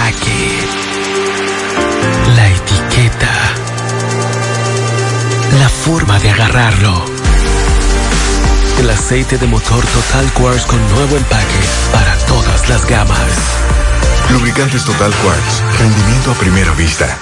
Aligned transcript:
La 5.59 5.69
forma 5.69 6.19
de 6.21 6.31
agarrarlo. 6.31 7.05
El 8.81 8.91
aceite 8.91 9.39
de 9.39 9.47
motor 9.47 9.85
Total 9.87 10.33
Quartz 10.35 10.67
con 10.67 10.79
nuevo 10.93 11.17
empaque 11.17 11.61
para 11.93 12.17
todas 12.27 12.69
las 12.69 12.87
gamas. 12.87 13.33
Lubricantes 14.31 14.85
Total 14.85 15.13
Quartz. 15.23 15.63
Rendimiento 15.79 16.31
a 16.31 16.35
primera 16.35 16.73
vista. 16.73 17.19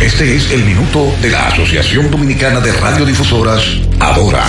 Este 0.00 0.36
es 0.36 0.50
el 0.50 0.64
minuto 0.64 1.14
de 1.22 1.30
la 1.30 1.46
Asociación 1.46 2.10
Dominicana 2.10 2.60
de 2.60 2.72
Radiodifusoras, 2.72 3.64
Adora. 4.00 4.44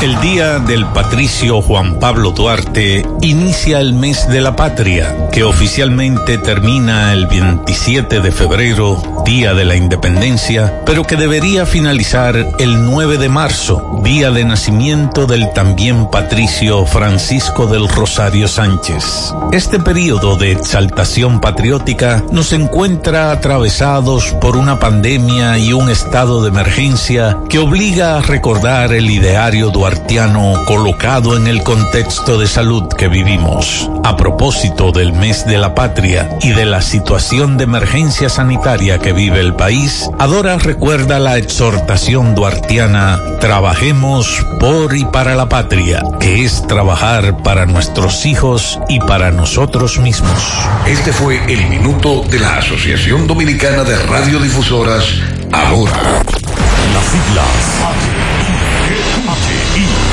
El 0.00 0.20
Día 0.20 0.60
del 0.60 0.86
Patricio 0.86 1.60
Juan 1.60 1.98
Pablo 1.98 2.30
Duarte 2.30 3.04
inicia 3.20 3.80
el 3.80 3.94
mes 3.94 4.28
de 4.28 4.40
la 4.40 4.54
patria, 4.54 5.28
que 5.32 5.42
oficialmente 5.42 6.38
termina 6.38 7.12
el 7.12 7.26
27 7.26 8.20
de 8.20 8.30
febrero, 8.30 9.02
Día 9.24 9.54
de 9.54 9.64
la 9.64 9.74
Independencia, 9.74 10.82
pero 10.86 11.02
que 11.02 11.16
debería 11.16 11.66
finalizar 11.66 12.36
el 12.60 12.84
9 12.84 13.18
de 13.18 13.28
marzo, 13.28 14.00
día 14.04 14.30
de 14.30 14.44
nacimiento 14.44 15.26
del 15.26 15.52
también 15.52 16.08
patricio 16.10 16.86
Francisco 16.86 17.66
del 17.66 17.88
Rosario 17.88 18.46
Sánchez. 18.46 19.34
Este 19.50 19.80
periodo 19.80 20.36
de 20.36 20.52
exaltación 20.52 21.40
patriótica 21.40 22.22
nos 22.30 22.52
encuentra 22.52 23.32
atravesados 23.32 24.32
por 24.40 24.56
una 24.56 24.78
pandemia 24.78 25.58
y 25.58 25.72
un 25.72 25.90
estado 25.90 26.40
de 26.40 26.50
emergencia 26.50 27.36
que 27.48 27.58
obliga 27.58 28.16
a 28.16 28.22
recordar 28.22 28.87
el 28.92 29.10
ideario 29.10 29.70
duartiano 29.70 30.64
colocado 30.66 31.36
en 31.36 31.46
el 31.46 31.62
contexto 31.62 32.38
de 32.38 32.46
salud 32.46 32.88
que 32.88 33.08
vivimos. 33.08 33.90
A 34.04 34.16
propósito 34.16 34.92
del 34.92 35.12
mes 35.12 35.46
de 35.46 35.58
la 35.58 35.74
patria 35.74 36.38
y 36.42 36.50
de 36.50 36.64
la 36.64 36.80
situación 36.80 37.56
de 37.56 37.64
emergencia 37.64 38.28
sanitaria 38.28 38.98
que 38.98 39.12
vive 39.12 39.40
el 39.40 39.54
país, 39.54 40.08
Adora 40.18 40.58
recuerda 40.58 41.18
la 41.18 41.36
exhortación 41.36 42.34
duartiana 42.34 43.20
Trabajemos 43.40 44.44
por 44.58 44.96
y 44.96 45.04
para 45.04 45.34
la 45.34 45.48
patria, 45.48 46.02
que 46.18 46.44
es 46.44 46.66
trabajar 46.66 47.42
para 47.42 47.66
nuestros 47.66 48.26
hijos 48.26 48.80
y 48.88 48.98
para 48.98 49.30
nosotros 49.30 49.98
mismos. 49.98 50.68
Este 50.86 51.12
fue 51.12 51.40
el 51.52 51.68
minuto 51.68 52.22
de 52.30 52.40
la 52.40 52.58
Asociación 52.58 53.26
Dominicana 53.26 53.84
de 53.84 53.96
Radiodifusoras, 53.96 55.04
Adora. 55.52 56.22
Las 56.94 57.04
siglas 57.04 58.37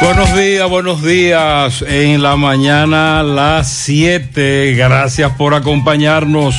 Buenos 0.00 0.36
días, 0.36 0.70
buenos 0.70 1.02
días. 1.02 1.84
En 1.86 2.22
la 2.22 2.36
mañana 2.36 3.24
las 3.24 3.68
7. 3.68 4.74
Gracias 4.74 5.32
por 5.32 5.54
acompañarnos 5.54 6.54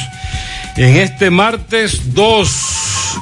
en 0.76 0.98
este 0.98 1.30
martes 1.30 2.14
2. 2.14 3.20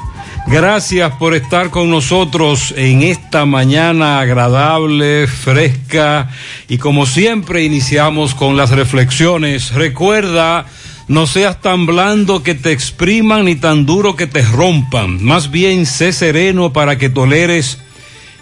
Gracias 0.48 1.12
por 1.14 1.34
estar 1.34 1.70
con 1.70 1.88
nosotros 1.90 2.74
en 2.76 3.02
esta 3.02 3.46
mañana 3.46 4.18
agradable, 4.18 5.28
fresca 5.28 6.28
y 6.68 6.78
como 6.78 7.06
siempre 7.06 7.62
iniciamos 7.62 8.34
con 8.34 8.56
las 8.56 8.70
reflexiones. 8.70 9.72
Recuerda, 9.72 10.66
no 11.06 11.28
seas 11.28 11.60
tan 11.60 11.86
blando 11.86 12.42
que 12.42 12.56
te 12.56 12.72
expriman 12.72 13.44
ni 13.44 13.54
tan 13.54 13.86
duro 13.86 14.16
que 14.16 14.26
te 14.26 14.42
rompan. 14.42 15.22
Más 15.22 15.52
bien 15.52 15.86
sé 15.86 16.12
sereno 16.12 16.72
para 16.72 16.98
que 16.98 17.08
toleres 17.08 17.78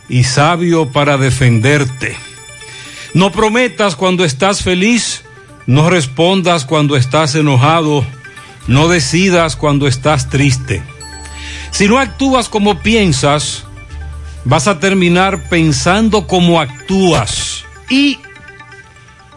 y 0.08 0.24
sabio 0.24 0.90
para 0.92 1.16
defenderte. 1.18 2.16
No 3.14 3.32
prometas 3.32 3.96
cuando 3.96 4.24
estás 4.24 4.62
feliz, 4.62 5.22
no 5.66 5.90
respondas 5.90 6.64
cuando 6.64 6.96
estás 6.96 7.34
enojado, 7.34 8.04
no 8.66 8.88
decidas 8.88 9.56
cuando 9.56 9.86
estás 9.86 10.28
triste. 10.28 10.82
Si 11.70 11.88
no 11.88 11.98
actúas 11.98 12.48
como 12.48 12.80
piensas, 12.80 13.64
vas 14.44 14.68
a 14.68 14.78
terminar 14.78 15.48
pensando 15.48 16.26
como 16.26 16.60
actúas. 16.60 17.64
Y 17.88 18.18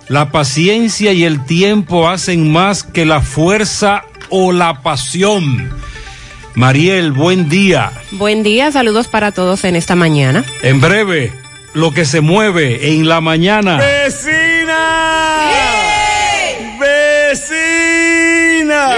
la 0.08 0.32
paciencia 0.32 1.14
y 1.14 1.24
el 1.24 1.46
tiempo 1.46 2.10
hacen 2.10 2.52
más 2.52 2.84
que 2.84 3.06
la 3.06 3.22
fuerza 3.22 4.04
o 4.30 4.52
la 4.52 4.82
pasión. 4.82 5.70
Mariel, 6.60 7.14
buen 7.14 7.48
día. 7.48 7.94
Buen 8.12 8.44
día, 8.44 8.70
saludos 8.70 9.08
para 9.08 9.32
todos 9.32 9.64
en 9.64 9.78
esta 9.78 9.96
mañana. 9.96 10.44
En 10.62 10.82
breve, 10.82 11.32
lo 11.74 11.94
que 11.94 12.04
se 12.04 12.20
mueve 12.20 12.96
en 12.96 13.08
la 13.08 13.22
mañana. 13.22 13.78
¡Vecina! 13.78 15.52
¡Vecina! 16.78 18.90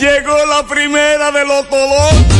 Llegó 0.00 0.46
la 0.46 0.66
primera 0.66 1.30
de 1.30 1.46
los 1.46 1.68
todos 1.68 2.35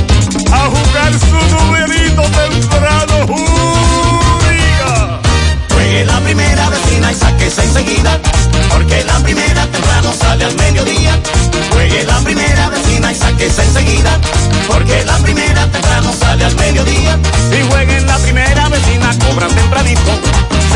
porque 8.70 9.04
la 9.04 9.18
primera 9.20 9.66
temprano 9.66 10.12
sale 10.12 10.44
al 10.44 10.54
mediodía. 10.56 11.20
Juegue 11.72 12.04
la 12.04 12.18
primera 12.20 12.70
vecina 12.70 13.12
y 13.12 13.14
sáquese 13.14 13.62
enseguida, 13.62 14.18
porque 14.66 15.04
la 15.04 15.18
primera 15.18 15.70
temprano 15.70 16.10
sale 16.18 16.44
al 16.44 16.56
mediodía. 16.56 17.18
Si 17.50 17.62
jueguen 17.68 18.06
la 18.06 18.16
primera 18.18 18.68
vecina, 18.68 19.14
cobran 19.18 19.54
tempranito, 19.54 20.12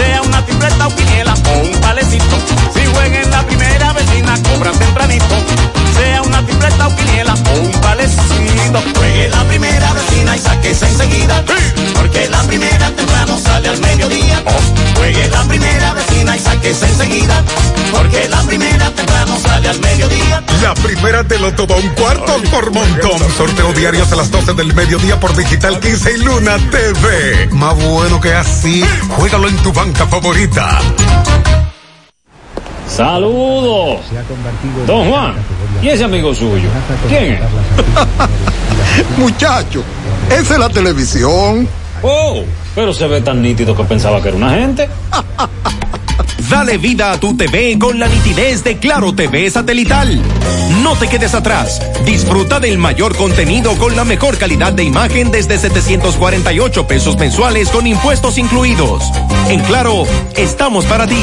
sea 0.01 0.23
una 0.23 0.45
tripleta 0.45 0.87
o 0.87 0.95
quiniela 0.97 1.35
o 1.35 1.59
un 1.59 1.73
palecito. 1.81 2.37
Si 2.75 2.85
jueguen 2.87 3.31
la 3.31 3.43
primera 3.47 3.93
vecina, 3.93 4.35
cobran 4.43 4.79
tempranito, 4.79 5.35
sea 5.97 6.23
una 6.23 6.45
tripleta 6.45 6.89
o 6.89 6.97
quiniela 6.97 7.35
o 7.35 7.61
un 7.61 7.73
palecito. 7.81 8.81
Juegue 8.97 9.29
la 9.29 9.45
primera 9.45 9.93
vecina 9.93 10.37
y 10.37 10.39
sáquese 10.39 10.87
enseguida, 10.87 11.45
porque 11.95 12.29
la 12.29 12.43
primera 12.45 12.91
temprano 12.91 13.39
sale 13.39 13.69
al 13.69 13.81
mediodía. 13.81 14.43
Juegue 14.97 15.29
la 15.29 15.43
primera 15.45 15.95
vecina 15.95 16.37
y 16.37 16.41
sáquese 16.41 16.87
enseguida, 16.87 17.43
porque 17.93 18.29
la 18.29 18.43
primera 18.43 18.91
temprano 18.91 19.39
sale 19.43 19.69
al 19.69 19.81
mediodía. 19.81 20.43
La 20.63 20.75
primera 20.75 21.25
te 21.25 21.39
lo 21.39 21.53
todo 21.55 21.75
un 21.75 21.89
cuarto 21.91 22.37
por 22.51 22.71
montón. 22.73 23.19
Sorteo 23.37 23.73
diarios 23.73 24.13
a 24.13 24.17
las 24.17 24.31
12 24.31 24.53
del 24.55 24.75
mediodía 24.75 25.19
por 25.19 25.35
Digital 25.35 25.81
15 25.81 26.13
y 26.13 26.17
Luna 26.19 26.59
TV. 26.71 27.49
Más 27.53 27.75
bueno 27.77 28.21
que 28.21 28.35
así, 28.35 28.85
juégalo 29.17 29.49
en 29.49 29.57
tu 29.59 29.73
favorita. 29.95 30.79
Saludos. 32.89 34.01
Don 34.87 35.09
Juan. 35.09 35.35
¿Y 35.83 35.89
ese 35.89 36.05
amigo 36.05 36.35
suyo? 36.35 36.69
¿Quién 37.09 37.35
es? 37.35 37.41
Muchacho, 39.19 39.83
esa 40.31 40.55
es 40.55 40.59
la 40.59 40.69
televisión. 40.69 41.69
Oh, 42.03 42.43
pero 42.75 42.93
se 42.93 43.07
ve 43.07 43.21
tan 43.21 43.41
nítido 43.41 43.77
que 43.77 43.85
pensaba 43.85 44.21
que 44.21 44.29
era 44.29 44.37
una 44.37 44.51
gente. 44.51 44.89
Dale 46.49 46.79
vida 46.79 47.13
a 47.13 47.21
tu 47.21 47.37
TV 47.37 47.79
con 47.79 47.99
la 47.99 48.09
nitidez 48.09 48.65
de 48.65 48.79
Claro 48.79 49.15
TV 49.15 49.51
satelital. 49.51 50.21
No 50.83 50.97
te 50.97 51.09
quedes 51.09 51.35
atrás. 51.35 51.81
Disfruta 52.05 52.61
del 52.61 52.79
mayor 52.79 53.17
contenido 53.17 53.77
con 53.77 53.95
la 53.97 54.05
mejor 54.05 54.39
calidad 54.39 54.73
de 54.73 54.85
imagen 54.85 55.31
desde 55.31 55.59
748 55.59 56.87
pesos 56.87 57.19
mensuales 57.19 57.69
con 57.71 57.87
impuestos 57.87 58.39
incluidos. 58.39 59.05
En 59.49 59.61
Claro, 59.61 60.05
estamos 60.37 60.85
para 60.87 61.07
ti. 61.07 61.23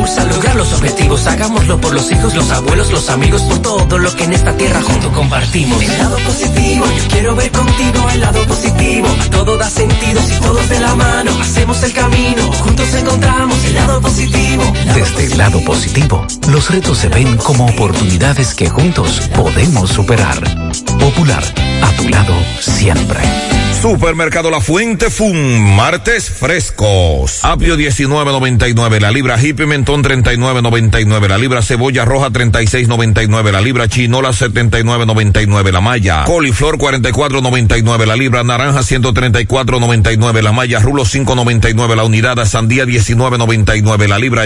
a 0.01 0.25
lograr 0.25 0.55
los 0.55 0.73
objetivos. 0.73 1.27
Hagámoslo 1.27 1.79
por 1.79 1.93
los 1.93 2.11
hijos, 2.11 2.33
los 2.33 2.49
abuelos, 2.51 2.91
los 2.91 3.09
amigos, 3.09 3.43
por 3.43 3.59
todo 3.59 3.97
lo 3.99 4.15
que 4.15 4.23
en 4.23 4.33
esta 4.33 4.57
tierra 4.57 4.81
juntos 4.81 5.11
compartimos. 5.13 5.81
El 5.81 5.97
lado 5.97 6.17
positivo, 6.25 6.85
yo 6.85 7.07
quiero 7.09 7.35
ver 7.35 7.51
contigo 7.51 8.09
el 8.11 8.21
lado 8.21 8.43
positivo. 8.47 9.07
A 9.07 9.29
todo 9.29 9.57
da 9.57 9.69
sentido 9.69 10.21
si 10.23 10.39
todos 10.39 10.69
de 10.69 10.79
la 10.79 10.95
mano 10.95 11.31
hacemos 11.39 11.83
el 11.83 11.93
camino. 11.93 12.51
Juntos 12.51 12.93
encontramos 12.95 13.63
el 13.65 13.75
lado 13.75 14.01
positivo. 14.01 14.63
Desde 14.95 15.25
el 15.25 15.37
lado 15.37 15.63
positivo, 15.63 16.25
los 16.49 16.69
retos 16.69 16.97
se 16.97 17.09
ven 17.09 17.37
como 17.37 17.65
oportunidades 17.65 18.53
que 18.53 18.69
juntos 18.69 19.29
podemos 19.35 19.89
superar. 19.89 20.39
Popular, 20.99 21.43
a 21.81 21.91
tu 21.95 22.09
lado 22.09 22.35
siempre. 22.59 23.19
Supermercado 23.81 24.51
La 24.51 24.61
Fuente 24.61 25.09
Fun, 25.09 25.75
martes 25.75 26.29
frescos. 26.29 27.43
Apio 27.43 27.75
19.99, 27.75 28.99
la 28.99 29.09
libra 29.09 29.41
hip 29.41 29.57
pimentón 29.57 30.03
39.99, 30.03 31.27
la 31.27 31.39
libra 31.39 31.63
cebolla 31.63 32.05
roja 32.05 32.29
36.99, 32.29 33.51
la 33.51 33.59
libra 33.59 33.87
chinola 33.87 34.29
79.99, 34.29 35.71
la 35.71 35.81
malla 35.81 36.25
coliflor 36.25 36.77
44.99, 36.77 38.05
la 38.05 38.15
libra 38.15 38.43
naranja 38.43 38.81
134.99, 38.81 40.41
la 40.43 40.51
malla 40.51 40.79
rulo 40.79 41.03
5.99, 41.03 41.95
la 41.95 42.03
unidad 42.03 42.45
sandía 42.45 42.85
19.99, 42.85 44.07
la 44.07 44.19
libra 44.19 44.45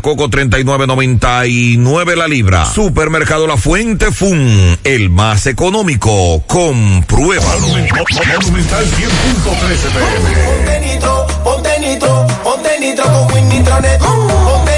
coco 0.00 0.28
39.99, 0.28 2.16
la 2.16 2.26
libra. 2.26 2.64
Supermercado 2.64 3.46
La 3.46 3.56
Fuente 3.56 4.10
Fun, 4.10 4.76
el 4.82 5.08
más 5.08 5.46
económico. 5.46 6.42
Compruébalo. 6.46 7.68
Monumental 7.68 8.84
100.13 8.84 9.08
Ponte 10.48 10.80
nitro, 10.80 11.26
ponte 11.44 11.80
nitro, 11.80 12.26
ponte 12.42 12.80
nitro 12.80 13.04
con 13.04 13.32
Win 13.32 13.48
Nitronet. 13.48 13.98
Ponte 14.00 14.08
nitro, 14.08 14.44
ponte 14.44 14.77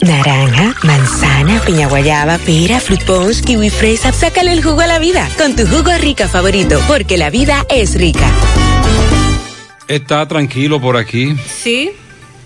Naranja, 0.00 0.74
manzana, 0.82 1.60
piña 1.60 1.86
guayaba, 1.86 2.38
pera, 2.38 2.80
fruit 2.80 3.02
punch, 3.04 3.42
kiwi 3.42 3.68
fresa. 3.68 4.12
Sácale 4.12 4.52
el 4.52 4.62
jugo 4.62 4.80
a 4.80 4.86
la 4.86 4.98
vida 4.98 5.28
con 5.36 5.54
tu 5.54 5.66
jugo 5.66 5.90
rica 5.98 6.26
favorito, 6.26 6.80
porque 6.88 7.18
la 7.18 7.28
vida 7.28 7.66
es 7.68 7.94
rica. 7.96 8.26
Está 9.88 10.26
tranquilo 10.26 10.80
por 10.80 10.96
aquí. 10.96 11.36
Sí, 11.46 11.90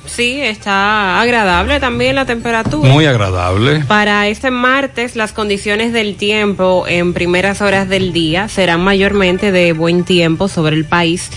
sí, 0.04 0.40
está 0.40 1.20
agradable 1.20 1.78
también 1.78 2.16
la 2.16 2.26
temperatura. 2.26 2.90
Muy 2.90 3.06
agradable. 3.06 3.84
Para 3.86 4.26
este 4.26 4.50
martes, 4.50 5.14
las 5.14 5.32
condiciones 5.32 5.92
del 5.92 6.16
tiempo 6.16 6.86
en 6.88 7.12
primeras 7.12 7.60
horas 7.60 7.88
del 7.88 8.12
día 8.12 8.48
serán 8.48 8.80
mayormente 8.80 9.52
de 9.52 9.72
buen 9.74 10.04
tiempo 10.04 10.48
sobre 10.48 10.74
el 10.74 10.86
país, 10.86 11.30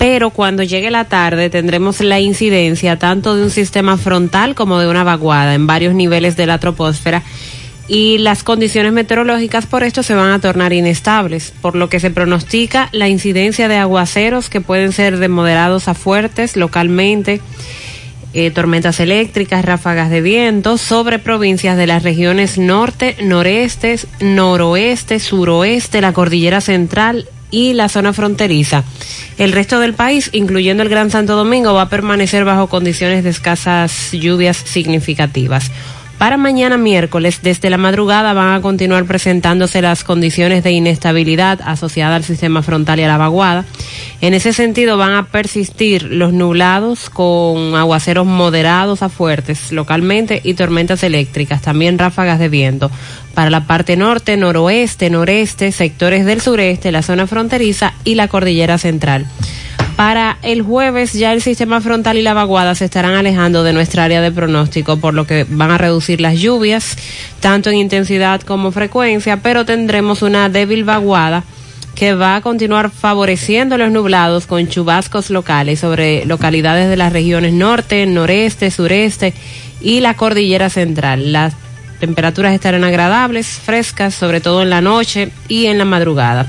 pero 0.00 0.30
cuando 0.30 0.62
llegue 0.62 0.90
la 0.90 1.04
tarde 1.04 1.50
tendremos 1.50 2.00
la 2.00 2.20
incidencia 2.20 2.98
tanto 2.98 3.36
de 3.36 3.42
un 3.42 3.50
sistema 3.50 3.98
frontal 3.98 4.54
como 4.54 4.78
de 4.78 4.88
una 4.88 5.04
vaguada 5.04 5.52
en 5.52 5.66
varios 5.66 5.92
niveles 5.92 6.38
de 6.38 6.46
la 6.46 6.56
troposfera 6.56 7.22
y 7.86 8.16
las 8.16 8.42
condiciones 8.42 8.94
meteorológicas 8.94 9.66
por 9.66 9.82
esto 9.82 10.02
se 10.02 10.14
van 10.14 10.30
a 10.30 10.38
tornar 10.38 10.72
inestables, 10.72 11.52
por 11.60 11.76
lo 11.76 11.90
que 11.90 12.00
se 12.00 12.10
pronostica 12.10 12.88
la 12.92 13.08
incidencia 13.08 13.68
de 13.68 13.76
aguaceros 13.76 14.48
que 14.48 14.62
pueden 14.62 14.92
ser 14.92 15.18
de 15.18 15.28
moderados 15.28 15.86
a 15.86 15.92
fuertes 15.92 16.56
localmente 16.56 17.42
eh, 18.32 18.50
tormentas 18.50 19.00
eléctricas, 19.00 19.66
ráfagas 19.66 20.08
de 20.08 20.22
viento 20.22 20.78
sobre 20.78 21.18
provincias 21.18 21.76
de 21.76 21.86
las 21.86 22.02
regiones 22.02 22.56
norte, 22.56 23.16
noreste, 23.22 23.98
noroeste, 24.20 25.20
suroeste, 25.20 26.00
la 26.00 26.14
cordillera 26.14 26.62
central 26.62 27.28
y 27.50 27.72
la 27.74 27.88
zona 27.88 28.12
fronteriza. 28.12 28.84
El 29.38 29.52
resto 29.52 29.80
del 29.80 29.94
país, 29.94 30.30
incluyendo 30.32 30.82
el 30.82 30.88
Gran 30.88 31.10
Santo 31.10 31.36
Domingo, 31.36 31.74
va 31.74 31.82
a 31.82 31.88
permanecer 31.88 32.44
bajo 32.44 32.68
condiciones 32.68 33.24
de 33.24 33.30
escasas 33.30 34.12
lluvias 34.12 34.56
significativas. 34.56 35.70
Para 36.20 36.36
mañana 36.36 36.76
miércoles, 36.76 37.40
desde 37.42 37.70
la 37.70 37.78
madrugada 37.78 38.34
van 38.34 38.52
a 38.52 38.60
continuar 38.60 39.06
presentándose 39.06 39.80
las 39.80 40.04
condiciones 40.04 40.62
de 40.62 40.70
inestabilidad 40.70 41.60
asociadas 41.64 42.16
al 42.16 42.24
sistema 42.24 42.62
frontal 42.62 43.00
y 43.00 43.04
a 43.04 43.08
la 43.08 43.16
vaguada. 43.16 43.64
En 44.20 44.34
ese 44.34 44.52
sentido 44.52 44.98
van 44.98 45.14
a 45.14 45.28
persistir 45.28 46.02
los 46.02 46.34
nublados 46.34 47.08
con 47.08 47.74
aguaceros 47.74 48.26
moderados 48.26 49.02
a 49.02 49.08
fuertes 49.08 49.72
localmente 49.72 50.42
y 50.44 50.52
tormentas 50.52 51.02
eléctricas, 51.04 51.62
también 51.62 51.98
ráfagas 51.98 52.38
de 52.38 52.50
viento. 52.50 52.90
Para 53.32 53.48
la 53.48 53.66
parte 53.66 53.96
norte, 53.96 54.36
noroeste, 54.36 55.08
noreste, 55.08 55.72
sectores 55.72 56.26
del 56.26 56.42
sureste, 56.42 56.92
la 56.92 57.00
zona 57.00 57.26
fronteriza 57.26 57.94
y 58.04 58.16
la 58.16 58.28
cordillera 58.28 58.76
central. 58.76 59.26
Para 59.96 60.38
el 60.42 60.62
jueves 60.62 61.12
ya 61.12 61.32
el 61.32 61.42
sistema 61.42 61.80
frontal 61.80 62.16
y 62.16 62.22
la 62.22 62.34
vaguada 62.34 62.74
se 62.74 62.86
estarán 62.86 63.14
alejando 63.14 63.62
de 63.62 63.72
nuestra 63.72 64.04
área 64.04 64.20
de 64.20 64.32
pronóstico, 64.32 64.96
por 64.96 65.14
lo 65.14 65.26
que 65.26 65.44
van 65.48 65.70
a 65.70 65.78
reducir 65.78 66.20
las 66.20 66.38
lluvias, 66.38 66.96
tanto 67.40 67.70
en 67.70 67.76
intensidad 67.76 68.40
como 68.40 68.72
frecuencia, 68.72 69.38
pero 69.42 69.64
tendremos 69.64 70.22
una 70.22 70.48
débil 70.48 70.84
vaguada 70.84 71.44
que 71.94 72.14
va 72.14 72.36
a 72.36 72.40
continuar 72.40 72.90
favoreciendo 72.90 73.76
los 73.76 73.90
nublados 73.90 74.46
con 74.46 74.68
chubascos 74.68 75.28
locales 75.28 75.80
sobre 75.80 76.24
localidades 76.24 76.88
de 76.88 76.96
las 76.96 77.12
regiones 77.12 77.52
norte, 77.52 78.06
noreste, 78.06 78.70
sureste 78.70 79.34
y 79.80 80.00
la 80.00 80.14
cordillera 80.14 80.70
central. 80.70 81.32
Las 81.32 81.54
temperaturas 81.98 82.54
estarán 82.54 82.84
agradables, 82.84 83.46
frescas, 83.46 84.14
sobre 84.14 84.40
todo 84.40 84.62
en 84.62 84.70
la 84.70 84.80
noche 84.80 85.30
y 85.48 85.66
en 85.66 85.78
la 85.78 85.84
madrugada. 85.84 86.46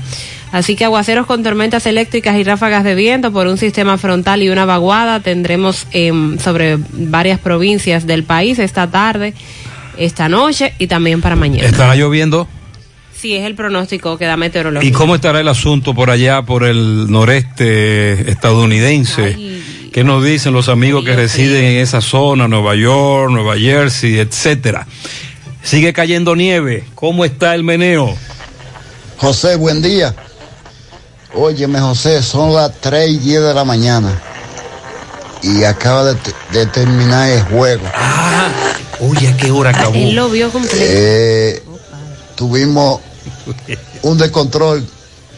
Así 0.52 0.76
que 0.76 0.84
aguaceros 0.84 1.26
con 1.26 1.42
tormentas 1.42 1.86
eléctricas 1.86 2.36
y 2.36 2.44
ráfagas 2.44 2.84
de 2.84 2.94
viento 2.94 3.32
por 3.32 3.46
un 3.46 3.56
sistema 3.56 3.96
frontal 3.96 4.42
y 4.42 4.50
una 4.50 4.66
vaguada 4.66 5.20
tendremos 5.20 5.86
eh, 5.92 6.12
sobre 6.42 6.76
varias 6.92 7.40
provincias 7.40 8.06
del 8.06 8.22
país 8.22 8.58
esta 8.58 8.90
tarde, 8.90 9.32
esta 9.96 10.28
noche 10.28 10.74
y 10.78 10.88
también 10.88 11.22
para 11.22 11.36
mañana. 11.36 11.66
¿Estará 11.66 11.96
lloviendo? 11.96 12.46
Sí, 13.18 13.34
es 13.34 13.46
el 13.46 13.54
pronóstico 13.54 14.18
que 14.18 14.26
da 14.26 14.36
meteorología. 14.36 14.88
¿Y 14.88 14.92
cómo 14.92 15.14
estará 15.14 15.40
el 15.40 15.48
asunto 15.48 15.94
por 15.94 16.10
allá, 16.10 16.42
por 16.42 16.64
el 16.64 17.10
noreste 17.10 18.30
estadounidense? 18.30 19.38
¿Qué 19.90 20.04
nos 20.04 20.24
dicen 20.24 20.52
los 20.52 20.68
amigos 20.68 21.04
que 21.04 21.14
residen 21.14 21.64
en 21.64 21.78
esa 21.78 22.00
zona, 22.00 22.46
Nueva 22.48 22.74
York, 22.74 23.30
Nueva 23.30 23.56
Jersey, 23.56 24.18
etcétera? 24.18 24.86
Sigue 25.62 25.92
cayendo 25.92 26.34
nieve. 26.34 26.84
¿Cómo 26.94 27.24
está 27.24 27.54
el 27.54 27.62
meneo? 27.62 28.16
José, 29.18 29.56
buen 29.56 29.80
día. 29.80 30.14
Óyeme, 31.34 31.80
José, 31.80 32.22
son 32.22 32.54
las 32.54 32.72
3 32.80 33.10
y 33.10 33.18
10 33.18 33.42
de 33.42 33.54
la 33.54 33.64
mañana. 33.64 34.20
Y 35.42 35.64
acaba 35.64 36.04
de, 36.04 36.16
de 36.52 36.66
terminar 36.66 37.28
el 37.30 37.42
juego. 37.44 37.82
Ah, 37.94 38.48
oye, 39.00 39.28
¿a 39.28 39.36
qué 39.36 39.50
hora 39.50 39.70
acabó? 39.70 39.94
Él 39.94 40.14
lo 40.14 40.28
vio 40.28 40.50
completo. 40.50 40.76
Eh, 40.78 41.62
tuvimos 42.36 43.00
un 44.02 44.18
descontrol 44.18 44.86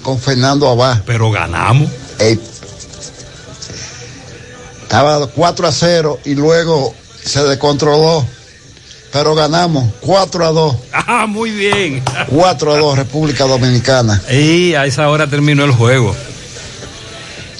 con 0.02 0.18
Fernando 0.18 0.68
Abad. 0.68 1.02
Pero 1.06 1.30
ganamos. 1.30 1.88
Eh, 2.18 2.38
estaba 4.82 5.26
4 5.26 5.66
a 5.66 5.72
0 5.72 6.20
y 6.24 6.34
luego 6.34 6.94
se 7.24 7.42
descontroló. 7.44 8.26
Pero 9.14 9.32
ganamos 9.36 9.84
4 10.00 10.44
a 10.44 10.50
2. 10.50 10.76
Ah, 11.06 11.26
muy 11.28 11.50
bien. 11.52 12.02
4 12.28 12.72
a 12.72 12.76
2 12.78 12.98
República 12.98 13.44
Dominicana. 13.44 14.20
Y 14.30 14.74
a 14.74 14.84
esa 14.86 15.08
hora 15.08 15.28
terminó 15.28 15.64
el 15.64 15.70
juego. 15.70 16.14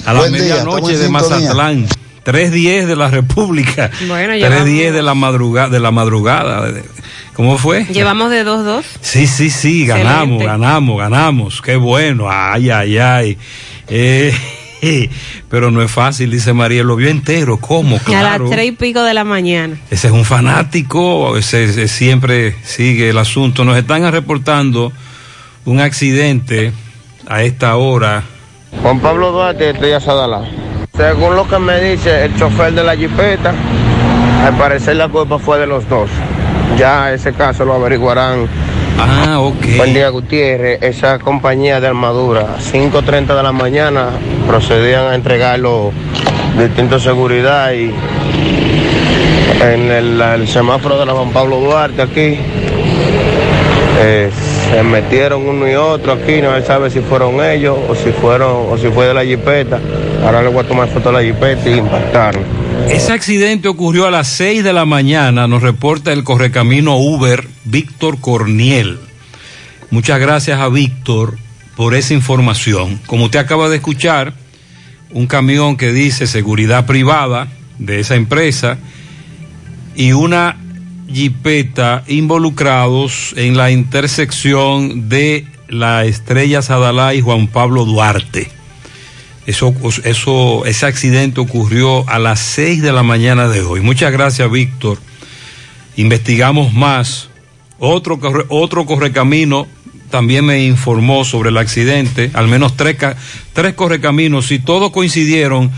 A 0.05 0.13
la 0.13 0.29
medianoche 0.29 0.97
de. 0.97 1.09
Mazatlán. 1.09 1.87
3.10 2.25 2.85
de 2.87 2.95
la 2.95 3.07
República. 3.09 3.89
Bueno, 4.07 4.33
3.10 4.33 4.39
llevamos- 4.39 4.93
de 4.93 5.01
la 5.03 5.13
madrugada. 5.13 5.69
De 5.69 5.79
la 5.79 5.91
madrugada. 5.91 6.73
¿Cómo 7.33 7.57
fue? 7.57 7.85
Llevamos 7.85 8.31
de 8.31 8.43
2-2. 8.43 8.83
Sí, 9.01 9.25
sí, 9.27 9.49
sí, 9.49 9.85
ganamos, 9.85 10.41
Excelente. 10.41 10.45
ganamos, 10.45 10.97
ganamos. 10.99 11.61
Qué 11.61 11.75
bueno. 11.75 12.25
Ay, 12.29 12.69
ay, 12.71 12.97
ay. 12.97 13.37
Eh, 13.87 14.33
pero 15.49 15.71
no 15.71 15.81
es 15.81 15.91
fácil, 15.91 16.31
dice 16.31 16.53
María. 16.53 16.83
Lo 16.83 16.95
vio 16.95 17.09
entero. 17.09 17.57
¿Cómo? 17.57 17.95
A 17.97 17.99
Claro. 17.99 18.45
las 18.45 18.51
3 18.53 18.67
y 18.67 18.71
pico 18.73 19.03
de 19.03 19.13
la 19.13 19.23
mañana. 19.23 19.77
Ese 19.89 20.07
es 20.07 20.13
un 20.13 20.25
fanático, 20.25 21.37
ese, 21.37 21.65
ese 21.65 21.87
siempre 21.87 22.55
sigue 22.63 23.09
el 23.09 23.17
asunto. 23.17 23.63
Nos 23.65 23.77
están 23.77 24.09
reportando 24.11 24.91
un 25.65 25.79
accidente 25.79 26.71
a 27.27 27.43
esta 27.43 27.75
hora. 27.75 28.23
Juan 28.81 28.99
Pablo 28.99 29.31
Duarte, 29.31 29.69
estoy 29.71 29.91
a 29.93 29.99
Sadala. 29.99 30.43
Según 30.95 31.35
lo 31.35 31.47
que 31.47 31.59
me 31.59 31.81
dice 31.81 32.25
el 32.25 32.35
chofer 32.37 32.73
de 32.73 32.83
la 32.83 32.95
jipeta, 32.95 33.53
al 34.45 34.57
parecer 34.57 34.95
la 34.95 35.07
culpa 35.09 35.39
fue 35.39 35.59
de 35.59 35.67
los 35.67 35.87
dos. 35.89 36.09
Ya 36.77 37.11
ese 37.13 37.33
caso 37.33 37.65
lo 37.65 37.73
averiguarán. 37.73 38.47
Ah, 38.97 39.39
ok. 39.39 39.77
Buen 39.77 39.93
día, 39.93 40.09
Gutiérrez. 40.09 40.81
Esa 40.81 41.19
compañía 41.19 41.79
de 41.81 41.87
armadura, 41.87 42.57
5.30 42.59 43.35
de 43.35 43.43
la 43.43 43.51
mañana, 43.51 44.09
procedían 44.47 45.07
a 45.07 45.15
entregar 45.15 45.59
los 45.59 45.91
distintos 46.57 47.03
seguridad 47.03 47.73
y 47.73 47.91
en 49.61 49.91
el, 49.91 50.21
el 50.21 50.47
semáforo 50.47 50.97
de 50.97 51.05
la 51.05 51.13
Juan 51.13 51.31
Pablo 51.31 51.59
Duarte 51.59 52.01
aquí. 52.01 52.37
eh, 54.01 54.29
se 54.69 54.83
metieron 54.83 55.47
uno 55.47 55.69
y 55.69 55.75
otro 55.75 56.13
aquí, 56.13 56.41
no 56.41 56.53
se 56.55 56.65
sabe 56.65 56.89
si 56.89 56.99
fueron 57.01 57.43
ellos 57.43 57.77
o 57.89 57.95
si 57.95 58.11
fueron 58.11 58.67
o 58.71 58.77
si 58.77 58.87
fue 58.87 59.07
de 59.07 59.13
la 59.13 59.23
jipeta. 59.25 59.79
Ahora 60.23 60.41
le 60.41 60.49
voy 60.49 60.63
a 60.63 60.67
tomar 60.67 60.87
foto 60.87 61.09
a 61.09 61.11
la 61.13 61.21
jipeta 61.23 61.69
y 61.69 61.73
impactaron. 61.79 62.43
Ese 62.89 63.11
accidente 63.13 63.67
ocurrió 63.67 64.05
a 64.07 64.11
las 64.11 64.27
6 64.27 64.63
de 64.63 64.73
la 64.73 64.85
mañana, 64.85 65.47
nos 65.47 65.61
reporta 65.61 66.11
el 66.13 66.23
correcamino 66.23 66.97
Uber 66.97 67.54
Víctor 67.65 68.19
Corniel. 68.21 68.99
Muchas 69.91 70.19
gracias 70.19 70.59
a 70.59 70.69
Víctor 70.69 71.37
por 71.75 71.93
esa 71.93 72.13
información. 72.13 72.99
Como 73.05 73.25
usted 73.25 73.39
acaba 73.39 73.69
de 73.69 73.77
escuchar, 73.77 74.33
un 75.11 75.27
camión 75.27 75.77
que 75.77 75.91
dice 75.91 76.27
seguridad 76.27 76.85
privada 76.85 77.47
de 77.77 77.99
esa 77.99 78.15
empresa 78.15 78.77
y 79.95 80.13
una 80.13 80.57
jipeta 81.07 82.03
involucrados 82.07 83.33
en 83.37 83.57
la 83.57 83.71
intersección 83.71 85.09
de 85.09 85.45
la 85.67 86.05
Estrella 86.05 86.61
Sadalá 86.61 87.13
y 87.13 87.21
Juan 87.21 87.47
Pablo 87.47 87.85
Duarte. 87.85 88.49
Eso, 89.45 89.75
eso, 90.03 90.65
ese 90.65 90.85
accidente 90.87 91.39
ocurrió 91.39 92.07
a 92.09 92.17
las 92.17 92.39
6 92.39 92.81
de 92.81 92.91
la 92.91 93.03
mañana 93.03 93.47
de 93.47 93.61
hoy. 93.61 93.81
Muchas 93.81 94.11
gracias, 94.11 94.49
Víctor. 94.49 94.97
Investigamos 95.97 96.73
más. 96.73 97.29
Otro, 97.79 98.19
corre- 98.19 98.45
otro 98.49 98.85
correcamino 98.85 99.67
también 100.09 100.45
me 100.45 100.63
informó 100.63 101.25
sobre 101.25 101.49
el 101.49 101.57
accidente. 101.57 102.31
Al 102.33 102.47
menos 102.47 102.77
tres, 102.77 102.95
tres 103.53 103.73
correcaminos. 103.73 104.47
Si 104.47 104.59
todos 104.59 104.91
coincidieron, 104.91 105.71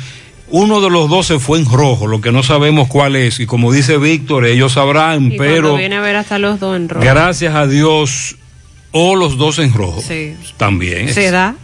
uno 0.49 0.79
de 0.81 0.89
los 0.89 1.09
dos 1.09 1.25
se 1.27 1.39
fue 1.39 1.57
en 1.59 1.65
rojo, 1.65 2.07
lo 2.07 2.21
que 2.21 2.31
no 2.31 2.43
sabemos 2.43 2.87
cuál 2.87 3.15
es. 3.15 3.39
Y 3.39 3.45
como 3.45 3.71
dice 3.71 3.97
Víctor, 3.97 4.45
ellos 4.45 4.73
sabrán, 4.73 5.31
Y 5.31 5.37
pero 5.37 5.75
viene 5.75 5.95
a 5.95 6.01
ver 6.01 6.15
hasta 6.17 6.37
los 6.39 6.59
dos 6.59 6.75
en 6.75 6.87
rojo. 6.89 7.03
gracias 7.03 7.55
a 7.55 7.65
Dios, 7.67 8.35
o 8.91 9.15
los 9.15 9.37
dos 9.37 9.59
en 9.59 9.73
rojo. 9.73 10.01
Sí. 10.07 10.35
También. 10.57 11.13
Se 11.13 11.31
da. 11.31 11.55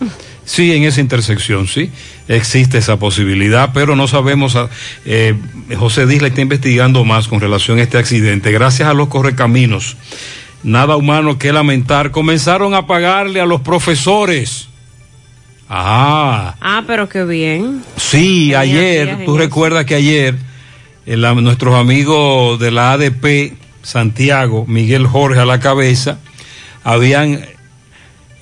Sí, 0.46 0.74
en 0.74 0.84
esa 0.84 1.00
intersección, 1.00 1.68
sí. 1.68 1.90
Existe 2.28 2.78
esa 2.78 2.98
posibilidad, 2.98 3.72
pero 3.74 3.96
no 3.96 4.08
sabemos. 4.08 4.56
ah, 4.56 4.70
eh, 5.06 5.36
José 5.78 6.06
Disla 6.06 6.30
está 6.30 6.42
investigando 6.42 7.04
más 7.04 7.28
con 7.28 7.42
relación 7.42 7.80
a 7.80 7.82
este 7.82 7.98
accidente. 7.98 8.52
Gracias 8.52 8.88
a 8.88 8.94
los 8.94 9.10
correcaminos. 9.10 9.98
Nada 10.64 10.96
humano 10.96 11.38
que 11.38 11.52
lamentar. 11.52 12.12
Comenzaron 12.12 12.74
a 12.74 12.88
pagarle 12.88 13.42
a 13.42 13.46
los 13.46 13.62
profesores. 13.62 14.70
Ah, 15.70 16.56
Ah, 16.62 16.84
pero 16.86 17.10
qué 17.10 17.24
bien. 17.26 17.84
sí, 17.98 18.54
ayer, 18.54 19.26
tú 19.26 19.38
recuerdas 19.38 19.86
que 19.86 19.96
ayer 19.96 20.36
eh, 21.06 21.18
nuestros 21.18 21.76
amigos 21.76 22.60
de 22.60 22.72
la 22.72 22.94
ADP, 22.94 23.54
Santiago, 23.82 24.66
Miguel 24.68 25.08
Jorge 25.08 25.40
a 25.40 25.46
la 25.46 25.60
cabeza, 25.60 26.20
habían 26.84 27.46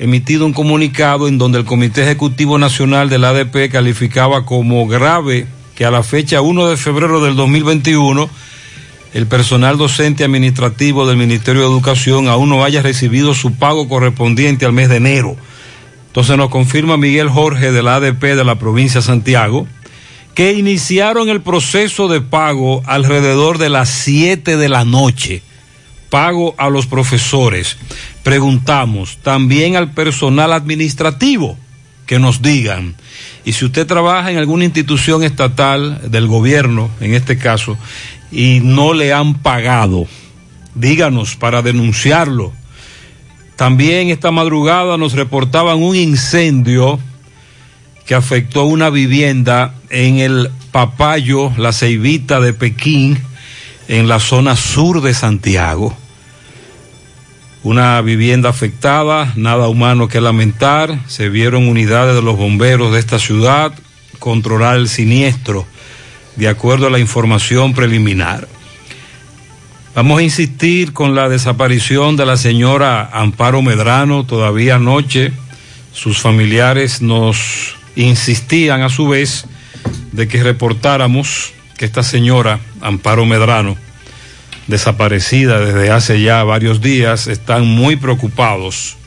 emitido 0.01 0.47
un 0.47 0.53
comunicado 0.53 1.27
en 1.27 1.37
donde 1.37 1.59
el 1.59 1.65
Comité 1.65 2.01
Ejecutivo 2.01 2.57
Nacional 2.57 3.07
de 3.07 3.19
la 3.19 3.29
ADP 3.29 3.69
calificaba 3.71 4.45
como 4.45 4.87
grave 4.87 5.45
que 5.75 5.85
a 5.85 5.91
la 5.91 6.01
fecha 6.01 6.41
1 6.41 6.69
de 6.69 6.75
febrero 6.75 7.23
del 7.23 7.35
2021 7.35 8.27
el 9.13 9.27
personal 9.27 9.77
docente 9.77 10.23
administrativo 10.23 11.07
del 11.07 11.17
Ministerio 11.17 11.61
de 11.61 11.67
Educación 11.67 12.29
aún 12.29 12.49
no 12.49 12.63
haya 12.63 12.81
recibido 12.81 13.35
su 13.35 13.53
pago 13.53 13.87
correspondiente 13.87 14.65
al 14.65 14.73
mes 14.73 14.89
de 14.89 14.95
enero. 14.95 15.35
Entonces 16.07 16.35
nos 16.35 16.49
confirma 16.49 16.97
Miguel 16.97 17.29
Jorge 17.29 17.71
de 17.71 17.83
la 17.83 17.97
ADP 17.97 18.23
de 18.23 18.43
la 18.43 18.55
provincia 18.55 19.01
de 19.01 19.05
Santiago 19.05 19.67
que 20.33 20.53
iniciaron 20.53 21.29
el 21.29 21.41
proceso 21.41 22.07
de 22.07 22.21
pago 22.21 22.81
alrededor 22.87 23.59
de 23.59 23.69
las 23.69 23.89
7 23.89 24.57
de 24.57 24.67
la 24.67 24.83
noche. 24.83 25.43
Pago 26.11 26.53
a 26.57 26.69
los 26.69 26.87
profesores. 26.87 27.77
Preguntamos 28.21 29.17
también 29.23 29.77
al 29.77 29.93
personal 29.93 30.51
administrativo 30.51 31.57
que 32.05 32.19
nos 32.19 32.41
digan. 32.41 32.95
Y 33.45 33.53
si 33.53 33.63
usted 33.63 33.87
trabaja 33.87 34.29
en 34.29 34.37
alguna 34.37 34.65
institución 34.65 35.23
estatal 35.23 36.11
del 36.11 36.27
gobierno, 36.27 36.91
en 36.99 37.13
este 37.13 37.37
caso, 37.37 37.77
y 38.29 38.59
no 38.61 38.93
le 38.93 39.13
han 39.13 39.35
pagado, 39.35 40.05
díganos 40.75 41.37
para 41.37 41.61
denunciarlo. 41.61 42.51
También 43.55 44.09
esta 44.09 44.31
madrugada 44.31 44.97
nos 44.97 45.13
reportaban 45.13 45.81
un 45.81 45.95
incendio 45.95 46.99
que 48.05 48.15
afectó 48.15 48.65
una 48.65 48.89
vivienda 48.89 49.75
en 49.89 50.17
el 50.17 50.51
Papayo, 50.73 51.53
la 51.57 51.71
Ceibita 51.71 52.41
de 52.41 52.51
Pekín, 52.51 53.17
en 53.87 54.09
la 54.09 54.19
zona 54.19 54.57
sur 54.57 55.01
de 55.01 55.13
Santiago. 55.13 56.00
Una 57.63 58.01
vivienda 58.01 58.49
afectada, 58.49 59.33
nada 59.35 59.67
humano 59.67 60.07
que 60.07 60.19
lamentar. 60.19 60.97
Se 61.07 61.29
vieron 61.29 61.67
unidades 61.67 62.15
de 62.15 62.23
los 62.23 62.35
bomberos 62.35 62.91
de 62.91 62.99
esta 62.99 63.19
ciudad 63.19 63.73
controlar 64.17 64.77
el 64.77 64.87
siniestro, 64.87 65.65
de 66.35 66.47
acuerdo 66.47 66.87
a 66.87 66.89
la 66.89 66.99
información 66.99 67.73
preliminar. 67.73 68.47
Vamos 69.93 70.19
a 70.19 70.23
insistir 70.23 70.93
con 70.93 71.15
la 71.15 71.27
desaparición 71.27 72.15
de 72.15 72.25
la 72.25 72.37
señora 72.37 73.09
Amparo 73.11 73.61
Medrano. 73.61 74.25
Todavía 74.25 74.75
anoche 74.75 75.33
sus 75.91 76.19
familiares 76.19 77.01
nos 77.01 77.75
insistían 77.95 78.81
a 78.81 78.89
su 78.89 79.09
vez 79.09 79.45
de 80.13 80.27
que 80.27 80.41
reportáramos 80.43 81.53
que 81.77 81.85
esta 81.85 82.03
señora 82.03 82.59
Amparo 82.79 83.25
Medrano, 83.25 83.75
desaparecida 84.67 85.59
desde 85.59 85.91
hace 85.91 86.21
ya 86.21 86.43
varios 86.43 86.81
días, 86.81 87.27
están 87.27 87.65
muy 87.65 87.95
preocupados. 87.95 88.97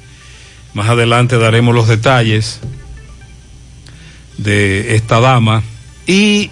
Más 0.75 0.89
adelante 0.89 1.39
daremos 1.39 1.75
los 1.75 1.89
detalles 1.89 2.61
de 4.39 4.97
esta 4.97 5.21
dama 5.21 5.63
y 6.07 6.51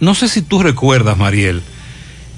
no 0.00 0.14
sé 0.14 0.28
si 0.28 0.42
tú 0.42 0.62
recuerdas, 0.62 1.16
Mariel, 1.16 1.62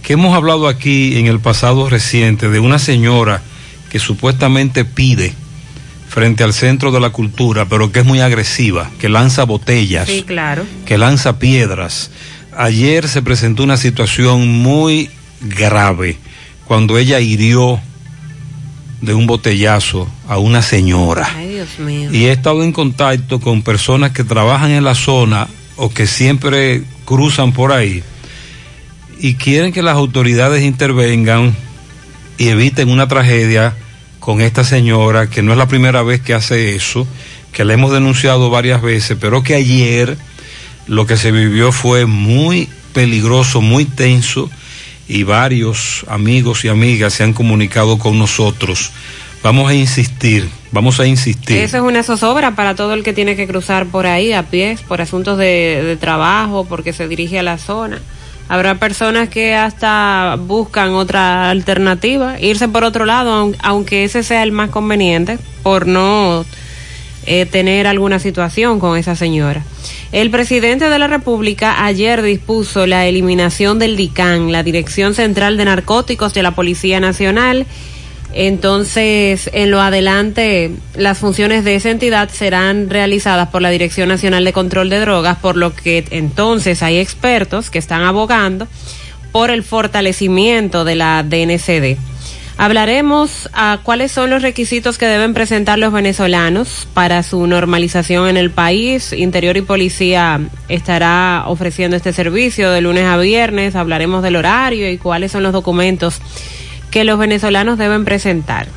que 0.03 0.13
hemos 0.13 0.37
hablado 0.37 0.69
aquí 0.69 1.17
en 1.19 1.27
el 1.27 1.41
pasado 1.41 1.89
reciente 1.89 2.51
de 2.51 2.61
una 2.61 2.79
señora 2.79 3.41
que 3.89 3.99
supuestamente 3.99 4.85
pide 4.85 5.33
frente 6.11 6.45
al 6.45 6.53
centro 6.53 6.93
de 6.93 7.01
la 7.01 7.11
cultura, 7.11 7.65
pero 7.65 7.91
que 7.91 8.01
es 8.01 8.05
muy 8.05 8.21
agresiva, 8.21 8.91
que 9.01 9.09
lanza 9.09 9.45
botellas, 9.45 10.07
Sí, 10.07 10.23
claro. 10.27 10.65
que 10.85 10.99
lanza 10.99 11.39
piedras. 11.39 12.11
Ayer 12.57 13.09
se 13.09 13.23
presentó 13.23 13.63
una 13.63 13.77
situación 13.77 14.49
muy 14.49 15.11
grave 15.41 16.17
cuando 16.67 16.99
ella 16.99 17.21
hirió 17.21 17.81
de 19.01 19.15
un 19.15 19.27
botellazo 19.27 20.09
a 20.29 20.39
una 20.39 20.63
señora. 20.63 21.31
Ay, 21.37 21.49
Dios 21.55 21.79
mío. 21.79 22.11
Y 22.13 22.25
he 22.25 22.33
estado 22.33 22.63
en 22.65 22.73
contacto 22.73 23.41
con 23.41 23.63
personas 23.63 24.13
que 24.13 24.25
trabajan 24.25 24.71
en 24.71 24.85
la 24.85 24.95
zona 24.95 25.49
o 25.77 25.91
que 25.91 26.07
siempre 26.07 26.83
cruzan 27.05 27.53
por 27.53 27.73
ahí 27.73 28.03
y 29.19 29.35
quieren 29.35 29.73
que 29.73 29.83
las 29.83 29.97
autoridades 29.97 30.63
intervengan 30.63 31.55
y 32.39 32.49
eviten 32.49 32.91
una 32.91 33.09
tragedia 33.09 33.75
con 34.21 34.41
esta 34.41 34.65
señora, 34.65 35.29
que 35.29 35.43
no 35.43 35.53
es 35.53 35.59
la 35.59 35.69
primera 35.69 36.03
vez 36.03 36.21
que 36.21 36.35
hace 36.35 36.75
eso, 36.75 37.07
que 37.53 37.65
la 37.65 37.75
hemos 37.75 37.93
denunciado 37.93 38.51
varias 38.51 38.83
veces, 38.83 39.17
pero 39.21 39.43
que 39.43 39.55
ayer 39.55 40.17
lo 40.87 41.07
que 41.07 41.17
se 41.17 41.33
vivió 41.33 41.73
fue 41.73 42.07
muy 42.07 42.69
peligroso, 42.93 43.61
muy 43.61 43.85
tenso 43.85 44.51
y 45.09 45.23
varios 45.23 46.05
amigos 46.09 46.65
y 46.65 46.69
amigas 46.69 47.15
se 47.15 47.25
han 47.25 47.33
comunicado 47.33 47.99
con 47.99 48.19
nosotros. 48.19 48.91
Vamos 49.43 49.71
a 49.71 49.75
insistir, 49.75 50.49
vamos 50.73 51.01
a 51.01 51.07
insistir. 51.07 51.59
Eso 51.59 51.77
es 51.77 51.83
una 51.83 52.03
zozobra 52.03 52.55
para 52.55 52.75
todo 52.75 52.95
el 52.95 53.03
que 53.03 53.13
tiene 53.13 53.37
que 53.37 53.47
cruzar 53.47 53.87
por 53.87 54.07
ahí 54.07 54.33
a 54.33 54.45
pies, 54.45 54.81
por 54.81 55.03
asuntos 55.03 55.37
de, 55.37 55.83
de 55.85 55.97
trabajo, 55.97 56.65
porque 56.67 56.93
se 56.95 57.07
dirige 57.09 57.39
a 57.39 57.43
la 57.43 57.59
zona. 57.59 58.01
Habrá 58.49 58.77
personas 58.77 59.29
que 59.29 59.55
hasta 59.55 60.37
buscan 60.39 60.91
otra 60.95 61.51
alternativa, 61.51 62.41
irse 62.41 62.69
por 62.69 62.85
otro 62.85 63.05
lado, 63.07 63.33
aun- 63.35 63.57
aunque 63.63 64.05
ese 64.05 64.23
sea 64.23 64.43
el 64.43 64.53
más 64.53 64.71
conveniente, 64.71 65.39
por 65.63 65.87
no 65.87 66.45
eh, 67.27 67.47
tener 67.47 67.87
alguna 67.87 68.19
situación 68.19 68.81
con 68.81 68.97
esa 68.97 69.17
señora. 69.17 69.65
El 70.13 70.31
presidente 70.31 70.89
de 70.89 70.99
la 70.99 71.07
República 71.07 71.85
ayer 71.85 72.23
dispuso 72.23 72.87
la 72.87 73.07
eliminación 73.07 73.79
del 73.79 73.97
DICAN, 73.97 74.53
la 74.53 74.63
Dirección 74.63 75.15
Central 75.15 75.57
de 75.57 75.65
Narcóticos 75.65 76.35
de 76.35 76.43
la 76.43 76.55
Policía 76.55 77.01
Nacional. 77.01 77.67
Entonces, 78.33 79.49
en 79.53 79.71
lo 79.71 79.81
adelante, 79.81 80.73
las 80.97 81.19
funciones 81.19 81.65
de 81.65 81.77
esa 81.77 81.91
entidad 81.91 82.29
serán 82.31 82.91
realizadas 82.91 83.49
por 83.49 83.63
la 83.63 83.71
Dirección 83.71 84.09
Nacional 84.09 84.45
de 84.45 84.53
Control 84.53 84.91
de 84.91 85.01
Drogas, 85.01 85.39
por 85.39 85.57
lo 85.57 85.75
que 85.75 86.05
entonces 86.11 86.83
hay 86.83 86.99
expertos 86.99 87.71
que 87.71 87.79
están 87.79 88.03
abogando 88.03 88.67
por 89.31 89.51
el 89.51 89.63
fortalecimiento 89.63 90.85
de 90.85 90.95
la 90.97 91.23
DNCD. 91.23 91.97
Hablaremos 92.57 93.51
a 93.53 93.81
cuáles 93.83 94.13
son 94.13 94.31
los 94.31 94.43
requisitos 94.43 94.97
que 94.97 95.07
deben 95.07 95.35
presentar 95.35 95.77
los 95.79 95.93
venezolanos 95.93 96.87
para 96.95 97.25
su 97.25 97.47
normalización 97.49 98.29
en 98.29 98.37
el 98.37 98.51
país. 98.51 99.13
Interior 99.13 99.57
y 99.57 99.63
Policía 99.63 100.41
estará 100.69 101.45
ofreciendo 101.47 101.97
este 101.97 102.13
servicio 102.13 102.71
de 102.71 102.81
lunes 102.81 103.07
a 103.07 103.17
viernes. 103.17 103.75
Hablaremos 103.75 104.23
del 104.23 104.37
horario 104.37 104.89
y 104.89 104.99
cuáles 104.99 105.33
son 105.33 105.43
los 105.43 105.53
documentos 105.53 106.21
que 106.93 107.03
los 107.03 107.19
venezolanos 107.19 107.77
deben 107.77 108.05
presentar. 108.05 108.69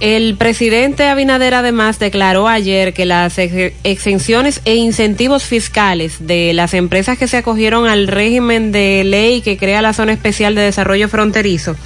El 0.00 0.34
presidente 0.36 1.06
Abinader 1.06 1.54
además 1.54 1.98
declaró 1.98 2.48
ayer 2.48 2.92
que 2.94 3.04
las 3.04 3.38
ex- 3.38 3.74
exenciones 3.84 4.62
e 4.64 4.74
incentivos 4.74 5.44
fiscales 5.44 6.26
de 6.26 6.54
las 6.54 6.72
empresas 6.74 7.18
que 7.18 7.28
se 7.28 7.36
acogieron 7.36 7.86
al 7.86 8.08
régimen 8.08 8.72
de 8.72 9.04
ley 9.04 9.42
que 9.42 9.58
crea 9.58 9.82
la 9.82 9.92
Zona 9.92 10.12
Especial 10.14 10.54
de 10.54 10.62
Desarrollo 10.62 11.08
Fronterizo 11.08 11.76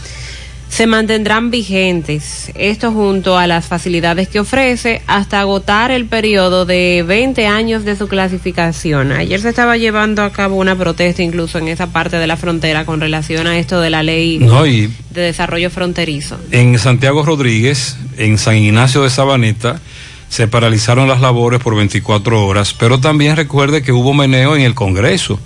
se 0.69 0.87
mantendrán 0.87 1.51
vigentes. 1.51 2.51
Esto 2.55 2.93
junto 2.93 3.39
a 3.39 3.47
las 3.47 3.67
facilidades 3.67 4.29
que 4.29 4.41
ofrece 4.41 5.01
hasta 5.07 5.41
agotar 5.41 5.91
el 5.91 6.05
periodo 6.07 6.67
de 6.67 7.03
20 7.07 7.47
años 7.47 7.85
de 7.85 7.97
su 7.97 8.09
clasificación. 8.09 9.13
Ayer 9.13 9.41
se 9.41 9.49
estaba 9.49 9.77
llevando 9.79 10.23
a 10.23 10.31
cabo 10.33 10.57
una 10.57 10.77
protesta 10.77 11.23
incluso 11.23 11.59
en 11.59 11.69
esa 11.69 11.87
parte 11.87 12.17
de 12.19 12.27
la 12.27 12.37
frontera 12.37 12.85
con 12.85 13.01
relación 13.01 13.47
a 13.47 13.59
esto 13.59 13.81
de 13.81 13.91
la 13.91 14.03
ley 14.03 14.39
No, 14.39 14.65
de 14.65 14.91
desarrollo 15.15 15.71
fronterizo. 15.71 16.39
en 16.51 16.79
Santiago 16.79 17.25
Rodríguez, 17.25 17.97
en 18.19 18.37
San 18.37 18.57
Ignacio 18.57 19.03
de 19.03 19.09
Sabaneta, 19.11 19.81
se 20.29 20.49
paralizaron 20.49 21.09
las 21.09 21.21
labores 21.21 21.61
por 21.63 21.75
24 21.77 22.45
horas, 22.45 22.75
pero 22.75 22.99
también 23.01 23.37
recuerde 23.37 23.81
que 23.83 23.93
hubo 23.93 24.13
meneo 24.13 24.57
en 24.57 24.63
el 24.63 24.75
Congreso. 24.75 25.39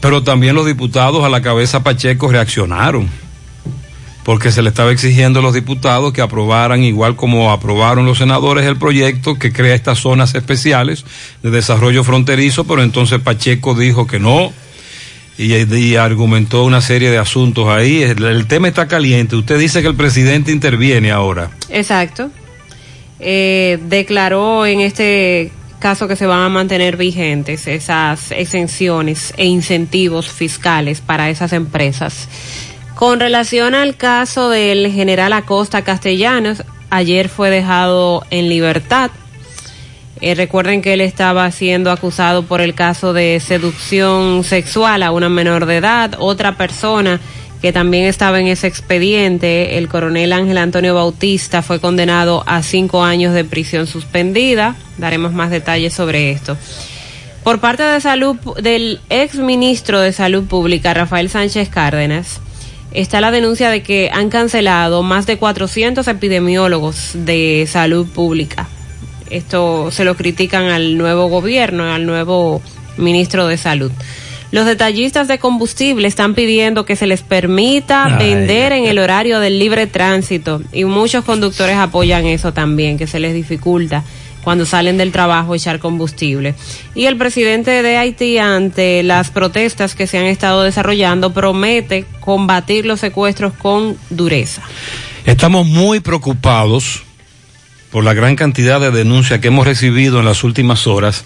Pero 0.00 0.22
también 0.22 0.54
los 0.54 0.66
diputados 0.66 1.24
a 1.24 1.30
la 1.30 1.40
cabeza 1.40 1.82
Pacheco 1.82 2.28
reaccionaron, 2.30 3.08
porque 4.24 4.50
se 4.50 4.62
le 4.62 4.70
estaba 4.70 4.90
exigiendo 4.90 5.40
a 5.40 5.42
los 5.42 5.54
diputados 5.54 6.12
que 6.12 6.22
aprobaran, 6.22 6.82
igual 6.82 7.14
como 7.14 7.52
aprobaron 7.52 8.06
los 8.06 8.18
senadores, 8.18 8.66
el 8.66 8.76
proyecto 8.76 9.36
que 9.36 9.52
crea 9.52 9.74
estas 9.74 9.98
zonas 9.98 10.34
especiales 10.34 11.04
de 11.42 11.50
desarrollo 11.50 12.02
fronterizo, 12.02 12.64
pero 12.64 12.82
entonces 12.82 13.20
Pacheco 13.20 13.74
dijo 13.74 14.06
que 14.06 14.18
no, 14.18 14.52
y, 15.36 15.96
argumentó 15.96 16.64
una 16.64 16.80
serie 16.80 17.10
de 17.10 17.18
asuntos 17.18 17.68
ahí. 17.68 18.02
El, 18.02 18.22
el 18.24 18.46
tema 18.46 18.68
está 18.68 18.86
caliente. 18.86 19.34
Usted 19.36 19.58
dice 19.58 19.82
que 19.82 19.88
el 19.88 19.96
presidente 19.96 20.52
interviene 20.52 21.10
ahora. 21.10 21.50
Exacto. 21.70 22.30
Eh, 23.18 23.78
declaró 23.88 24.66
en 24.66 24.80
este 24.80 25.50
caso 25.78 26.08
que 26.08 26.16
se 26.16 26.26
van 26.26 26.40
a 26.40 26.48
mantener 26.48 26.96
vigentes 26.96 27.66
esas 27.66 28.30
exenciones 28.30 29.34
e 29.36 29.44
incentivos 29.44 30.28
fiscales 30.28 31.00
para 31.00 31.28
esas 31.30 31.52
empresas. 31.52 32.28
Con 32.94 33.18
relación 33.18 33.74
al 33.74 33.96
caso 33.96 34.50
del 34.50 34.90
general 34.92 35.32
Acosta 35.32 35.82
Castellanos, 35.82 36.62
ayer 36.90 37.28
fue 37.28 37.50
dejado 37.50 38.22
en 38.30 38.48
libertad. 38.48 39.10
Eh, 40.20 40.36
recuerden 40.36 40.80
que 40.80 40.94
él 40.94 41.00
estaba 41.00 41.50
siendo 41.50 41.90
acusado 41.90 42.44
por 42.44 42.60
el 42.60 42.74
caso 42.74 43.12
de 43.12 43.40
seducción 43.40 44.44
sexual 44.44 45.02
a 45.02 45.10
una 45.10 45.28
menor 45.28 45.66
de 45.66 45.78
edad. 45.78 46.14
Otra 46.18 46.56
persona 46.56 47.20
que 47.60 47.72
también 47.72 48.04
estaba 48.04 48.38
en 48.40 48.46
ese 48.46 48.68
expediente, 48.68 49.76
el 49.76 49.88
coronel 49.88 50.32
Ángel 50.32 50.58
Antonio 50.58 50.94
Bautista, 50.94 51.62
fue 51.62 51.80
condenado 51.80 52.44
a 52.46 52.62
cinco 52.62 53.02
años 53.02 53.34
de 53.34 53.44
prisión 53.44 53.88
suspendida. 53.88 54.76
Daremos 54.98 55.32
más 55.32 55.50
detalles 55.50 55.94
sobre 55.94 56.30
esto. 56.30 56.56
Por 57.42 57.58
parte 57.60 57.82
de 57.82 58.00
salud 58.00 58.36
del 58.62 59.00
ex 59.10 59.34
ministro 59.34 60.00
de 60.00 60.12
Salud 60.12 60.44
Pública, 60.44 60.94
Rafael 60.94 61.28
Sánchez 61.28 61.68
Cárdenas, 61.68 62.40
está 62.94 63.20
la 63.20 63.30
denuncia 63.30 63.68
de 63.70 63.82
que 63.82 64.08
han 64.12 64.30
cancelado 64.30 65.02
más 65.02 65.26
de 65.26 65.36
400 65.36 66.06
epidemiólogos 66.08 67.10
de 67.14 67.68
salud 67.68 68.06
pública. 68.06 68.68
Esto 69.30 69.90
se 69.90 70.04
lo 70.04 70.16
critican 70.16 70.66
al 70.66 70.96
nuevo 70.96 71.28
gobierno, 71.28 71.92
al 71.92 72.06
nuevo 72.06 72.62
ministro 72.96 73.46
de 73.46 73.56
salud. 73.56 73.90
Los 74.52 74.66
detallistas 74.66 75.26
de 75.26 75.38
combustible 75.38 76.06
están 76.06 76.34
pidiendo 76.34 76.84
que 76.84 76.94
se 76.94 77.08
les 77.08 77.22
permita 77.22 78.04
Ay, 78.04 78.18
vender 78.18 78.72
en 78.72 78.84
el 78.84 79.00
horario 79.00 79.40
del 79.40 79.58
libre 79.58 79.88
tránsito 79.88 80.62
y 80.72 80.84
muchos 80.84 81.24
conductores 81.24 81.76
apoyan 81.76 82.26
eso 82.26 82.52
también, 82.52 82.96
que 82.96 83.08
se 83.08 83.18
les 83.18 83.34
dificulta 83.34 84.04
cuando 84.44 84.66
salen 84.66 84.96
del 84.98 85.10
trabajo 85.10 85.54
echar 85.54 85.78
combustible. 85.80 86.54
Y 86.94 87.06
el 87.06 87.16
presidente 87.16 87.82
de 87.82 87.96
Haití, 87.96 88.38
ante 88.38 89.02
las 89.02 89.30
protestas 89.30 89.94
que 89.94 90.06
se 90.06 90.18
han 90.18 90.26
estado 90.26 90.62
desarrollando, 90.62 91.32
promete 91.32 92.04
combatir 92.20 92.86
los 92.86 93.00
secuestros 93.00 93.54
con 93.54 93.96
dureza. 94.10 94.62
Estamos 95.24 95.66
muy 95.66 96.00
preocupados 96.00 97.02
por 97.90 98.04
la 98.04 98.12
gran 98.12 98.36
cantidad 98.36 98.80
de 98.80 98.90
denuncias 98.90 99.40
que 99.40 99.48
hemos 99.48 99.66
recibido 99.66 100.18
en 100.18 100.24
las 100.26 100.44
últimas 100.44 100.86
horas 100.86 101.24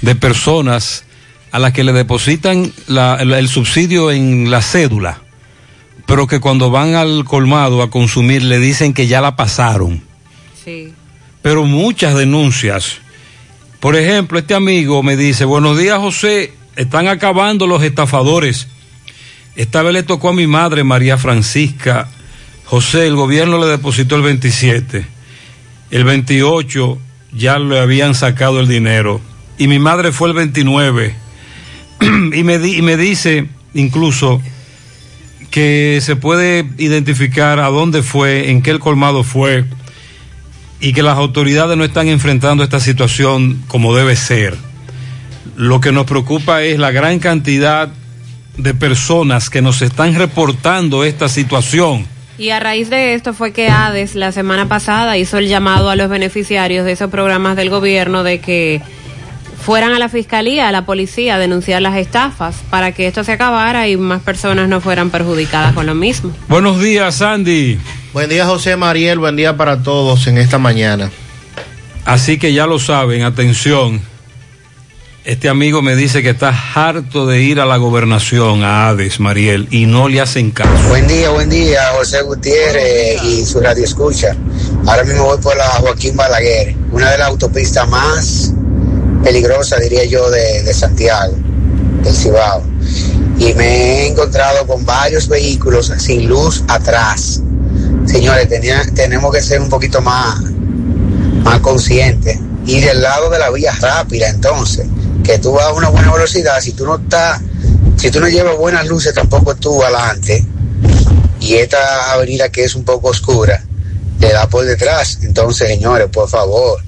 de 0.00 0.14
personas 0.14 1.04
a 1.52 1.58
las 1.58 1.72
que 1.72 1.84
le 1.84 1.92
depositan 1.92 2.72
la- 2.86 3.16
el, 3.20 3.32
el 3.32 3.48
subsidio 3.48 4.10
en 4.10 4.50
la 4.50 4.62
cédula, 4.62 5.20
pero 6.06 6.26
que 6.26 6.40
cuando 6.40 6.70
van 6.70 6.94
al 6.94 7.24
colmado 7.24 7.82
a 7.82 7.90
consumir 7.90 8.42
le 8.42 8.58
dicen 8.58 8.94
que 8.94 9.06
ya 9.06 9.20
la 9.20 9.36
pasaron. 9.36 10.02
Sí. 10.64 10.92
Pero 11.44 11.66
muchas 11.66 12.14
denuncias. 12.16 13.00
Por 13.78 13.96
ejemplo, 13.96 14.38
este 14.38 14.54
amigo 14.54 15.02
me 15.02 15.14
dice, 15.14 15.44
buenos 15.44 15.76
días 15.76 15.98
José, 15.98 16.54
están 16.74 17.06
acabando 17.06 17.66
los 17.66 17.82
estafadores. 17.82 18.66
Esta 19.54 19.82
vez 19.82 19.92
le 19.92 20.02
tocó 20.04 20.30
a 20.30 20.32
mi 20.32 20.46
madre, 20.46 20.84
María 20.84 21.18
Francisca. 21.18 22.08
José, 22.64 23.06
el 23.06 23.14
gobierno 23.14 23.58
le 23.58 23.66
depositó 23.66 24.16
el 24.16 24.22
27. 24.22 25.04
El 25.90 26.04
28 26.04 26.98
ya 27.34 27.58
le 27.58 27.78
habían 27.78 28.14
sacado 28.14 28.58
el 28.58 28.66
dinero. 28.66 29.20
Y 29.58 29.68
mi 29.68 29.78
madre 29.78 30.12
fue 30.12 30.28
el 30.30 30.34
29. 30.34 31.14
y, 32.32 32.42
me 32.42 32.58
di- 32.58 32.78
y 32.78 32.80
me 32.82 32.96
dice 32.96 33.48
incluso 33.74 34.40
que 35.50 35.98
se 36.00 36.16
puede 36.16 36.64
identificar 36.78 37.60
a 37.60 37.68
dónde 37.68 38.02
fue, 38.02 38.48
en 38.50 38.62
qué 38.62 38.70
el 38.70 38.80
colmado 38.80 39.24
fue 39.24 39.66
y 40.84 40.92
que 40.92 41.02
las 41.02 41.16
autoridades 41.16 41.78
no 41.78 41.84
están 41.84 42.08
enfrentando 42.08 42.62
esta 42.62 42.78
situación 42.78 43.62
como 43.68 43.96
debe 43.96 44.16
ser. 44.16 44.54
Lo 45.56 45.80
que 45.80 45.92
nos 45.92 46.04
preocupa 46.04 46.62
es 46.62 46.78
la 46.78 46.90
gran 46.90 47.20
cantidad 47.20 47.88
de 48.58 48.74
personas 48.74 49.48
que 49.48 49.62
nos 49.62 49.80
están 49.80 50.14
reportando 50.14 51.02
esta 51.02 51.30
situación. 51.30 52.06
Y 52.36 52.50
a 52.50 52.60
raíz 52.60 52.90
de 52.90 53.14
esto 53.14 53.32
fue 53.32 53.54
que 53.54 53.70
ADES 53.70 54.14
la 54.14 54.30
semana 54.30 54.68
pasada 54.68 55.16
hizo 55.16 55.38
el 55.38 55.48
llamado 55.48 55.88
a 55.88 55.96
los 55.96 56.10
beneficiarios 56.10 56.84
de 56.84 56.92
esos 56.92 57.10
programas 57.10 57.56
del 57.56 57.70
gobierno 57.70 58.22
de 58.22 58.40
que 58.40 58.82
fueran 59.64 59.94
a 59.94 59.98
la 59.98 60.10
fiscalía, 60.10 60.68
a 60.68 60.72
la 60.72 60.84
policía 60.84 61.36
a 61.36 61.38
denunciar 61.38 61.80
las 61.80 61.96
estafas 61.96 62.56
para 62.68 62.92
que 62.92 63.06
esto 63.06 63.24
se 63.24 63.32
acabara 63.32 63.88
y 63.88 63.96
más 63.96 64.20
personas 64.20 64.68
no 64.68 64.82
fueran 64.82 65.08
perjudicadas 65.08 65.72
con 65.72 65.86
lo 65.86 65.94
mismo. 65.94 66.30
Buenos 66.46 66.78
días, 66.78 67.14
Sandy. 67.14 67.78
Buen 68.14 68.30
día, 68.30 68.46
José 68.46 68.76
Mariel. 68.76 69.18
Buen 69.18 69.34
día 69.34 69.56
para 69.56 69.82
todos 69.82 70.28
en 70.28 70.38
esta 70.38 70.56
mañana. 70.56 71.10
Así 72.04 72.38
que 72.38 72.52
ya 72.52 72.64
lo 72.64 72.78
saben, 72.78 73.24
atención. 73.24 74.00
Este 75.24 75.48
amigo 75.48 75.82
me 75.82 75.96
dice 75.96 76.22
que 76.22 76.30
está 76.30 76.54
harto 76.76 77.26
de 77.26 77.42
ir 77.42 77.58
a 77.58 77.66
la 77.66 77.76
gobernación, 77.76 78.62
a 78.62 78.88
Hades, 78.88 79.18
Mariel, 79.18 79.66
y 79.72 79.86
no 79.86 80.08
le 80.08 80.20
hacen 80.20 80.52
caso. 80.52 80.70
Buen 80.88 81.08
día, 81.08 81.30
buen 81.30 81.50
día, 81.50 81.80
José 81.96 82.22
Gutiérrez 82.22 83.20
y 83.24 83.44
su 83.44 83.58
radio 83.58 83.82
escucha. 83.82 84.36
Ahora 84.86 85.02
mismo 85.02 85.24
voy 85.24 85.38
por 85.38 85.56
la 85.56 85.66
Joaquín 85.66 86.14
Balaguer, 86.14 86.76
una 86.92 87.10
de 87.10 87.18
las 87.18 87.30
autopistas 87.30 87.88
más 87.88 88.52
peligrosas, 89.24 89.80
diría 89.80 90.04
yo, 90.04 90.30
de, 90.30 90.62
de 90.62 90.72
Santiago, 90.72 91.34
del 92.04 92.14
Cibao. 92.14 92.62
Y 93.40 93.54
me 93.54 93.64
he 93.66 94.06
encontrado 94.06 94.68
con 94.68 94.86
varios 94.86 95.26
vehículos 95.26 95.92
sin 95.98 96.28
luz 96.28 96.62
atrás. 96.68 97.40
Señores, 98.14 98.48
tenía, 98.48 98.80
tenemos 98.94 99.34
que 99.34 99.42
ser 99.42 99.60
un 99.60 99.68
poquito 99.68 100.00
más, 100.00 100.40
más 101.42 101.58
conscientes. 101.58 102.38
Y 102.64 102.78
del 102.78 103.02
lado 103.02 103.28
de 103.28 103.40
la 103.40 103.50
vía 103.50 103.72
rápida, 103.80 104.28
entonces, 104.28 104.86
que 105.24 105.40
tú 105.40 105.50
vas 105.50 105.64
a 105.64 105.72
una 105.72 105.88
buena 105.88 106.12
velocidad, 106.12 106.60
si 106.60 106.74
tú 106.74 106.86
no 106.86 106.94
estás, 106.94 107.40
si 107.96 108.12
tú 108.12 108.20
no 108.20 108.28
llevas 108.28 108.56
buenas 108.56 108.86
luces 108.86 109.12
tampoco 109.14 109.56
tú 109.56 109.82
adelante, 109.82 110.46
y 111.40 111.54
esta 111.54 112.12
avenida 112.12 112.50
que 112.50 112.62
es 112.62 112.76
un 112.76 112.84
poco 112.84 113.08
oscura, 113.08 113.64
le 114.20 114.32
da 114.32 114.48
por 114.48 114.64
detrás. 114.64 115.18
Entonces, 115.22 115.66
señores, 115.66 116.06
por 116.08 116.28
favor, 116.28 116.80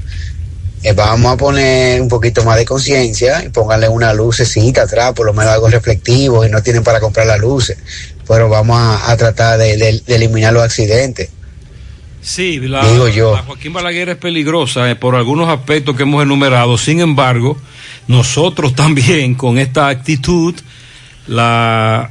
eh, 0.85 0.93
vamos 0.93 1.33
a 1.33 1.37
poner 1.37 2.01
un 2.01 2.09
poquito 2.09 2.45
más 2.45 2.57
de 2.57 2.65
conciencia 2.65 3.43
y 3.43 3.49
pónganle 3.49 3.89
una 3.89 4.15
lucecita 4.15 4.83
atrás, 4.83 5.13
por 5.13 5.27
lo 5.27 5.33
menos 5.33 5.53
algo 5.53 5.67
reflectivo, 5.67 6.47
y 6.47 6.51
no 6.51 6.63
tienen 6.63 6.85
para 6.85 7.01
comprar 7.01 7.27
las 7.27 7.41
luces. 7.41 7.77
Pero 8.29 8.49
vamos 8.49 8.77
a, 8.79 9.11
a 9.11 9.17
tratar 9.17 9.59
de, 9.59 9.77
de- 9.77 10.01
de 10.05 10.15
eliminar 10.17 10.53
los 10.53 10.63
accidentes. 10.63 11.31
Sí, 12.21 12.59
la, 12.61 12.85
Digo 12.91 13.07
yo. 13.09 13.37
la 13.37 13.43
Joaquín 13.43 13.73
Balaguer 13.73 14.09
es 14.09 14.17
peligrosa 14.17 14.91
eh, 14.91 14.97
por 14.97 15.15
algunos 15.15 15.49
aspectos 15.49 15.97
que 15.97 16.03
hemos 16.03 16.23
enumerado. 16.25 16.77
Sin 16.77 16.99
embargo, 17.01 17.57
nosotros 18.09 18.75
también 18.77 19.35
con 19.37 19.59
esta 19.59 19.89
actitud 19.89 20.55
la 21.29 22.11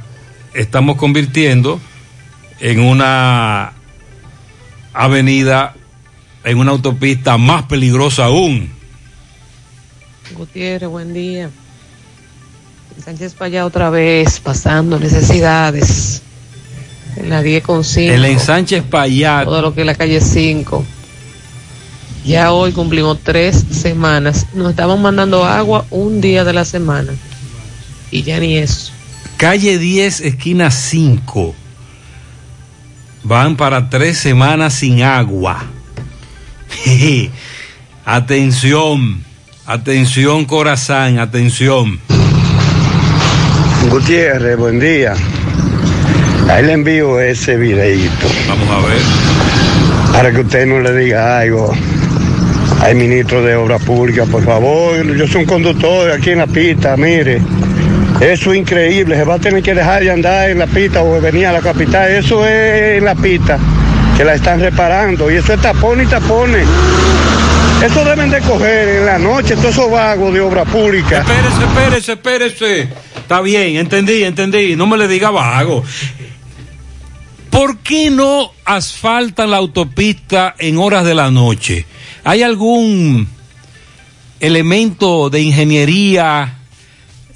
estamos 0.54 0.96
convirtiendo 0.96 1.80
en 2.60 2.80
una 2.80 3.74
avenida, 4.94 5.74
en 6.44 6.58
una 6.58 6.70
autopista 6.70 7.36
más 7.36 7.64
peligrosa 7.64 8.24
aún. 8.24 8.70
Gutiérrez, 10.34 10.88
buen 10.88 11.12
día. 11.12 11.50
Sánchez 13.04 13.36
allá 13.40 13.66
otra 13.66 13.90
vez, 13.90 14.40
pasando 14.40 14.98
necesidades. 14.98 16.22
En 17.16 17.30
la 17.30 17.42
10 17.42 17.62
con 17.62 17.84
5. 17.84 18.12
El 18.12 18.24
ensanche 18.24 18.82
Payat. 18.82 19.44
Todo 19.44 19.62
lo 19.62 19.74
que 19.74 19.80
es 19.82 19.86
la 19.86 19.94
calle 19.94 20.20
5. 20.20 20.84
Ya 22.24 22.52
hoy 22.52 22.72
cumplimos 22.72 23.20
tres 23.22 23.64
semanas. 23.70 24.46
Nos 24.54 24.70
estaban 24.70 25.00
mandando 25.00 25.44
agua 25.44 25.86
un 25.90 26.20
día 26.20 26.44
de 26.44 26.52
la 26.52 26.64
semana. 26.64 27.12
Y 28.10 28.22
ya 28.22 28.40
ni 28.40 28.58
eso. 28.58 28.92
Calle 29.36 29.78
10, 29.78 30.20
esquina 30.22 30.70
5. 30.70 31.54
Van 33.22 33.56
para 33.56 33.88
tres 33.90 34.18
semanas 34.18 34.74
sin 34.74 35.02
agua. 35.02 35.64
Atención, 38.04 39.24
atención 39.66 40.44
corazón, 40.44 41.18
atención. 41.18 42.00
Gutiérrez, 43.90 44.56
buen 44.56 44.78
día. 44.78 45.14
Ahí 46.48 46.64
le 46.64 46.72
envío 46.72 47.20
ese 47.20 47.56
videito. 47.56 48.26
Vamos 48.48 48.68
a 48.70 48.86
ver. 48.86 48.98
Para 50.12 50.32
que 50.32 50.40
usted 50.40 50.66
no 50.66 50.80
le 50.80 50.92
diga 50.92 51.38
algo 51.38 51.72
al 52.82 52.94
ministro 52.94 53.42
de 53.42 53.56
Obras 53.56 53.82
Públicas, 53.82 54.28
por 54.28 54.44
favor. 54.44 55.04
Yo 55.16 55.26
soy 55.26 55.42
un 55.42 55.46
conductor 55.46 56.10
aquí 56.10 56.30
en 56.30 56.38
la 56.38 56.46
pista, 56.46 56.96
mire. 56.96 57.40
Eso 58.20 58.52
es 58.52 58.58
increíble. 58.58 59.16
Se 59.16 59.24
va 59.24 59.34
a 59.34 59.38
tener 59.38 59.62
que 59.62 59.74
dejar 59.74 60.02
de 60.02 60.10
andar 60.10 60.50
en 60.50 60.58
la 60.58 60.66
pista 60.66 61.02
o 61.02 61.20
venir 61.20 61.46
a 61.46 61.52
la 61.52 61.60
capital. 61.60 62.10
Eso 62.10 62.46
es 62.46 62.98
en 62.98 63.04
la 63.04 63.14
pista 63.14 63.58
que 64.16 64.24
la 64.24 64.34
están 64.34 64.60
reparando. 64.60 65.30
Y 65.30 65.36
eso 65.36 65.52
es 65.52 65.60
tapón 65.60 66.00
y 66.00 66.06
tapones. 66.06 66.66
Eso 67.84 68.04
deben 68.04 68.30
de 68.30 68.40
coger 68.40 68.88
en 68.88 69.06
la 69.06 69.18
noche 69.18 69.54
todos 69.54 69.70
esos 69.70 69.90
vagos 69.90 70.32
de 70.32 70.40
obra 70.40 70.64
pública. 70.64 71.18
Espérese, 71.18 72.12
espérese, 72.12 72.12
espérese. 72.12 72.88
Está 73.26 73.40
bien, 73.40 73.74
entendí, 73.74 74.22
entendí. 74.22 74.76
No 74.76 74.86
me 74.86 74.96
le 74.96 75.08
diga 75.08 75.30
vago. 75.30 75.82
¿Por 77.50 77.78
qué 77.78 78.08
no 78.08 78.52
asfaltan 78.64 79.50
la 79.50 79.56
autopista 79.56 80.54
en 80.60 80.78
horas 80.78 81.04
de 81.04 81.16
la 81.16 81.32
noche? 81.32 81.86
¿Hay 82.22 82.44
algún 82.44 83.26
elemento 84.38 85.28
de 85.28 85.40
ingeniería 85.42 86.58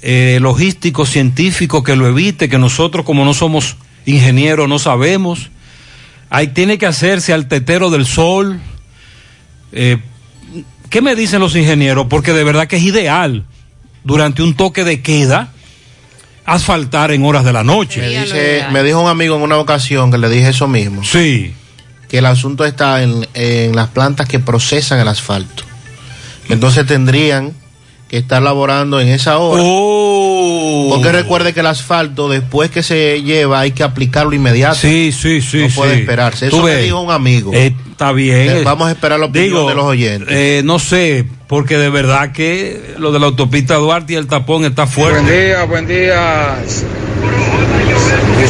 eh, 0.01 0.39
logístico, 0.41 1.05
científico 1.05 1.83
que 1.83 1.97
lo 1.97 2.07
evite, 2.07 2.47
que 2.47 2.57
nosotros 2.57 3.05
como 3.05 3.25
no 3.25 3.33
somos 3.33 3.75
ingenieros 4.05 4.69
no 4.69 4.79
sabemos? 4.79 5.49
Ahí 6.29 6.47
tiene 6.47 6.77
que 6.77 6.85
hacerse 6.85 7.33
al 7.33 7.49
tetero 7.49 7.89
del 7.89 8.05
sol. 8.05 8.61
Eh, 9.73 9.97
¿Qué 10.89 11.01
me 11.01 11.17
dicen 11.17 11.41
los 11.41 11.53
ingenieros? 11.53 12.07
Porque 12.09 12.31
de 12.31 12.45
verdad 12.45 12.67
que 12.67 12.77
es 12.77 12.83
ideal 12.83 13.43
durante 14.05 14.41
un 14.41 14.53
toque 14.53 14.85
de 14.85 15.01
queda 15.01 15.50
asfaltar 16.45 17.11
en 17.11 17.23
horas 17.23 17.43
de 17.45 17.53
la 17.53 17.63
noche. 17.63 18.01
Me, 18.01 18.07
dice- 18.23 18.65
me 18.71 18.83
dijo 18.83 18.99
un 19.01 19.09
amigo 19.09 19.35
en 19.35 19.41
una 19.43 19.57
ocasión 19.57 20.11
que 20.11 20.17
le 20.17 20.29
dije 20.29 20.49
eso 20.49 20.67
mismo. 20.67 21.03
Sí. 21.03 21.53
Que 22.09 22.17
el 22.17 22.25
asunto 22.25 22.65
está 22.65 23.01
en, 23.03 23.27
en 23.33 23.75
las 23.75 23.87
plantas 23.89 24.27
que 24.27 24.39
procesan 24.39 24.99
el 24.99 25.07
asfalto. 25.07 25.63
Entonces 26.49 26.85
tendrían 26.85 27.53
que 28.11 28.17
estar 28.17 28.41
laborando 28.41 28.99
en 28.99 29.07
esa 29.07 29.37
hora. 29.37 29.63
Oh. 29.65 30.89
Porque 30.89 31.13
recuerde 31.13 31.53
que 31.53 31.61
el 31.61 31.67
asfalto, 31.67 32.27
después 32.27 32.69
que 32.69 32.83
se 32.83 33.23
lleva, 33.23 33.61
hay 33.61 33.71
que 33.71 33.83
aplicarlo 33.83 34.33
inmediato. 34.33 34.75
Sí, 34.75 35.13
sí, 35.13 35.41
sí. 35.41 35.59
No 35.59 35.69
puede 35.69 35.93
sí. 35.95 35.99
esperarse. 36.01 36.47
Eso 36.47 36.61
me 36.61 36.75
dijo 36.75 36.99
un 36.99 37.09
amigo. 37.09 37.53
Eh, 37.53 37.73
está 37.89 38.11
bien. 38.11 38.49
Eh, 38.49 38.61
vamos 38.65 38.89
a 38.89 38.91
esperar 38.91 39.17
la 39.17 39.27
opinión 39.27 39.51
Digo, 39.53 39.69
de 39.69 39.75
los 39.75 39.85
oyentes. 39.85 40.27
eh, 40.29 40.61
no 40.65 40.77
sé, 40.77 41.25
porque 41.47 41.77
de 41.77 41.89
verdad 41.89 42.33
que 42.33 42.95
lo 42.97 43.13
de 43.13 43.19
la 43.19 43.27
autopista 43.27 43.75
Duarte 43.75 44.11
y 44.11 44.15
el 44.17 44.27
tapón 44.27 44.65
está 44.65 44.87
fuerte. 44.87 45.21
Buen 45.21 45.31
día, 45.33 45.63
buen 45.63 45.87
día. 45.87 46.57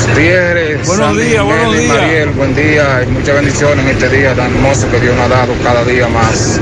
Gutiérrez. 0.07 0.87
Buenos 0.87 1.05
Sandy 1.05 1.23
días, 1.23 1.43
buenos 1.43 1.77
días. 1.77 1.87
Mariel, 1.87 2.29
buen 2.29 2.55
día 2.55 3.03
y 3.07 3.11
muchas 3.11 3.35
bendiciones 3.35 3.85
en 3.85 3.91
este 3.91 4.09
día 4.09 4.33
tan 4.33 4.51
hermoso 4.55 4.89
que 4.89 4.99
Dios 4.99 5.15
nos 5.15 5.25
ha 5.25 5.29
dado 5.29 5.53
cada 5.63 5.83
día 5.83 6.07
más. 6.07 6.59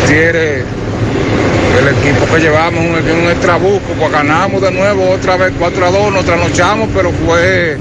Gutiérrez, 0.00 0.43
el 1.78 1.88
equipo 1.88 2.26
que 2.32 2.40
llevamos, 2.40 2.80
un, 2.80 2.90
un 2.94 3.30
extrabuco, 3.30 3.92
pues 3.98 4.12
ganamos 4.12 4.60
de 4.62 4.70
nuevo 4.70 5.10
otra 5.10 5.36
vez 5.36 5.52
4 5.58 5.86
a 5.86 5.90
2, 5.90 6.12
nos 6.12 6.24
trasnochamos, 6.24 6.88
pero 6.94 7.10
fue 7.12 7.76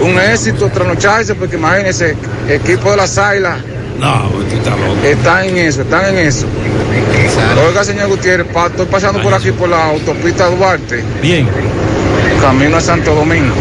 un 0.00 0.18
éxito 0.18 0.68
trasnocharse, 0.68 1.34
porque 1.34 1.56
imagínense, 1.56 2.16
equipo 2.48 2.90
de 2.90 2.96
las 2.96 3.16
Águilas. 3.18 3.58
No, 3.98 4.28
tú 4.48 4.56
estás 4.56 4.78
loco. 4.78 4.96
Están 5.04 5.44
en 5.44 5.58
eso, 5.58 5.82
están 5.82 6.06
en 6.16 6.18
eso. 6.26 6.46
Oiga, 7.68 7.84
señor 7.84 8.08
Gutiérrez, 8.08 8.46
pa- 8.52 8.66
estoy 8.66 8.86
pasando 8.86 9.20
por 9.22 9.34
aquí 9.34 9.50
por 9.52 9.68
la 9.68 9.86
autopista 9.86 10.46
Duarte. 10.48 11.02
Bien. 11.20 11.48
Camino 12.40 12.76
a 12.76 12.80
Santo 12.80 13.14
Domingo. 13.14 13.52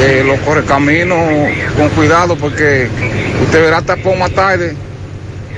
Eh, 0.00 0.22
los 0.26 0.38
correcaminos 0.40 1.18
con 1.76 1.88
cuidado 1.90 2.36
porque 2.36 2.88
usted 3.42 3.62
verá 3.62 3.80
tapón 3.82 4.18
más 4.18 4.30
tarde. 4.32 4.76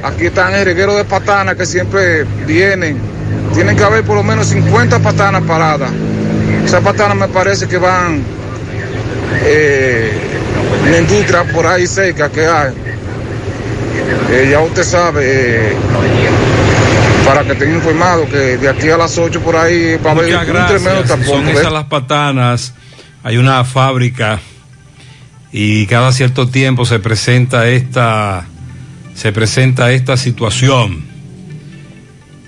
Aquí 0.03 0.27
están 0.27 0.55
el 0.55 0.65
reguero 0.65 0.95
de 0.97 1.05
patanas 1.05 1.57
que 1.57 1.67
siempre 1.67 2.25
vienen. 2.47 2.99
Tienen 3.55 3.77
que 3.77 3.83
haber 3.83 4.05
por 4.05 4.17
lo 4.17 4.23
menos 4.23 4.49
50 4.49 5.01
patanas 5.01 5.43
paradas. 5.43 5.91
Esas 6.65 6.83
patanas 6.83 7.17
me 7.17 7.29
parece 7.29 7.67
que 7.67 7.79
van 7.79 8.23
eh, 9.43 10.13
en 10.85 10.93
la 10.93 10.99
industria 10.99 11.45
por 11.45 11.67
ahí 11.67 11.87
cerca 11.87 12.31
que 12.31 12.47
hay. 12.47 12.73
Eh, 14.31 14.49
ya 14.51 14.61
usted 14.61 14.85
sabe, 14.85 15.71
eh, 15.73 15.77
para 17.25 17.45
que 17.45 17.53
estén 17.53 17.75
informados 17.75 18.29
que 18.29 18.59
de 18.59 18.69
aquí 18.69 18.91
a 18.91 18.97
las 18.97 19.17
8 19.19 19.41
por 19.41 19.57
ahí 19.57 19.97
va 19.97 20.11
a 20.11 20.15
haber 20.15 20.37
un 20.37 20.67
tremendo 20.67 21.03
tapón. 21.03 21.27
Son 21.27 21.49
esas 21.49 21.73
las 21.73 21.85
patanas. 21.85 22.75
Hay 23.25 23.37
una 23.37 23.65
fábrica 23.65 24.39
y 25.51 25.87
cada 25.87 26.13
cierto 26.13 26.49
tiempo 26.49 26.85
se 26.85 26.99
presenta 26.99 27.67
esta 27.67 28.47
se 29.19 29.33
presenta 29.33 29.91
esta 29.91 30.17
situación. 30.17 31.05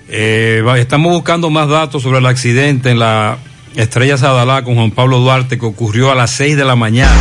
Eh, 0.07 0.63
estamos 0.77 1.11
buscando 1.11 1.49
más 1.49 1.67
datos 1.67 2.01
sobre 2.01 2.19
el 2.19 2.25
accidente 2.25 2.91
en 2.91 2.99
la 2.99 3.39
Estrella 3.75 4.17
Sadalá 4.17 4.63
con 4.63 4.75
Juan 4.75 4.91
Pablo 4.91 5.19
Duarte 5.19 5.59
que 5.59 5.65
ocurrió 5.65 6.13
a 6.13 6.15
las 6.15 6.31
6 6.31 6.55
de 6.55 6.63
la 6.63 6.77
mañana. 6.77 7.11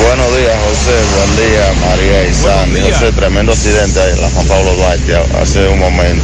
Buenos 0.00 0.36
días, 0.36 0.56
José. 0.68 1.02
Buen 1.16 1.36
día, 1.36 1.72
María 1.84 2.28
y 2.28 2.34
Sandy. 2.34 2.80
José, 2.92 3.12
tremendo 3.12 3.52
accidente 3.52 4.00
ahí 4.00 4.12
en 4.12 4.20
la 4.20 4.30
Juan 4.30 4.46
Pablo 4.46 4.74
Duarte 4.74 5.16
hace 5.42 5.68
un 5.68 5.80
momento. 5.80 6.22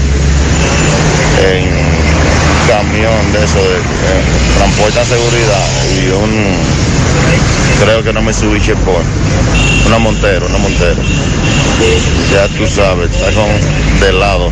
en 1.45 1.67
camión 2.69 3.33
de 3.33 3.45
eso, 3.45 3.59
de, 3.59 3.79
eh, 3.79 4.23
transporta 4.57 5.05
seguridad 5.05 5.67
y 5.97 6.11
un, 6.11 6.92
creo 7.83 8.03
que 8.03 8.13
no 8.13 8.23
me 8.23 8.33
subí 8.33 8.61
por 8.85 9.03
una 9.87 9.99
montero, 9.99 10.47
una 10.47 10.59
montero. 10.59 11.03
Ya 12.33 12.49
tú 12.49 12.67
sabes, 12.67 13.11
está 13.11 13.33
con 13.33 13.49
de 14.01 14.13
lado, 14.13 14.51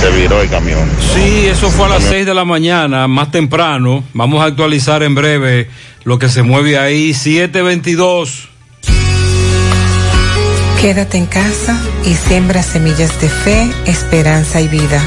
se 0.00 0.10
viró 0.10 0.40
el 0.42 0.48
camión. 0.48 0.88
Sí, 1.14 1.46
eso 1.46 1.70
fue 1.70 1.86
a 1.86 1.90
las 1.90 2.04
6 2.04 2.26
de 2.26 2.34
la 2.34 2.44
mañana, 2.44 3.06
más 3.08 3.30
temprano. 3.30 4.04
Vamos 4.12 4.42
a 4.42 4.46
actualizar 4.46 5.02
en 5.02 5.14
breve 5.14 5.68
lo 6.04 6.18
que 6.18 6.28
se 6.28 6.42
mueve 6.42 6.78
ahí. 6.78 7.14
722. 7.14 8.48
Quédate 10.80 11.18
en 11.18 11.26
casa 11.26 11.76
y 12.04 12.14
siembra 12.14 12.62
semillas 12.62 13.20
de 13.20 13.28
fe, 13.28 13.68
esperanza 13.86 14.60
y 14.60 14.68
vida. 14.68 15.02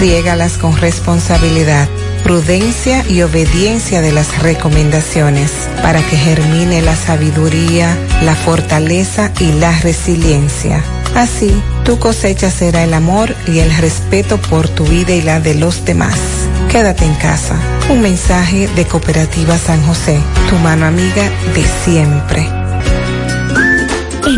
Riégalas 0.00 0.58
con 0.58 0.76
responsabilidad, 0.76 1.88
prudencia 2.22 3.04
y 3.08 3.22
obediencia 3.22 4.00
de 4.00 4.12
las 4.12 4.42
recomendaciones 4.42 5.50
para 5.82 6.00
que 6.00 6.16
germine 6.16 6.82
la 6.82 6.96
sabiduría, 6.96 7.96
la 8.22 8.34
fortaleza 8.34 9.32
y 9.40 9.52
la 9.52 9.72
resiliencia. 9.80 10.82
Así, 11.14 11.52
tu 11.84 11.98
cosecha 11.98 12.50
será 12.50 12.84
el 12.84 12.94
amor 12.94 13.34
y 13.46 13.58
el 13.58 13.74
respeto 13.76 14.38
por 14.38 14.68
tu 14.68 14.84
vida 14.84 15.12
y 15.12 15.22
la 15.22 15.40
de 15.40 15.54
los 15.54 15.84
demás. 15.84 16.18
Quédate 16.70 17.04
en 17.04 17.14
casa. 17.14 17.56
Un 17.90 18.00
mensaje 18.00 18.68
de 18.68 18.86
Cooperativa 18.86 19.58
San 19.58 19.82
José, 19.82 20.18
tu 20.48 20.56
mano 20.56 20.86
amiga 20.86 21.28
de 21.54 21.64
siempre. 21.84 22.61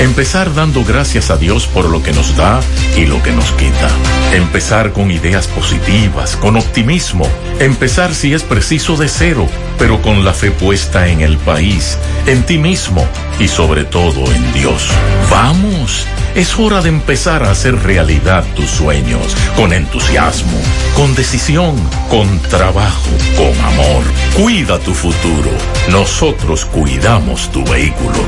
Empezar 0.00 0.52
dando 0.54 0.84
gracias 0.84 1.30
a 1.30 1.36
Dios 1.36 1.66
por 1.66 1.88
lo 1.88 2.02
que 2.02 2.12
nos 2.12 2.36
da 2.36 2.60
y 2.96 3.06
lo 3.06 3.22
que 3.22 3.30
nos 3.30 3.52
quita. 3.52 3.88
Empezar 4.32 4.92
con 4.92 5.10
ideas 5.10 5.46
positivas, 5.46 6.36
con 6.36 6.56
optimismo. 6.56 7.26
Empezar 7.60 8.14
si 8.14 8.34
es 8.34 8.42
preciso 8.42 8.96
de 8.96 9.08
cero, 9.08 9.46
pero 9.78 10.02
con 10.02 10.24
la 10.24 10.32
fe 10.32 10.50
puesta 10.50 11.08
en 11.08 11.20
el 11.20 11.38
país, 11.38 11.96
en 12.26 12.44
ti 12.44 12.58
mismo 12.58 13.06
y 13.38 13.46
sobre 13.46 13.84
todo 13.84 14.24
en 14.32 14.52
Dios. 14.52 14.88
Vamos, 15.30 16.06
es 16.34 16.58
hora 16.58 16.80
de 16.82 16.88
empezar 16.88 17.44
a 17.44 17.50
hacer 17.50 17.82
realidad 17.82 18.44
tus 18.54 18.68
sueños, 18.70 19.36
con 19.56 19.72
entusiasmo, 19.72 20.60
con 20.96 21.14
decisión, 21.14 21.76
con 22.10 22.40
trabajo, 22.40 23.10
con 23.36 23.58
amor. 23.64 24.04
Cuida 24.36 24.78
tu 24.78 24.92
futuro. 24.94 25.50
Nosotros 25.90 26.64
cuidamos 26.64 27.50
tu 27.52 27.64
vehículo. 27.64 28.18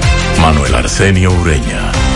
Manuel 0.41 0.75
Arsenio 0.75 1.33
Ureña. 1.33 2.16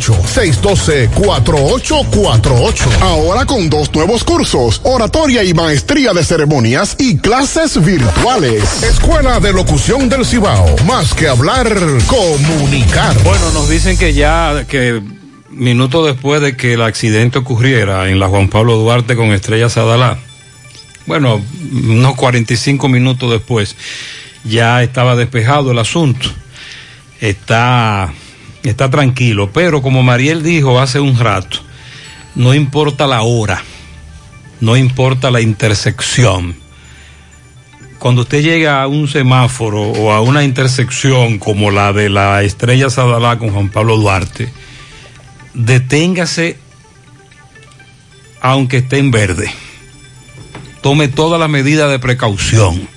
612-4848. 0.00 3.00
Ahora 3.00 3.46
con 3.46 3.70
dos 3.70 3.94
nuevos 3.94 4.24
cursos, 4.24 4.80
oratoria 4.84 5.44
y 5.44 5.54
maestría 5.54 6.12
de 6.12 6.24
ceremonias 6.24 6.96
y 6.98 7.18
clases 7.18 7.80
virtuales. 7.84 8.82
Escuela 8.82 9.38
de 9.40 9.52
Locución 9.52 10.08
del 10.08 10.26
Cibao. 10.26 10.74
Más 10.86 11.14
que 11.14 11.28
hablar, 11.28 11.72
comunicar. 12.06 13.16
Bueno, 13.22 13.52
nos 13.52 13.68
dicen 13.68 13.96
que 13.96 14.14
ya, 14.14 14.64
que 14.68 15.00
minutos 15.50 16.06
después 16.06 16.40
de 16.40 16.56
que 16.56 16.72
el 16.74 16.82
accidente 16.82 17.38
ocurriera 17.38 18.08
en 18.08 18.18
la 18.18 18.26
Juan 18.28 18.48
Pablo 18.48 18.74
Duarte 18.76 19.14
con 19.14 19.32
Estrella 19.32 19.68
Sadalá, 19.68 20.18
bueno, 21.06 21.40
unos 21.72 22.16
45 22.16 22.88
minutos 22.88 23.30
después, 23.30 23.76
ya 24.42 24.82
estaba 24.82 25.14
despejado 25.16 25.70
el 25.70 25.78
asunto. 25.78 26.28
Está 27.20 28.12
está 28.70 28.90
tranquilo. 28.90 29.50
Pero 29.52 29.82
como 29.82 30.02
Mariel 30.02 30.42
dijo 30.42 30.80
hace 30.80 31.00
un 31.00 31.18
rato, 31.18 31.58
no 32.34 32.54
importa 32.54 33.06
la 33.06 33.22
hora, 33.22 33.62
no 34.60 34.76
importa 34.76 35.30
la 35.30 35.40
intersección. 35.40 36.56
Cuando 37.98 38.22
usted 38.22 38.42
llega 38.42 38.82
a 38.82 38.86
un 38.86 39.08
semáforo 39.08 39.82
o 39.82 40.12
a 40.12 40.20
una 40.20 40.44
intersección 40.44 41.38
como 41.38 41.70
la 41.70 41.92
de 41.92 42.10
la 42.10 42.42
Estrella 42.42 42.90
Sadalá 42.90 43.38
con 43.38 43.50
Juan 43.50 43.70
Pablo 43.70 43.96
Duarte, 43.96 44.52
deténgase 45.54 46.58
aunque 48.40 48.78
esté 48.78 48.98
en 48.98 49.10
verde. 49.10 49.50
Tome 50.82 51.08
toda 51.08 51.38
la 51.38 51.48
medida 51.48 51.88
de 51.88 51.98
precaución 51.98 52.93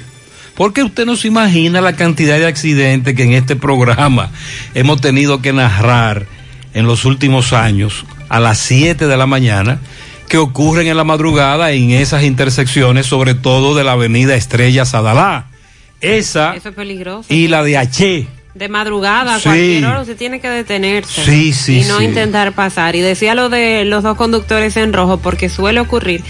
porque 0.58 0.82
usted 0.84 1.06
no 1.06 1.16
se 1.16 1.28
imagina 1.30 1.80
la 1.80 1.96
cantidad 1.96 2.38
de 2.38 2.48
accidentes 2.48 3.16
que 3.16 3.24
en 3.24 3.34
este 3.34 3.56
programa 3.56 4.32
hemos 4.74 5.00
tenido 5.00 5.42
que 5.42 5.54
narrar 5.54 6.26
en 6.74 6.86
los 6.88 7.06
últimos 7.06 7.54
años 7.54 8.06
a 8.28 8.40
las 8.40 8.58
7 8.58 9.08
de 9.08 9.18
la 9.18 9.28
mañana 9.28 9.80
que 10.28 10.38
ocurren 10.38 10.88
en 10.88 10.98
la 10.98 11.04
madrugada 11.06 11.72
en 11.72 11.92
esas 11.92 12.24
intersecciones, 12.24 13.06
sobre 13.06 13.34
todo 13.36 13.76
de 13.76 13.84
la 13.86 13.94
avenida 13.94 14.36
Estrella 14.36 14.84
Sadalá. 14.84 15.46
Esa 16.02 16.56
Eso 16.56 16.70
es 16.70 16.76
peligroso. 16.76 17.34
y 17.34 17.48
la 17.48 17.64
de 17.64 17.78
H. 17.78 18.28
De 18.54 18.70
madrugada, 18.70 19.36
a 19.36 19.38
Sí. 19.38 19.44
cualquier 19.44 19.86
hora 19.86 20.02
usted 20.02 20.18
tiene 20.18 20.40
que 20.40 20.50
detenerse. 20.50 21.24
Sí, 21.24 21.54
sí, 21.54 21.82
Y 21.82 21.84
no 21.86 22.02
intentar 22.02 22.54
pasar. 22.54 22.96
Y 22.96 23.02
decía 23.02 23.36
lo 23.36 23.50
de 23.50 23.86
los 23.86 24.02
dos 24.04 24.18
conductores 24.18 24.76
en 24.78 24.94
rojo, 24.94 25.18
porque 25.18 25.48
suele 25.50 25.80
ocurrir 25.80 26.24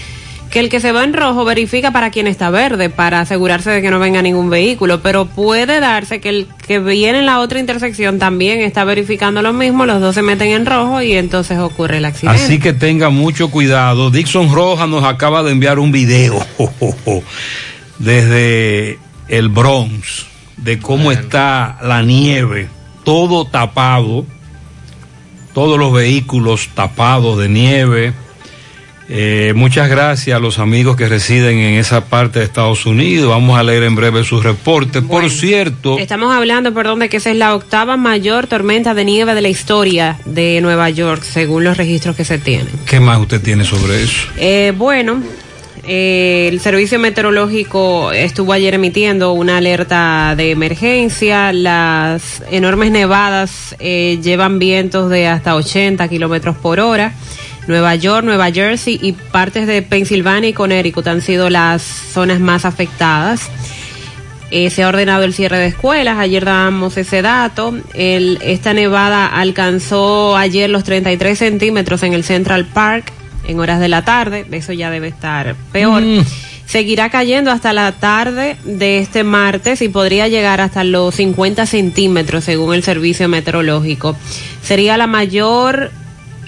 que 0.50 0.60
el 0.60 0.68
que 0.68 0.80
se 0.80 0.92
va 0.92 1.04
en 1.04 1.12
rojo 1.12 1.44
verifica 1.44 1.90
para 1.90 2.10
quién 2.10 2.26
está 2.26 2.50
verde, 2.50 2.90
para 2.90 3.20
asegurarse 3.20 3.70
de 3.70 3.82
que 3.82 3.90
no 3.90 3.98
venga 3.98 4.22
ningún 4.22 4.50
vehículo. 4.50 5.00
Pero 5.02 5.26
puede 5.26 5.80
darse 5.80 6.20
que 6.20 6.28
el 6.30 6.48
que 6.66 6.78
viene 6.78 7.18
en 7.18 7.26
la 7.26 7.40
otra 7.40 7.58
intersección 7.58 8.18
también 8.18 8.60
está 8.60 8.84
verificando 8.84 9.42
lo 9.42 9.52
mismo, 9.52 9.86
los 9.86 10.00
dos 10.00 10.14
se 10.14 10.22
meten 10.22 10.50
en 10.50 10.66
rojo 10.66 11.02
y 11.02 11.12
entonces 11.12 11.58
ocurre 11.58 11.98
el 11.98 12.04
accidente. 12.04 12.42
Así 12.42 12.58
que 12.58 12.72
tenga 12.72 13.10
mucho 13.10 13.50
cuidado. 13.50 14.10
Dixon 14.10 14.52
Rojas 14.52 14.88
nos 14.88 15.04
acaba 15.04 15.42
de 15.42 15.52
enviar 15.52 15.78
un 15.78 15.92
video 15.92 16.44
desde 17.98 18.98
el 19.28 19.48
Bronx 19.48 20.26
de 20.56 20.78
cómo 20.78 21.12
está 21.12 21.78
la 21.82 22.02
nieve, 22.02 22.68
todo 23.04 23.44
tapado, 23.44 24.26
todos 25.54 25.78
los 25.78 25.92
vehículos 25.92 26.68
tapados 26.74 27.38
de 27.38 27.48
nieve. 27.48 28.12
Eh, 29.10 29.52
muchas 29.56 29.88
gracias 29.88 30.36
a 30.36 30.40
los 30.40 30.58
amigos 30.58 30.96
que 30.96 31.08
residen 31.08 31.58
en 31.58 31.78
esa 31.78 32.04
parte 32.04 32.40
de 32.40 32.44
Estados 32.44 32.84
Unidos. 32.84 33.30
Vamos 33.30 33.58
a 33.58 33.62
leer 33.62 33.84
en 33.84 33.94
breve 33.94 34.22
sus 34.22 34.44
reportes. 34.44 35.02
Por 35.02 35.30
cierto, 35.30 35.98
Estamos 35.98 36.34
hablando, 36.34 36.74
perdón, 36.74 36.98
de 36.98 37.08
que 37.08 37.16
esa 37.16 37.30
es 37.30 37.36
la 37.36 37.54
octava 37.54 37.96
mayor 37.96 38.46
tormenta 38.46 38.92
de 38.92 39.04
nieve 39.04 39.34
de 39.34 39.40
la 39.40 39.48
historia 39.48 40.18
de 40.26 40.60
Nueva 40.60 40.90
York, 40.90 41.22
según 41.22 41.64
los 41.64 41.76
registros 41.78 42.16
que 42.16 42.24
se 42.24 42.38
tienen. 42.38 42.68
¿qué 42.84 43.00
más 43.00 43.18
usted 43.18 43.40
tiene 43.40 43.64
sobre 43.64 44.02
eso? 44.02 44.28
Eh, 44.36 44.74
bueno, 44.76 45.22
eh, 45.90 46.48
el 46.52 46.60
servicio 46.60 46.98
meteorológico 46.98 48.12
estuvo 48.12 48.52
ayer 48.52 48.74
emitiendo 48.74 49.32
una 49.32 49.56
alerta 49.56 50.34
de 50.36 50.50
emergencia. 50.50 51.50
Las 51.54 52.42
enormes 52.50 52.90
nevadas 52.90 53.74
eh, 53.78 54.18
llevan 54.22 54.58
vientos 54.58 55.08
de 55.08 55.28
hasta 55.28 55.54
80 55.54 56.06
kilómetros 56.08 56.56
por 56.56 56.78
hora. 56.78 57.14
Nueva 57.68 57.94
York, 57.94 58.24
Nueva 58.24 58.50
Jersey 58.50 58.98
y 59.00 59.12
partes 59.12 59.66
de 59.66 59.82
Pensilvania 59.82 60.50
y 60.50 60.52
Connecticut 60.52 61.06
han 61.06 61.20
sido 61.20 61.50
las 61.50 61.82
zonas 61.82 62.40
más 62.40 62.64
afectadas. 62.64 63.48
Eh, 64.50 64.70
se 64.70 64.82
ha 64.82 64.88
ordenado 64.88 65.24
el 65.24 65.34
cierre 65.34 65.58
de 65.58 65.66
escuelas, 65.66 66.18
ayer 66.18 66.44
dábamos 66.46 66.96
ese 66.96 67.20
dato. 67.20 67.74
El- 67.92 68.38
esta 68.42 68.72
nevada 68.72 69.26
alcanzó 69.26 70.36
ayer 70.36 70.70
los 70.70 70.84
33 70.84 71.38
centímetros 71.38 72.02
en 72.02 72.14
el 72.14 72.24
Central 72.24 72.64
Park 72.64 73.12
en 73.46 73.60
horas 73.60 73.78
de 73.80 73.88
la 73.88 74.04
tarde, 74.04 74.46
eso 74.50 74.72
ya 74.72 74.90
debe 74.90 75.08
estar 75.08 75.54
peor. 75.72 76.02
Mm. 76.02 76.24
Seguirá 76.66 77.08
cayendo 77.08 77.50
hasta 77.50 77.72
la 77.72 77.92
tarde 77.92 78.56
de 78.64 78.98
este 78.98 79.24
martes 79.24 79.80
y 79.80 79.88
podría 79.88 80.28
llegar 80.28 80.60
hasta 80.60 80.84
los 80.84 81.14
50 81.14 81.64
centímetros 81.64 82.44
según 82.44 82.74
el 82.74 82.82
servicio 82.82 83.26
meteorológico. 83.28 84.16
Sería 84.62 84.98
la 84.98 85.06
mayor, 85.06 85.90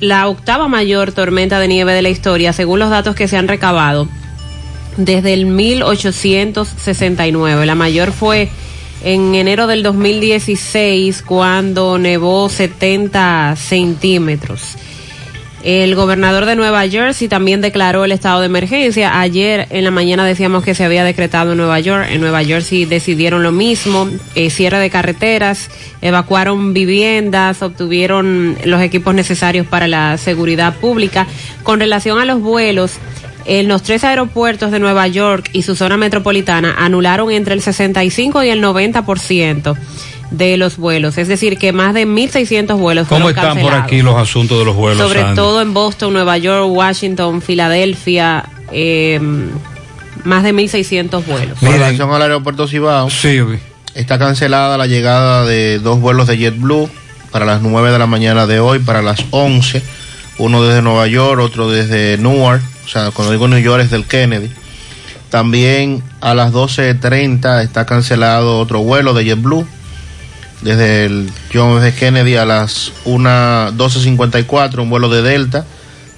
la 0.00 0.28
octava 0.28 0.68
mayor 0.68 1.12
tormenta 1.12 1.60
de 1.60 1.68
nieve 1.68 1.92
de 1.92 2.02
la 2.02 2.08
historia 2.08 2.52
según 2.52 2.78
los 2.78 2.90
datos 2.90 3.14
que 3.14 3.28
se 3.28 3.36
han 3.36 3.48
recabado 3.48 4.08
desde 4.96 5.34
el 5.34 5.46
1869. 5.46 7.66
La 7.66 7.74
mayor 7.74 8.12
fue 8.12 8.48
en 9.04 9.34
enero 9.34 9.66
del 9.66 9.82
2016 9.82 11.22
cuando 11.22 11.98
nevó 11.98 12.48
70 12.48 13.56
centímetros. 13.56 14.76
El 15.62 15.94
gobernador 15.94 16.46
de 16.46 16.56
Nueva 16.56 16.88
Jersey 16.88 17.28
también 17.28 17.60
declaró 17.60 18.06
el 18.06 18.12
estado 18.12 18.40
de 18.40 18.46
emergencia. 18.46 19.20
Ayer 19.20 19.66
en 19.68 19.84
la 19.84 19.90
mañana 19.90 20.24
decíamos 20.24 20.64
que 20.64 20.74
se 20.74 20.84
había 20.84 21.04
decretado 21.04 21.52
en 21.52 21.58
Nueva 21.58 21.78
York. 21.80 22.06
En 22.10 22.22
Nueva 22.22 22.42
Jersey 22.42 22.86
decidieron 22.86 23.42
lo 23.42 23.52
mismo, 23.52 24.08
eh, 24.34 24.48
cierre 24.48 24.78
de 24.78 24.88
carreteras, 24.88 25.68
evacuaron 26.00 26.72
viviendas, 26.72 27.60
obtuvieron 27.60 28.56
los 28.64 28.80
equipos 28.80 29.14
necesarios 29.14 29.66
para 29.66 29.86
la 29.86 30.16
seguridad 30.16 30.76
pública. 30.76 31.26
Con 31.62 31.78
relación 31.78 32.18
a 32.18 32.24
los 32.24 32.40
vuelos, 32.40 32.92
en 33.44 33.68
los 33.68 33.82
tres 33.82 34.02
aeropuertos 34.04 34.70
de 34.70 34.78
Nueva 34.78 35.08
York 35.08 35.50
y 35.52 35.62
su 35.62 35.74
zona 35.74 35.98
metropolitana 35.98 36.74
anularon 36.78 37.30
entre 37.30 37.52
el 37.52 37.60
65 37.60 38.44
y 38.44 38.48
el 38.48 38.62
90% 38.62 39.76
de 40.30 40.56
los 40.56 40.76
vuelos. 40.76 41.18
Es 41.18 41.28
decir, 41.28 41.58
que 41.58 41.72
más 41.72 41.94
de 41.94 42.06
1.600 42.06 42.78
vuelos 42.78 43.08
¿Cómo 43.08 43.24
fueron 43.24 43.44
están 43.44 43.62
por 43.62 43.74
aquí 43.74 44.02
los 44.02 44.16
asuntos 44.16 44.58
de 44.58 44.64
los 44.64 44.76
vuelos? 44.76 44.98
Sobre 44.98 45.20
Sandy? 45.20 45.36
todo 45.36 45.60
en 45.60 45.74
Boston, 45.74 46.12
Nueva 46.12 46.38
York, 46.38 46.70
Washington, 46.70 47.42
Filadelfia, 47.42 48.44
eh, 48.72 49.20
más 50.24 50.44
de 50.44 50.54
1.600 50.54 51.24
vuelos. 51.24 51.60
Relación 51.60 52.10
al 52.12 52.22
aeropuerto 52.22 52.68
Cibao, 52.68 53.08
está 53.94 54.18
cancelada 54.18 54.78
la 54.78 54.86
llegada 54.86 55.44
de 55.44 55.78
dos 55.80 56.00
vuelos 56.00 56.28
de 56.28 56.38
JetBlue 56.38 56.88
para 57.32 57.44
las 57.44 57.62
9 57.62 57.90
de 57.90 57.98
la 57.98 58.06
mañana 58.06 58.46
de 58.46 58.60
hoy, 58.60 58.78
para 58.78 59.02
las 59.02 59.24
11, 59.30 59.82
uno 60.38 60.62
desde 60.62 60.82
Nueva 60.82 61.06
York, 61.06 61.40
otro 61.40 61.70
desde 61.70 62.18
Newark, 62.18 62.62
o 62.84 62.88
sea, 62.88 63.10
cuando 63.10 63.32
digo 63.32 63.48
New 63.48 63.58
York 63.58 63.84
es 63.84 63.90
del 63.90 64.06
Kennedy. 64.06 64.50
También 65.28 66.02
a 66.20 66.34
las 66.34 66.52
12.30 66.52 67.62
está 67.62 67.86
cancelado 67.86 68.58
otro 68.58 68.80
vuelo 68.80 69.14
de 69.14 69.24
JetBlue 69.24 69.64
desde 70.62 71.04
el 71.06 71.30
John 71.52 71.78
F. 71.84 71.98
Kennedy 71.98 72.36
a 72.36 72.44
las 72.44 72.92
1, 73.04 73.72
12.54, 73.72 74.78
un 74.80 74.90
vuelo 74.90 75.08
de 75.08 75.22
Delta, 75.22 75.64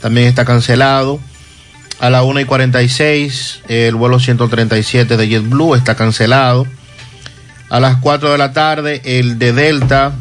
también 0.00 0.26
está 0.26 0.44
cancelado. 0.44 1.20
A 2.00 2.10
la 2.10 2.24
1 2.24 2.40
y 2.40 2.44
46, 2.44 3.60
el 3.68 3.94
vuelo 3.94 4.18
137 4.18 5.16
de 5.16 5.28
JetBlue 5.28 5.76
está 5.76 5.94
cancelado. 5.94 6.66
A 7.70 7.78
las 7.78 7.96
4 7.98 8.32
de 8.32 8.38
la 8.38 8.52
tarde, 8.52 9.00
el 9.04 9.38
de 9.38 9.52
Delta 9.52 10.12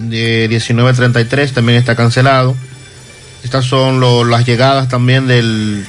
de 0.00 0.48
19.33 0.50 1.52
también 1.52 1.78
está 1.78 1.94
cancelado. 1.94 2.56
Estas 3.44 3.64
son 3.64 4.00
lo- 4.00 4.24
las 4.24 4.44
llegadas 4.46 4.88
también 4.88 5.26
del 5.28 5.86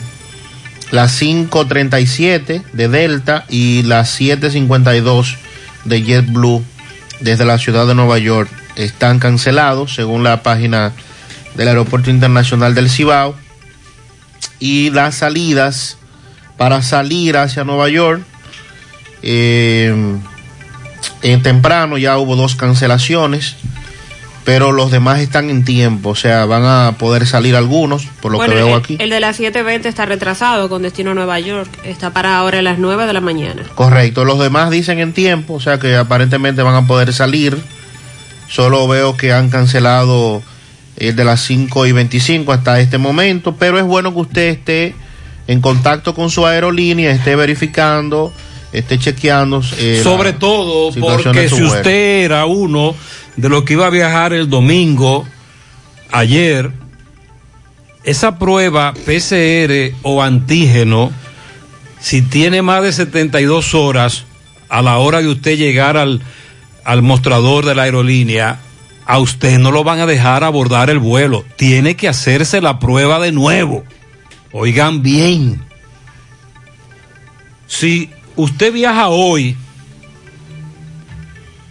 las 0.92 1.20
5.37 1.20 2.62
de 2.74 2.88
Delta 2.88 3.46
y 3.50 3.82
las 3.84 4.20
7.52 4.20 5.38
de 5.86 6.04
JetBlue 6.04 6.64
desde 7.24 7.46
la 7.46 7.58
ciudad 7.58 7.88
de 7.88 7.96
Nueva 7.96 8.18
York 8.20 8.50
están 8.76 9.18
cancelados 9.20 9.96
según 9.96 10.24
la 10.24 10.44
página 10.44 10.92
del 11.56 11.70
Aeropuerto 11.70 12.10
Internacional 12.10 12.76
del 12.76 12.90
Cibao. 12.90 13.36
Y 14.60 14.90
las 14.92 15.16
salidas 15.16 15.98
para 16.58 16.82
salir 16.82 17.38
hacia 17.38 17.64
Nueva 17.64 17.90
York, 17.90 18.22
eh, 19.22 19.94
en 21.22 21.44
temprano 21.44 21.98
ya 21.98 22.18
hubo 22.18 22.36
dos 22.36 22.56
cancelaciones 22.56 23.56
pero 24.44 24.72
los 24.72 24.92
demás 24.92 25.20
están 25.20 25.50
en 25.50 25.64
tiempo, 25.64 26.10
o 26.10 26.16
sea, 26.16 26.46
van 26.46 26.66
a 26.66 26.98
poder 26.98 27.26
salir 27.26 27.56
algunos, 27.56 28.08
por 28.22 28.32
lo 28.32 28.40
que 28.40 28.54
veo 28.54 28.70
el, 28.70 28.74
aquí. 28.74 28.98
El 29.00 29.10
de 29.10 29.20
las 29.20 29.40
7.20 29.40 29.86
está 29.86 30.06
retrasado 30.06 30.68
con 30.70 30.82
destino 30.82 31.12
a 31.12 31.14
Nueva 31.14 31.40
York, 31.40 31.70
está 31.84 32.12
para 32.12 32.38
ahora 32.38 32.60
a 32.60 32.62
las 32.62 32.78
9 32.78 33.06
de 33.06 33.14
la 33.14 33.22
mañana. 33.22 33.64
Correcto, 33.76 34.26
los 34.26 34.40
demás 34.40 34.70
dicen 34.70 35.00
en 35.00 35.14
tiempo, 35.14 35.54
o 35.54 35.60
sea 35.60 35.80
que 35.80 35.96
aparentemente 35.96 36.62
van 36.62 36.76
a 36.76 36.88
poder 36.88 37.14
salir. 37.14 37.58
Solo 38.50 38.88
veo 38.88 39.16
que 39.18 39.34
han 39.34 39.50
cancelado 39.50 40.44
el 40.98 41.16
de 41.16 41.26
las 41.26 41.42
5 41.42 41.86
y 41.88 41.92
25 41.92 42.52
hasta 42.52 42.80
este 42.80 42.98
momento, 42.98 43.56
pero 43.56 43.80
es 43.80 43.86
bueno 43.86 44.14
que 44.14 44.20
usted 44.20 44.50
esté 44.50 44.96
en 45.48 45.62
contacto 45.62 46.14
con 46.14 46.30
su 46.30 46.46
aerolínea, 46.46 47.12
esté 47.12 47.36
verificando, 47.36 48.34
esté 48.74 48.98
chequeando. 48.98 49.62
Eh, 49.78 50.02
Sobre 50.04 50.34
todo 50.34 50.92
porque 51.00 51.48
si 51.48 51.64
usted 51.64 52.24
era 52.26 52.46
uno 52.46 52.96
de 53.36 53.50
lo 53.50 53.64
que 53.64 53.74
iba 53.74 53.88
a 53.88 53.92
viajar 53.92 54.34
el 54.34 54.50
domingo, 54.50 55.26
ayer, 56.12 56.72
esa 58.04 58.38
prueba 58.38 58.94
PCR 58.94 59.96
o 60.02 60.22
antígeno, 60.22 61.12
si 62.00 62.22
tiene 62.22 62.62
más 62.62 62.84
de 62.84 62.92
72 62.92 63.74
horas 63.76 64.26
a 64.70 64.82
la 64.82 64.98
hora 64.98 65.22
de 65.22 65.28
usted 65.30 65.56
llegar 65.56 65.96
al, 65.96 66.22
al 66.84 67.02
mostrador 67.02 67.66
de 67.66 67.76
la 67.76 67.84
aerolínea, 67.84 68.60
a 69.06 69.20
usted 69.20 69.60
no 69.60 69.72
lo 69.72 69.84
van 69.84 70.00
a 70.00 70.06
dejar 70.06 70.44
abordar 70.44 70.90
el 70.90 71.00
vuelo. 71.00 71.46
Tiene 71.58 71.96
que 71.96 72.08
hacerse 72.08 72.60
la 72.60 72.80
prueba 72.80 73.20
de 73.20 73.32
nuevo. 73.32 73.84
Oigan 74.52 75.02
bien. 75.04 75.62
Si 77.68 78.10
usted 78.36 78.74
viaja 78.74 79.10
hoy 79.10 79.56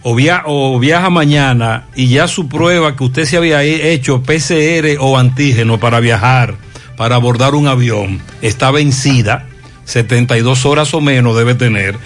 o, 0.03 0.15
o 0.45 0.79
viaja 0.79 1.09
mañana 1.09 1.87
y 1.95 2.07
ya 2.07 2.27
su 2.27 2.47
prueba 2.47 2.95
que 2.95 3.03
usted 3.03 3.25
se 3.25 3.37
había 3.37 3.63
hecho 3.63 4.21
PCR 4.21 4.97
o 4.99 5.17
antígeno 5.17 5.79
para 5.79 5.99
viajar, 5.99 6.57
para 6.97 7.15
abordar 7.15 7.55
un 7.55 7.67
avión, 7.67 8.21
está 8.41 8.71
vencida, 8.71 9.47
72 9.85 10.65
horas 10.65 10.93
o 10.93 11.01
menos 11.01 11.35
debe 11.35 11.55
tener, 11.55 11.97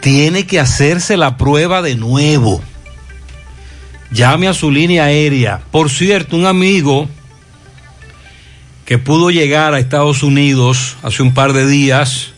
tiene 0.00 0.46
que 0.46 0.60
hacerse 0.60 1.16
la 1.16 1.36
prueba 1.36 1.82
de 1.82 1.96
nuevo. 1.96 2.62
Llame 4.10 4.48
a 4.48 4.54
su 4.54 4.70
línea 4.70 5.04
aérea. 5.04 5.60
Por 5.70 5.90
cierto, 5.90 6.36
un 6.36 6.46
amigo 6.46 7.08
que 8.86 8.96
pudo 8.96 9.30
llegar 9.30 9.74
a 9.74 9.78
Estados 9.78 10.22
Unidos 10.22 10.96
hace 11.02 11.22
un 11.22 11.34
par 11.34 11.52
de 11.52 11.66
días 11.66 12.32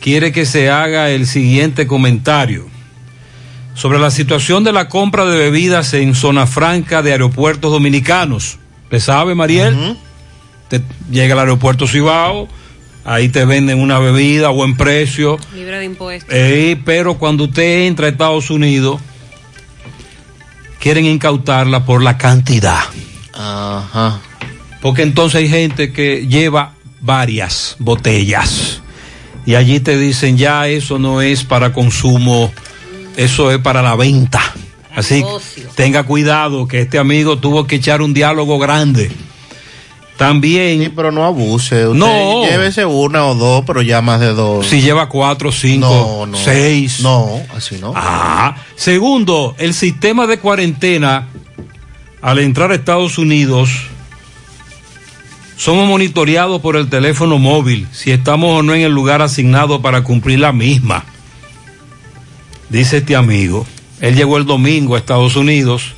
quiere 0.00 0.32
que 0.32 0.46
se 0.46 0.70
haga 0.70 1.10
el 1.10 1.26
siguiente 1.26 1.86
comentario 1.86 2.66
sobre 3.74 3.98
la 3.98 4.10
situación 4.10 4.64
de 4.64 4.72
la 4.72 4.88
compra 4.88 5.24
de 5.24 5.38
bebidas 5.38 5.94
en 5.94 6.14
zona 6.14 6.46
franca 6.46 7.02
de 7.02 7.12
aeropuertos 7.12 7.70
dominicanos. 7.70 8.58
¿Le 8.90 9.00
sabe, 9.00 9.34
Mariel? 9.34 9.96
te 10.68 10.82
llega 11.10 11.34
al 11.34 11.40
aeropuerto 11.40 11.86
Cibao, 11.86 12.48
ahí 13.04 13.28
te 13.28 13.44
venden 13.44 13.80
una 13.80 13.98
bebida 13.98 14.48
a 14.48 14.50
buen 14.50 14.76
precio. 14.76 15.38
Libre 15.54 15.78
de 15.78 15.84
impuestos. 15.84 16.34
pero 16.84 17.14
cuando 17.18 17.44
usted 17.44 17.86
entra 17.86 18.06
a 18.06 18.10
Estados 18.10 18.50
Unidos, 18.50 19.00
quieren 20.78 21.06
incautarla 21.06 21.84
por 21.84 22.02
la 22.02 22.18
cantidad. 22.18 22.80
Ajá. 23.32 24.20
Porque 24.80 25.02
entonces 25.02 25.40
hay 25.40 25.48
gente 25.48 25.92
que 25.92 26.26
lleva 26.26 26.72
varias 27.00 27.76
botellas. 27.78 28.82
Y 29.48 29.54
allí 29.54 29.80
te 29.80 29.96
dicen, 29.96 30.36
ya 30.36 30.68
eso 30.68 30.98
no 30.98 31.22
es 31.22 31.42
para 31.42 31.72
consumo 31.72 32.52
eso 33.18 33.50
es 33.50 33.58
para 33.58 33.82
la 33.82 33.96
venta. 33.96 34.40
Así 34.94 35.24
tenga 35.74 36.04
cuidado 36.04 36.68
que 36.68 36.82
este 36.82 36.98
amigo 36.98 37.38
tuvo 37.38 37.66
que 37.66 37.76
echar 37.76 38.00
un 38.00 38.14
diálogo 38.14 38.60
grande. 38.60 39.10
También. 40.16 40.84
Sí, 40.84 40.92
pero 40.94 41.10
no 41.10 41.24
abuse. 41.24 41.86
no. 41.94 42.44
Llévese 42.44 42.84
una 42.84 43.26
o 43.26 43.34
dos, 43.34 43.64
pero 43.66 43.82
ya 43.82 44.00
más 44.02 44.20
de 44.20 44.34
dos. 44.34 44.66
Si 44.66 44.80
lleva 44.80 45.08
cuatro, 45.08 45.50
cinco, 45.50 46.28
seis. 46.34 47.00
No, 47.00 47.42
así 47.56 47.78
no. 47.80 47.92
Ah. 47.96 48.54
Segundo, 48.76 49.56
el 49.58 49.74
sistema 49.74 50.28
de 50.28 50.38
cuarentena 50.38 51.26
al 52.22 52.38
entrar 52.38 52.70
a 52.70 52.76
Estados 52.76 53.18
Unidos. 53.18 53.70
Somos 55.58 55.86
monitoreados 55.86 56.62
por 56.62 56.76
el 56.76 56.88
teléfono 56.88 57.38
móvil 57.38 57.86
si 57.92 58.12
estamos 58.12 58.60
o 58.60 58.62
no 58.62 58.74
en 58.74 58.80
el 58.80 58.92
lugar 58.92 59.20
asignado 59.20 59.82
para 59.82 60.02
cumplir 60.02 60.38
la 60.38 60.52
misma 60.52 61.04
dice 62.68 62.98
este 62.98 63.16
amigo, 63.16 63.66
él 64.00 64.14
llegó 64.14 64.36
el 64.36 64.44
domingo 64.44 64.94
a 64.94 64.98
Estados 64.98 65.36
Unidos, 65.36 65.94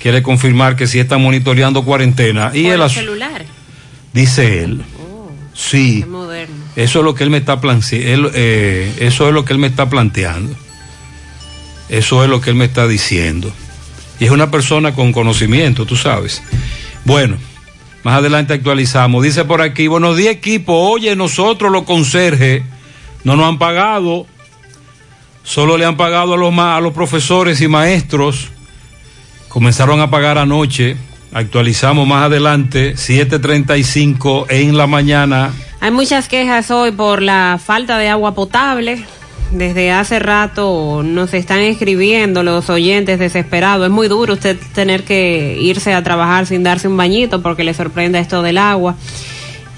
quiere 0.00 0.22
confirmar 0.22 0.76
que 0.76 0.86
sí 0.86 0.98
está 0.98 1.18
monitoreando 1.18 1.84
cuarentena. 1.84 2.50
Y 2.54 2.66
el 2.66 2.88
celular? 2.90 3.44
Dice 4.12 4.64
él. 4.64 4.82
Oh, 5.00 5.30
sí. 5.54 6.04
Eso 6.76 6.98
es 6.98 7.04
lo 7.04 7.14
que 7.14 7.24
él 7.24 7.30
me 7.30 7.38
está 7.38 7.60
planteando. 7.60 8.30
Eh, 8.34 8.92
eso 9.00 9.28
es 9.28 9.34
lo 9.34 9.44
que 9.44 9.52
él 9.52 9.58
me 9.58 9.66
está 9.66 9.88
planteando. 9.88 10.54
Eso 11.88 12.22
es 12.22 12.30
lo 12.30 12.40
que 12.40 12.50
él 12.50 12.56
me 12.56 12.64
está 12.64 12.86
diciendo. 12.86 13.52
Y 14.20 14.24
es 14.24 14.30
una 14.30 14.50
persona 14.50 14.94
con 14.94 15.12
conocimiento, 15.12 15.86
tú 15.86 15.96
sabes. 15.96 16.42
Bueno, 17.04 17.36
más 18.04 18.18
adelante 18.18 18.54
actualizamos. 18.54 19.22
Dice 19.22 19.44
por 19.44 19.62
aquí, 19.62 19.86
buenos 19.86 20.16
días 20.16 20.34
equipo, 20.34 20.72
oye, 20.72 21.14
nosotros 21.16 21.70
los 21.72 21.84
conserjes 21.84 22.62
no 23.24 23.36
nos 23.36 23.48
han 23.48 23.58
pagado 23.58 24.26
Solo 25.48 25.78
le 25.78 25.86
han 25.86 25.96
pagado 25.96 26.34
a 26.34 26.36
los, 26.36 26.52
a 26.58 26.78
los 26.78 26.92
profesores 26.92 27.62
y 27.62 27.68
maestros. 27.68 28.50
Comenzaron 29.48 29.98
a 30.02 30.10
pagar 30.10 30.36
anoche. 30.36 30.98
Actualizamos 31.32 32.06
más 32.06 32.26
adelante, 32.26 32.96
7.35 32.96 34.44
en 34.50 34.76
la 34.76 34.86
mañana. 34.86 35.50
Hay 35.80 35.90
muchas 35.90 36.28
quejas 36.28 36.70
hoy 36.70 36.92
por 36.92 37.22
la 37.22 37.58
falta 37.64 37.96
de 37.96 38.10
agua 38.10 38.34
potable. 38.34 39.06
Desde 39.50 39.90
hace 39.92 40.18
rato 40.18 41.02
nos 41.02 41.32
están 41.32 41.60
escribiendo 41.60 42.42
los 42.42 42.68
oyentes 42.68 43.18
desesperados. 43.18 43.86
Es 43.86 43.90
muy 43.90 44.06
duro 44.08 44.34
usted 44.34 44.58
tener 44.74 45.04
que 45.04 45.56
irse 45.60 45.94
a 45.94 46.02
trabajar 46.02 46.46
sin 46.46 46.62
darse 46.62 46.86
un 46.86 46.96
bañito 46.96 47.40
porque 47.40 47.64
le 47.64 47.72
sorprende 47.72 48.18
esto 48.18 48.42
del 48.42 48.58
agua. 48.58 48.94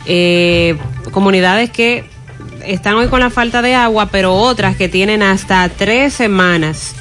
Eh, 0.06 0.76
comunidades 1.12 1.70
que 1.70 2.04
están 2.66 2.94
hoy 2.94 3.06
con 3.06 3.20
la 3.20 3.30
falta 3.30 3.62
de 3.62 3.74
agua, 3.76 4.06
pero 4.06 4.34
otras 4.34 4.76
que 4.76 4.88
tienen 4.88 5.22
hasta 5.22 5.68
tres 5.68 6.14
semanas 6.14 6.94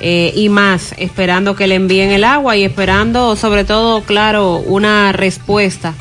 eh, 0.00 0.32
y 0.34 0.48
más 0.48 0.94
esperando 0.96 1.54
que 1.54 1.66
le 1.66 1.74
envíen 1.74 2.10
el 2.10 2.24
agua 2.24 2.56
y 2.56 2.64
esperando 2.64 3.36
sobre 3.36 3.64
todo, 3.64 4.02
claro, 4.02 4.56
una 4.56 5.12
respuesta 5.12 5.92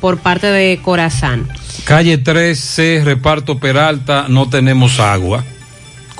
por 0.00 0.18
parte 0.18 0.48
de 0.48 0.80
Corazán. 0.82 1.48
Calle 1.84 2.18
13, 2.18 3.02
reparto 3.04 3.58
Peralta, 3.58 4.26
no 4.28 4.48
tenemos 4.48 4.98
agua. 4.98 5.44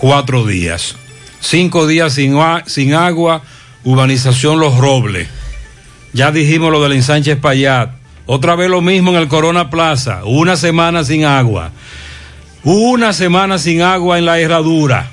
Cuatro 0.00 0.46
días. 0.46 0.96
Cinco 1.40 1.86
días 1.86 2.14
sin, 2.14 2.34
sin 2.64 2.94
agua, 2.94 3.42
urbanización 3.84 4.58
Los 4.58 4.78
Robles. 4.78 5.28
Ya 6.14 6.32
dijimos 6.32 6.72
lo 6.72 6.82
del 6.82 6.92
ensanche 6.92 7.32
Espaillat. 7.32 7.90
Otra 8.24 8.56
vez 8.56 8.70
lo 8.70 8.80
mismo 8.80 9.10
en 9.10 9.18
el 9.18 9.28
Corona 9.28 9.68
Plaza. 9.68 10.22
Una 10.24 10.56
semana 10.56 11.04
sin 11.04 11.26
agua. 11.26 11.72
Una 12.64 13.12
semana 13.12 13.58
sin 13.58 13.82
agua 13.82 14.16
en 14.16 14.24
la 14.24 14.38
herradura. 14.38 15.10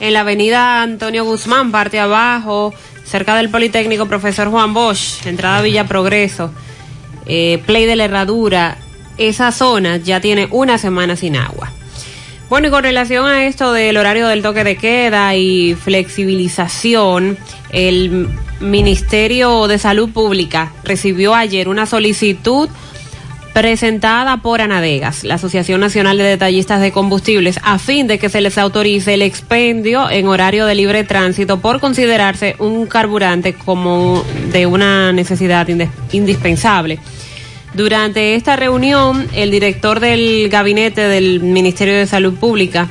En 0.00 0.14
la 0.14 0.20
avenida 0.20 0.80
Antonio 0.80 1.24
Guzmán, 1.24 1.72
parte 1.72 2.00
abajo, 2.00 2.72
cerca 3.04 3.36
del 3.36 3.50
Politécnico 3.50 4.06
Profesor 4.06 4.48
Juan 4.48 4.72
Bosch, 4.72 5.26
entrada 5.26 5.60
Villa 5.60 5.86
Progreso, 5.86 6.52
eh, 7.26 7.62
Play 7.66 7.84
de 7.84 7.96
la 7.96 8.04
Herradura, 8.04 8.78
esa 9.18 9.52
zona 9.52 9.98
ya 9.98 10.22
tiene 10.22 10.48
una 10.50 10.78
semana 10.78 11.16
sin 11.16 11.36
agua. 11.36 11.70
Bueno, 12.48 12.68
y 12.68 12.70
con 12.70 12.84
relación 12.84 13.26
a 13.26 13.44
esto 13.46 13.72
del 13.72 13.96
horario 13.96 14.28
del 14.28 14.40
toque 14.40 14.62
de 14.62 14.76
queda 14.76 15.34
y 15.34 15.74
flexibilización, 15.74 17.36
el 17.70 18.28
Ministerio 18.60 19.66
de 19.66 19.78
Salud 19.78 20.10
Pública 20.10 20.72
recibió 20.84 21.34
ayer 21.34 21.68
una 21.68 21.86
solicitud 21.86 22.68
presentada 23.52 24.36
por 24.42 24.60
Anadegas, 24.60 25.24
la 25.24 25.34
Asociación 25.34 25.80
Nacional 25.80 26.18
de 26.18 26.24
Detallistas 26.24 26.80
de 26.80 26.92
Combustibles, 26.92 27.58
a 27.64 27.80
fin 27.80 28.06
de 28.06 28.18
que 28.18 28.28
se 28.28 28.40
les 28.40 28.58
autorice 28.58 29.14
el 29.14 29.22
expendio 29.22 30.08
en 30.08 30.28
horario 30.28 30.66
de 30.66 30.76
libre 30.76 31.02
tránsito 31.02 31.58
por 31.58 31.80
considerarse 31.80 32.54
un 32.60 32.86
carburante 32.86 33.54
como 33.54 34.22
de 34.52 34.66
una 34.66 35.12
necesidad 35.12 35.66
indispensable. 36.12 37.00
Durante 37.76 38.34
esta 38.36 38.56
reunión, 38.56 39.28
el 39.34 39.50
director 39.50 40.00
del 40.00 40.48
gabinete 40.48 41.02
del 41.02 41.40
Ministerio 41.40 41.94
de 41.94 42.06
Salud 42.06 42.32
Pública, 42.34 42.88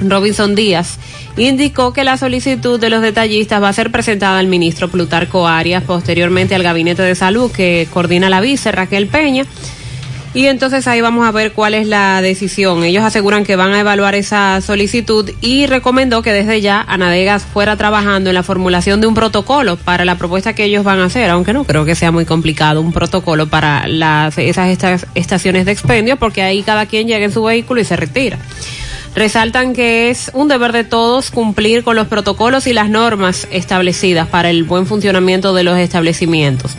Robinson 0.00 0.54
Díaz, 0.54 1.00
indicó 1.36 1.92
que 1.92 2.04
la 2.04 2.16
solicitud 2.16 2.78
de 2.78 2.88
los 2.88 3.02
detallistas 3.02 3.60
va 3.60 3.68
a 3.68 3.72
ser 3.72 3.90
presentada 3.90 4.38
al 4.38 4.46
ministro 4.46 4.88
Plutarco 4.88 5.48
Arias, 5.48 5.82
posteriormente 5.82 6.54
al 6.54 6.62
Gabinete 6.62 7.02
de 7.02 7.16
Salud 7.16 7.50
que 7.50 7.88
coordina 7.92 8.30
la 8.30 8.40
vice 8.40 8.70
Raquel 8.70 9.08
Peña. 9.08 9.44
Y 10.32 10.46
entonces 10.46 10.86
ahí 10.86 11.00
vamos 11.00 11.26
a 11.26 11.32
ver 11.32 11.52
cuál 11.52 11.74
es 11.74 11.88
la 11.88 12.22
decisión. 12.22 12.84
Ellos 12.84 13.02
aseguran 13.02 13.44
que 13.44 13.56
van 13.56 13.72
a 13.72 13.80
evaluar 13.80 14.14
esa 14.14 14.60
solicitud 14.60 15.28
y 15.40 15.66
recomendó 15.66 16.22
que 16.22 16.32
desde 16.32 16.60
ya 16.60 16.80
Anadegas 16.86 17.42
fuera 17.42 17.76
trabajando 17.76 18.30
en 18.30 18.34
la 18.34 18.44
formulación 18.44 19.00
de 19.00 19.08
un 19.08 19.14
protocolo 19.14 19.76
para 19.76 20.04
la 20.04 20.16
propuesta 20.16 20.52
que 20.52 20.64
ellos 20.64 20.84
van 20.84 21.00
a 21.00 21.06
hacer, 21.06 21.30
aunque 21.30 21.52
no 21.52 21.64
creo 21.64 21.84
que 21.84 21.96
sea 21.96 22.12
muy 22.12 22.26
complicado, 22.26 22.80
un 22.80 22.92
protocolo 22.92 23.48
para 23.48 23.88
las, 23.88 24.38
esas 24.38 24.78
estaciones 25.14 25.66
de 25.66 25.72
expendio, 25.72 26.16
porque 26.16 26.42
ahí 26.42 26.62
cada 26.62 26.86
quien 26.86 27.08
llega 27.08 27.24
en 27.24 27.32
su 27.32 27.42
vehículo 27.42 27.80
y 27.80 27.84
se 27.84 27.96
retira. 27.96 28.38
Resaltan 29.14 29.72
que 29.72 30.10
es 30.10 30.30
un 30.34 30.48
deber 30.48 30.72
de 30.72 30.84
todos 30.84 31.30
cumplir 31.30 31.82
con 31.82 31.96
los 31.96 32.06
protocolos 32.06 32.66
y 32.66 32.72
las 32.72 32.88
normas 32.88 33.48
establecidas 33.50 34.28
para 34.28 34.50
el 34.50 34.64
buen 34.64 34.86
funcionamiento 34.86 35.52
de 35.52 35.64
los 35.64 35.78
establecimientos. 35.78 36.76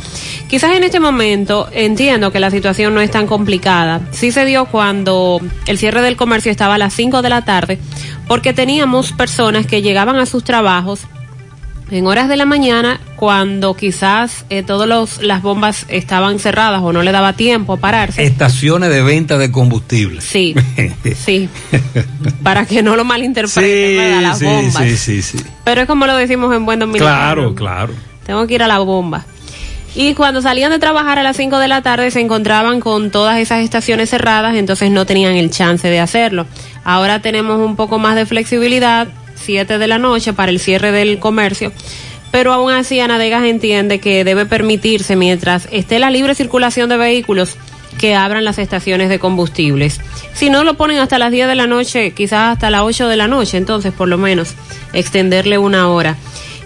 Quizás 0.47 0.75
en 0.75 0.83
este 0.83 0.99
momento 0.99 1.67
entiendo 1.71 2.31
que 2.31 2.39
la 2.39 2.51
situación 2.51 2.93
no 2.93 3.01
es 3.01 3.11
tan 3.11 3.27
complicada. 3.27 4.01
Sí 4.11 4.31
se 4.31 4.45
dio 4.45 4.65
cuando 4.65 5.41
el 5.67 5.77
cierre 5.77 6.01
del 6.01 6.15
comercio 6.15 6.51
estaba 6.51 6.75
a 6.75 6.77
las 6.77 6.93
5 6.93 7.21
de 7.21 7.29
la 7.29 7.43
tarde, 7.43 7.79
porque 8.27 8.53
teníamos 8.53 9.11
personas 9.11 9.65
que 9.65 9.81
llegaban 9.81 10.17
a 10.17 10.25
sus 10.25 10.43
trabajos 10.43 11.01
en 11.91 12.07
horas 12.07 12.29
de 12.29 12.37
la 12.37 12.45
mañana 12.45 12.99
cuando 13.17 13.75
quizás 13.75 14.45
eh, 14.49 14.63
todas 14.63 15.19
las 15.21 15.41
bombas 15.41 15.85
estaban 15.89 16.39
cerradas 16.39 16.81
o 16.81 16.93
no 16.93 17.03
le 17.03 17.11
daba 17.11 17.33
tiempo 17.33 17.73
a 17.73 17.77
pararse. 17.77 18.23
Estaciones 18.23 18.89
de 18.89 19.03
venta 19.03 19.37
de 19.37 19.51
combustible. 19.51 20.21
Sí, 20.21 20.55
sí. 21.15 21.49
Para 22.41 22.65
que 22.65 22.81
no 22.81 22.95
lo 22.95 23.03
malinterpreten, 23.03 24.17
sí, 24.17 24.21
las 24.21 24.39
sí, 24.39 24.45
bombas. 24.45 24.83
Sí, 24.83 24.97
sí, 24.97 25.21
sí. 25.21 25.37
Pero 25.65 25.81
es 25.81 25.87
como 25.87 26.07
lo 26.07 26.15
decimos 26.15 26.55
en 26.55 26.65
buen 26.65 26.79
dominicano. 26.79 27.11
Claro, 27.11 27.55
claro. 27.55 27.93
Tengo 28.25 28.47
que 28.47 28.55
ir 28.55 28.63
a 28.63 28.67
la 28.67 28.79
bomba. 28.79 29.25
Y 29.93 30.13
cuando 30.13 30.41
salían 30.41 30.71
de 30.71 30.79
trabajar 30.79 31.19
a 31.19 31.23
las 31.23 31.35
5 31.35 31.59
de 31.59 31.67
la 31.67 31.81
tarde 31.81 32.11
se 32.11 32.21
encontraban 32.21 32.79
con 32.79 33.11
todas 33.11 33.39
esas 33.39 33.61
estaciones 33.61 34.09
cerradas, 34.09 34.55
entonces 34.55 34.89
no 34.89 35.05
tenían 35.05 35.35
el 35.35 35.51
chance 35.51 35.89
de 35.89 35.99
hacerlo. 35.99 36.45
Ahora 36.85 37.21
tenemos 37.21 37.59
un 37.59 37.75
poco 37.75 37.99
más 37.99 38.15
de 38.15 38.25
flexibilidad, 38.25 39.09
7 39.41 39.77
de 39.77 39.87
la 39.87 39.97
noche 39.97 40.33
para 40.33 40.51
el 40.51 40.59
cierre 40.59 40.91
del 40.91 41.19
comercio. 41.19 41.71
Pero 42.31 42.53
aún 42.53 42.71
así 42.71 42.99
Anadegas 42.99 43.43
entiende 43.43 43.99
que 43.99 44.23
debe 44.23 44.45
permitirse, 44.45 45.15
mientras 45.15 45.67
esté 45.71 45.99
la 45.99 46.09
libre 46.09 46.33
circulación 46.33 46.87
de 46.89 46.97
vehículos, 46.97 47.57
que 47.97 48.15
abran 48.15 48.45
las 48.45 48.57
estaciones 48.57 49.09
de 49.09 49.19
combustibles. 49.19 49.99
Si 50.33 50.49
no 50.49 50.63
lo 50.63 50.75
ponen 50.75 50.99
hasta 50.99 51.19
las 51.19 51.31
10 51.31 51.47
de 51.47 51.55
la 51.55 51.67
noche, 51.67 52.11
quizás 52.11 52.53
hasta 52.53 52.69
las 52.69 52.81
8 52.83 53.07
de 53.07 53.17
la 53.17 53.27
noche, 53.27 53.57
entonces 53.57 53.91
por 53.93 54.07
lo 54.07 54.17
menos 54.17 54.55
extenderle 54.93 55.57
una 55.57 55.89
hora. 55.89 56.17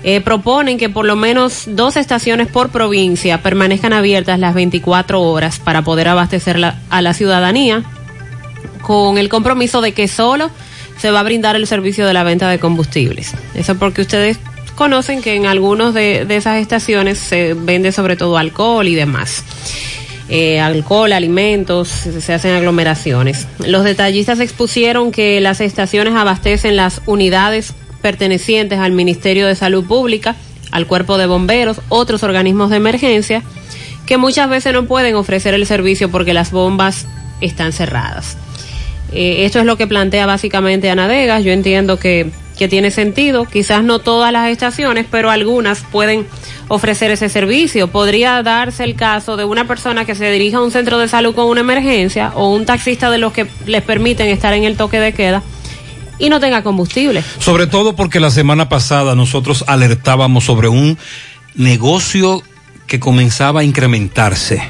Eh, 0.03 0.21
proponen 0.21 0.77
que 0.77 0.87
por 0.87 1.05
lo 1.05 1.15
menos 1.15 1.63
dos 1.65 1.97
estaciones 1.97 2.47
por 2.47 2.69
provincia 2.69 3.41
permanezcan 3.41 3.91
abiertas 3.91 4.37
las 4.37 4.53
24 4.53 5.19
horas 5.19 5.57
para 5.57 5.81
poder 5.81 6.07
abastecer 6.07 6.63
a 6.63 7.01
la 7.01 7.13
ciudadanía, 7.15 7.83
con 8.83 9.17
el 9.17 9.29
compromiso 9.29 9.81
de 9.81 9.93
que 9.93 10.07
solo 10.07 10.51
se 10.97 11.11
va 11.11 11.19
a 11.19 11.23
brindar 11.23 11.55
el 11.55 11.67
servicio 11.67 12.05
de 12.07 12.13
la 12.13 12.23
venta 12.23 12.49
de 12.49 12.59
combustibles. 12.59 13.33
Eso 13.53 13.75
porque 13.75 14.01
ustedes 14.01 14.39
conocen 14.75 15.21
que 15.21 15.35
en 15.35 15.45
algunos 15.45 15.93
de, 15.93 16.25
esas 16.29 16.57
estaciones 16.57 17.17
se 17.17 17.53
vende 17.53 17.91
sobre 17.91 18.15
todo 18.15 18.37
alcohol 18.37 18.87
y 18.87 18.95
demás. 18.95 19.43
Eh, 20.27 20.59
alcohol, 20.59 21.13
alimentos, 21.13 21.87
se 21.87 22.33
hacen 22.33 22.55
aglomeraciones. 22.55 23.47
Los 23.65 23.83
detallistas 23.83 24.39
expusieron 24.39 25.11
que 25.11 25.39
las 25.39 25.61
estaciones 25.61 26.15
abastecen 26.15 26.75
las 26.75 27.01
unidades 27.05 27.73
pertenecientes 28.01 28.79
al 28.79 28.91
Ministerio 28.91 29.47
de 29.47 29.55
Salud 29.55 29.85
Pública, 29.85 30.35
al 30.71 30.87
Cuerpo 30.87 31.17
de 31.17 31.27
Bomberos, 31.27 31.79
otros 31.89 32.23
organismos 32.23 32.69
de 32.69 32.77
emergencia, 32.77 33.43
que 34.05 34.17
muchas 34.17 34.49
veces 34.49 34.73
no 34.73 34.85
pueden 34.85 35.15
ofrecer 35.15 35.53
el 35.53 35.65
servicio 35.65 36.09
porque 36.09 36.33
las 36.33 36.51
bombas 36.51 37.05
están 37.41 37.71
cerradas. 37.71 38.37
Eh, 39.15 39.45
esto 39.45 39.59
es 39.59 39.65
lo 39.65 39.77
que 39.77 39.87
plantea 39.87 40.25
básicamente 40.25 40.89
Ana 40.89 41.07
Vegas. 41.07 41.43
Yo 41.43 41.53
entiendo 41.53 41.97
que, 41.97 42.29
que 42.57 42.67
tiene 42.67 42.91
sentido. 42.91 43.45
Quizás 43.45 43.83
no 43.83 43.99
todas 43.99 44.31
las 44.33 44.49
estaciones, 44.49 45.05
pero 45.09 45.31
algunas 45.31 45.79
pueden 45.91 46.27
ofrecer 46.67 47.11
ese 47.11 47.29
servicio. 47.29 47.87
Podría 47.87 48.43
darse 48.43 48.83
el 48.83 48.95
caso 48.95 49.37
de 49.37 49.45
una 49.45 49.67
persona 49.67 50.05
que 50.05 50.15
se 50.15 50.29
dirija 50.29 50.57
a 50.57 50.63
un 50.63 50.71
centro 50.71 50.99
de 50.99 51.07
salud 51.07 51.33
con 51.33 51.45
una 51.45 51.61
emergencia 51.61 52.33
o 52.35 52.53
un 52.53 52.65
taxista 52.65 53.09
de 53.09 53.17
los 53.17 53.31
que 53.31 53.47
les 53.65 53.81
permiten 53.83 54.27
estar 54.27 54.53
en 54.53 54.65
el 54.65 54.75
toque 54.75 54.99
de 54.99 55.13
queda 55.13 55.43
y 56.19 56.29
no 56.29 56.39
tenga 56.39 56.61
combustible. 56.61 57.23
Sobre 57.39 57.67
todo 57.67 57.95
porque 57.95 58.19
la 58.19 58.31
semana 58.31 58.69
pasada 58.69 59.15
nosotros 59.15 59.63
alertábamos 59.67 60.43
sobre 60.43 60.67
un 60.67 60.97
negocio 61.55 62.43
que 62.87 62.99
comenzaba 62.99 63.61
a 63.61 63.63
incrementarse 63.63 64.61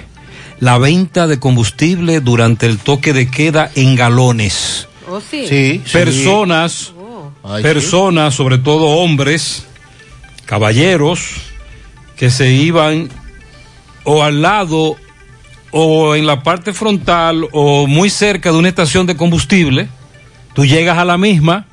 la 0.60 0.78
venta 0.78 1.28
de 1.28 1.40
combustible 1.40 2.22
durante 2.22 2.66
el 2.66 2.78
toque 2.80 3.14
de 3.14 3.30
queda 3.30 3.70
en 3.76 3.96
galones. 3.96 4.88
Oh, 5.10 5.22
sí. 5.22 5.48
sí. 5.48 5.82
Personas, 5.92 6.94
oh. 6.98 7.32
personas, 7.62 8.34
sobre 8.34 8.58
todo 8.58 8.86
hombres, 8.86 9.66
caballeros, 10.46 11.36
que 12.16 12.30
se 12.30 12.52
iban 12.52 13.10
o 14.04 14.24
al 14.24 14.42
lado 14.42 14.96
o 15.72 16.16
en 16.16 16.26
la 16.26 16.42
parte 16.42 16.74
frontal 16.74 17.48
o 17.52 17.86
muy 17.88 18.10
cerca 18.10 18.52
de 18.52 18.58
una 18.58 18.70
estación 18.70 19.06
de 19.06 19.18
combustible. 19.18 19.90
Tú 20.54 20.66
llegas 20.66 20.98
a 20.98 21.04
la 21.04 21.18
misma, 21.18 21.66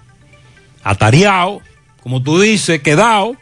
atareado, 0.83 1.61
como 2.03 2.21
tú 2.21 2.41
dices, 2.41 2.83
quedado, 2.83 3.37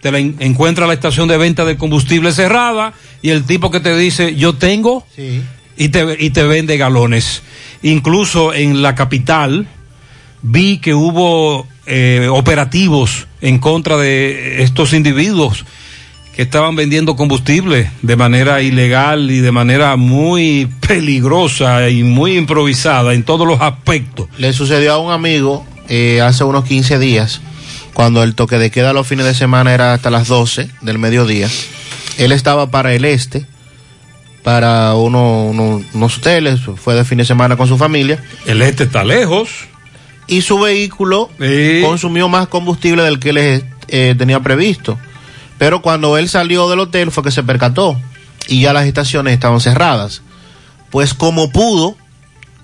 te 0.00 0.10
la 0.10 0.18
encuentra 0.18 0.86
la 0.86 0.94
estación 0.94 1.28
de 1.28 1.36
venta 1.36 1.64
de 1.64 1.76
combustible 1.76 2.32
cerrada 2.32 2.94
y 3.22 3.30
el 3.30 3.44
tipo 3.44 3.70
que 3.70 3.80
te 3.80 3.96
dice 3.96 4.34
yo 4.34 4.54
tengo 4.54 5.06
y, 5.76 5.88
te, 5.88 6.16
y 6.18 6.30
te 6.30 6.42
vende 6.44 6.76
galones. 6.76 7.42
Incluso 7.82 8.52
en 8.54 8.82
la 8.82 8.94
capital 8.94 9.66
vi 10.42 10.78
que 10.78 10.94
hubo 10.94 11.66
eh, 11.86 12.28
operativos 12.30 13.26
en 13.40 13.58
contra 13.58 13.96
de 13.96 14.62
estos 14.62 14.92
individuos 14.92 15.64
que 16.34 16.42
estaban 16.42 16.76
vendiendo 16.76 17.16
combustible 17.16 17.90
de 18.02 18.16
manera 18.16 18.62
ilegal 18.62 19.30
y 19.30 19.40
de 19.40 19.52
manera 19.52 19.96
muy 19.96 20.68
peligrosa 20.86 21.90
y 21.90 22.04
muy 22.04 22.36
improvisada 22.36 23.12
en 23.12 23.24
todos 23.24 23.46
los 23.46 23.60
aspectos. 23.60 24.28
Le 24.38 24.52
sucedió 24.52 24.94
a 24.94 24.98
un 24.98 25.12
amigo 25.12 25.66
eh, 25.88 26.20
hace 26.22 26.44
unos 26.44 26.64
15 26.64 26.98
días 26.98 27.42
cuando 27.94 28.22
el 28.22 28.34
toque 28.34 28.58
de 28.58 28.70
queda 28.70 28.92
los 28.92 29.06
fines 29.06 29.26
de 29.26 29.34
semana 29.34 29.74
era 29.74 29.94
hasta 29.94 30.10
las 30.10 30.28
12 30.28 30.70
del 30.80 30.98
mediodía. 30.98 31.48
Él 32.18 32.32
estaba 32.32 32.70
para 32.70 32.94
el 32.94 33.04
este, 33.04 33.46
para 34.42 34.94
uno, 34.94 35.44
unos 35.46 36.18
hoteles, 36.18 36.60
fue 36.60 36.94
de 36.94 37.04
fin 37.04 37.18
de 37.18 37.24
semana 37.24 37.56
con 37.56 37.68
su 37.68 37.76
familia. 37.76 38.22
El 38.46 38.62
este 38.62 38.84
está 38.84 39.04
lejos. 39.04 39.50
Y 40.26 40.42
su 40.42 40.60
vehículo 40.60 41.28
consumió 41.82 42.28
más 42.28 42.46
combustible 42.48 43.02
del 43.02 43.18
que 43.18 43.30
él 43.30 43.64
eh, 43.88 44.14
tenía 44.16 44.40
previsto. 44.40 44.98
Pero 45.58 45.82
cuando 45.82 46.16
él 46.16 46.28
salió 46.28 46.70
del 46.70 46.80
hotel 46.80 47.10
fue 47.10 47.24
que 47.24 47.30
se 47.30 47.42
percató 47.42 48.00
y 48.48 48.62
ya 48.62 48.72
las 48.72 48.86
estaciones 48.86 49.34
estaban 49.34 49.60
cerradas. 49.60 50.22
Pues 50.90 51.14
como 51.14 51.50
pudo, 51.50 51.96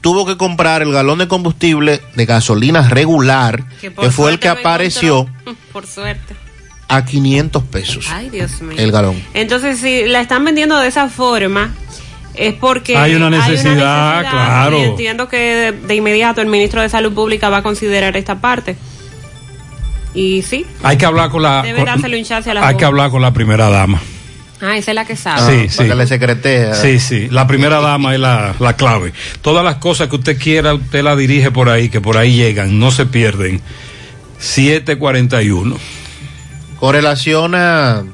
tuvo 0.07 0.25
que 0.25 0.37
comprar 0.37 0.83
el 0.83 0.93
galón 0.93 1.19
de 1.19 1.27
combustible 1.27 2.01
de 2.15 2.27
gasolina 2.27 2.89
regular, 2.89 3.65
que, 3.81 3.91
fue 3.91 4.31
el 4.31 4.39
que 4.39 4.47
apareció. 4.47 5.29
Por 5.73 5.85
suerte. 5.85 6.37
A 6.87 7.05
500 7.05 7.65
pesos. 7.65 8.07
Ay, 8.13 8.31
Dios 8.31 8.63
mío. 8.63 8.79
El 8.79 8.93
galón. 8.93 9.21
Entonces, 9.35 9.81
si 9.81 10.05
la 10.05 10.21
están 10.21 10.45
vendiendo 10.45 10.79
de 10.79 10.87
esa 10.87 11.09
forma, 11.09 11.75
es 12.35 12.55
porque 12.55 12.97
hay 12.97 13.17
una 13.17 13.31
necesidad, 13.31 14.21
claro. 14.31 14.79
Y 14.79 14.83
entiendo 14.83 15.27
que 15.29 15.73
de, 15.73 15.95
inmediato 15.97 16.41
el 16.41 16.47
ministro 16.47 16.83
de 16.83 16.89
Salud 16.89 17.13
Pública 17.13 17.49
va 17.49 17.57
a 17.57 17.63
considerar 17.65 18.17
esta 18.17 18.41
parte. 18.41 18.77
Y 20.15 20.43
sí. 20.43 20.65
Hay 20.85 20.99
que 20.99 21.05
hablar 21.05 21.31
con 21.31 21.43
la. 21.43 21.63
Debe 21.63 21.85
dárselo 21.85 22.17
a 22.17 22.55
la 22.55 22.69
Hay 22.69 22.77
que 22.77 22.85
hablar 22.85 23.11
con 23.11 23.23
la 23.23 23.33
primera 23.33 23.69
dama. 23.71 24.01
Ah, 24.61 24.77
esa 24.77 24.91
es 24.93 24.95
la 24.95 25.05
que 25.05 25.17
sabe. 25.17 25.69
Sí, 25.69 25.77
sí. 25.77 25.85
que 25.85 25.95
le 25.95 26.07
secretea. 26.07 26.75
Sí, 26.75 26.99
sí. 26.99 27.29
La 27.31 27.47
primera 27.47 27.81
dama 27.81 28.15
es 28.15 28.21
la, 28.21 28.55
la, 28.59 28.75
clave. 28.75 29.13
Todas 29.43 29.63
las 29.63 29.77
cosas 29.77 30.09
que 30.09 30.17
usted 30.17 30.39
quiera, 30.39 30.75
usted 30.75 31.03
la 31.03 31.15
dirige 31.15 31.51
por 31.51 31.69
ahí, 31.69 31.91
que 31.91 32.01
por 32.01 32.17
ahí 32.17 32.37
llegan, 32.37 32.79
no 32.79 32.91
se 32.91 33.05
pierden. 33.05 33.61
741. 34.39 35.77
Con 36.79 36.93
relación 36.93 37.55
a 37.55 38.05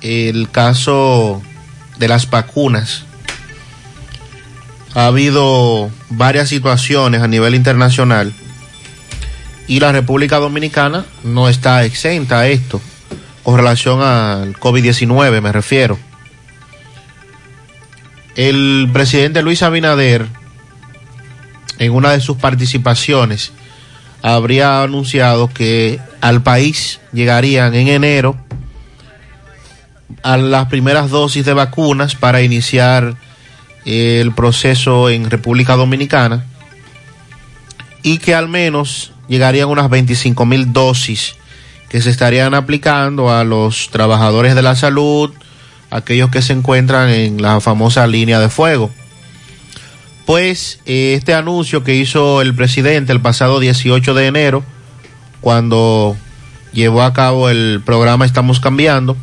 el 0.00 0.48
caso 0.50 1.42
de 1.98 2.08
las 2.08 2.30
vacunas, 2.30 3.04
ha 4.94 5.06
habido 5.06 5.90
varias 6.08 6.48
situaciones 6.48 7.22
a 7.22 7.28
nivel 7.28 7.54
internacional 7.54 8.32
y 9.66 9.80
la 9.80 9.92
República 9.92 10.38
Dominicana 10.38 11.04
no 11.24 11.48
está 11.48 11.84
exenta 11.84 12.40
a 12.40 12.48
esto 12.48 12.80
con 13.48 13.56
relación 13.56 14.02
al 14.02 14.58
COVID-19, 14.58 15.40
me 15.40 15.52
refiero. 15.52 15.98
El 18.36 18.90
presidente 18.92 19.40
Luis 19.40 19.62
Abinader, 19.62 20.26
en 21.78 21.92
una 21.92 22.10
de 22.10 22.20
sus 22.20 22.36
participaciones 22.36 23.52
habría 24.20 24.82
anunciado 24.82 25.48
que 25.48 25.98
al 26.20 26.42
país 26.42 27.00
llegarían 27.14 27.74
en 27.74 27.88
enero 27.88 28.36
a 30.22 30.36
las 30.36 30.66
primeras 30.66 31.08
dosis 31.08 31.46
de 31.46 31.54
vacunas 31.54 32.16
para 32.16 32.42
iniciar 32.42 33.16
el 33.86 34.30
proceso 34.32 35.08
en 35.08 35.30
República 35.30 35.74
Dominicana 35.74 36.44
y 38.02 38.18
que 38.18 38.34
al 38.34 38.50
menos 38.50 39.12
llegarían 39.26 39.70
unas 39.70 39.88
25 39.88 40.44
mil 40.44 40.70
dosis 40.74 41.37
que 41.88 42.02
se 42.02 42.10
estarían 42.10 42.54
aplicando 42.54 43.30
a 43.30 43.44
los 43.44 43.90
trabajadores 43.90 44.54
de 44.54 44.62
la 44.62 44.76
salud, 44.76 45.32
aquellos 45.90 46.30
que 46.30 46.42
se 46.42 46.52
encuentran 46.52 47.08
en 47.08 47.40
la 47.40 47.60
famosa 47.60 48.06
línea 48.06 48.40
de 48.40 48.48
fuego. 48.48 48.90
Pues 50.26 50.80
este 50.84 51.32
anuncio 51.32 51.84
que 51.84 51.94
hizo 51.94 52.42
el 52.42 52.54
presidente 52.54 53.12
el 53.12 53.20
pasado 53.20 53.60
18 53.60 54.12
de 54.12 54.26
enero, 54.26 54.62
cuando 55.40 56.16
llevó 56.72 57.02
a 57.02 57.14
cabo 57.14 57.48
el 57.48 57.80
programa 57.84 58.26
Estamos 58.26 58.60
Cambiando. 58.60 59.16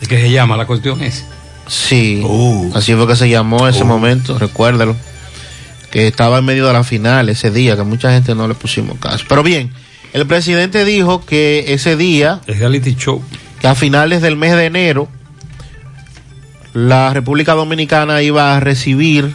¿De 0.00 0.06
qué 0.06 0.20
se 0.20 0.30
llama 0.30 0.56
la 0.56 0.66
cuestión 0.66 1.00
es? 1.02 1.24
Sí, 1.66 2.20
uh. 2.24 2.72
así 2.74 2.94
fue 2.94 3.06
que 3.06 3.16
se 3.16 3.30
llamó 3.30 3.66
ese 3.68 3.84
uh. 3.84 3.86
momento, 3.86 4.38
recuérdelo. 4.38 4.96
Que 5.90 6.08
estaba 6.08 6.38
en 6.38 6.44
medio 6.44 6.66
de 6.66 6.72
la 6.72 6.84
final 6.84 7.28
ese 7.28 7.50
día, 7.50 7.76
que 7.76 7.82
mucha 7.82 8.10
gente 8.12 8.34
no 8.34 8.48
le 8.48 8.54
pusimos 8.54 8.98
caso. 8.98 9.24
Pero 9.28 9.42
bien, 9.42 9.72
el 10.12 10.26
presidente 10.26 10.84
dijo 10.84 11.24
que 11.24 11.66
ese 11.68 11.96
día, 11.96 12.40
el 12.46 12.58
reality 12.58 12.94
show, 12.94 13.22
que 13.60 13.66
a 13.66 13.74
finales 13.74 14.22
del 14.22 14.36
mes 14.36 14.54
de 14.56 14.66
enero, 14.66 15.08
la 16.74 17.12
República 17.12 17.54
Dominicana 17.54 18.22
iba 18.22 18.56
a 18.56 18.60
recibir 18.60 19.34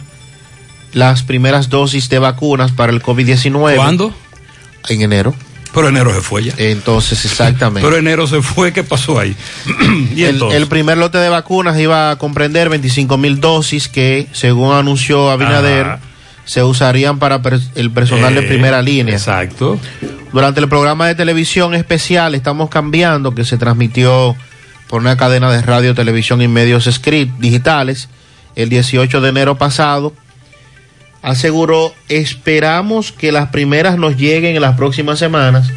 las 0.92 1.22
primeras 1.22 1.68
dosis 1.68 2.08
de 2.08 2.18
vacunas 2.18 2.72
para 2.72 2.92
el 2.92 3.02
COVID-19. 3.02 3.76
¿Cuándo? 3.76 4.14
En 4.88 5.02
enero. 5.02 5.34
Pero 5.74 5.88
enero 5.88 6.14
se 6.14 6.20
fue 6.20 6.44
ya. 6.44 6.54
Entonces, 6.56 7.24
exactamente. 7.24 7.86
Pero 7.86 7.98
enero 7.98 8.26
se 8.26 8.40
fue, 8.40 8.72
¿qué 8.72 8.82
pasó 8.82 9.18
ahí? 9.18 9.36
¿Y 10.16 10.24
el, 10.24 10.42
el, 10.42 10.66
primer 10.66 10.96
lote 10.96 11.18
de 11.18 11.28
vacunas 11.28 11.78
iba 11.78 12.10
a 12.10 12.16
comprender 12.16 12.68
25 12.68 13.18
mil 13.18 13.40
dosis 13.40 13.88
que, 13.88 14.26
según 14.32 14.72
anunció 14.72 15.30
Abinader, 15.30 15.98
se 16.48 16.64
usarían 16.64 17.18
para 17.18 17.42
el 17.74 17.90
personal 17.90 18.34
de 18.34 18.40
eh, 18.40 18.48
primera 18.48 18.80
línea. 18.80 19.14
Exacto. 19.14 19.78
Durante 20.32 20.60
el 20.60 20.68
programa 20.70 21.06
de 21.06 21.14
televisión 21.14 21.74
especial 21.74 22.34
Estamos 22.34 22.70
Cambiando, 22.70 23.34
que 23.34 23.44
se 23.44 23.58
transmitió 23.58 24.34
por 24.88 25.02
una 25.02 25.18
cadena 25.18 25.52
de 25.52 25.60
radio, 25.60 25.94
televisión 25.94 26.40
y 26.40 26.48
medios 26.48 26.88
script 26.90 27.38
digitales, 27.38 28.08
el 28.56 28.70
18 28.70 29.20
de 29.20 29.28
enero 29.28 29.58
pasado, 29.58 30.14
aseguró, 31.20 31.92
esperamos 32.08 33.12
que 33.12 33.30
las 33.30 33.50
primeras 33.50 33.98
nos 33.98 34.16
lleguen 34.16 34.56
en 34.56 34.62
las 34.62 34.74
próximas 34.74 35.18
semanas, 35.18 35.70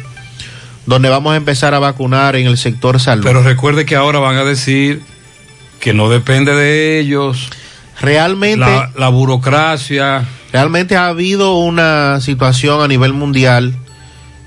donde 0.86 1.10
vamos 1.10 1.34
a 1.34 1.36
empezar 1.36 1.74
a 1.74 1.80
vacunar 1.80 2.34
en 2.34 2.46
el 2.46 2.56
sector 2.56 2.98
salud. 2.98 3.24
Pero 3.24 3.42
recuerde 3.42 3.84
que 3.84 3.94
ahora 3.94 4.20
van 4.20 4.36
a 4.36 4.44
decir 4.44 5.02
que 5.80 5.92
no 5.92 6.08
depende 6.08 6.54
de 6.54 6.98
ellos. 6.98 7.50
Realmente... 8.00 8.64
La, 8.64 8.90
la 8.96 9.10
burocracia. 9.10 10.26
Realmente 10.52 10.96
ha 10.96 11.08
habido 11.08 11.56
una 11.56 12.20
situación 12.20 12.82
a 12.82 12.88
nivel 12.88 13.12
mundial. 13.12 13.74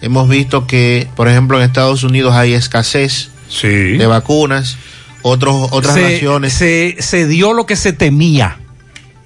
Hemos 0.02 0.30
visto 0.30 0.68
que, 0.68 1.08
por 1.16 1.28
ejemplo, 1.28 1.58
en 1.58 1.64
Estados 1.64 2.04
Unidos 2.04 2.36
hay 2.36 2.54
escasez 2.54 3.32
de 3.62 4.06
vacunas. 4.06 4.78
Otros, 5.24 5.70
otras 5.72 5.96
naciones. 5.98 6.54
Se, 6.54 6.98
se 7.00 7.28
dio 7.28 7.54
lo 7.54 7.66
que 7.66 7.76
se 7.76 7.94
temía, 7.94 8.60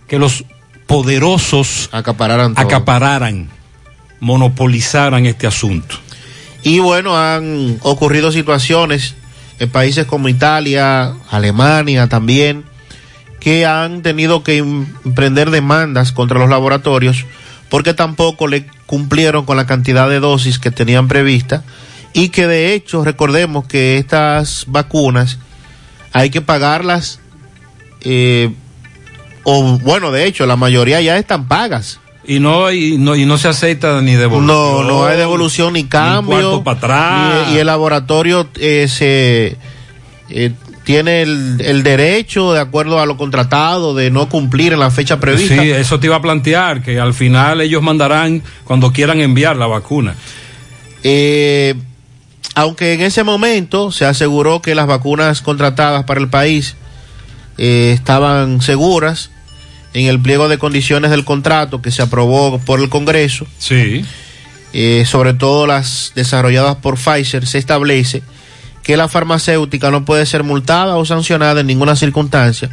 que 0.08 0.18
los 0.18 0.46
poderosos 0.88 1.90
acapararan, 1.92 2.54
acapararan 2.56 3.50
monopolizaran 4.20 5.26
este 5.26 5.48
asunto. 5.48 5.96
Y 6.64 6.80
bueno, 6.80 7.18
han 7.18 7.78
ocurrido 7.82 8.32
situaciones 8.32 9.16
en 9.60 9.70
países 9.70 10.06
como 10.06 10.30
Italia, 10.30 11.14
Alemania 11.30 12.08
también, 12.08 12.66
que 13.40 13.66
han 13.66 14.02
tenido 14.02 14.44
que 14.44 14.58
emprender 14.58 15.52
demandas 15.52 16.12
contra 16.12 16.40
los 16.40 16.50
laboratorios 16.50 17.26
porque 17.70 17.94
tampoco 17.94 18.48
le 18.48 18.66
cumplieron 18.86 19.46
con 19.46 19.58
la 19.58 19.66
cantidad 19.66 20.10
de 20.10 20.20
dosis 20.20 20.60
que 20.60 20.72
tenían 20.72 21.08
prevista 21.08 21.64
y 22.14 22.30
que 22.30 22.48
de 22.48 22.74
hecho 22.74 23.04
recordemos 23.04 23.66
que 23.66 23.98
estas 23.98 24.66
vacunas 24.68 25.38
hay 26.12 26.30
que 26.30 26.42
pagarlas 26.42 27.20
eh, 28.02 28.52
o 29.44 29.80
bueno, 29.80 30.12
de 30.12 30.26
hecho, 30.26 30.46
la 30.46 30.56
mayoría 30.56 31.02
ya 31.02 31.18
están 31.18 31.48
pagas. 31.48 32.00
Y 32.26 32.40
no, 32.40 32.72
y 32.72 32.98
no, 32.98 33.16
y 33.16 33.26
no 33.26 33.38
se 33.38 33.48
acepta 33.48 34.02
ni 34.02 34.14
devolución. 34.14 34.46
No, 34.46 34.84
no 34.84 35.06
hay 35.06 35.18
devolución 35.18 35.74
ni 35.74 35.86
cambio. 35.86 36.58
Ni 36.58 36.64
para 36.64 36.78
atrás. 36.78 37.48
Y, 37.52 37.58
el 37.58 37.66
laboratorio 37.66 38.48
eh, 38.60 38.88
se, 38.88 39.58
eh, 40.30 40.52
tiene 40.90 41.22
el, 41.22 41.62
el, 41.64 41.84
derecho, 41.84 42.52
de 42.52 42.60
acuerdo 42.60 43.00
a 43.00 43.06
lo 43.06 43.16
contratado, 43.16 43.94
de 43.94 44.10
no 44.10 44.28
cumplir 44.28 44.74
en 44.74 44.80
la 44.80 44.90
fecha 44.90 45.20
prevista. 45.20 45.62
Sí, 45.62 45.70
eso 45.70 46.00
te 46.00 46.08
iba 46.08 46.16
a 46.16 46.22
plantear, 46.24 46.82
que 46.82 47.00
al 47.00 47.14
final 47.14 47.62
ellos 47.62 47.84
mandarán 47.84 48.42
cuando 48.64 48.92
quieran 48.92 49.22
enviar 49.22 49.56
la 49.56 49.68
vacuna. 49.68 50.16
Eh, 51.04 51.76
aunque 52.56 52.94
en 52.94 53.02
ese 53.02 53.24
momento 53.24 53.92
se 53.92 54.06
aseguró 54.06 54.64
que 54.64 54.74
las 54.74 54.88
vacunas 54.88 55.44
contratadas 55.44 56.06
para 56.06 56.22
el 56.22 56.28
país 56.28 56.76
eh, 57.60 57.92
estaban 57.94 58.60
seguras 58.60 59.30
en 59.94 60.08
el 60.08 60.20
pliego 60.20 60.50
de 60.50 60.58
condiciones 60.58 61.12
del 61.12 61.24
contrato 61.24 61.84
que 61.84 61.92
se 61.92 62.02
aprobó 62.02 62.58
por 62.58 62.80
el 62.80 62.90
Congreso. 62.90 63.46
Sí. 63.60 64.04
Eh, 64.74 65.04
sobre 65.06 65.36
todo 65.36 65.68
las 65.68 66.14
desarrolladas 66.16 66.78
por 66.78 66.98
Pfizer, 66.98 67.46
se 67.46 67.60
establece 67.60 68.24
que 68.84 68.98
la 68.98 69.08
farmacéutica 69.08 69.92
no 69.92 70.06
puede 70.06 70.26
ser 70.26 70.44
multada 70.44 70.98
o 70.98 71.06
sancionada 71.06 71.62
en 71.62 71.68
ninguna 71.68 71.96
circunstancia 71.96 72.70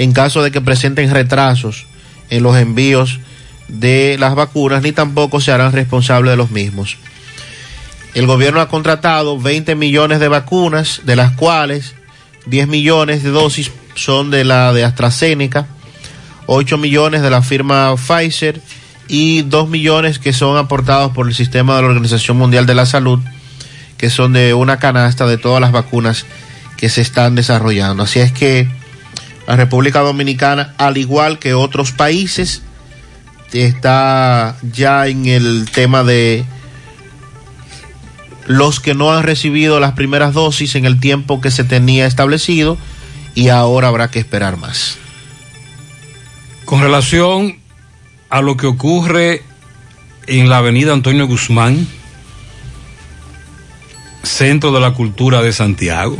en 0.00 0.12
caso 0.12 0.42
de 0.42 0.50
que 0.50 0.62
presenten 0.62 1.10
retrasos 1.10 1.86
en 2.30 2.42
los 2.42 2.56
envíos 2.56 3.20
de 3.68 4.16
las 4.18 4.34
vacunas, 4.34 4.82
ni 4.82 4.92
tampoco 4.92 5.42
se 5.42 5.52
harán 5.52 5.72
responsables 5.72 6.30
de 6.30 6.38
los 6.38 6.50
mismos. 6.50 6.96
El 8.14 8.26
gobierno 8.26 8.62
ha 8.62 8.68
contratado 8.68 9.38
20 9.38 9.74
millones 9.74 10.18
de 10.18 10.28
vacunas, 10.28 11.02
de 11.04 11.16
las 11.16 11.32
cuales 11.32 11.94
10 12.46 12.66
millones 12.66 13.22
de 13.22 13.28
dosis 13.28 13.70
son 13.94 14.30
de 14.30 14.44
la 14.44 14.72
de 14.72 14.84
AstraZeneca, 14.84 15.66
8 16.46 16.78
millones 16.78 17.20
de 17.20 17.30
la 17.30 17.42
firma 17.42 17.94
Pfizer 17.96 18.60
y 19.06 19.42
2 19.42 19.68
millones 19.68 20.18
que 20.18 20.32
son 20.32 20.56
aportados 20.56 21.12
por 21.12 21.28
el 21.28 21.34
sistema 21.34 21.76
de 21.76 21.82
la 21.82 21.88
Organización 21.88 22.38
Mundial 22.38 22.64
de 22.64 22.74
la 22.74 22.86
Salud, 22.86 23.20
que 24.00 24.08
son 24.08 24.32
de 24.32 24.54
una 24.54 24.78
canasta 24.78 25.26
de 25.26 25.36
todas 25.36 25.60
las 25.60 25.72
vacunas 25.72 26.24
que 26.78 26.88
se 26.88 27.02
están 27.02 27.34
desarrollando. 27.34 28.04
Así 28.04 28.18
es 28.18 28.32
que 28.32 28.66
la 29.46 29.56
República 29.56 30.00
Dominicana, 30.00 30.72
al 30.78 30.96
igual 30.96 31.38
que 31.38 31.52
otros 31.52 31.92
países, 31.92 32.62
está 33.52 34.56
ya 34.62 35.06
en 35.06 35.26
el 35.26 35.68
tema 35.70 36.02
de 36.02 36.46
los 38.46 38.80
que 38.80 38.94
no 38.94 39.12
han 39.12 39.22
recibido 39.22 39.80
las 39.80 39.92
primeras 39.92 40.32
dosis 40.32 40.76
en 40.76 40.86
el 40.86 40.98
tiempo 40.98 41.42
que 41.42 41.50
se 41.50 41.64
tenía 41.64 42.06
establecido 42.06 42.78
y 43.34 43.48
ahora 43.50 43.88
habrá 43.88 44.10
que 44.10 44.18
esperar 44.18 44.56
más. 44.56 44.96
Con 46.64 46.80
relación 46.80 47.58
a 48.30 48.40
lo 48.40 48.56
que 48.56 48.66
ocurre 48.66 49.42
en 50.26 50.48
la 50.48 50.56
avenida 50.56 50.94
Antonio 50.94 51.26
Guzmán, 51.26 51.86
centro 54.22 54.72
de 54.72 54.80
la 54.80 54.92
cultura 54.92 55.42
de 55.42 55.52
Santiago, 55.52 56.16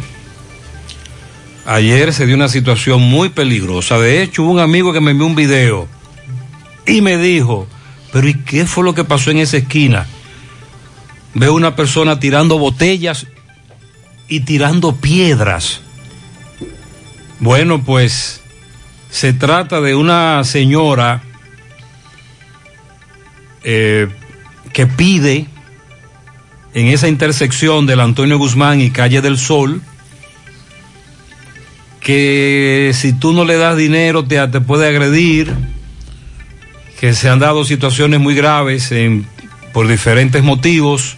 ayer 1.67 2.13
se 2.13 2.27
dio 2.27 2.35
una 2.35 2.49
situación 2.49 3.03
muy 3.03 3.29
peligrosa. 3.29 3.99
De 3.99 4.23
hecho, 4.23 4.43
hubo 4.43 4.53
un 4.53 4.61
amigo 4.61 4.93
que 4.93 5.01
me 5.01 5.13
envió 5.13 5.27
un 5.27 5.35
video 5.35 5.89
y 6.87 7.01
me 7.01 7.19
dijo, 7.19 7.67
pero 8.13 8.29
¿y 8.29 8.35
qué 8.35 8.67
fue 8.67 8.85
lo 8.85 8.95
que 8.95 9.05
pasó 9.05 9.31
en 9.31 9.39
esa 9.39 9.59
esquina? 9.59 10.07
Veo 11.35 11.55
una 11.55 11.77
persona 11.77 12.19
tirando 12.19 12.59
botellas 12.59 13.27
y 14.29 14.41
tirando 14.41 14.97
piedras 14.97 15.81
bueno, 17.41 17.83
pues 17.83 18.43
se 19.11 19.33
trata 19.33 19.81
de 19.81 19.95
una 19.95 20.45
señora 20.45 21.23
eh, 23.65 24.09
que 24.75 24.87
pide 24.87 25.47
en 26.75 26.87
esa 26.87 27.09
intersección 27.09 27.87
del 27.87 28.01
Antonio 28.01 28.39
Guzmán 28.39 28.81
y 28.81 28.91
Calle 28.91 29.21
del 29.21 29.39
Sol 29.39 29.83
que 32.01 32.93
si 32.95 33.13
tú 33.13 33.33
no 33.33 33.45
le 33.45 33.57
das 33.57 33.77
dinero 33.77 34.25
te, 34.25 34.47
te 34.49 34.61
puede 34.61 34.89
agredir, 34.89 35.55
que 36.99 37.13
se 37.15 37.29
han 37.29 37.39
dado 37.39 37.65
situaciones 37.65 38.21
muy 38.21 38.35
graves 38.35 38.93
por 39.73 39.87
diferentes 39.87 40.43
motivos 40.43 41.17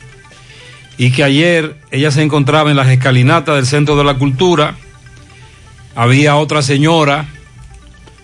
y 0.98 1.12
que 1.12 1.24
ayer 1.24 1.76
ella 1.90 2.10
se 2.10 2.22
encontraba 2.22 2.70
en 2.70 2.76
las 2.76 2.88
escalinatas 2.88 3.56
del 3.56 3.66
Centro 3.66 3.96
de 3.96 4.04
la 4.04 4.14
Cultura 4.14 4.76
había 5.94 6.36
otra 6.36 6.62
señora, 6.62 7.26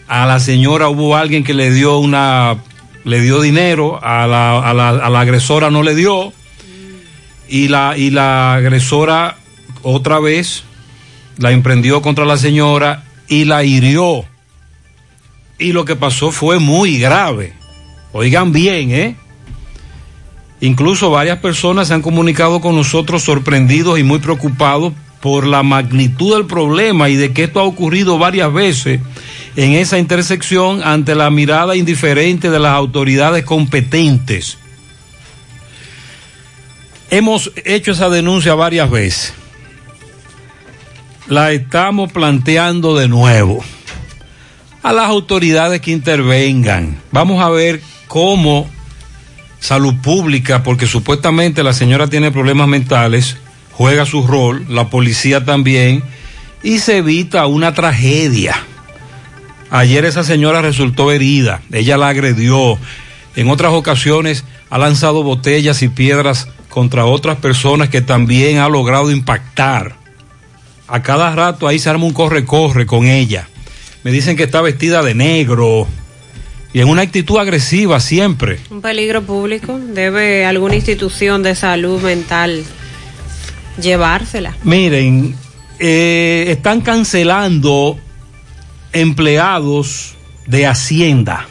a 0.07 0.27
la 0.27 0.41
señora 0.41 0.89
hubo 0.89 1.17
alguien 1.17 1.45
que 1.45 1.55
le 1.55 1.71
dio 1.71 1.99
una 1.99 2.57
le 3.05 3.21
dio 3.21 3.41
dinero, 3.41 3.99
a 4.03 4.27
la, 4.27 4.59
a 4.59 4.75
la, 4.75 4.91
a 4.91 5.09
la 5.09 5.21
agresora 5.21 5.71
no 5.71 5.83
le 5.83 5.95
dio, 5.95 6.33
y 7.49 7.69
la, 7.69 7.95
y 7.97 8.11
la 8.11 8.55
agresora 8.55 9.39
otra 9.83 10.21
vez 10.21 10.65
la 11.39 11.53
emprendió 11.53 12.03
contra 12.03 12.25
la 12.25 12.37
señora 12.37 13.05
y 13.29 13.45
la 13.45 13.65
hirió. 13.65 14.25
Y 15.59 15.73
lo 15.73 15.85
que 15.85 15.97
pasó 15.97 16.31
fue 16.31 16.59
muy 16.59 16.99
grave. 16.99 17.53
Oigan 18.13 18.53
bien, 18.53 18.91
¿eh? 18.91 19.17
Incluso 20.61 21.11
varias 21.11 21.39
personas 21.39 21.89
se 21.89 21.95
han 21.95 22.03
comunicado 22.03 22.61
con 22.61 22.75
nosotros 22.75 23.23
sorprendidos 23.23 23.99
y 23.99 24.03
muy 24.03 24.19
preocupados 24.19 24.93
por 25.21 25.47
la 25.47 25.63
magnitud 25.63 26.35
del 26.35 26.47
problema 26.47 27.09
y 27.09 27.17
de 27.17 27.33
que 27.33 27.45
esto 27.45 27.61
ha 27.61 27.65
ocurrido 27.65 28.19
varias 28.19 28.53
veces 28.53 29.01
en 29.57 29.73
esa 29.73 29.99
intersección 29.99 30.83
ante 30.85 31.15
la 31.15 31.31
mirada 31.31 31.77
indiferente 31.77 32.51
de 32.51 32.59
las 32.59 32.73
autoridades 32.73 33.45
competentes. 33.45 34.59
Hemos 37.11 37.51
hecho 37.65 37.93
esa 37.93 38.11
denuncia 38.11 38.55
varias 38.55 38.91
veces. 38.91 39.33
La 41.27 41.53
estamos 41.53 42.13
planteando 42.13 42.97
de 42.97 43.09
nuevo 43.09 43.65
a 44.83 44.93
las 44.93 45.09
autoridades 45.09 45.81
que 45.81 45.91
intervengan. 45.91 47.01
Vamos 47.11 47.43
a 47.43 47.49
ver 47.49 47.81
cómo 48.09 48.69
salud 49.59 49.95
pública, 50.03 50.63
porque 50.63 50.87
supuestamente 50.87 51.63
la 51.63 51.73
señora 51.73 52.09
tiene 52.09 52.31
problemas 52.31 52.69
mentales, 52.69 53.37
juega 53.73 54.05
su 54.05 54.27
rol, 54.27 54.67
la 54.69 54.89
policía 54.89 55.45
también, 55.45 56.03
y 56.63 56.79
se 56.79 56.99
evita 56.99 57.47
una 57.47 57.75
tragedia. 57.75 58.55
Ayer 59.71 60.05
esa 60.05 60.25
señora 60.25 60.63
resultó 60.63 61.11
herida, 61.11 61.63
ella 61.73 61.97
la 61.97 62.09
agredió, 62.09 62.79
en 63.35 63.49
otras 63.49 63.73
ocasiones 63.73 64.45
ha 64.71 64.79
lanzado 64.79 65.23
botellas 65.23 65.83
y 65.83 65.89
piedras 65.89 66.49
contra 66.69 67.05
otras 67.05 67.39
personas 67.39 67.89
que 67.89 68.01
también 68.01 68.59
ha 68.59 68.69
logrado 68.69 69.11
impactar. 69.11 69.97
A 70.87 71.03
cada 71.03 71.35
rato 71.35 71.67
ahí 71.67 71.79
se 71.79 71.91
arma 71.91 72.05
un 72.05 72.13
corre-corre 72.13 72.87
con 72.87 73.07
ella. 73.07 73.49
Me 74.05 74.11
dicen 74.11 74.37
que 74.37 74.45
está 74.45 74.61
vestida 74.63 75.03
de 75.03 75.15
negro 75.15 75.87
y 76.73 76.81
en 76.81 76.89
una 76.89 77.03
actitud 77.03 77.39
agresiva 77.39 78.01
siempre. 78.01 78.61
Un 78.71 78.81
peligro 78.81 79.23
público. 79.23 79.79
Debe 79.79 80.45
alguna 80.45 80.77
institución 80.77 81.43
de 81.43 81.55
salud 81.55 82.01
mental 82.03 82.65
llevársela. 83.81 84.57
Miren, 84.65 85.35
eh, 85.79 86.47
están 86.49 86.81
cancelando 86.81 87.99
empleados 88.93 90.15
de 90.47 90.67
Hacienda 90.67 91.47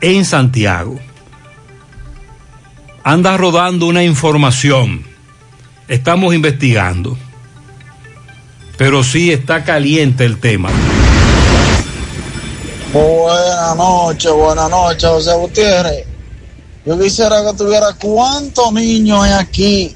en 0.00 0.24
Santiago. 0.24 0.98
Anda 3.06 3.36
rodando 3.36 3.86
una 3.86 4.02
información. 4.02 5.04
Estamos 5.88 6.34
investigando. 6.34 7.18
Pero 8.78 9.04
sí 9.04 9.30
está 9.30 9.62
caliente 9.62 10.24
el 10.24 10.40
tema. 10.40 10.70
Buenas 12.94 13.76
noches, 13.76 14.32
buenas 14.32 14.70
noches, 14.70 15.04
José 15.04 15.34
Gutiérrez. 15.34 16.06
Yo 16.86 16.98
quisiera 16.98 17.44
que 17.44 17.58
tuviera 17.58 17.92
cuántos 17.92 18.72
niños 18.72 19.22
hay 19.22 19.32
aquí 19.32 19.94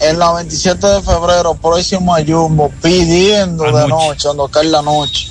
en 0.00 0.18
la 0.18 0.32
27 0.32 0.84
de 0.84 1.00
febrero, 1.00 1.54
próximo 1.54 2.12
a 2.12 2.24
Jumbo, 2.24 2.72
pidiendo 2.82 3.62
de 3.70 3.86
noche, 3.86 4.24
cuando 4.24 4.48
cae 4.48 4.64
la 4.64 4.82
noche. 4.82 5.28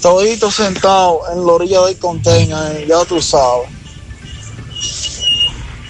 Toditos 0.00 0.54
sentados 0.54 1.18
en 1.30 1.44
la 1.44 1.52
orilla 1.52 1.82
del 1.82 1.98
container, 1.98 2.86
ya 2.86 3.04
tú 3.04 3.20
sabes. 3.20 3.76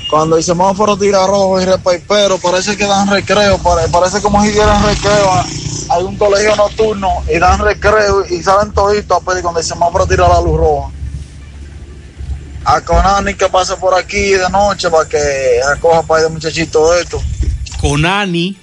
Cuando 0.08 0.36
el 0.36 0.44
semáforo 0.44 0.96
tira 0.96 1.26
rojo 1.26 1.60
y 1.60 1.64
repaipero, 1.64 2.38
parece 2.38 2.76
que 2.76 2.86
dan 2.86 3.10
recreo, 3.10 3.58
parece 3.90 4.22
como 4.22 4.42
si 4.42 4.52
dieran 4.52 4.82
recreo. 4.84 5.30
Hay 5.88 6.04
un 6.04 6.16
colegio 6.16 6.54
nocturno 6.54 7.08
y 7.28 7.38
dan 7.38 7.58
recreo 7.58 8.24
y 8.28 8.42
salen 8.42 8.72
toditos 8.72 9.20
a 9.20 9.24
pedir 9.24 9.42
cuando 9.42 9.60
el 9.60 9.66
semáforo 9.66 10.06
tira 10.06 10.28
la 10.28 10.40
luz 10.40 10.56
roja. 10.56 10.90
A 12.64 12.80
Conani 12.80 13.34
que 13.34 13.48
pase 13.48 13.76
por 13.76 13.94
aquí 13.94 14.30
de 14.30 14.48
noche 14.50 14.90
para 14.90 15.08
que 15.08 15.60
recoja 15.72 16.02
para 16.02 16.24
de 16.24 16.28
muchachito 16.30 16.94
esto. 16.94 17.20
Conani, 17.80 18.56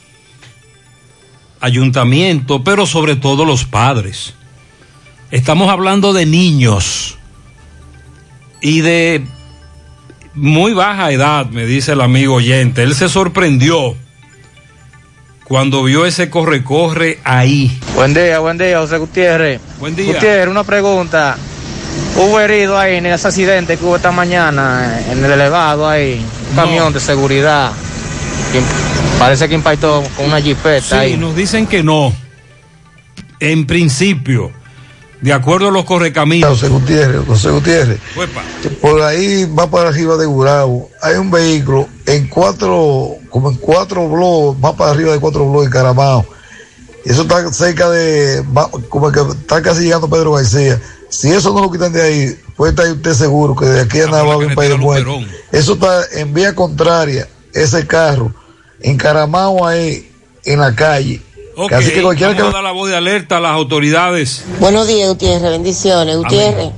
ayuntamiento, 1.59 2.63
pero 2.63 2.85
sobre 2.85 3.15
todo 3.15 3.45
los 3.45 3.65
padres. 3.65 4.33
Estamos 5.31 5.69
hablando 5.69 6.13
de 6.13 6.25
niños 6.25 7.17
y 8.61 8.81
de 8.81 9.25
muy 10.35 10.73
baja 10.73 11.11
edad, 11.11 11.45
me 11.47 11.65
dice 11.65 11.93
el 11.93 12.01
amigo 12.01 12.35
oyente. 12.35 12.83
Él 12.83 12.95
se 12.95 13.09
sorprendió 13.09 13.95
cuando 15.43 15.83
vio 15.83 16.05
ese 16.05 16.29
corre-corre 16.29 17.19
ahí. 17.23 17.79
Buen 17.95 18.13
día, 18.13 18.39
buen 18.39 18.57
día, 18.57 18.79
José 18.79 18.97
Gutiérrez. 18.97 19.61
Buen 19.79 19.95
día. 19.95 20.13
Gutiérrez, 20.13 20.47
una 20.47 20.63
pregunta. 20.63 21.37
Hubo 22.15 22.39
herido 22.39 22.77
ahí 22.77 22.95
en 22.95 23.05
ese 23.05 23.27
accidente 23.27 23.77
que 23.77 23.83
hubo 23.83 23.95
esta 23.95 24.11
mañana 24.11 24.99
en 25.09 25.23
el 25.23 25.31
elevado 25.31 25.87
ahí, 25.87 26.23
un 26.49 26.55
camión 26.55 26.93
de 26.93 26.99
seguridad. 26.99 27.71
Parece 29.19 29.47
que 29.47 29.55
impactó 29.55 30.03
con 30.15 30.25
una 30.27 30.41
jipeta 30.41 31.03
sí, 31.03 31.17
nos 31.17 31.35
dicen 31.35 31.67
que 31.67 31.83
no. 31.83 32.13
En 33.39 33.65
principio 33.65 34.51
de 35.23 35.31
acuerdo 35.31 35.69
a 35.69 35.71
los 35.71 35.85
correcaminos. 35.85 36.49
José 36.49 36.67
Gutiérrez, 36.67 37.25
José 37.25 37.49
Gutiérrez. 37.49 37.99
Por 38.81 39.01
ahí 39.01 39.45
va 39.45 39.69
para 39.69 39.87
arriba 39.87 40.17
de 40.17 40.25
Gurabo. 40.25 40.89
Hay 41.01 41.15
un 41.15 41.31
vehículo 41.31 41.87
en 42.05 42.27
cuatro, 42.27 43.15
como 43.29 43.49
en 43.49 43.55
cuatro 43.55 44.09
bloques, 44.09 44.61
va 44.61 44.75
para 44.75 44.91
arriba 44.91 45.13
de 45.13 45.19
cuatro 45.19 45.49
bloques 45.49 45.67
en 45.67 45.71
Caramao. 45.71 46.25
Eso 47.05 47.21
está 47.21 47.53
cerca 47.53 47.89
de, 47.89 48.43
como 48.89 49.13
que 49.13 49.21
está 49.21 49.61
casi 49.61 49.83
llegando 49.83 50.09
Pedro 50.09 50.33
García. 50.33 50.81
Si 51.09 51.29
eso 51.29 51.53
no 51.53 51.61
lo 51.61 51.71
quitan 51.71 51.93
de 51.93 52.01
ahí, 52.01 52.39
puede 52.57 52.71
estar 52.71 52.91
usted 52.91 53.13
seguro 53.13 53.55
que 53.55 53.65
de 53.65 53.79
aquí 53.79 54.01
a 54.01 54.07
nada 54.07 54.23
va 54.23 54.33
a 54.33 54.35
haber 54.35 54.47
un 54.49 54.55
país 54.55 54.71
de. 54.71 55.27
Eso 55.53 55.73
está 55.73 56.01
en 56.11 56.33
vía 56.33 56.53
contraria, 56.53 57.29
ese 57.53 57.87
carro, 57.87 58.33
en 58.81 58.97
Caramao 58.97 59.65
ahí, 59.65 60.11
en 60.43 60.59
la 60.59 60.75
calle 60.75 61.21
Okay. 61.55 61.77
Así 61.77 61.91
que 61.91 62.01
cualquiera 62.01 62.33
Vamos 62.33 62.43
que... 62.43 62.49
a 62.49 62.53
dar 62.53 62.63
la 62.63 62.71
voz 62.71 62.89
de 62.89 62.95
alerta 62.95 63.37
a 63.37 63.39
las 63.39 63.51
autoridades. 63.51 64.43
Buenos 64.59 64.87
días, 64.87 65.07
Gutiérrez. 65.09 65.51
Bendiciones. 65.51 66.17
Gutiérrez. 66.17 66.71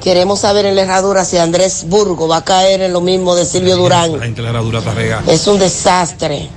Queremos 0.00 0.40
saber 0.40 0.66
en 0.66 0.76
la 0.76 0.82
herradura 0.82 1.24
si 1.24 1.36
Andrés 1.36 1.86
Burgo 1.88 2.28
va 2.28 2.36
a 2.36 2.44
caer 2.44 2.82
en 2.82 2.92
lo 2.92 3.00
mismo 3.00 3.34
de 3.34 3.44
Silvio 3.44 3.76
Durán. 3.76 4.12
La 4.20 4.48
herradura 4.48 4.78
está 4.78 5.32
es 5.32 5.46
un 5.48 5.58
desastre. 5.58 6.48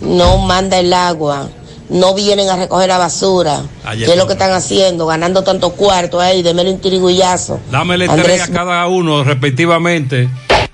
No 0.00 0.38
manda 0.38 0.78
el 0.78 0.92
agua. 0.92 1.48
No 1.88 2.14
vienen 2.14 2.48
a 2.48 2.56
recoger 2.56 2.88
la 2.88 2.98
basura. 2.98 3.62
Ayer 3.84 4.06
¿Qué 4.06 4.12
es 4.12 4.18
lo 4.18 4.28
que 4.28 4.34
están 4.34 4.52
haciendo? 4.52 5.06
Ganando 5.06 5.42
tantos 5.42 5.72
cuartos 5.72 6.22
ahí, 6.22 6.42
de 6.42 6.52
un 6.52 6.78
tirigullazo. 6.78 7.58
Dámele 7.70 8.06
Andrés... 8.06 8.26
tres 8.26 8.42
a 8.42 8.52
cada 8.52 8.86
uno, 8.86 9.24
respectivamente. 9.24 10.28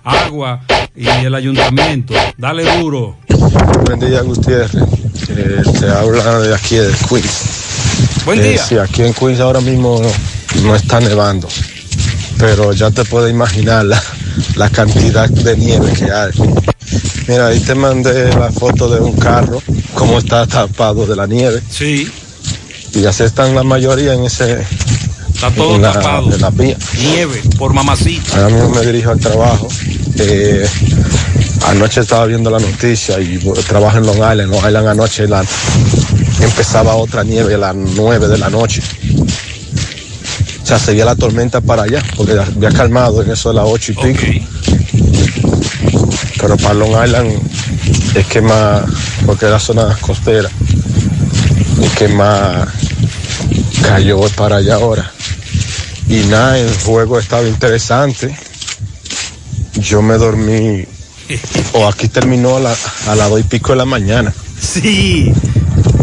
Agua 0.05 0.61
y 0.95 1.09
el 1.09 1.35
ayuntamiento. 1.35 2.13
Dale 2.37 2.65
duro. 2.79 3.17
Buen 3.87 3.99
día, 3.99 4.21
Gutiérrez. 4.21 5.00
Eh, 5.41 5.63
se 5.79 5.89
habla 5.89 6.39
de 6.41 6.55
aquí 6.55 6.77
de 6.77 6.93
Queens. 7.09 8.25
Buen 8.27 8.43
día. 8.43 8.57
Eh, 8.57 8.61
sí, 8.69 8.77
aquí 8.77 9.03
en 9.03 9.15
Queens 9.15 9.41
ahora 9.41 9.61
mismo 9.61 10.03
no, 10.63 10.77
está 10.77 11.01
nevando, 11.01 11.49
pero 12.39 12.73
ya 12.73 12.91
te 12.91 13.05
puedes 13.05 13.31
imaginar 13.31 13.87
la, 13.87 14.03
la 14.57 14.69
cantidad 14.69 15.29
de 15.31 15.57
nieve 15.57 15.93
que 15.95 16.11
hay. 16.13 16.33
Mira, 17.27 17.47
ahí 17.47 17.61
te 17.61 17.75
mandé 17.75 18.29
la 18.35 18.53
foto 18.53 18.89
de 18.91 19.01
un 19.01 19.13
carro, 19.13 19.63
cómo 19.95 20.19
está 20.19 20.47
tapado 20.47 21.07
de 21.07 21.17
la 21.17 21.27
nieve. 21.27 21.63
Sí. 21.71 22.11
Y 22.93 23.07
así 23.07 23.23
están 23.23 23.55
la 23.55 23.63
mayoría 23.63 24.13
en 24.13 24.25
ese. 24.25 24.67
Está 25.35 25.51
todo 25.53 25.77
en 25.77 25.83
la, 25.83 25.93
tapado. 25.93 26.35
En 26.35 26.41
la 26.41 26.51
vía. 26.51 26.77
Nieve, 26.99 27.41
por 27.57 27.73
mamacita. 27.73 28.37
Ahora 28.37 28.49
mismo 28.55 28.71
me 28.71 28.85
dirijo 28.85 29.11
al 29.11 29.21
trabajo. 29.21 29.69
Eh, 30.19 30.69
Anoche 31.67 32.01
estaba 32.01 32.27
viendo 32.27 32.51
la 32.51 32.59
noticia 32.59 33.21
y 33.21 33.39
trabajo 33.69 33.99
en 33.99 34.07
Long 34.07 34.17
Island. 34.17 34.51
Long 34.51 34.67
Island 34.67 34.89
anoche 34.89 35.29
la, 35.29 35.45
empezaba 36.41 36.95
otra 36.97 37.23
nieve 37.23 37.55
a 37.55 37.59
las 37.59 37.75
9 37.75 38.29
de 38.29 38.39
la 38.39 38.51
noche. 38.51 38.83
O 40.63 40.67
sea, 40.67 40.79
seguía 40.79 41.05
la 41.05 41.17
tormenta 41.17 41.61
para 41.61 41.83
allá, 41.83 42.03
porque 42.17 42.33
había 42.33 42.71
calmado 42.71 43.23
en 43.23 43.31
eso 43.31 43.51
de 43.51 43.57
las 43.57 43.65
8 43.67 43.93
y 43.93 43.95
pico. 43.95 44.47
Pero 46.41 46.57
para 46.57 46.75
Long 46.75 47.05
Island 47.05 47.33
es 48.15 48.27
que 48.27 48.41
más, 48.41 48.83
porque 49.27 49.47
es 49.47 49.51
la 49.51 49.61
zona 49.61 49.97
costera, 50.01 50.49
es 51.83 51.91
que 51.93 52.09
más 52.09 52.69
cayó 53.83 54.21
para 54.37 54.57
allá 54.57 54.77
ahora. 54.77 55.11
Y 56.09 56.25
nada, 56.27 56.59
el 56.59 56.75
juego 56.79 57.19
estaba 57.19 57.47
interesante. 57.47 58.37
Yo 59.75 60.03
me 60.03 60.15
dormí 60.19 60.85
o 61.73 61.87
aquí 61.87 62.09
terminó 62.09 62.57
a, 62.57 62.61
la, 62.61 62.77
a 63.09 63.15
las 63.15 63.31
dos 63.31 63.41
y 63.41 63.45
pico 63.45 63.73
de 63.73 63.77
la 63.77 63.85
mañana. 63.85 64.33
Sí. 64.61 65.33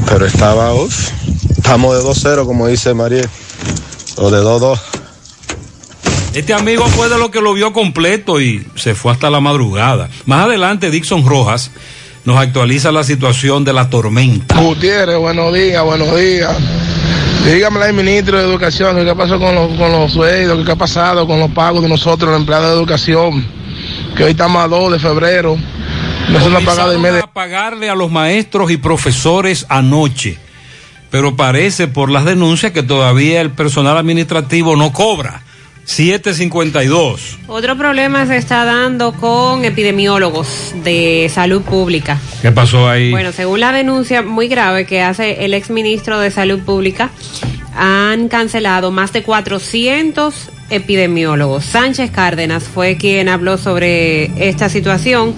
Pero 0.09 0.25
estaba, 0.25 0.73
estamos 1.55 1.95
de 1.95 2.03
2-0, 2.09 2.45
como 2.45 2.67
dice 2.67 2.93
María, 2.93 3.27
o 4.15 4.31
de 4.31 4.41
2-2. 4.41 4.79
Este 6.33 6.53
amigo 6.53 6.85
fue 6.87 7.09
de 7.09 7.17
lo 7.17 7.31
que 7.31 7.41
lo 7.41 7.53
vio 7.53 7.73
completo 7.73 8.39
y 8.39 8.65
se 8.75 8.95
fue 8.95 9.11
hasta 9.11 9.29
la 9.29 9.39
madrugada. 9.39 10.09
Más 10.25 10.45
adelante, 10.45 10.91
Dixon 10.91 11.25
Rojas 11.25 11.71
nos 12.25 12.37
actualiza 12.37 12.91
la 12.91 13.03
situación 13.03 13.63
de 13.63 13.73
la 13.73 13.89
tormenta. 13.89 14.59
Gutiérrez, 14.59 15.17
buenos 15.17 15.53
días, 15.53 15.83
buenos 15.83 16.15
días. 16.15 16.55
Dígame 17.45 17.83
al 17.83 17.93
ministro 17.93 18.37
de 18.37 18.43
Educación, 18.43 19.03
¿qué 19.05 19.15
pasó 19.15 19.39
con 19.39 19.55
los, 19.55 19.69
con 19.77 19.91
los 19.91 20.11
sueldos? 20.11 20.65
¿Qué 20.65 20.71
ha 20.73 20.75
pasado 20.75 21.25
con 21.25 21.39
los 21.39 21.51
pagos 21.51 21.81
de 21.81 21.89
nosotros, 21.89 22.29
los 22.29 22.39
empleados 22.39 22.71
de 22.71 22.75
educación? 22.75 23.56
Que 24.17 24.23
hoy 24.23 24.31
estamos 24.31 24.63
a 24.63 24.67
2 24.67 24.93
de 24.93 24.99
febrero. 24.99 25.55
No 26.29 26.41
se 26.41 26.49
nos 26.49 26.63
ha 26.63 26.65
pagado 26.65 26.91
en 26.91 27.01
medio. 27.01 27.23
a 27.23 27.27
pagarle 27.27 27.87
a 27.87 27.93
los 27.93 28.09
maestros 28.11 28.71
y 28.71 28.77
profesores 28.77 29.67
anoche. 29.69 30.39
Pero 31.11 31.35
parece 31.35 31.87
por 31.87 32.09
las 32.09 32.25
denuncias 32.25 32.71
que 32.71 32.81
todavía 32.81 33.41
el 33.41 33.51
personal 33.51 33.95
administrativo 33.95 34.75
no 34.75 34.91
cobra. 34.91 35.43
752. 35.85 37.37
Otro 37.47 37.77
problema 37.77 38.25
se 38.25 38.37
está 38.37 38.65
dando 38.65 39.13
con 39.13 39.63
epidemiólogos 39.63 40.73
de 40.83 41.31
salud 41.31 41.61
pública. 41.61 42.19
¿Qué 42.41 42.51
pasó 42.51 42.89
ahí? 42.89 43.11
Bueno, 43.11 43.31
según 43.31 43.59
la 43.59 43.71
denuncia 43.71 44.23
muy 44.23 44.47
grave 44.47 44.87
que 44.87 45.03
hace 45.03 45.45
el 45.45 45.53
exministro 45.53 46.19
de 46.19 46.31
Salud 46.31 46.59
Pública, 46.61 47.11
han 47.75 48.27
cancelado 48.27 48.89
más 48.91 49.13
de 49.13 49.21
400 49.21 50.49
epidemiólogos. 50.69 51.65
Sánchez 51.65 52.11
Cárdenas 52.11 52.63
fue 52.63 52.97
quien 52.97 53.29
habló 53.29 53.57
sobre 53.57 54.49
esta 54.49 54.69
situación 54.69 55.35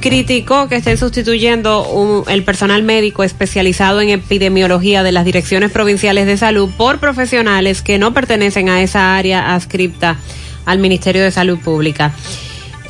criticó 0.00 0.68
que 0.68 0.76
estén 0.76 0.96
sustituyendo 0.96 2.24
el 2.28 2.42
personal 2.42 2.82
médico 2.82 3.22
especializado 3.22 4.00
en 4.00 4.08
epidemiología 4.08 5.02
de 5.02 5.12
las 5.12 5.26
direcciones 5.26 5.70
provinciales 5.70 6.26
de 6.26 6.36
salud 6.36 6.70
por 6.76 6.98
profesionales 6.98 7.82
que 7.82 7.98
no 7.98 8.14
pertenecen 8.14 8.68
a 8.68 8.82
esa 8.82 9.16
área 9.16 9.54
adscripta 9.54 10.16
al 10.64 10.78
Ministerio 10.78 11.22
de 11.22 11.30
Salud 11.30 11.58
Pública. 11.58 12.12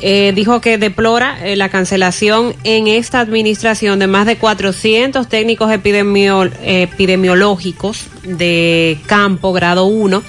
Eh, 0.03 0.31
dijo 0.33 0.61
que 0.61 0.79
deplora 0.79 1.37
eh, 1.45 1.55
la 1.55 1.69
cancelación 1.69 2.55
en 2.63 2.87
esta 2.87 3.19
administración 3.19 3.99
de 3.99 4.07
más 4.07 4.25
de 4.25 4.37
400 4.37 5.27
técnicos 5.27 5.71
epidemiológicos 5.71 8.07
de 8.23 8.97
campo 9.05 9.53
grado 9.53 9.85
1 9.85 10.23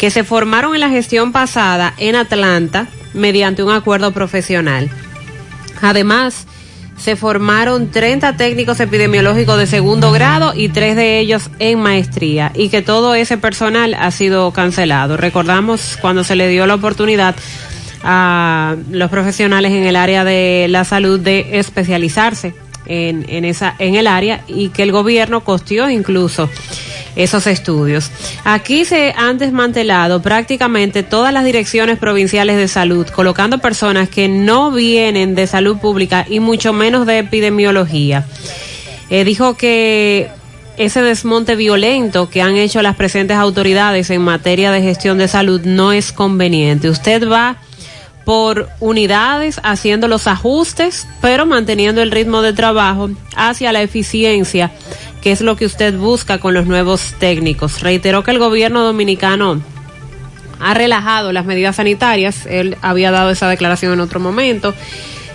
que 0.00 0.10
se 0.10 0.24
formaron 0.24 0.74
en 0.74 0.80
la 0.80 0.88
gestión 0.88 1.30
pasada 1.30 1.92
en 1.98 2.16
Atlanta 2.16 2.88
mediante 3.12 3.62
un 3.62 3.70
acuerdo 3.70 4.12
profesional. 4.12 4.88
Además, 5.82 6.46
se 6.96 7.16
formaron 7.16 7.90
30 7.90 8.38
técnicos 8.38 8.80
epidemiológicos 8.80 9.58
de 9.58 9.66
segundo 9.66 10.10
grado 10.10 10.54
y 10.56 10.70
tres 10.70 10.96
de 10.96 11.18
ellos 11.18 11.50
en 11.58 11.80
maestría 11.80 12.50
y 12.54 12.70
que 12.70 12.80
todo 12.80 13.14
ese 13.14 13.36
personal 13.36 13.92
ha 13.92 14.10
sido 14.10 14.50
cancelado. 14.52 15.18
Recordamos 15.18 15.98
cuando 16.00 16.24
se 16.24 16.34
le 16.34 16.48
dio 16.48 16.66
la 16.66 16.76
oportunidad 16.76 17.36
a 18.02 18.76
los 18.90 19.10
profesionales 19.10 19.72
en 19.72 19.84
el 19.84 19.96
área 19.96 20.24
de 20.24 20.66
la 20.70 20.84
salud 20.84 21.20
de 21.20 21.58
especializarse 21.58 22.54
en, 22.86 23.26
en, 23.28 23.44
esa, 23.44 23.74
en 23.78 23.96
el 23.96 24.06
área 24.06 24.44
y 24.48 24.70
que 24.70 24.82
el 24.82 24.92
gobierno 24.92 25.44
costeó 25.44 25.90
incluso 25.90 26.48
esos 27.22 27.46
estudios. 27.46 28.10
Aquí 28.44 28.84
se 28.84 29.12
han 29.16 29.38
desmantelado 29.38 30.22
prácticamente 30.22 31.02
todas 31.02 31.32
las 31.32 31.44
direcciones 31.44 31.98
provinciales 31.98 32.56
de 32.56 32.68
salud, 32.68 33.06
colocando 33.08 33.58
personas 33.58 34.08
que 34.08 34.28
no 34.28 34.70
vienen 34.70 35.34
de 35.34 35.46
salud 35.46 35.78
pública 35.78 36.26
y 36.28 36.40
mucho 36.40 36.72
menos 36.72 37.06
de 37.06 37.18
epidemiología. 37.18 38.26
Eh, 39.10 39.24
dijo 39.24 39.56
que 39.56 40.28
ese 40.76 41.02
desmonte 41.02 41.56
violento 41.56 42.30
que 42.30 42.42
han 42.42 42.56
hecho 42.56 42.80
las 42.80 42.96
presentes 42.96 43.36
autoridades 43.36 44.08
en 44.10 44.22
materia 44.22 44.70
de 44.70 44.80
gestión 44.80 45.18
de 45.18 45.28
salud 45.28 45.60
no 45.64 45.92
es 45.92 46.12
conveniente. 46.12 46.88
Usted 46.88 47.28
va 47.28 47.58
por 48.24 48.68
unidades 48.80 49.60
haciendo 49.62 50.08
los 50.08 50.26
ajustes, 50.26 51.06
pero 51.20 51.46
manteniendo 51.46 52.00
el 52.00 52.10
ritmo 52.10 52.42
de 52.42 52.52
trabajo 52.52 53.10
hacia 53.34 53.72
la 53.72 53.82
eficiencia 53.82 54.70
qué 55.22 55.32
es 55.32 55.40
lo 55.40 55.56
que 55.56 55.66
usted 55.66 55.96
busca 55.96 56.38
con 56.38 56.54
los 56.54 56.66
nuevos 56.66 57.14
técnicos. 57.18 57.80
Reiteró 57.80 58.22
que 58.22 58.30
el 58.30 58.38
gobierno 58.38 58.82
dominicano 58.82 59.60
ha 60.60 60.74
relajado 60.74 61.32
las 61.32 61.46
medidas 61.46 61.76
sanitarias, 61.76 62.46
él 62.46 62.76
había 62.82 63.10
dado 63.10 63.30
esa 63.30 63.48
declaración 63.48 63.94
en 63.94 64.00
otro 64.00 64.20
momento, 64.20 64.74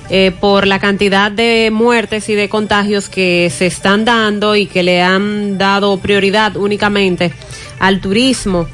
eh, 0.09 0.31
por 0.39 0.67
la 0.67 0.79
cantidad 0.79 1.31
de 1.31 1.71
muertes 1.71 2.29
y 2.29 2.35
de 2.35 2.47
contagios 2.47 3.09
que 3.09 3.51
se 3.55 3.65
están 3.65 4.05
dando 4.05 4.55
y 4.55 4.67
que 4.67 4.83
le 4.83 5.01
han 5.01 5.57
dado 5.57 5.97
prioridad 5.97 6.55
únicamente 6.57 7.33
al 7.79 8.01
turismo 8.01 8.67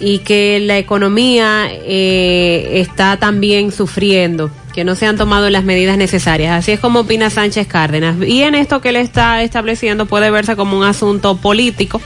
y 0.00 0.18
que 0.18 0.60
la 0.60 0.76
economía 0.76 1.68
eh, 1.70 2.72
está 2.74 3.16
también 3.16 3.72
sufriendo 3.72 4.50
que 4.72 4.84
no 4.84 4.94
se 4.94 5.06
han 5.06 5.16
tomado 5.16 5.50
las 5.50 5.64
medidas 5.64 5.96
necesarias. 5.96 6.52
Así 6.52 6.72
es 6.72 6.80
como 6.80 7.00
opina 7.00 7.30
Sánchez 7.30 7.66
Cárdenas. 7.66 8.16
Y 8.26 8.42
en 8.42 8.54
esto 8.54 8.80
que 8.80 8.90
él 8.90 8.96
está 8.96 9.42
estableciendo 9.42 10.06
puede 10.06 10.30
verse 10.30 10.56
como 10.56 10.78
un 10.78 10.84
asunto 10.84 11.36
político. 11.36 12.00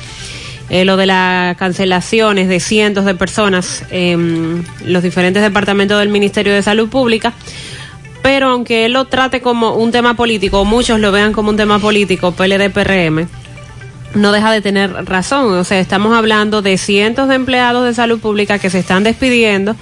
Eh, 0.71 0.85
lo 0.87 0.97
de 0.97 1.07
las 1.07 1.57
cancelaciones 1.57 2.49
de 2.49 2.59
cientos 2.59 3.05
de 3.05 3.15
personas 3.15 3.85
en 3.91 4.65
los 4.85 5.03
diferentes 5.03 5.43
departamentos 5.43 5.99
del 5.99 6.09
Ministerio 6.09 6.55
de 6.55 6.63
Salud 6.63 6.89
Pública. 6.89 7.35
Pero 8.23 8.49
aunque 8.49 8.87
él 8.87 8.95
lo 8.95 9.05
trate 9.05 9.43
como 9.43 9.75
un 9.75 9.93
tema 9.93 10.15
político, 10.15 10.65
muchos 10.65 10.99
lo 10.99 11.13
vean 11.13 11.35
como 11.35 11.51
un 11.51 11.59
tema 11.59 11.79
político, 11.79 12.33
PLD-PRM, 12.33 13.29
no 14.15 14.33
deja 14.33 14.51
de 14.51 14.63
tener 14.63 14.91
razón. 15.05 15.53
O 15.59 15.65
sea, 15.65 15.79
estamos 15.79 16.17
hablando 16.17 16.63
de 16.63 16.79
cientos 16.79 17.29
de 17.29 17.35
empleados 17.35 17.85
de 17.85 17.93
salud 17.93 18.19
pública 18.21 18.59
que 18.59 18.71
se 18.71 18.79
están 18.79 19.05
despidiendo 19.05 19.77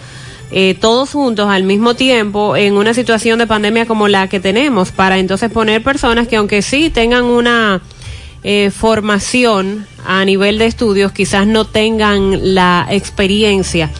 eh, 0.55 0.75
todos 0.79 1.11
juntos 1.11 1.49
al 1.49 1.65
mismo 1.65 1.95
tiempo 1.95 2.57
en 2.57 2.77
una 2.77 2.93
situación 2.93 3.39
de 3.39 3.47
pandemia 3.47 3.87
como 3.87 4.07
la 4.07 4.29
que 4.29 4.39
tenemos, 4.39 4.93
para 4.93 5.19
entonces 5.19 5.51
poner 5.51 5.83
personas 5.83 6.29
que 6.29 6.37
aunque 6.37 6.61
sí 6.61 6.91
tengan 6.91 7.25
una 7.25 7.81
eh, 8.45 8.71
formación 8.71 9.87
a 10.05 10.25
nivel 10.27 10.59
de 10.59 10.67
estudios, 10.67 11.13
quizás 11.13 11.47
no 11.47 11.65
tengan 11.65 12.55
la 12.55 12.87
experiencia 12.91 13.91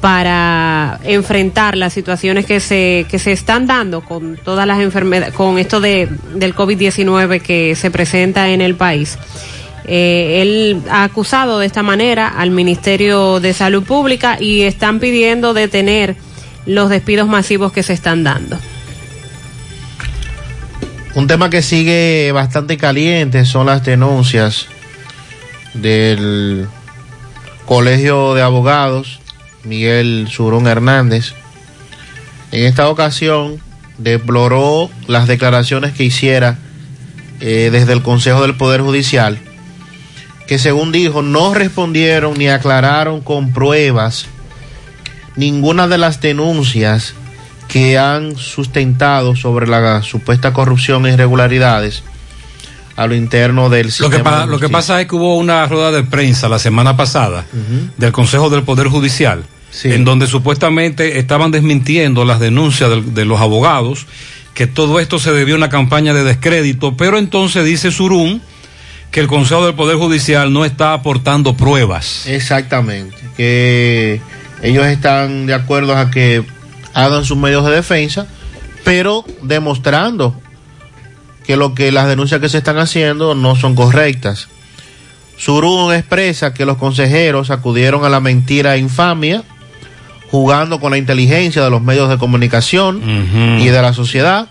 para 0.00 0.98
enfrentar 1.04 1.76
las 1.76 1.92
situaciones 1.92 2.46
que 2.46 2.60
se, 2.60 3.04
que 3.10 3.18
se 3.18 3.32
están 3.32 3.66
dando 3.66 4.00
con 4.00 4.38
todas 4.42 4.66
las 4.66 4.80
enfermedades, 4.80 5.34
con 5.34 5.58
esto 5.58 5.80
de, 5.80 6.08
del 6.34 6.54
COVID-19 6.54 7.42
que 7.42 7.76
se 7.76 7.90
presenta 7.90 8.48
en 8.48 8.62
el 8.62 8.74
país. 8.74 9.18
Eh, 9.92 10.40
él 10.40 10.82
ha 10.88 11.02
acusado 11.02 11.58
de 11.58 11.66
esta 11.66 11.82
manera 11.82 12.28
al 12.28 12.52
Ministerio 12.52 13.40
de 13.40 13.52
Salud 13.52 13.82
Pública 13.82 14.36
y 14.40 14.62
están 14.62 15.00
pidiendo 15.00 15.52
detener 15.52 16.14
los 16.64 16.90
despidos 16.90 17.26
masivos 17.26 17.72
que 17.72 17.82
se 17.82 17.92
están 17.92 18.22
dando. 18.22 18.56
Un 21.16 21.26
tema 21.26 21.50
que 21.50 21.60
sigue 21.60 22.30
bastante 22.30 22.76
caliente 22.76 23.44
son 23.44 23.66
las 23.66 23.84
denuncias 23.84 24.68
del 25.74 26.68
Colegio 27.66 28.34
de 28.34 28.42
Abogados 28.42 29.18
Miguel 29.64 30.28
Surón 30.30 30.68
Hernández. 30.68 31.34
En 32.52 32.62
esta 32.62 32.88
ocasión 32.88 33.58
deploró 33.98 34.88
las 35.08 35.26
declaraciones 35.26 35.94
que 35.94 36.04
hiciera 36.04 36.58
eh, 37.40 37.70
desde 37.72 37.92
el 37.92 38.02
Consejo 38.02 38.42
del 38.42 38.56
Poder 38.56 38.82
Judicial 38.82 39.40
que 40.50 40.58
según 40.58 40.90
dijo 40.90 41.22
no 41.22 41.54
respondieron 41.54 42.36
ni 42.36 42.48
aclararon 42.48 43.20
con 43.20 43.52
pruebas 43.52 44.26
ninguna 45.36 45.86
de 45.86 45.96
las 45.96 46.20
denuncias 46.20 47.14
que 47.68 47.96
han 47.98 48.34
sustentado 48.34 49.36
sobre 49.36 49.68
la 49.68 50.02
supuesta 50.02 50.52
corrupción 50.52 51.06
e 51.06 51.12
irregularidades 51.12 52.02
a 52.96 53.06
lo 53.06 53.14
interno 53.14 53.68
del 53.68 53.92
sistema. 53.92 54.40
Lo 54.40 54.46
que, 54.46 54.50
lo 54.50 54.58
que 54.58 54.68
pasa 54.68 55.00
es 55.00 55.06
que 55.06 55.14
hubo 55.14 55.36
una 55.36 55.64
rueda 55.66 55.92
de 55.92 56.02
prensa 56.02 56.48
la 56.48 56.58
semana 56.58 56.96
pasada 56.96 57.46
del 57.96 58.10
Consejo 58.10 58.50
del 58.50 58.64
Poder 58.64 58.88
Judicial, 58.88 59.44
en 59.84 60.04
donde 60.04 60.26
supuestamente 60.26 61.20
estaban 61.20 61.52
desmintiendo 61.52 62.24
las 62.24 62.40
denuncias 62.40 62.90
de, 62.90 63.02
de, 63.02 63.24
los 63.24 63.40
abogados, 63.40 64.08
que 64.54 64.66
todo 64.66 64.98
esto 64.98 65.20
se 65.20 65.30
debió 65.30 65.54
a 65.54 65.58
una 65.58 65.68
campaña 65.68 66.12
de 66.12 66.24
descrédito, 66.24 66.96
pero 66.96 67.18
entonces 67.18 67.64
dice 67.64 67.92
Surún 67.92 68.42
que 69.10 69.20
el 69.20 69.26
Consejo 69.26 69.64
del 69.64 69.74
Poder 69.74 69.96
Judicial 69.96 70.52
no 70.52 70.64
está 70.64 70.92
aportando 70.94 71.56
pruebas. 71.56 72.26
Exactamente, 72.26 73.16
que 73.36 74.20
ellos 74.62 74.86
están 74.86 75.46
de 75.46 75.54
acuerdo 75.54 75.96
a 75.96 76.10
que 76.10 76.44
hagan 76.94 77.24
sus 77.24 77.36
medios 77.36 77.64
de 77.64 77.72
defensa, 77.72 78.26
pero 78.84 79.24
demostrando 79.42 80.40
que 81.44 81.56
lo 81.56 81.74
que 81.74 81.90
las 81.90 82.06
denuncias 82.06 82.40
que 82.40 82.48
se 82.48 82.58
están 82.58 82.78
haciendo 82.78 83.34
no 83.34 83.56
son 83.56 83.74
correctas. 83.74 84.48
Surún 85.36 85.92
expresa 85.94 86.52
que 86.52 86.66
los 86.66 86.76
consejeros 86.76 87.50
acudieron 87.50 88.04
a 88.04 88.10
la 88.10 88.20
mentira 88.20 88.76
e 88.76 88.78
infamia, 88.78 89.42
jugando 90.30 90.78
con 90.78 90.92
la 90.92 90.98
inteligencia 90.98 91.64
de 91.64 91.70
los 91.70 91.82
medios 91.82 92.08
de 92.08 92.18
comunicación 92.18 93.58
y 93.58 93.66
de 93.66 93.82
la 93.82 93.92
sociedad 93.92 94.48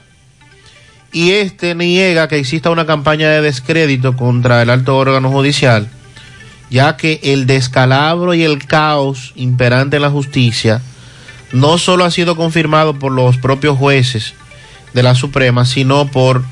y 1.12 1.32
este 1.32 1.76
niega 1.76 2.28
que 2.28 2.38
exista 2.38 2.70
una 2.70 2.86
campaña 2.86 3.30
de 3.30 3.42
descrédito 3.42 4.16
contra 4.16 4.62
el 4.62 4.70
alto 4.70 4.98
órgano 4.98 5.32
judicial, 5.32 5.90
ya 6.70 6.98
que 6.98 7.20
el 7.24 7.48
descalabro 7.48 8.34
y 8.34 8.44
el 8.44 8.66
caos 8.66 9.34
imperante 9.36 9.96
en 9.96 10.04
la 10.04 10.12
justicia 10.12 10.82
no 11.52 11.78
solo 11.78 12.06
ha 12.06 12.12
sido 12.12 12.36
confirmado 12.36 13.00
por 13.00 13.12
los 13.12 13.38
propios 13.38 13.78
jueces 13.78 14.34
de 14.94 15.04
la 15.04 15.16
Suprema, 15.16 15.66
sino 15.66 16.06
por 16.08 16.44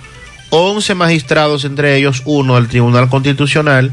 11 0.50 0.96
magistrados, 0.96 1.66
entre 1.66 1.98
ellos 1.98 2.24
uno 2.26 2.56
del 2.56 2.68
Tribunal 2.68 3.10
Constitucional, 3.10 3.92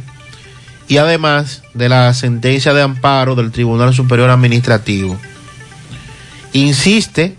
y 0.87 0.99
además 0.99 1.63
de 1.75 1.89
la 1.89 2.13
sentencia 2.15 2.75
de 2.75 2.83
amparo 2.83 3.35
del 3.35 3.51
Tribunal 3.51 3.95
Superior 3.95 4.31
Administrativo. 4.31 5.19
Insiste 6.53 7.37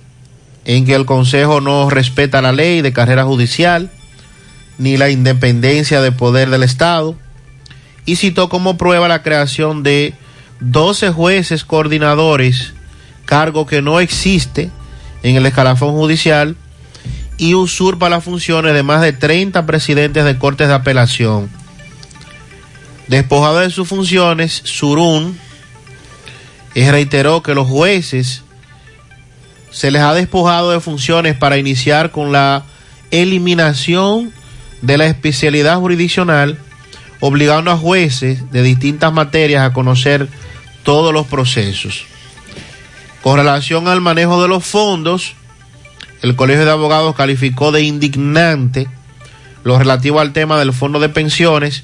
en 0.66 0.86
que 0.86 0.96
el 0.96 1.06
Consejo 1.06 1.62
no 1.62 1.90
respeta 1.90 2.42
la 2.42 2.52
ley 2.52 2.82
de 2.82 2.94
carrera 2.94 3.24
judicial 3.24 3.92
ni 4.78 4.98
la 4.98 5.10
independencia 5.10 6.02
de 6.02 6.12
poder 6.12 6.50
del 6.50 6.64
Estado 6.64 7.16
y 8.06 8.18
citó 8.18 8.50
como 8.50 8.78
prueba 8.78 9.08
la 9.08 9.24
creación 9.24 9.84
de 9.84 10.14
12 10.60 11.12
jueces 11.12 11.64
coordinadores, 11.64 12.74
cargo 13.26 13.66
que 13.66 13.82
no 13.82 14.00
existe 14.00 14.70
en 15.24 15.36
el 15.36 15.46
escalafón 15.46 15.94
judicial 15.94 16.56
y 17.38 17.54
usurpa 17.54 18.10
las 18.10 18.24
funciones 18.24 18.74
de 18.74 18.84
más 18.84 19.02
de 19.02 19.14
30 19.14 19.66
presidentes 19.66 20.26
de 20.26 20.38
cortes 20.38 20.68
de 20.68 20.74
apelación. 20.74 21.50
Despojado 23.08 23.60
de 23.60 23.70
sus 23.70 23.88
funciones, 23.88 24.62
Surún 24.66 25.38
reiteró 26.74 27.42
que 27.44 27.54
los 27.54 27.68
jueces 27.68 28.45
se 29.76 29.92
les 29.92 30.02
ha 30.02 30.14
despojado 30.14 30.72
de 30.72 30.80
funciones 30.80 31.36
para 31.36 31.58
iniciar 31.58 32.12
con 32.12 32.32
la 32.32 32.64
eliminación 33.12 34.32
de 34.82 34.98
la 34.98 35.06
especialidad 35.06 35.80
jurisdiccional, 35.80 36.58
obligando 37.20 37.72
a 37.72 37.78
jueces 37.78 38.50
de 38.54 38.62
distintas 38.62 39.12
materias 39.12 39.64
a 39.64 39.74
conocer 39.74 40.30
todos 40.84 41.14
los 41.14 41.28
procesos. 41.28 42.06
Con 43.22 43.36
relación 43.36 43.90
al 43.90 44.00
manejo 44.00 44.42
de 44.42 44.48
los 44.48 44.64
fondos, 44.66 45.34
el 46.22 46.38
Colegio 46.38 46.64
de 46.64 46.72
Abogados 46.72 47.14
calificó 47.14 47.74
de 47.74 47.82
indignante 47.82 48.88
lo 49.66 49.78
relativo 49.78 50.22
al 50.22 50.32
tema 50.32 50.58
del 50.58 50.72
fondo 50.72 51.02
de 51.02 51.10
pensiones, 51.10 51.84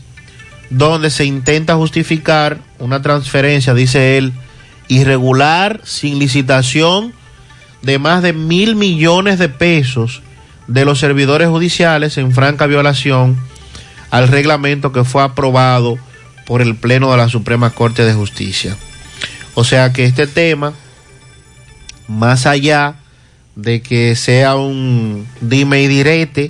donde 0.70 1.10
se 1.10 1.26
intenta 1.26 1.76
justificar 1.76 2.60
una 2.80 3.02
transferencia, 3.02 3.74
dice 3.74 4.18
él, 4.18 4.32
irregular, 4.88 5.82
sin 5.84 6.20
licitación, 6.20 7.20
de 7.82 8.00
más 8.00 8.22
de 8.22 8.34
mil 8.34 8.76
millones 8.76 9.40
de 9.40 9.50
pesos 9.50 10.22
de 10.68 10.86
los 10.86 11.00
servidores 11.00 11.50
judiciales 11.50 12.18
en 12.18 12.32
franca 12.32 12.68
violación 12.68 13.38
al 14.10 14.28
reglamento 14.28 14.92
que 14.92 15.04
fue 15.04 15.24
aprobado 15.24 15.98
por 16.46 16.62
el 16.62 16.76
Pleno 16.76 17.12
de 17.12 17.18
la 17.18 17.30
Suprema 17.30 17.72
Corte 17.72 18.04
de 18.04 18.14
Justicia. 18.14 18.76
O 19.54 19.64
sea 19.64 19.94
que 19.94 20.06
este 20.06 20.28
tema, 20.28 20.74
más 22.08 22.46
allá 22.46 22.96
de 23.56 23.82
que 23.82 24.16
sea 24.16 24.56
un 24.56 25.28
dime 25.42 25.82
y 25.82 25.88
direte 25.88 26.50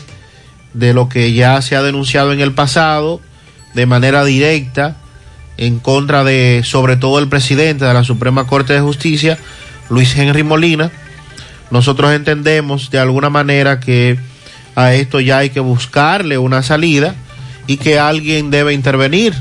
de 0.74 0.94
lo 0.94 1.10
que 1.10 1.34
ya 1.34 1.62
se 1.62 1.76
ha 1.76 1.82
denunciado 1.82 2.32
en 2.34 2.42
el 2.42 2.54
pasado, 2.54 3.22
de 3.74 3.86
manera 3.86 4.24
directa, 4.24 4.98
en 5.58 5.80
contra 5.80 6.24
de, 6.24 6.62
sobre 6.64 6.96
todo, 6.96 7.20
el 7.20 7.28
presidente 7.28 7.86
de 7.86 7.94
la 7.94 8.04
Suprema 8.04 8.48
Corte 8.48 8.74
de 8.74 8.82
Justicia, 8.82 9.38
Luis 9.90 10.16
Henry 10.16 10.44
Molina, 10.44 10.92
nosotros 11.72 12.14
entendemos 12.14 12.92
de 12.92 13.00
alguna 13.00 13.30
manera 13.30 13.80
que 13.80 14.18
a 14.76 14.94
esto 14.94 15.20
ya 15.20 15.40
hay 15.40 15.50
que 15.50 15.60
buscarle 15.60 16.38
una 16.38 16.64
salida 16.64 17.16
y 17.68 17.78
que 17.78 18.00
alguien 18.00 18.52
debe 18.52 18.74
intervenir, 18.74 19.34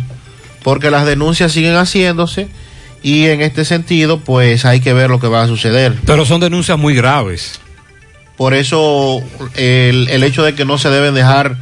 porque 0.63 0.91
las 0.91 1.07
denuncias 1.07 1.53
siguen 1.53 1.77
haciéndose 1.77 2.49
y 3.03 3.27
en 3.27 3.41
este 3.41 3.65
sentido 3.65 4.21
pues 4.21 4.65
hay 4.65 4.81
que 4.81 4.93
ver 4.93 5.11
lo 5.11 5.21
que 5.21 5.29
va 5.29 5.43
a 5.43 5.47
suceder. 5.47 5.95
Pero 6.07 6.25
son 6.25 6.41
denuncias 6.41 6.79
muy 6.79 6.95
graves. 6.95 7.61
Por 8.37 8.55
eso 8.55 9.23
el, 9.57 10.09
el 10.09 10.23
hecho 10.23 10.43
de 10.43 10.55
que 10.55 10.65
no 10.65 10.79
se 10.79 10.89
deben 10.89 11.15
dejar 11.15 11.57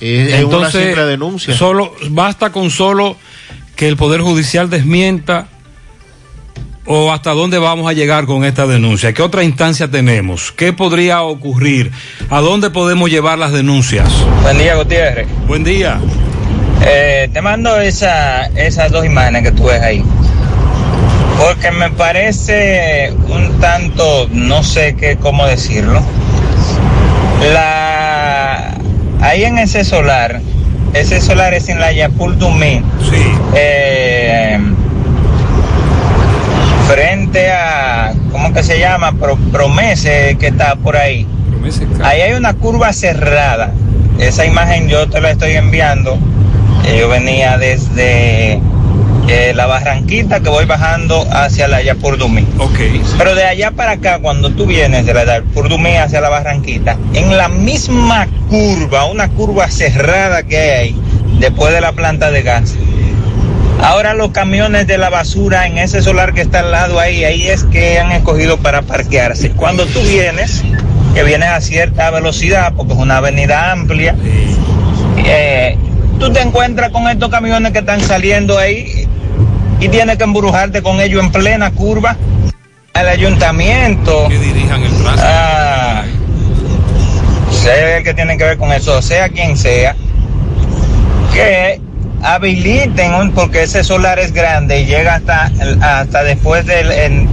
es, 0.00 0.32
es 0.34 0.44
una 0.44 0.70
simple 0.70 1.04
denuncia. 1.04 1.54
Solo, 1.56 1.94
basta 2.10 2.50
con 2.52 2.70
solo 2.70 3.16
que 3.74 3.88
el 3.88 3.96
Poder 3.96 4.20
Judicial 4.20 4.70
desmienta 4.70 5.48
o 6.88 7.12
hasta 7.12 7.32
dónde 7.32 7.58
vamos 7.58 7.88
a 7.88 7.92
llegar 7.92 8.24
con 8.24 8.44
esta 8.44 8.66
denuncia? 8.66 9.12
¿Qué 9.12 9.22
otra 9.22 9.44
instancia 9.44 9.90
tenemos? 9.90 10.52
¿Qué 10.52 10.72
podría 10.72 11.22
ocurrir? 11.22 11.92
¿A 12.30 12.40
dónde 12.40 12.70
podemos 12.70 13.10
llevar 13.10 13.38
las 13.38 13.52
denuncias? 13.52 14.10
Buen 14.42 14.56
día, 14.56 14.74
Gutiérrez. 14.74 15.28
Buen 15.46 15.64
día. 15.64 16.00
Eh, 16.86 17.28
te 17.30 17.42
mando 17.42 17.78
esa, 17.78 18.46
esas 18.46 18.90
dos 18.90 19.04
imágenes 19.04 19.42
que 19.42 19.52
tú 19.52 19.64
ves 19.64 19.82
ahí. 19.82 20.02
Porque 21.38 21.70
me 21.70 21.90
parece 21.90 23.12
un 23.28 23.60
tanto, 23.60 24.26
no 24.32 24.62
sé 24.62 24.96
qué, 24.96 25.18
cómo 25.18 25.46
decirlo. 25.46 26.00
La, 27.52 28.74
ahí 29.20 29.44
en 29.44 29.58
ese 29.58 29.84
solar, 29.84 30.40
ese 30.94 31.20
solar 31.20 31.52
es 31.52 31.68
en 31.68 31.80
la 31.80 31.92
Yapul 31.92 32.38
Dumí. 32.38 32.82
Sí. 33.10 33.22
Eh, 33.54 34.58
frente 36.88 37.50
a, 37.50 38.14
¿cómo 38.32 38.52
que 38.54 38.62
se 38.62 38.78
llama? 38.78 39.12
Pro, 39.12 39.36
Promese 39.52 40.36
que 40.40 40.46
está 40.48 40.74
por 40.76 40.96
ahí. 40.96 41.26
Ahí 42.02 42.22
hay 42.22 42.32
una 42.32 42.54
curva 42.54 42.94
cerrada. 42.94 43.72
Esa 44.18 44.46
imagen 44.46 44.88
yo 44.88 45.08
te 45.08 45.20
la 45.20 45.30
estoy 45.30 45.52
enviando. 45.52 46.18
Eh, 46.86 46.96
yo 47.00 47.10
venía 47.10 47.58
desde 47.58 48.60
eh, 49.28 49.52
la 49.54 49.66
Barranquita 49.66 50.40
que 50.40 50.48
voy 50.48 50.64
bajando 50.64 51.26
hacia 51.30 51.68
la 51.68 51.82
Yapurdumí. 51.82 52.46
Ok. 52.58 52.78
Pero 53.18 53.34
de 53.34 53.44
allá 53.44 53.70
para 53.70 53.92
acá, 53.92 54.20
cuando 54.20 54.50
tú 54.50 54.64
vienes 54.64 55.04
de 55.04 55.12
la 55.12 55.26
Yapurdumí 55.26 55.94
hacia 55.96 56.22
la 56.22 56.30
Barranquita, 56.30 56.96
en 57.12 57.36
la 57.36 57.50
misma 57.50 58.26
curva, 58.48 59.04
una 59.04 59.28
curva 59.28 59.70
cerrada 59.70 60.42
que 60.42 60.56
hay 60.56 60.70
ahí, 60.70 60.96
después 61.38 61.74
de 61.74 61.82
la 61.82 61.92
planta 61.92 62.30
de 62.30 62.42
gas, 62.42 62.74
Ahora 63.82 64.12
los 64.14 64.30
camiones 64.30 64.86
de 64.86 64.98
la 64.98 65.08
basura 65.08 65.66
en 65.66 65.78
ese 65.78 66.02
solar 66.02 66.34
que 66.34 66.40
está 66.40 66.60
al 66.60 66.72
lado 66.72 66.98
ahí, 66.98 67.24
ahí 67.24 67.48
es 67.48 67.64
que 67.64 67.98
han 67.98 68.10
escogido 68.12 68.56
para 68.58 68.82
parquearse. 68.82 69.50
Cuando 69.52 69.86
tú 69.86 70.00
vienes, 70.02 70.64
que 71.14 71.22
vienes 71.22 71.48
a 71.48 71.60
cierta 71.60 72.10
velocidad, 72.10 72.72
porque 72.76 72.92
es 72.94 72.98
una 72.98 73.18
avenida 73.18 73.70
amplia, 73.70 74.16
eh, 75.24 75.76
tú 76.18 76.32
te 76.32 76.40
encuentras 76.40 76.90
con 76.90 77.08
estos 77.08 77.28
camiones 77.28 77.72
que 77.72 77.78
están 77.78 78.00
saliendo 78.00 78.58
ahí 78.58 79.06
y 79.80 79.88
tienes 79.88 80.16
que 80.16 80.24
embrujarte 80.24 80.82
con 80.82 81.00
ellos 81.00 81.22
en 81.22 81.30
plena 81.30 81.70
curva. 81.70 82.16
al 82.94 83.08
ayuntamiento. 83.08 84.26
Que 84.28 84.38
dirijan 84.40 84.82
el 84.82 84.90
tránsito. 84.90 85.22
Ah, 85.24 86.02
sé 87.52 88.02
que 88.02 88.12
tiene 88.12 88.36
que 88.36 88.42
ver 88.42 88.58
con 88.58 88.72
eso, 88.72 89.00
sea 89.02 89.28
quien 89.28 89.56
sea, 89.56 89.94
que 91.32 91.80
habiliten, 92.22 93.32
porque 93.32 93.62
ese 93.62 93.84
solar 93.84 94.18
es 94.18 94.32
grande 94.32 94.80
y 94.80 94.86
llega 94.86 95.16
hasta, 95.16 95.50
hasta 95.80 96.24
después 96.24 96.66
del, 96.66 96.90
en, 96.90 97.28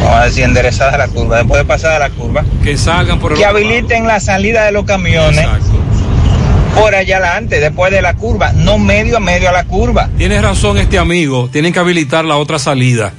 vamos 0.00 0.16
a 0.16 0.24
decir, 0.26 0.44
enderezada 0.44 0.96
la 0.96 1.08
curva, 1.08 1.38
después 1.38 1.58
de 1.60 1.64
pasada 1.64 1.98
la 1.98 2.10
curva. 2.10 2.44
Que 2.62 2.76
salgan 2.76 3.18
por 3.18 3.32
el 3.32 3.38
Que 3.38 3.44
habiliten 3.44 4.06
la 4.06 4.20
salida 4.20 4.64
de 4.64 4.72
los 4.72 4.84
camiones. 4.84 5.46
Por 6.74 6.94
allá 6.94 7.18
adelante, 7.18 7.60
después 7.60 7.92
de 7.92 8.02
la 8.02 8.14
curva, 8.14 8.52
no 8.52 8.78
medio 8.78 9.18
a 9.18 9.20
medio 9.20 9.48
a 9.48 9.52
la 9.52 9.64
curva. 9.64 10.08
Tienes 10.18 10.42
razón 10.42 10.76
este 10.78 10.98
amigo, 10.98 11.48
tienen 11.52 11.72
que 11.72 11.78
habilitar 11.78 12.24
la 12.24 12.36
otra 12.36 12.58
salida. 12.58 13.12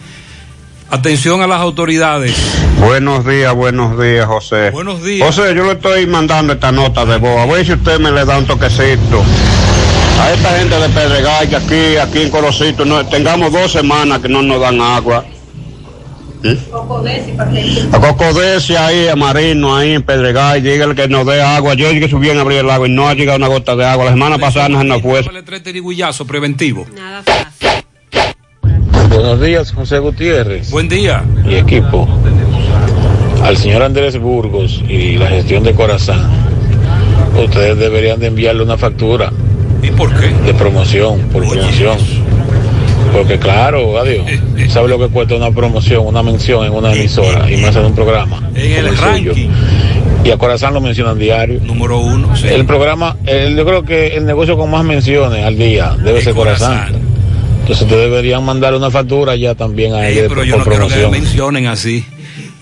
Atención 0.89 1.41
a 1.41 1.47
las 1.47 1.61
autoridades. 1.61 2.35
Buenos 2.79 3.25
días, 3.25 3.53
buenos 3.55 3.99
días, 3.99 4.25
José. 4.25 4.69
Buenos 4.69 5.03
días. 5.03 5.25
José, 5.25 5.55
yo 5.55 5.65
le 5.65 5.73
estoy 5.73 6.05
mandando 6.05 6.53
esta 6.53 6.71
nota 6.71 7.05
de 7.05 7.17
voz. 7.17 7.39
A 7.39 7.45
ver 7.45 7.65
si 7.65 7.73
usted 7.73 7.99
me 7.99 8.11
le 8.11 8.23
da 8.23 8.37
un 8.37 8.45
toquecito. 8.45 9.23
A 10.19 10.31
esta 10.31 10.49
gente 10.57 10.75
de 10.79 10.89
Pedregal, 10.89 11.49
que 11.49 11.55
aquí, 11.55 11.97
aquí 11.97 12.21
en 12.23 12.29
Corocito, 12.29 12.85
no, 12.85 13.05
tengamos 13.05 13.51
dos 13.51 13.71
semanas 13.71 14.19
que 14.19 14.29
no 14.29 14.41
nos 14.41 14.59
dan 14.59 14.81
agua. 14.81 15.25
¿Eh? 16.43 16.57
A 17.91 17.99
Cocodesi 17.99 18.75
ahí, 18.75 19.07
a 19.07 19.15
Marino, 19.15 19.75
ahí 19.75 19.93
en 19.93 20.03
Pedregal, 20.03 20.61
dígale 20.61 20.93
que 20.93 21.07
nos 21.07 21.25
dé 21.25 21.41
agua. 21.41 21.73
Yo 21.73 21.89
dije 21.89 22.01
que 22.01 22.09
subí 22.09 22.29
a 22.29 22.39
abrir 22.39 22.59
el 22.59 22.69
agua 22.69 22.87
y 22.87 22.91
no 22.91 23.07
ha 23.07 23.13
llegado 23.15 23.37
una 23.37 23.47
gota 23.47 23.75
de 23.75 23.85
agua. 23.85 24.05
La 24.05 24.11
semana 24.11 24.37
pasada 24.37 24.69
no 24.69 24.79
se 24.79 24.85
nos 24.85 25.01
fue. 25.01 25.23
tres 25.43 25.63
tirigullazos 25.63 26.27
preventivo. 26.27 26.85
Nada 26.95 27.23
fácil. 27.23 27.85
Buenos 29.09 29.41
días, 29.41 29.71
José 29.71 29.99
Gutiérrez. 29.99 30.69
Buen 30.69 30.87
día. 30.87 31.23
Y 31.49 31.55
equipo. 31.55 32.07
Al 33.43 33.57
señor 33.57 33.81
Andrés 33.83 34.19
Burgos 34.19 34.83
y 34.87 35.17
la 35.17 35.27
gestión 35.27 35.63
de 35.63 35.73
Corazán, 35.73 36.29
ustedes 37.37 37.77
deberían 37.77 38.19
de 38.19 38.27
enviarle 38.27 38.63
una 38.63 38.77
factura. 38.77 39.31
¿Y 39.85 39.91
por 39.91 40.13
qué? 40.19 40.27
De 40.45 40.53
promoción, 40.53 41.19
por 41.31 41.47
promoción. 41.47 41.97
Porque 43.13 43.37
claro, 43.39 43.97
adiós. 43.99 44.25
¿Sabe 44.69 44.89
lo 44.89 44.99
que 44.99 45.07
cuesta 45.07 45.35
una 45.35 45.51
promoción, 45.51 46.05
una 46.05 46.21
mención 46.23 46.65
en 46.65 46.73
una 46.73 46.93
emisora 46.93 47.49
y 47.49 47.57
más 47.57 47.75
en 47.75 47.85
un 47.85 47.95
programa? 47.95 48.41
En 48.55 48.85
el 48.85 48.97
ranking. 48.97 49.49
Y 50.23 50.31
a 50.31 50.37
Corazán 50.37 50.73
lo 50.73 50.81
mencionan 50.81 51.17
diario. 51.19 51.59
Número 51.63 51.99
uno, 51.99 52.35
sí. 52.35 52.47
El 52.47 52.65
programa, 52.65 53.15
el- 53.25 53.55
yo 53.55 53.65
creo 53.65 53.83
que 53.83 54.07
el 54.17 54.25
negocio 54.25 54.57
con 54.57 54.71
más 54.71 54.83
menciones 54.83 55.45
al 55.45 55.55
día 55.57 55.95
debe 56.03 56.17
El 56.19 56.23
ser 56.23 56.33
Corazán. 56.33 56.77
Corazán. 56.77 57.01
Entonces 57.61 57.87
te 57.87 57.95
deberían 57.95 58.43
mandar 58.43 58.73
una 58.75 58.91
factura 58.91 59.35
ya 59.35 59.55
también 59.55 59.93
a 59.93 60.07
ellos. 60.07 60.25
Pero 60.27 60.43
yo 60.43 60.57
no 60.57 60.63
quiero 60.65 60.87
que 60.87 60.95
me 60.97 61.07
mencionen 61.09 61.67
así. 61.67 62.03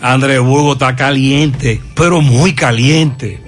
Andrés 0.02 0.40
Hugo 0.40 0.74
está 0.74 0.96
caliente, 0.96 1.82
pero 1.96 2.22
muy 2.22 2.54
caliente. 2.54 3.42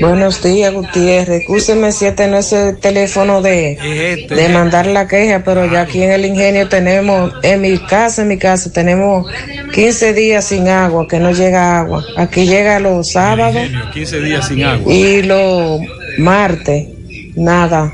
Buenos 0.00 0.42
días, 0.42 0.72
Gutiérrez. 0.72 1.42
Escúcheme 1.42 1.92
si 1.92 2.06
este 2.06 2.26
no 2.26 2.38
es 2.38 2.52
el 2.52 2.76
teléfono 2.78 3.42
de, 3.42 4.26
de 4.28 4.48
mandar 4.48 4.86
la 4.86 5.06
queja, 5.06 5.42
pero 5.44 5.70
ya 5.70 5.82
aquí 5.82 6.02
en 6.02 6.12
el 6.12 6.24
ingenio 6.24 6.68
tenemos, 6.68 7.32
en 7.42 7.60
mi 7.60 7.78
casa, 7.78 8.22
en 8.22 8.28
mi 8.28 8.38
casa, 8.38 8.72
tenemos 8.72 9.26
15 9.72 10.12
días 10.14 10.44
sin 10.44 10.68
agua, 10.68 11.06
que 11.08 11.18
no 11.18 11.32
llega 11.32 11.80
agua. 11.80 12.04
Aquí 12.16 12.46
llega 12.46 12.80
los 12.80 13.12
sábados 13.12 13.62
15 13.92 14.20
días 14.20 14.48
sin 14.48 14.64
agua. 14.64 14.92
y 14.92 15.22
los 15.22 15.80
martes, 16.18 16.88
nada. 17.34 17.92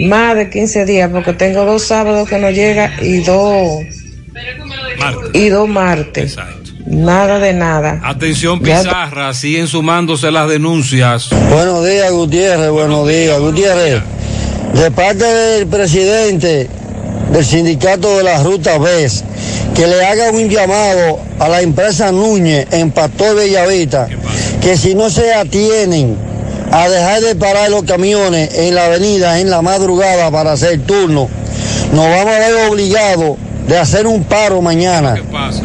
Más 0.00 0.36
de 0.36 0.50
15 0.50 0.84
días, 0.84 1.10
porque 1.10 1.32
tengo 1.32 1.64
dos 1.64 1.82
sábados 1.86 2.28
que 2.28 2.38
no 2.38 2.50
llega 2.50 2.92
y 3.00 3.22
dos, 3.22 3.84
y 5.32 5.48
dos 5.48 5.68
martes. 5.68 6.36
Nada 6.86 7.40
de 7.40 7.52
nada. 7.52 8.00
Atención 8.04 8.60
Pizarra, 8.60 9.34
siguen 9.34 9.66
sumándose 9.66 10.30
las 10.30 10.48
denuncias. 10.48 11.28
Buenos 11.50 11.84
días, 11.84 12.12
Gutiérrez, 12.12 12.70
buenos 12.70 13.08
días, 13.08 13.40
Gutiérrez. 13.40 14.02
De 14.72 14.90
parte 14.92 15.24
del 15.24 15.66
presidente 15.66 16.68
del 17.32 17.44
sindicato 17.44 18.16
de 18.18 18.22
la 18.22 18.40
Ruta 18.40 18.78
BES, 18.78 19.24
que 19.74 19.86
le 19.88 20.04
haga 20.04 20.30
un 20.30 20.48
llamado 20.48 21.18
a 21.40 21.48
la 21.48 21.60
empresa 21.60 22.12
Núñez 22.12 22.68
en 22.70 22.92
Pastor 22.92 23.34
Bellavista, 23.34 24.06
que 24.62 24.76
si 24.76 24.94
no 24.94 25.10
se 25.10 25.34
atienen 25.34 26.16
a 26.70 26.88
dejar 26.88 27.20
de 27.20 27.34
parar 27.34 27.68
los 27.68 27.82
camiones 27.82 28.54
en 28.54 28.76
la 28.76 28.86
avenida 28.86 29.40
en 29.40 29.50
la 29.50 29.60
madrugada 29.60 30.30
para 30.30 30.52
hacer 30.52 30.80
turno, 30.82 31.28
nos 31.92 32.06
vamos 32.06 32.34
a 32.34 32.38
ver 32.38 32.68
obligados 32.70 33.36
de 33.66 33.76
hacer 33.76 34.06
un 34.06 34.22
paro 34.22 34.62
mañana 34.62 35.14
¿Qué 35.14 35.22
pasa? 35.24 35.62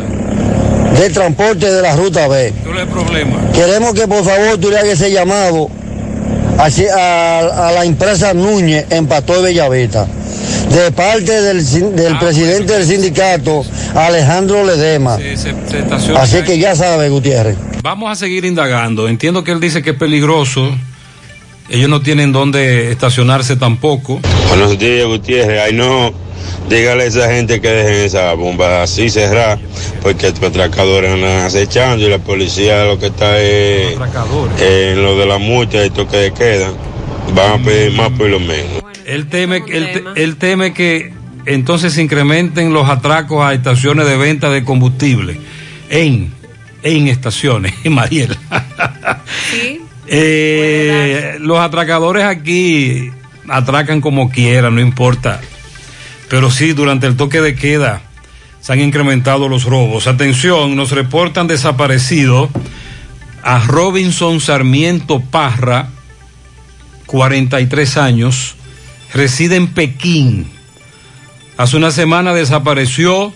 De 1.01 1.09
transporte 1.09 1.71
de 1.71 1.81
la 1.81 1.95
ruta 1.95 2.27
B. 2.27 2.53
¿Cuál 2.63 2.77
es 2.77 2.83
el 2.83 2.89
problema? 2.89 3.51
Queremos 3.53 3.93
que 3.93 4.07
por 4.07 4.23
favor 4.23 4.57
tú 4.59 4.69
le 4.69 4.77
hagas 4.77 4.93
ese 4.93 5.11
llamado 5.11 5.69
a, 6.57 6.65
a 6.65 7.71
la 7.71 7.85
empresa 7.85 8.33
Núñez 8.33 8.85
en 8.89 9.07
Pastor 9.07 9.43
Bellavista. 9.43 10.07
De 10.69 10.91
parte 10.91 11.41
del, 11.41 11.95
del 11.95 12.17
presidente 12.17 12.73
del 12.73 12.85
sindicato, 12.85 13.63
Alejandro 13.95 14.63
Ledema. 14.63 15.17
Se- 15.17 15.35
se 15.37 15.49
estaciona 15.79 16.21
Así 16.21 16.41
que 16.43 16.57
ya 16.59 16.75
sabe, 16.75 17.09
Gutiérrez. 17.09 17.57
Vamos 17.83 18.09
a 18.11 18.15
seguir 18.15 18.45
indagando. 18.45 19.07
Entiendo 19.09 19.43
que 19.43 19.51
él 19.51 19.59
dice 19.59 19.81
que 19.81 19.89
es 19.91 19.97
peligroso. 19.97 20.69
Ellos 21.69 21.89
no 21.89 22.01
tienen 22.01 22.31
dónde 22.31 22.91
estacionarse 22.91 23.55
tampoco. 23.55 24.19
Buenos 24.49 24.77
días, 24.77 25.05
Gutiérrez. 25.07 25.61
Ay, 25.65 25.73
no, 25.73 26.13
dígale 26.69 27.03
a 27.03 27.05
esa 27.07 27.31
gente 27.33 27.59
que 27.61 27.67
dejen 27.67 28.05
esa 28.05 28.33
bomba 28.33 28.83
así 28.83 29.09
cerrada, 29.09 29.59
porque 30.01 30.29
los 30.29 30.41
atracadores 30.43 31.11
andan 31.11 31.45
acechando 31.45 32.05
y 32.05 32.09
la 32.09 32.19
policía 32.19 32.85
lo 32.85 32.97
que 32.99 33.07
está 33.07 33.39
es 33.39 33.97
en 34.59 35.01
lo 35.03 35.17
de 35.17 35.25
la 35.25 35.37
multa 35.37 35.85
y 35.85 35.89
toque 35.89 36.17
de 36.17 36.33
queda. 36.33 36.71
Van 37.35 37.61
a 37.61 37.63
pedir 37.63 37.91
más 37.93 38.09
por 38.11 38.27
lo 38.29 38.39
menos. 38.39 38.81
Él 39.05 39.27
teme, 39.27 39.63
él, 39.69 39.89
te- 40.13 40.23
él 40.23 40.35
teme 40.37 40.73
que 40.73 41.11
entonces 41.45 41.93
se 41.93 42.01
incrementen 42.01 42.71
los 42.73 42.87
atracos 42.89 43.43
a 43.43 43.53
estaciones 43.53 44.05
de 44.07 44.15
venta 44.17 44.49
de 44.49 44.63
combustible 44.63 45.37
en, 45.89 46.31
en 46.83 47.07
estaciones, 47.07 47.73
Mariela. 47.85 48.37
Eh, 50.07 51.37
los 51.39 51.59
atracadores 51.59 52.23
aquí 52.23 53.09
atracan 53.47 54.01
como 54.01 54.29
quieran, 54.29 54.75
no 54.75 54.81
importa. 54.81 55.39
Pero 56.31 56.49
sí, 56.49 56.71
durante 56.71 57.07
el 57.07 57.17
toque 57.17 57.41
de 57.41 57.55
queda 57.55 58.03
se 58.61 58.71
han 58.71 58.79
incrementado 58.79 59.49
los 59.49 59.65
robos. 59.65 60.07
Atención, 60.07 60.77
nos 60.77 60.91
reportan 60.91 61.47
desaparecido 61.47 62.49
a 63.43 63.59
Robinson 63.59 64.39
Sarmiento 64.39 65.19
Parra, 65.19 65.89
43 67.05 67.97
años, 67.97 68.55
reside 69.13 69.57
en 69.57 69.73
Pekín. 69.73 70.47
Hace 71.57 71.75
una 71.75 71.91
semana 71.91 72.33
desapareció. 72.33 73.33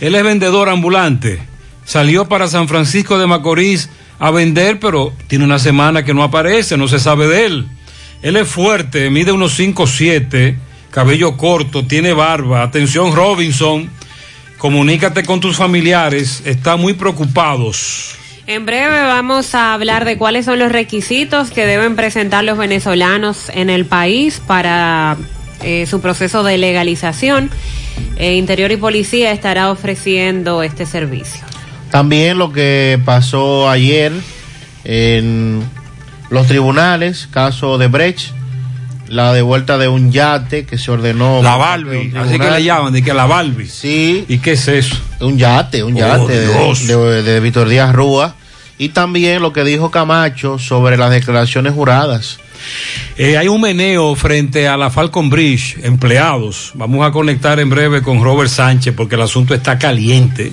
Él 0.00 0.14
es 0.14 0.22
vendedor 0.22 0.68
ambulante. 0.68 1.40
Salió 1.84 2.28
para 2.28 2.46
San 2.46 2.68
Francisco 2.68 3.18
de 3.18 3.26
Macorís 3.26 3.90
a 4.20 4.30
vender, 4.30 4.78
pero 4.78 5.12
tiene 5.26 5.46
una 5.46 5.58
semana 5.58 6.04
que 6.04 6.14
no 6.14 6.22
aparece, 6.22 6.76
no 6.76 6.86
se 6.86 7.00
sabe 7.00 7.26
de 7.26 7.46
él. 7.46 7.66
Él 8.22 8.36
es 8.36 8.46
fuerte, 8.46 9.10
mide 9.10 9.32
unos 9.32 9.58
5'7", 9.58 10.69
cabello 10.90 11.36
corto, 11.36 11.86
tiene 11.86 12.12
barba. 12.12 12.62
Atención 12.62 13.14
Robinson, 13.14 13.88
comunícate 14.58 15.24
con 15.24 15.40
tus 15.40 15.56
familiares, 15.56 16.42
están 16.44 16.80
muy 16.80 16.94
preocupados. 16.94 18.16
En 18.46 18.66
breve 18.66 19.02
vamos 19.02 19.54
a 19.54 19.74
hablar 19.74 20.04
de 20.04 20.18
cuáles 20.18 20.44
son 20.44 20.58
los 20.58 20.72
requisitos 20.72 21.50
que 21.50 21.66
deben 21.66 21.94
presentar 21.94 22.42
los 22.42 22.58
venezolanos 22.58 23.48
en 23.54 23.70
el 23.70 23.86
país 23.86 24.42
para 24.44 25.16
eh, 25.62 25.86
su 25.86 26.00
proceso 26.00 26.42
de 26.42 26.58
legalización. 26.58 27.50
Eh, 28.16 28.34
Interior 28.34 28.72
y 28.72 28.76
Policía 28.76 29.30
estará 29.30 29.70
ofreciendo 29.70 30.62
este 30.62 30.84
servicio. 30.84 31.44
También 31.90 32.38
lo 32.38 32.52
que 32.52 33.00
pasó 33.04 33.68
ayer 33.68 34.12
en 34.84 35.62
los 36.30 36.46
tribunales, 36.46 37.28
caso 37.30 37.78
de 37.78 37.88
Brecht, 37.88 38.32
la 39.10 39.32
devuelta 39.32 39.76
de 39.76 39.88
un 39.88 40.12
yate 40.12 40.64
que 40.64 40.78
se 40.78 40.90
ordenó. 40.90 41.42
La 41.42 41.56
Barbie, 41.56 42.12
un 42.12 42.16
así 42.16 42.38
que 42.38 42.50
le 42.50 42.62
llaman, 42.62 42.92
de 42.92 43.02
que 43.02 43.12
la 43.12 43.26
Barbie. 43.26 43.66
Sí. 43.66 44.24
¿Y 44.28 44.38
qué 44.38 44.52
es 44.52 44.68
eso? 44.68 44.96
Un 45.20 45.36
yate, 45.36 45.82
un 45.82 45.94
Oh, 45.94 45.98
yate 45.98 46.32
de, 46.32 47.22
de 47.22 47.40
Víctor 47.40 47.68
Díaz 47.68 47.92
Rúa. 47.92 48.36
Y 48.78 48.90
también 48.90 49.42
lo 49.42 49.52
que 49.52 49.64
dijo 49.64 49.90
Camacho 49.90 50.58
sobre 50.58 50.96
las 50.96 51.10
declaraciones 51.10 51.74
juradas. 51.74 52.38
Eh, 53.18 53.36
hay 53.36 53.48
un 53.48 53.60
meneo 53.60 54.14
frente 54.14 54.68
a 54.68 54.76
la 54.76 54.90
Falcon 54.90 55.28
Bridge, 55.28 55.78
empleados. 55.82 56.70
Vamos 56.74 57.06
a 57.06 57.10
conectar 57.10 57.58
en 57.58 57.68
breve 57.68 58.02
con 58.02 58.22
Robert 58.22 58.48
Sánchez 58.48 58.94
porque 58.96 59.16
el 59.16 59.22
asunto 59.22 59.54
está 59.54 59.78
caliente. 59.78 60.52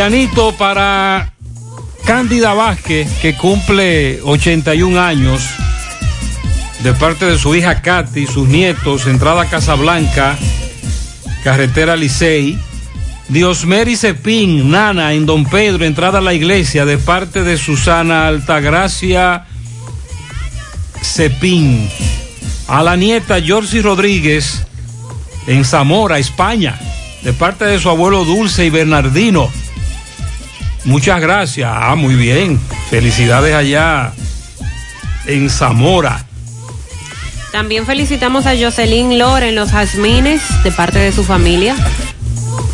Pianito 0.00 0.56
para 0.56 1.30
Cándida 2.06 2.54
Vázquez, 2.54 3.06
que 3.20 3.36
cumple 3.36 4.18
81 4.24 4.98
años, 4.98 5.42
de 6.82 6.94
parte 6.94 7.26
de 7.26 7.36
su 7.36 7.54
hija 7.54 7.82
Katy, 7.82 8.26
sus 8.26 8.48
nietos, 8.48 9.06
entrada 9.06 9.42
a 9.42 9.50
Casablanca, 9.50 10.38
carretera 11.44 11.96
Licey. 11.96 12.58
Diosmeri 13.28 13.94
Cepín, 13.94 14.70
Nana, 14.70 15.12
en 15.12 15.26
Don 15.26 15.44
Pedro, 15.44 15.84
entrada 15.84 16.16
a 16.16 16.22
la 16.22 16.32
iglesia, 16.32 16.86
de 16.86 16.96
parte 16.96 17.44
de 17.44 17.58
Susana 17.58 18.26
Altagracia 18.26 19.44
Cepín. 21.02 21.90
A 22.68 22.82
la 22.82 22.96
nieta 22.96 23.38
Yorsi 23.38 23.82
Rodríguez, 23.82 24.62
en 25.46 25.62
Zamora, 25.62 26.18
España, 26.18 26.80
de 27.22 27.34
parte 27.34 27.66
de 27.66 27.78
su 27.78 27.90
abuelo 27.90 28.24
Dulce 28.24 28.64
y 28.64 28.70
Bernardino. 28.70 29.50
Muchas 30.84 31.20
gracias. 31.20 31.70
Ah, 31.72 31.94
muy 31.94 32.14
bien. 32.14 32.58
Felicidades 32.88 33.54
allá 33.54 34.12
en 35.26 35.50
Zamora. 35.50 36.24
También 37.52 37.84
felicitamos 37.84 38.46
a 38.46 38.52
Jocelyn 38.56 39.18
Lore 39.18 39.48
en 39.48 39.56
los 39.56 39.70
Jazmines 39.72 40.40
de 40.62 40.70
parte 40.72 40.98
de 40.98 41.12
su 41.12 41.24
familia. 41.24 41.74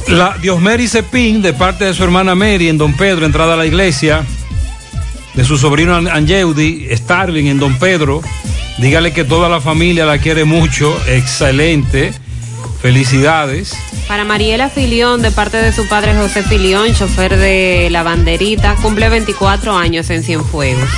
La 0.08 0.36
Diosmeri 0.40 0.86
Cepín, 0.86 1.42
de 1.42 1.52
parte 1.52 1.84
de 1.86 1.94
su 1.94 2.04
hermana 2.04 2.34
Mary 2.34 2.68
en 2.68 2.78
Don 2.78 2.92
Pedro, 2.92 3.26
entrada 3.26 3.54
a 3.54 3.56
la 3.56 3.66
iglesia. 3.66 4.24
De 5.34 5.44
su 5.44 5.58
sobrino 5.58 5.94
An- 5.96 6.08
Angeudi, 6.08 6.88
Starling 6.96 7.46
en 7.48 7.58
Don 7.58 7.78
Pedro. 7.78 8.22
Dígale 8.78 9.12
que 9.12 9.24
toda 9.24 9.48
la 9.48 9.60
familia 9.60 10.06
la 10.06 10.18
quiere 10.18 10.44
mucho. 10.44 10.96
Excelente. 11.08 12.12
Felicidades. 12.80 13.74
Para 14.06 14.24
Mariela 14.24 14.68
Filión, 14.68 15.22
de 15.22 15.30
parte 15.30 15.56
de 15.56 15.72
su 15.72 15.88
padre 15.88 16.14
José 16.14 16.42
Filión, 16.42 16.94
chofer 16.94 17.36
de 17.36 17.88
la 17.90 18.02
banderita, 18.02 18.76
cumple 18.76 19.08
24 19.08 19.76
años 19.76 20.10
en 20.10 20.22
Cienfuegos. 20.22 20.88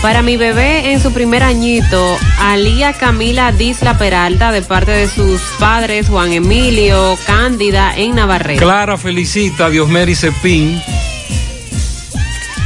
Para 0.00 0.22
mi 0.22 0.36
bebé 0.36 0.92
en 0.92 1.02
su 1.02 1.12
primer 1.12 1.42
añito, 1.42 2.16
Alía 2.38 2.92
Camila 2.92 3.50
Disla 3.50 3.98
Peralta, 3.98 4.52
de 4.52 4.62
parte 4.62 4.92
de 4.92 5.08
sus 5.08 5.40
padres 5.58 6.08
Juan 6.08 6.32
Emilio, 6.32 7.18
Cándida, 7.26 7.96
en 7.96 8.14
Navarrete. 8.14 8.60
Clara 8.60 8.96
felicita 8.96 9.66
a 9.66 9.70
Diosmeri 9.70 10.14
Cepín. 10.14 10.80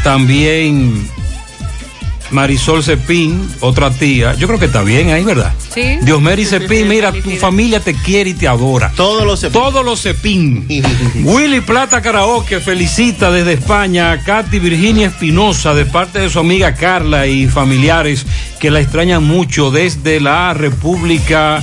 También 0.05 1.09
Marisol 2.31 2.85
Cepín, 2.85 3.49
otra 3.61 3.91
tía. 3.91 4.35
Yo 4.35 4.47
creo 4.47 4.59
que 4.59 4.67
está 4.67 4.83
bien 4.83 5.11
ahí, 5.11 5.25
¿verdad? 5.25 5.55
Sí. 5.75 5.99
Diosmeri 6.03 6.45
Cepín, 6.45 6.89
mira, 6.89 7.13
tu 7.13 7.31
familia 7.33 7.81
te 7.81 7.95
quiere 7.95 8.31
y 8.31 8.35
te 8.35 8.49
adora. 8.49 8.93
Todos 8.97 9.25
los 9.25 9.41
Cepín. 9.41 9.53
Todos 9.61 9.85
los 9.85 10.03
Cepín. 10.03 10.67
Willy 11.25 11.61
Plata 11.61 12.03
Karaoke 12.03 12.61
felicita 12.61 13.31
desde 13.31 13.55
España 13.55 14.13
a 14.13 14.23
Katy 14.23 14.59
Virginia 14.59 15.09
Espinosa 15.09 15.75
de 15.75 15.87
parte 15.87 16.19
de 16.21 16.31
su 16.31 16.39
amiga 16.39 16.75
Carla 16.75 17.27
y 17.27 17.49
familiares 17.49 18.27
que 18.61 18.71
la 18.71 18.81
extrañan 18.81 19.25
mucho 19.25 19.71
desde 19.71 20.21
la 20.21 20.55
República 20.55 21.63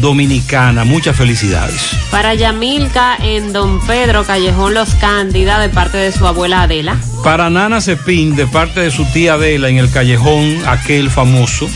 Dominicana. 0.00 0.84
Muchas 0.84 1.16
felicidades. 1.16 1.80
Para 2.10 2.34
Yamilca 2.34 3.16
en 3.16 3.52
Don 3.52 3.84
Pedro 3.86 4.24
Callejón 4.24 4.74
Los 4.74 4.94
Cándida 4.96 5.58
de 5.60 5.68
parte 5.68 5.98
de 5.98 6.12
su 6.12 6.26
abuela 6.26 6.62
Adela. 6.62 6.96
Para 7.22 7.48
Nana 7.50 7.80
Cepín 7.80 8.36
de 8.36 8.46
parte 8.46 8.80
de 8.80 8.90
su 8.90 9.04
tía 9.06 9.34
Adela 9.34 9.68
en 9.68 9.78
el 9.78 9.90
callejón 9.90 10.62
aquel 10.66 11.10
famoso. 11.10 11.68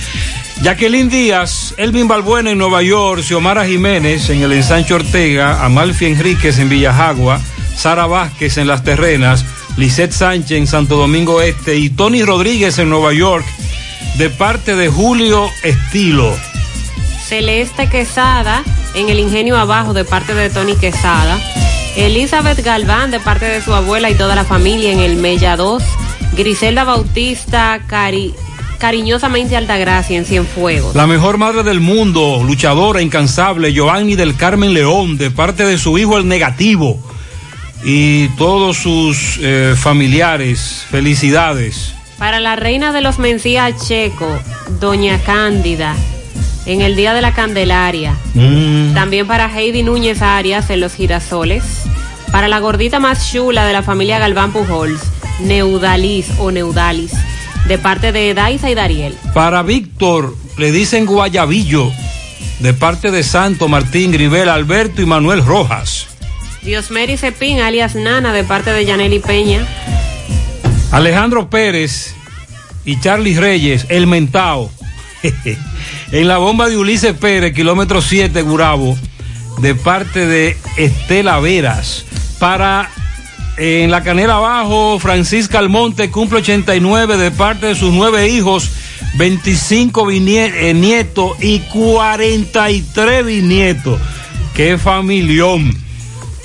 Jacqueline 0.62 1.08
Díaz, 1.08 1.74
Elvin 1.76 2.08
Balbuena 2.08 2.50
en 2.50 2.58
Nueva 2.58 2.82
York, 2.82 3.22
Xiomara 3.22 3.64
Jiménez 3.64 4.28
en 4.30 4.42
el 4.42 4.52
ensancho 4.52 4.96
Ortega, 4.96 5.64
Amalfi 5.64 6.06
Enríquez 6.06 6.58
en 6.58 6.68
Villajagua, 6.68 7.40
Sara 7.76 8.06
Vázquez 8.06 8.58
en 8.58 8.66
Las 8.66 8.82
Terrenas, 8.82 9.44
Lisette 9.76 10.12
Sánchez 10.12 10.58
en 10.58 10.66
Santo 10.66 10.96
Domingo 10.96 11.40
Este 11.40 11.76
y 11.76 11.90
Tony 11.90 12.24
Rodríguez 12.24 12.78
en 12.80 12.90
Nueva 12.90 13.12
York 13.12 13.46
de 14.16 14.30
parte 14.30 14.74
de 14.74 14.88
Julio 14.88 15.48
Estilo. 15.62 16.36
Celeste 17.24 17.88
Quesada 17.88 18.64
en 18.94 19.08
el 19.10 19.20
Ingenio 19.20 19.56
Abajo 19.56 19.94
de 19.94 20.04
parte 20.04 20.34
de 20.34 20.50
Tony 20.50 20.74
Quesada. 20.74 21.38
Elizabeth 21.96 22.64
Galván 22.64 23.12
de 23.12 23.20
parte 23.20 23.44
de 23.44 23.62
su 23.62 23.72
abuela 23.74 24.10
y 24.10 24.14
toda 24.14 24.34
la 24.34 24.44
familia 24.44 24.90
en 24.90 24.98
el 24.98 25.16
Mella 25.16 25.56
2. 25.56 25.82
Griselda 26.36 26.82
Bautista 26.82 27.80
Cari 27.86 28.34
cariñosamente 28.78 29.56
Altagracia 29.56 30.16
en 30.16 30.24
Cienfuegos. 30.24 30.94
La 30.94 31.06
mejor 31.06 31.38
madre 31.38 31.62
del 31.62 31.80
mundo, 31.80 32.42
luchadora 32.44 33.02
incansable, 33.02 33.72
Giovanni 33.72 34.16
del 34.16 34.36
Carmen 34.36 34.72
León, 34.72 35.18
de 35.18 35.30
parte 35.30 35.64
de 35.64 35.78
su 35.78 35.98
hijo 35.98 36.16
el 36.16 36.28
negativo 36.28 36.98
y 37.84 38.28
todos 38.30 38.78
sus 38.78 39.38
eh, 39.40 39.74
familiares, 39.76 40.86
felicidades. 40.90 41.94
Para 42.18 42.40
la 42.40 42.56
reina 42.56 42.92
de 42.92 43.00
los 43.00 43.18
Mencías 43.18 43.86
Checo, 43.86 44.38
Doña 44.80 45.20
Cándida, 45.22 45.94
en 46.66 46.80
el 46.80 46.96
Día 46.96 47.14
de 47.14 47.22
la 47.22 47.32
Candelaria. 47.32 48.16
Mm. 48.34 48.94
También 48.94 49.26
para 49.26 49.46
Heidi 49.46 49.82
Núñez 49.82 50.20
Arias 50.22 50.68
en 50.70 50.80
Los 50.80 50.94
Girasoles. 50.94 51.64
Para 52.32 52.48
la 52.48 52.58
gordita 52.58 52.98
más 52.98 53.30
chula 53.30 53.64
de 53.64 53.72
la 53.72 53.82
familia 53.82 54.18
Galván 54.18 54.52
Pujols, 54.52 55.00
Neudalis 55.40 56.26
o 56.38 56.50
Neudalis, 56.50 57.12
de 57.68 57.78
parte 57.78 58.12
de 58.12 58.32
Daisa 58.32 58.70
y 58.70 58.74
Dariel. 58.74 59.14
Para 59.34 59.62
Víctor, 59.62 60.34
le 60.56 60.72
dicen 60.72 61.04
Guayabillo, 61.04 61.92
de 62.60 62.72
parte 62.72 63.10
de 63.10 63.22
Santo 63.22 63.68
Martín 63.68 64.10
Gribel, 64.10 64.48
Alberto 64.48 65.02
y 65.02 65.06
Manuel 65.06 65.44
Rojas. 65.44 66.06
Diosmeri 66.62 67.18
Cepín, 67.18 67.60
alias 67.60 67.94
Nana, 67.94 68.32
de 68.32 68.42
parte 68.42 68.72
de 68.72 68.86
Yaneli 68.86 69.18
Peña. 69.18 69.66
Alejandro 70.90 71.50
Pérez 71.50 72.14
y 72.86 72.98
Charlie 73.00 73.38
Reyes, 73.38 73.84
el 73.90 74.06
mentao. 74.06 74.70
en 76.12 76.28
la 76.28 76.38
bomba 76.38 76.68
de 76.68 76.78
Ulises 76.78 77.12
Pérez, 77.12 77.52
kilómetro 77.52 78.00
7, 78.00 78.40
Gurabo, 78.42 78.96
de 79.58 79.74
parte 79.74 80.26
de 80.26 80.56
Estela 80.76 81.38
Veras. 81.38 82.04
Para 82.38 82.90
en 83.58 83.90
la 83.90 84.02
canela 84.02 84.36
abajo, 84.36 84.98
Francisca 84.98 85.58
Almonte 85.58 86.10
cumple 86.10 86.38
89 86.38 87.16
de 87.16 87.30
parte 87.30 87.66
de 87.66 87.74
sus 87.74 87.92
nueve 87.92 88.28
hijos, 88.28 88.70
25 89.16 90.06
binie- 90.06 90.52
eh, 90.54 90.74
nietos 90.74 91.32
y 91.40 91.60
43 91.60 93.24
bisnietos. 93.24 94.00
¡Qué 94.54 94.78
familión! 94.78 95.76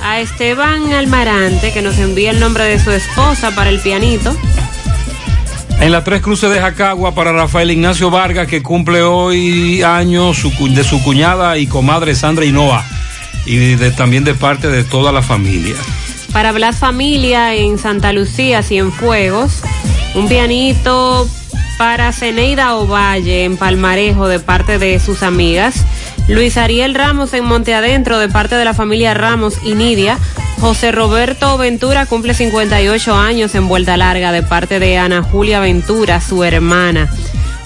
A 0.01 0.19
Esteban 0.19 0.91
Almarante, 0.93 1.71
que 1.71 1.81
nos 1.81 1.97
envía 1.97 2.31
el 2.31 2.39
nombre 2.39 2.65
de 2.65 2.79
su 2.79 2.91
esposa 2.91 3.51
para 3.55 3.69
el 3.69 3.79
pianito. 3.79 4.35
En 5.79 5.91
la 5.91 6.03
Tres 6.03 6.21
Cruces 6.21 6.49
de 6.51 6.59
Jacagua 6.59 7.13
para 7.15 7.31
Rafael 7.31 7.71
Ignacio 7.71 8.09
Vargas, 8.09 8.47
que 8.47 8.61
cumple 8.61 9.01
hoy 9.01 9.81
años 9.81 10.37
de 10.69 10.83
su 10.83 11.01
cuñada 11.03 11.57
y 11.57 11.67
comadre 11.67 12.15
Sandra 12.15 12.45
Hinoa, 12.45 12.85
y 13.45 13.57
de- 13.75 13.91
también 13.91 14.23
de 14.23 14.33
parte 14.35 14.67
de 14.69 14.83
toda 14.83 15.11
la 15.11 15.21
familia. 15.21 15.75
Para 16.33 16.51
Blas 16.51 16.77
Familia 16.77 17.53
en 17.53 17.77
Santa 17.77 18.11
Lucía, 18.11 18.63
Cienfuegos. 18.63 19.61
Un 20.15 20.27
pianito 20.27 21.29
para 21.77 22.11
Ceneida 22.11 22.75
Ovalle 22.75 23.43
en 23.43 23.55
Palmarejo 23.55 24.27
de 24.27 24.39
parte 24.39 24.79
de 24.79 24.99
sus 24.99 25.21
amigas. 25.21 25.85
Luis 26.27 26.57
Ariel 26.57 26.95
Ramos 26.95 27.33
en 27.33 27.45
Monte 27.45 27.75
Adentro 27.75 28.17
de 28.17 28.29
parte 28.29 28.55
de 28.55 28.65
la 28.65 28.73
familia 28.73 29.13
Ramos 29.13 29.59
y 29.63 29.75
Nidia. 29.75 30.17
José 30.59 30.91
Roberto 30.91 31.57
Ventura 31.59 32.07
cumple 32.07 32.33
58 32.33 33.13
años 33.13 33.53
en 33.53 33.67
Vuelta 33.67 33.95
Larga 33.95 34.31
de 34.31 34.41
parte 34.41 34.79
de 34.79 34.97
Ana 34.97 35.21
Julia 35.21 35.59
Ventura, 35.59 36.19
su 36.19 36.43
hermana. 36.43 37.11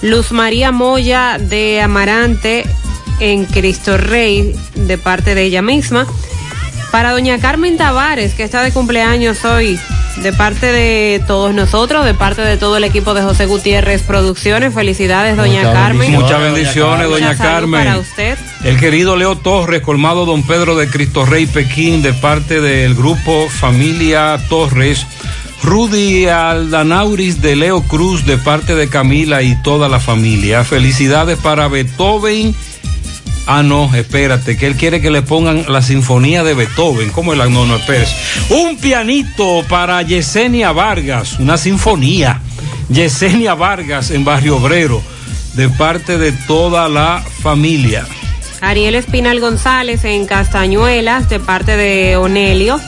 Luz 0.02 0.30
María 0.30 0.72
Moya 0.72 1.38
de 1.40 1.80
Amarante 1.80 2.64
en 3.18 3.46
Cristo 3.46 3.96
Rey 3.96 4.54
de 4.74 4.98
parte 4.98 5.34
de 5.34 5.44
ella 5.44 5.62
misma. 5.62 6.06
Para 6.90 7.12
doña 7.12 7.38
Carmen 7.38 7.76
Tavares, 7.76 8.34
que 8.34 8.42
está 8.42 8.62
de 8.62 8.72
cumpleaños 8.72 9.44
hoy, 9.44 9.78
de 10.22 10.32
parte 10.32 10.66
de 10.72 11.22
todos 11.26 11.54
nosotros, 11.54 12.04
de 12.04 12.14
parte 12.14 12.40
de 12.42 12.56
todo 12.56 12.78
el 12.78 12.84
equipo 12.84 13.12
de 13.12 13.22
José 13.22 13.46
Gutiérrez 13.46 14.02
Producciones, 14.02 14.72
felicidades, 14.72 15.36
doña 15.36 15.70
Carmen. 15.72 16.10
Muchas 16.12 16.40
bendiciones, 16.40 17.08
doña 17.08 17.36
Carmen. 17.36 17.84
Para 17.84 17.98
usted. 17.98 18.38
El 18.64 18.78
querido 18.78 19.16
Leo 19.16 19.36
Torres, 19.36 19.82
colmado 19.82 20.24
Don 20.24 20.42
Pedro 20.42 20.76
de 20.76 20.88
Cristo 20.88 21.26
Rey 21.26 21.46
Pekín, 21.46 22.02
de 22.02 22.14
parte 22.14 22.60
del 22.60 22.94
grupo 22.94 23.48
Familia 23.50 24.38
Torres. 24.48 25.06
Rudy 25.62 26.26
Aldanauris 26.28 27.42
de 27.42 27.56
Leo 27.56 27.82
Cruz, 27.82 28.24
de 28.24 28.38
parte 28.38 28.74
de 28.74 28.88
Camila 28.88 29.42
y 29.42 29.60
toda 29.62 29.88
la 29.88 30.00
familia. 30.00 30.64
Felicidades 30.64 31.36
para 31.38 31.68
Beethoven. 31.68 32.54
Ah, 33.50 33.62
no, 33.62 33.94
espérate, 33.94 34.58
que 34.58 34.66
él 34.66 34.76
quiere 34.76 35.00
que 35.00 35.10
le 35.10 35.22
pongan 35.22 35.64
la 35.68 35.80
sinfonía 35.80 36.44
de 36.44 36.52
Beethoven. 36.52 37.08
¿Cómo 37.08 37.32
es 37.32 37.38
la? 37.38 37.46
No, 37.46 37.64
no, 37.64 37.76
espérese. 37.76 38.14
Un 38.50 38.76
pianito 38.76 39.64
para 39.70 40.02
Yesenia 40.02 40.70
Vargas, 40.72 41.38
una 41.38 41.56
sinfonía. 41.56 42.42
Yesenia 42.90 43.54
Vargas 43.54 44.10
en 44.10 44.22
Barrio 44.22 44.58
Obrero, 44.58 45.02
de 45.54 45.70
parte 45.70 46.18
de 46.18 46.32
toda 46.32 46.90
la 46.90 47.24
familia. 47.40 48.04
Ariel 48.60 48.94
Espinal 48.94 49.40
González 49.40 50.04
en 50.04 50.26
Castañuelas, 50.26 51.30
de 51.30 51.40
parte 51.40 51.78
de 51.78 52.18
Onelio. 52.18 52.78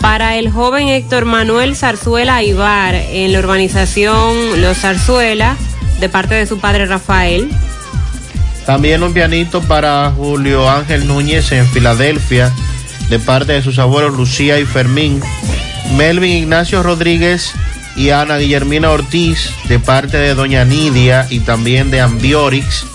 Para 0.00 0.36
el 0.36 0.50
joven 0.50 0.88
Héctor 0.88 1.26
Manuel 1.26 1.76
Zarzuela 1.76 2.42
Ibar 2.42 2.94
en 2.94 3.30
la 3.30 3.40
urbanización 3.40 4.62
Los 4.62 4.78
Zarzuela, 4.78 5.54
de 6.00 6.08
parte 6.08 6.34
de 6.34 6.46
su 6.46 6.58
padre 6.60 6.86
Rafael. 6.86 7.50
También 8.66 9.04
un 9.04 9.14
pianito 9.14 9.62
para 9.62 10.10
Julio 10.10 10.68
Ángel 10.68 11.06
Núñez 11.06 11.52
en 11.52 11.68
Filadelfia, 11.68 12.52
de 13.08 13.20
parte 13.20 13.52
de 13.52 13.62
sus 13.62 13.78
abuelos 13.78 14.16
Lucía 14.16 14.58
y 14.58 14.66
Fermín. 14.66 15.22
Melvin 15.96 16.32
Ignacio 16.32 16.82
Rodríguez 16.82 17.52
y 17.94 18.10
Ana 18.10 18.38
Guillermina 18.38 18.90
Ortiz, 18.90 19.50
de 19.68 19.78
parte 19.78 20.16
de 20.16 20.34
Doña 20.34 20.64
Nidia 20.64 21.28
y 21.30 21.40
también 21.40 21.92
de 21.92 22.00
Ambiorix. 22.00 22.86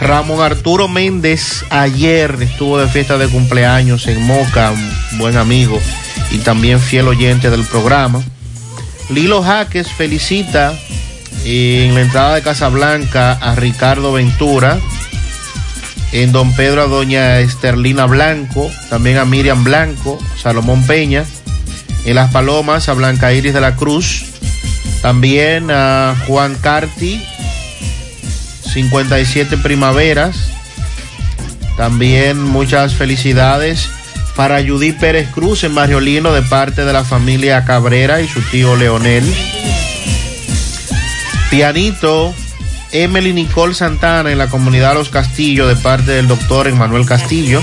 Ramón 0.00 0.42
Arturo 0.42 0.88
Méndez 0.88 1.64
ayer 1.70 2.36
estuvo 2.40 2.76
de 2.78 2.88
fiesta 2.88 3.18
de 3.18 3.28
cumpleaños 3.28 4.08
en 4.08 4.20
Moca, 4.26 4.72
buen 5.12 5.36
amigo 5.36 5.78
y 6.32 6.38
también 6.38 6.80
fiel 6.80 7.06
oyente 7.06 7.50
del 7.50 7.62
programa. 7.62 8.20
Lilo 9.10 9.44
Jaques 9.44 9.88
felicita 9.92 10.76
en 11.44 11.94
la 11.94 12.02
entrada 12.02 12.34
de 12.34 12.42
Casablanca 12.42 13.32
a 13.32 13.54
Ricardo 13.54 14.12
Ventura, 14.12 14.78
en 16.12 16.32
Don 16.32 16.54
Pedro 16.54 16.82
a 16.82 16.86
Doña 16.86 17.40
Esterlina 17.40 18.06
Blanco, 18.06 18.70
también 18.90 19.18
a 19.18 19.24
Miriam 19.24 19.64
Blanco, 19.64 20.18
Salomón 20.40 20.86
Peña, 20.86 21.24
en 22.04 22.14
Las 22.14 22.30
Palomas 22.32 22.88
a 22.88 22.94
Blanca 22.94 23.32
Iris 23.32 23.54
de 23.54 23.60
la 23.60 23.76
Cruz, 23.76 24.24
también 25.00 25.70
a 25.70 26.14
Juan 26.26 26.54
Carti, 26.56 27.24
57 28.72 29.58
primaveras, 29.58 30.50
también 31.76 32.42
muchas 32.42 32.94
felicidades 32.94 33.90
para 34.36 34.64
Judy 34.64 34.92
Pérez 34.92 35.28
Cruz 35.30 35.64
en 35.64 35.74
Barrio 35.74 36.00
Lino 36.00 36.32
de 36.32 36.42
parte 36.42 36.84
de 36.84 36.92
la 36.92 37.04
familia 37.04 37.64
Cabrera 37.64 38.20
y 38.20 38.28
su 38.28 38.40
tío 38.42 38.76
Leonel. 38.76 39.24
Pianito, 41.52 42.34
Emily 42.92 43.34
Nicole 43.34 43.74
Santana 43.74 44.32
en 44.32 44.38
la 44.38 44.48
comunidad 44.48 44.94
Los 44.94 45.10
Castillos 45.10 45.68
de 45.68 45.76
parte 45.76 46.12
del 46.12 46.26
doctor 46.26 46.66
Emanuel 46.66 47.04
Castillo. 47.04 47.62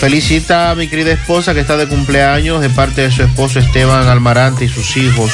Felicita 0.00 0.72
a 0.72 0.74
mi 0.74 0.88
querida 0.88 1.12
esposa 1.12 1.54
que 1.54 1.60
está 1.60 1.76
de 1.76 1.86
cumpleaños 1.86 2.60
de 2.60 2.68
parte 2.68 3.02
de 3.02 3.12
su 3.12 3.22
esposo 3.22 3.60
Esteban 3.60 4.08
Almarante 4.08 4.64
y 4.64 4.68
sus 4.68 4.96
hijos. 4.96 5.30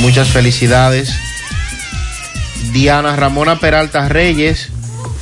Muchas 0.00 0.28
felicidades. 0.28 1.14
Diana 2.74 3.16
Ramona 3.16 3.58
Peralta 3.58 4.06
Reyes, 4.06 4.68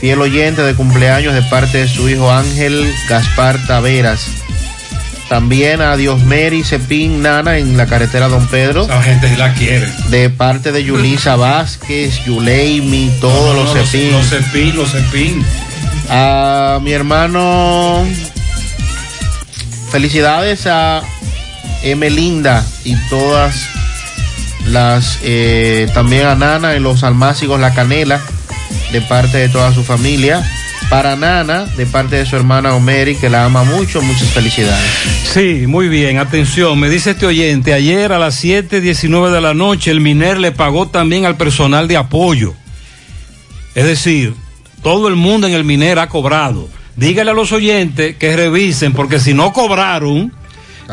fiel 0.01 0.21
oyente 0.21 0.63
de 0.63 0.75
cumpleaños 0.75 1.35
de 1.35 1.43
parte 1.43 1.79
de 1.79 1.89
su 1.89 2.09
hijo 2.09 2.33
Ángel 2.33 2.93
Gaspar 3.09 3.65
Taveras. 3.69 4.36
También 5.29 5.81
a 5.81 5.97
Diosmeri 5.97 6.63
Cepín 6.63 7.23
Nana 7.23 7.59
en 7.59 7.77
la 7.77 7.87
carretera 7.87 8.29
Don 8.29 8.47
Pedro. 8.47 8.87
La 8.87 9.03
gente 9.03 9.37
la 9.37 9.53
quiere. 9.55 9.89
De 10.11 10.31
parte 10.31 10.71
de 10.71 10.85
Yulisa 10.85 11.35
Vázquez, 11.35 12.25
Yuleimi, 12.25 13.11
todos 13.21 13.57
No, 13.57 13.65
no, 13.65 13.75
los 13.75 13.91
Cepín. 13.91 14.13
Los 14.13 14.29
Cepín, 14.29 14.77
los 14.77 14.93
Cepín. 14.93 15.45
A 16.09 16.79
mi 16.81 16.93
hermano, 16.93 18.05
felicidades 19.91 20.69
a 20.69 21.03
Emelinda 21.83 22.65
y 22.85 22.95
todas 23.09 23.69
las, 24.67 25.19
eh, 25.25 25.89
también 25.95 26.27
a 26.27 26.37
Nana 26.37 26.75
en 26.75 26.85
los 26.85 27.03
almácigos 27.03 27.61
La 27.61 27.75
Canela, 27.75 28.21
de 28.93 29.01
parte 29.03 29.39
de 29.39 29.49
toda 29.49 29.75
su 29.75 29.83
familia. 29.83 30.49
Para 30.89 31.17
Nana, 31.17 31.65
de 31.65 31.85
parte 31.85 32.17
de 32.17 32.27
su 32.27 32.37
hermana 32.37 32.75
Omeri, 32.75 33.17
que 33.17 33.29
la 33.29 33.45
ama 33.45 33.65
mucho, 33.65 34.01
muchas 34.03 34.31
felicidades. 34.31 34.89
Sí, 35.33 35.67
muy 35.67 35.89
bien, 35.89 36.19
atención, 36.19 36.79
me 36.79 36.89
dice 36.89 37.11
este 37.11 37.27
oyente, 37.27 37.75
ayer 37.75 38.13
a 38.13 38.19
las 38.19 38.43
7.19 38.45 39.31
de 39.31 39.41
la 39.41 39.53
noche 39.53 39.91
el 39.91 40.01
MINER 40.01 40.39
le 40.39 40.53
pagó 40.53 40.89
también 40.89 41.25
al 41.27 41.37
personal 41.37 41.89
de 41.89 41.97
apoyo. 41.97 42.55
Es 43.75 43.85
decir, 43.85 44.35
todo 44.83 45.09
el 45.09 45.17
mundo 45.17 45.49
en 45.49 45.55
el 45.55 45.65
MINER 45.65 45.99
ha 45.99 46.09
cobrado. 46.09 46.69
Dígale 46.95 47.33
a 47.33 47.35
los 47.35 47.51
oyentes 47.51 48.17
que 48.17 48.37
revisen, 48.37 48.93
porque 48.93 49.19
si 49.19 49.35
no 49.35 49.53
cobraron, 49.53 50.33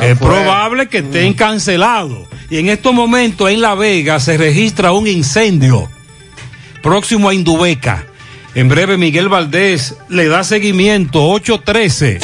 es 0.02 0.18
probable 0.18 0.90
que 0.90 0.98
estén 0.98 1.34
cancelados. 1.34 2.28
Y 2.50 2.58
en 2.58 2.70
estos 2.70 2.94
momentos 2.94 3.50
en 3.52 3.62
La 3.62 3.76
Vega 3.76 4.20
se 4.20 4.38
registra 4.38 4.92
un 4.92 5.08
incendio 5.08 5.88
próximo 6.82 7.30
a 7.30 7.34
Indubeca. 7.34 8.08
En 8.56 8.70
breve 8.70 8.98
Miguel 8.98 9.30
Valdés 9.30 9.96
le 10.10 10.28
da 10.28 10.44
seguimiento 10.44 11.28
813. 11.28 12.20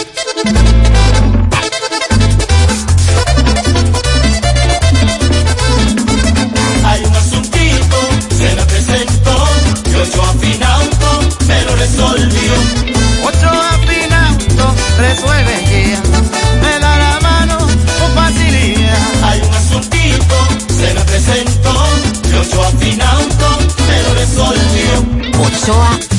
Hay 6.85 7.03
un 7.03 7.15
asuntito, 7.15 7.97
se 8.38 8.56
me 8.56 8.61
presentó, 8.61 9.47
y 9.89 9.95
ocho 9.95 10.22
afinauto 10.22 11.19
me 11.47 11.64
lo 11.64 11.76
resolvió. 11.77 12.53
Ocho 13.26 13.49
afinauto 13.49 14.76
resuelve 14.99 15.64
ya, 15.72 16.01
me 16.61 16.80
da 16.80 16.97
la 16.97 17.19
mano 17.22 17.57
con 17.57 18.14
facilidad. 18.14 19.23
Hay 19.23 19.41
un 19.41 19.53
asuntito, 19.56 20.47
se 20.77 20.93
me 20.93 21.01
presentó, 21.06 21.88
y 22.30 22.34
ocho 22.35 22.64
afinauto 22.64 23.57
me 23.88 24.03
lo 24.03 24.14
resolvió. 24.14 25.19
Ochoa 25.39 26.18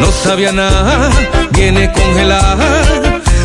No 0.00 0.10
sabía 0.10 0.50
nada, 0.50 1.10
viene 1.52 1.92
congelada. 1.92 3.19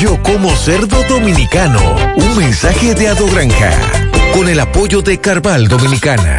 Yo 0.00 0.22
como 0.22 0.54
cerdo 0.54 1.02
dominicano. 1.08 1.80
Un 2.16 2.36
mensaje 2.36 2.94
de 2.94 3.08
Ado 3.08 3.26
Granja. 3.28 3.70
Con 4.34 4.46
el 4.46 4.60
apoyo 4.60 5.00
de 5.00 5.18
Carval 5.18 5.68
Dominicana. 5.68 6.38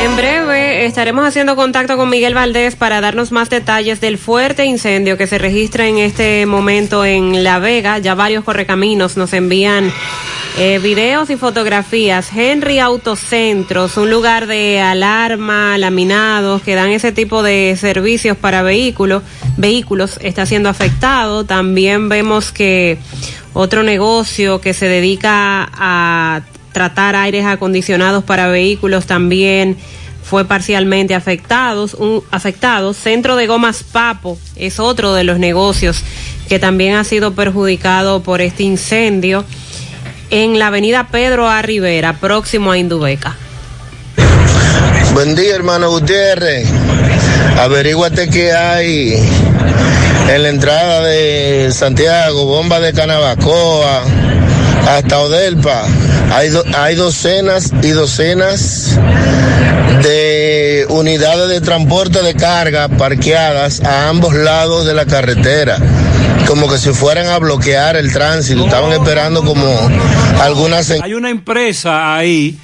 En 0.00 0.16
breve 0.16 0.86
estaremos 0.86 1.26
haciendo 1.26 1.56
contacto 1.56 1.96
con 1.96 2.08
Miguel 2.08 2.32
Valdés 2.32 2.76
para 2.76 3.00
darnos 3.00 3.32
más 3.32 3.50
detalles 3.50 4.00
del 4.00 4.16
fuerte 4.16 4.64
incendio 4.64 5.16
que 5.16 5.26
se 5.26 5.38
registra 5.38 5.88
en 5.88 5.98
este 5.98 6.46
momento 6.46 7.04
en 7.04 7.42
La 7.42 7.58
Vega. 7.58 7.98
Ya 7.98 8.14
varios 8.14 8.44
correcaminos 8.44 9.16
nos 9.16 9.32
envían 9.32 9.92
eh, 10.56 10.78
videos 10.78 11.30
y 11.30 11.36
fotografías. 11.36 12.30
Henry 12.32 12.78
Autocentros, 12.78 13.96
un 13.96 14.08
lugar 14.08 14.46
de 14.46 14.80
alarma, 14.80 15.76
laminados, 15.78 16.62
que 16.62 16.76
dan 16.76 16.90
ese 16.90 17.10
tipo 17.10 17.42
de 17.42 17.76
servicios 17.76 18.36
para 18.36 18.62
vehículos, 18.62 19.24
vehículos, 19.56 20.18
está 20.22 20.46
siendo 20.46 20.68
afectado. 20.68 21.44
También 21.44 22.08
vemos 22.08 22.52
que 22.52 22.98
otro 23.52 23.82
negocio 23.82 24.60
que 24.60 24.74
se 24.74 24.86
dedica 24.86 25.68
a 25.72 26.42
tratar 26.78 27.16
aires 27.16 27.44
acondicionados 27.44 28.22
para 28.22 28.46
vehículos 28.46 29.04
también 29.04 29.76
fue 30.22 30.44
parcialmente 30.44 31.16
afectados, 31.16 31.94
un, 31.94 32.22
afectado. 32.30 32.94
Centro 32.94 33.34
de 33.34 33.48
Gomas 33.48 33.82
Papo 33.82 34.38
es 34.54 34.78
otro 34.78 35.12
de 35.12 35.24
los 35.24 35.40
negocios 35.40 36.04
que 36.48 36.60
también 36.60 36.94
ha 36.94 37.02
sido 37.02 37.34
perjudicado 37.34 38.22
por 38.22 38.40
este 38.40 38.62
incendio 38.62 39.44
en 40.30 40.60
la 40.60 40.68
avenida 40.68 41.08
Pedro 41.08 41.48
A. 41.48 41.62
Rivera, 41.62 42.12
próximo 42.12 42.70
a 42.70 42.78
Indubeca. 42.78 43.34
Buen 45.14 45.34
día, 45.34 45.56
hermano 45.56 45.90
Gutiérrez. 45.90 46.68
Averíguate 47.58 48.30
qué 48.30 48.52
hay 48.52 49.14
en 50.28 50.42
la 50.44 50.48
entrada 50.48 51.02
de 51.02 51.72
Santiago, 51.72 52.44
bomba 52.44 52.78
de 52.78 52.92
Canabacoa 52.92 54.04
hasta 54.96 55.18
Odelpa. 55.18 55.84
Hay, 56.32 56.48
do- 56.50 56.64
hay 56.76 56.94
docenas 56.94 57.72
y 57.82 57.90
docenas 57.90 58.98
de 60.02 60.86
unidades 60.88 61.48
de 61.48 61.60
transporte 61.60 62.22
de 62.22 62.34
carga 62.34 62.88
parqueadas 62.88 63.80
a 63.82 64.08
ambos 64.08 64.34
lados 64.34 64.86
de 64.86 64.94
la 64.94 65.06
carretera. 65.06 65.78
Como 66.46 66.68
que 66.68 66.78
si 66.78 66.90
fueran 66.90 67.26
a 67.26 67.38
bloquear 67.38 67.96
el 67.96 68.12
tránsito. 68.12 68.64
Estaban 68.64 68.92
esperando 68.92 69.42
como 69.44 69.64
algunas... 70.40 70.90
Hay 70.90 71.14
una 71.14 71.30
empresa 71.30 72.16
ahí, 72.16 72.58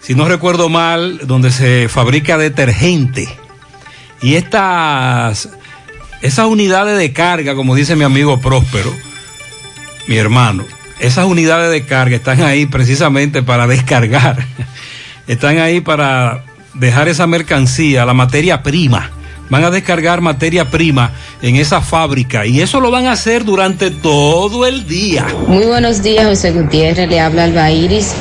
si 0.00 0.14
no 0.14 0.26
recuerdo 0.28 0.68
mal, 0.68 1.20
donde 1.26 1.50
se 1.50 1.88
fabrica 1.88 2.38
detergente. 2.38 3.28
Y 4.22 4.36
estas, 4.36 5.48
esas 6.22 6.46
unidades 6.46 6.98
de 6.98 7.12
carga, 7.12 7.54
como 7.54 7.74
dice 7.74 7.96
mi 7.96 8.04
amigo 8.04 8.40
Próspero, 8.40 8.94
mi 10.06 10.16
hermano, 10.16 10.64
esas 11.00 11.24
unidades 11.26 11.70
de 11.70 11.84
carga 11.84 12.16
están 12.16 12.42
ahí 12.42 12.66
precisamente 12.66 13.42
para 13.42 13.66
descargar. 13.66 14.46
Están 15.26 15.58
ahí 15.58 15.80
para 15.80 16.42
dejar 16.74 17.06
esa 17.06 17.26
mercancía, 17.28 18.04
la 18.04 18.14
materia 18.14 18.64
prima. 18.64 19.10
Van 19.50 19.64
a 19.64 19.70
descargar 19.70 20.20
materia 20.20 20.70
prima 20.70 21.12
en 21.42 21.56
esa 21.56 21.80
fábrica 21.80 22.46
y 22.46 22.60
eso 22.60 22.80
lo 22.80 22.92
van 22.92 23.06
a 23.06 23.12
hacer 23.12 23.44
durante 23.44 23.90
todo 23.90 24.64
el 24.64 24.86
día. 24.86 25.26
Muy 25.48 25.66
buenos 25.66 26.02
días, 26.02 26.24
José 26.24 26.52
Gutiérrez. 26.52 27.08
Le 27.08 27.18
habla 27.18 27.44
Alba 27.44 27.70
Iris, 27.70 28.14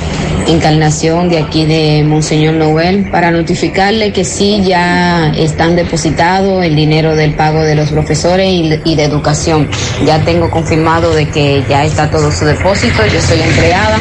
Encarnación 0.48 1.30
de 1.30 1.38
aquí 1.38 1.66
de 1.66 2.04
Monseñor 2.04 2.56
Noel, 2.56 3.12
para 3.12 3.30
notificarle 3.30 4.12
que 4.12 4.26
sí 4.26 4.64
ya 4.66 5.32
están 5.38 5.76
depositados 5.76 6.66
el 6.66 6.76
dinero 6.76 7.16
del 7.16 7.36
pago 7.36 7.62
de 7.62 7.76
los 7.76 7.90
profesores 7.90 8.48
y, 8.52 8.82
y 8.84 8.96
de 8.96 9.04
educación. 9.04 9.70
Ya 10.08 10.26
tengo 10.26 10.50
confirmado 10.50 11.14
de 11.14 11.30
que 11.30 11.64
ya 11.70 11.86
está 11.86 12.10
todo 12.10 12.32
su 12.32 12.46
depósito. 12.46 13.06
Yo 13.06 13.22
soy 13.22 13.40
empleada 13.42 14.00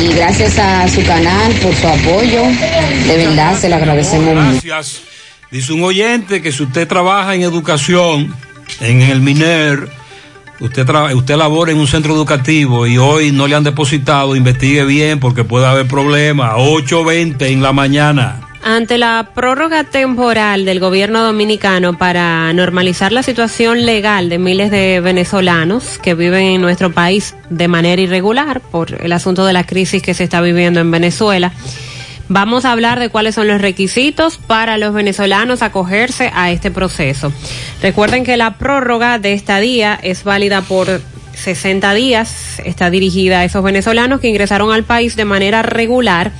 y 0.00 0.14
gracias 0.14 0.58
a 0.58 0.88
su 0.88 1.04
canal 1.04 1.52
por 1.62 1.74
su 1.74 1.86
apoyo. 1.86 2.42
De 3.06 3.16
verdad 3.26 3.54
se 3.58 3.68
lo 3.68 3.76
agradecemos 3.76 4.34
mucho. 4.34 4.60
Gracias. 4.64 5.15
Dice 5.56 5.72
un 5.72 5.82
oyente 5.84 6.42
que 6.42 6.52
si 6.52 6.64
usted 6.64 6.86
trabaja 6.86 7.34
en 7.34 7.40
educación, 7.40 8.34
en 8.78 9.00
el 9.00 9.22
MINER, 9.22 9.88
usted, 10.60 10.86
usted 11.14 11.34
labora 11.34 11.72
en 11.72 11.78
un 11.78 11.86
centro 11.86 12.14
educativo 12.14 12.86
y 12.86 12.98
hoy 12.98 13.32
no 13.32 13.46
le 13.46 13.54
han 13.54 13.64
depositado, 13.64 14.36
investigue 14.36 14.84
bien 14.84 15.18
porque 15.18 15.44
puede 15.44 15.64
haber 15.64 15.88
problemas. 15.88 16.56
8.20 16.56 17.40
en 17.46 17.62
la 17.62 17.72
mañana. 17.72 18.42
Ante 18.62 18.98
la 18.98 19.30
prórroga 19.34 19.84
temporal 19.84 20.66
del 20.66 20.78
gobierno 20.78 21.24
dominicano 21.24 21.96
para 21.96 22.52
normalizar 22.52 23.12
la 23.12 23.22
situación 23.22 23.86
legal 23.86 24.28
de 24.28 24.38
miles 24.38 24.70
de 24.70 25.00
venezolanos 25.00 25.98
que 26.02 26.12
viven 26.14 26.42
en 26.42 26.60
nuestro 26.60 26.92
país 26.92 27.34
de 27.48 27.66
manera 27.66 28.02
irregular 28.02 28.60
por 28.60 29.02
el 29.02 29.12
asunto 29.12 29.46
de 29.46 29.54
la 29.54 29.64
crisis 29.64 30.02
que 30.02 30.12
se 30.12 30.24
está 30.24 30.42
viviendo 30.42 30.80
en 30.80 30.90
Venezuela, 30.90 31.50
vamos 32.28 32.64
a 32.64 32.72
hablar 32.72 32.98
de 32.98 33.08
cuáles 33.08 33.34
son 33.34 33.48
los 33.48 33.60
requisitos 33.60 34.38
para 34.38 34.78
los 34.78 34.92
venezolanos 34.94 35.62
acogerse 35.62 36.30
a 36.34 36.50
este 36.50 36.70
proceso. 36.70 37.32
Recuerden 37.82 38.24
que 38.24 38.36
la 38.36 38.58
prórroga 38.58 39.18
de 39.18 39.32
estadía 39.32 39.98
es 40.02 40.24
válida 40.24 40.62
por 40.62 41.00
60 41.34 41.94
días, 41.94 42.60
está 42.64 42.90
dirigida 42.90 43.40
a 43.40 43.44
esos 43.44 43.62
venezolanos 43.62 44.20
que 44.20 44.28
ingresaron 44.28 44.72
al 44.72 44.84
país 44.84 45.16
de 45.16 45.24
manera 45.24 45.62
regular 45.62 46.32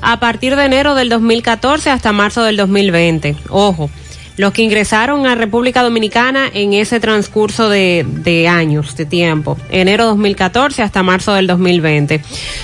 a 0.00 0.18
partir 0.18 0.56
de 0.56 0.64
enero 0.64 0.94
del 0.94 1.08
2014 1.08 1.90
hasta 1.90 2.12
marzo 2.12 2.42
del 2.42 2.56
2020. 2.56 3.36
Ojo, 3.48 3.88
los 4.36 4.52
que 4.52 4.62
ingresaron 4.62 5.26
a 5.26 5.34
República 5.34 5.82
Dominicana 5.82 6.50
en 6.52 6.72
ese 6.72 7.00
transcurso 7.00 7.68
de, 7.68 8.48
años, 8.48 8.96
de 8.96 9.04
tiempo, 9.04 9.56
enero 9.70 10.06
2014 10.06 10.82
hasta 10.82 11.02
marzo 11.02 11.34
del 11.34 11.46
2020, 11.46 12.22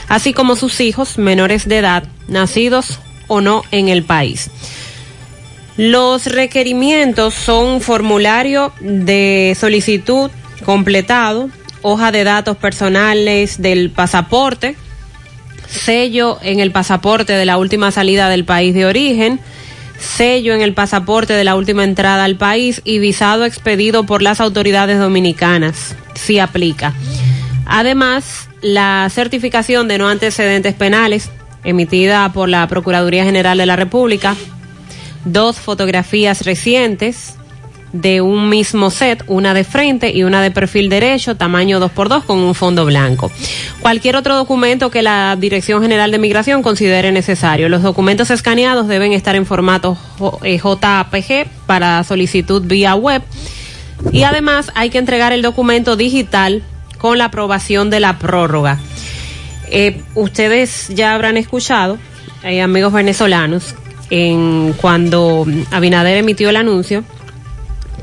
así 0.09 0.33
como 0.33 0.57
sus 0.57 0.81
hijos 0.81 1.19
menores 1.19 1.69
de 1.69 1.79
edad, 1.79 2.05
nacidos 2.27 3.01
o 3.27 3.41
no 3.41 3.63
en 3.71 3.89
el 3.89 4.03
país. 4.03 4.51
Los 5.77 6.27
requerimientos 6.27 7.35
son 7.35 7.81
formulario 7.81 8.73
de 8.81 9.57
solicitud 9.59 10.31
completado, 10.65 11.51
hoja 11.83 12.11
de 12.11 12.25
datos 12.25 12.57
personales 12.57 13.63
del 13.63 13.91
pasaporte, 13.91 14.75
sello 15.69 16.39
en 16.43 16.61
el 16.61 16.73
pasaporte 16.73 17.35
de 17.35 17.45
la 17.45 17.59
última 17.59 17.93
salida 17.93 18.29
del 18.29 18.45
país 18.45 18.75
de 18.75 18.87
origen, 18.87 19.39
sello 19.99 20.55
en 20.55 20.63
el 20.63 20.75
pasaporte 20.75 21.33
de 21.33 21.45
la 21.45 21.57
última 21.57 21.85
entrada 21.85 22.25
al 22.25 22.37
país 22.37 22.81
y 22.85 22.99
visado 22.99 23.45
expedido 23.45 24.05
por 24.05 24.23
las 24.23 24.41
autoridades 24.41 24.99
dominicanas, 24.99 25.97
si 26.15 26.39
aplica. 26.39 26.95
Además, 27.67 28.49
la 28.63 29.09
certificación 29.11 29.89
de 29.89 29.99
no 29.99 30.09
antecedentes 30.09 30.75
penales 30.75 31.31
emitida 31.65 32.33
por 32.33 32.49
la 32.49 32.67
Procuraduría 32.69 33.25
General 33.25 33.59
de 33.59 33.67
la 33.67 33.77
República, 33.77 34.37
dos 35.25 35.59
fotografías 35.59 36.45
recientes, 36.45 37.38
de 38.01 38.21
un 38.21 38.49
mismo 38.49 38.91
set, 38.91 39.25
una 39.27 39.55
de 39.55 39.65
frente 39.65 40.13
y 40.13 40.23
una 40.23 40.41
de 40.41 40.51
perfil 40.51 40.89
derecho, 40.89 41.37
tamaño 41.37 41.81
2x2 41.81 42.25
con 42.25 42.39
un 42.39 42.55
fondo 42.55 42.85
blanco. 42.85 43.31
Cualquier 43.81 44.17
otro 44.17 44.37
documento 44.37 44.91
que 44.91 45.03
la 45.03 45.37
Dirección 45.39 45.83
General 45.83 46.11
de 46.11 46.19
Migración 46.19 46.63
considere 46.63 47.11
necesario. 47.13 47.69
Los 47.69 47.83
documentos 47.83 48.31
escaneados 48.31 48.87
deben 48.89 49.13
estar 49.13 49.35
en 49.37 49.47
formato 49.47 49.97
JPG 50.19 51.31
eh, 51.31 51.47
para 51.67 52.05
solicitud 52.05 52.63
vía 52.63 52.95
web 52.95 53.23
y 54.13 54.23
además 54.23 54.71
hay 54.75 54.91
que 54.91 54.99
entregar 54.99 55.33
el 55.33 55.43
documento 55.43 55.97
digital 55.97 56.63
con 56.99 57.19
la 57.19 57.27
aprobación 57.27 57.91
de 57.91 58.01
la 58.01 58.19
prórroga. 58.19 58.79
Eh, 59.71 60.03
ustedes 60.15 60.89
ya 60.89 61.15
habrán 61.15 61.37
escuchado, 61.37 61.99
eh, 62.45 62.63
amigos 62.63 62.93
venezolanos, 62.93 63.75
en 64.11 64.75
cuando 64.81 65.47
Abinader 65.71 66.17
emitió 66.17 66.49
el 66.49 66.57
anuncio 66.57 67.05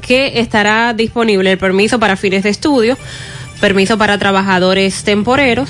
que 0.05 0.39
estará 0.39 0.93
disponible 0.93 1.51
el 1.51 1.57
permiso 1.57 1.99
para 1.99 2.15
fines 2.15 2.43
de 2.43 2.49
estudio, 2.49 2.97
permiso 3.59 3.97
para 3.97 4.17
trabajadores 4.17 5.03
temporeros 5.03 5.69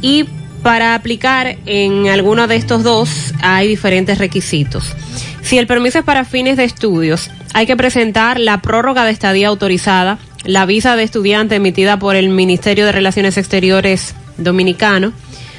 y 0.00 0.24
para 0.62 0.94
aplicar 0.94 1.58
en 1.66 2.08
alguno 2.08 2.48
de 2.48 2.56
estos 2.56 2.82
dos 2.82 3.34
hay 3.42 3.68
diferentes 3.68 4.18
requisitos. 4.18 4.94
Si 5.42 5.58
el 5.58 5.66
permiso 5.66 5.98
es 5.98 6.04
para 6.04 6.24
fines 6.24 6.56
de 6.56 6.64
estudios, 6.64 7.30
hay 7.54 7.66
que 7.66 7.76
presentar 7.76 8.40
la 8.40 8.60
prórroga 8.62 9.04
de 9.04 9.12
estadía 9.12 9.48
autorizada, 9.48 10.18
la 10.44 10.66
visa 10.66 10.96
de 10.96 11.04
estudiante 11.04 11.56
emitida 11.56 11.98
por 11.98 12.16
el 12.16 12.30
Ministerio 12.30 12.86
de 12.86 12.92
Relaciones 12.92 13.36
Exteriores 13.36 14.14
dominicano, 14.38 15.12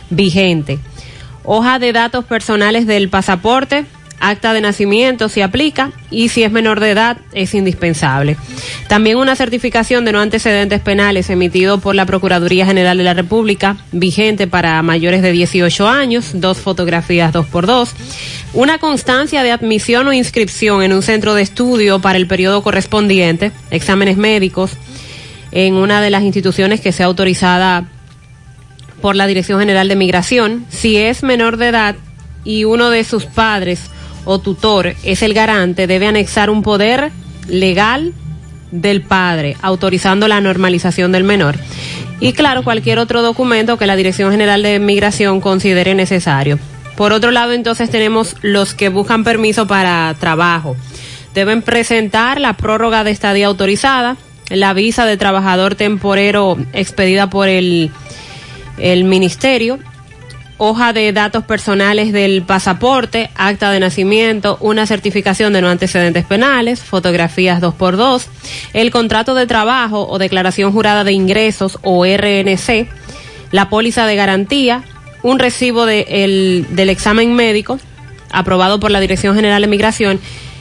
vigente, 0.09 0.79
hoja 1.43 1.79
de 1.79 1.93
datos 1.93 2.25
personales 2.25 2.85
del 2.85 3.09
pasaporte, 3.09 3.85
acta 4.19 4.53
de 4.53 4.61
nacimiento 4.61 5.29
si 5.29 5.41
aplica 5.41 5.91
y 6.09 6.29
si 6.29 6.43
es 6.43 6.51
menor 6.51 6.79
de 6.79 6.91
edad 6.91 7.17
es 7.33 7.53
indispensable. 7.53 8.37
También 8.87 9.17
una 9.17 9.35
certificación 9.35 10.05
de 10.05 10.11
no 10.11 10.19
antecedentes 10.19 10.81
penales 10.81 11.29
emitido 11.29 11.79
por 11.79 11.95
la 11.95 12.05
Procuraduría 12.05 12.65
General 12.65 12.97
de 12.97 13.03
la 13.03 13.13
República, 13.13 13.77
vigente 13.91 14.47
para 14.47 14.81
mayores 14.81 15.21
de 15.21 15.31
18 15.31 15.87
años, 15.87 16.31
dos 16.33 16.57
fotografías 16.57 17.33
2x2, 17.33 17.89
una 18.53 18.79
constancia 18.79 19.43
de 19.43 19.51
admisión 19.51 20.07
o 20.07 20.13
inscripción 20.13 20.81
en 20.83 20.93
un 20.93 21.03
centro 21.03 21.33
de 21.33 21.41
estudio 21.41 21.99
para 21.99 22.17
el 22.17 22.27
periodo 22.27 22.63
correspondiente, 22.63 23.51
exámenes 23.71 24.17
médicos 24.17 24.71
en 25.51 25.75
una 25.75 26.01
de 26.01 26.09
las 26.09 26.23
instituciones 26.23 26.81
que 26.81 26.91
sea 26.91 27.05
autorizada 27.05 27.85
por 29.01 29.15
la 29.15 29.27
Dirección 29.27 29.59
General 29.59 29.87
de 29.87 29.95
Migración, 29.95 30.65
si 30.69 30.97
es 30.97 31.23
menor 31.23 31.57
de 31.57 31.67
edad 31.69 31.95
y 32.43 32.63
uno 32.63 32.89
de 32.89 33.03
sus 33.03 33.25
padres 33.25 33.81
o 34.27 34.39
tutor 34.39 34.93
es 35.03 35.23
el 35.23 35.33
garante, 35.33 35.87
debe 35.87 36.05
anexar 36.05 36.49
un 36.49 36.61
poder 36.61 37.11
legal 37.47 38.13
del 38.71 39.01
padre, 39.01 39.55
autorizando 39.61 40.27
la 40.27 40.41
normalización 40.41 41.11
del 41.13 41.23
menor. 41.23 41.55
Y 42.19 42.33
claro, 42.33 42.63
cualquier 42.63 42.99
otro 42.99 43.21
documento 43.21 43.77
que 43.77 43.87
la 43.87 43.95
Dirección 43.95 44.31
General 44.31 44.61
de 44.61 44.79
Migración 44.79 45.39
considere 45.39 45.95
necesario. 45.95 46.59
Por 46.97 47.13
otro 47.13 47.31
lado, 47.31 47.53
entonces 47.53 47.89
tenemos 47.89 48.35
los 48.41 48.73
que 48.73 48.89
buscan 48.89 49.23
permiso 49.23 49.65
para 49.65 50.13
trabajo. 50.19 50.75
Deben 51.33 51.61
presentar 51.61 52.41
la 52.41 52.53
prórroga 52.53 53.03
de 53.03 53.11
estadía 53.11 53.47
autorizada, 53.47 54.17
la 54.49 54.73
visa 54.73 55.05
de 55.05 55.15
trabajador 55.15 55.75
temporero 55.75 56.57
expedida 56.73 57.29
por 57.29 57.47
el, 57.47 57.91
el 58.77 59.03
ministerio 59.05 59.79
hoja 60.57 60.93
de 60.93 61.13
datos 61.13 61.43
personales 61.43 62.11
del 62.11 62.41
pasaporte, 62.41 63.29
acta 63.35 63.71
de 63.71 63.79
nacimiento, 63.79 64.57
una 64.59 64.85
certificación 64.85 65.53
de 65.53 65.61
no 65.61 65.69
antecedentes 65.69 66.25
penales, 66.25 66.81
fotografías 66.81 67.61
2x2, 67.61 68.25
el 68.73 68.91
contrato 68.91 69.35
de 69.35 69.45
trabajo 69.45 70.07
o 70.07 70.17
declaración 70.17 70.71
jurada 70.71 71.03
de 71.03 71.13
ingresos 71.13 71.79
o 71.83 72.05
RNC, 72.05 72.87
la 73.51 73.69
póliza 73.69 74.05
de 74.05 74.15
garantía, 74.15 74.83
un 75.23 75.39
recibo 75.39 75.85
de 75.85 76.65
del 76.69 76.89
examen 76.89 77.33
médico 77.33 77.79
aprobado 78.31 78.79
por 78.79 78.91
la 78.91 78.99
Dirección 78.99 79.35
General 79.35 79.61
de 79.61 79.67
Migración 79.67 80.19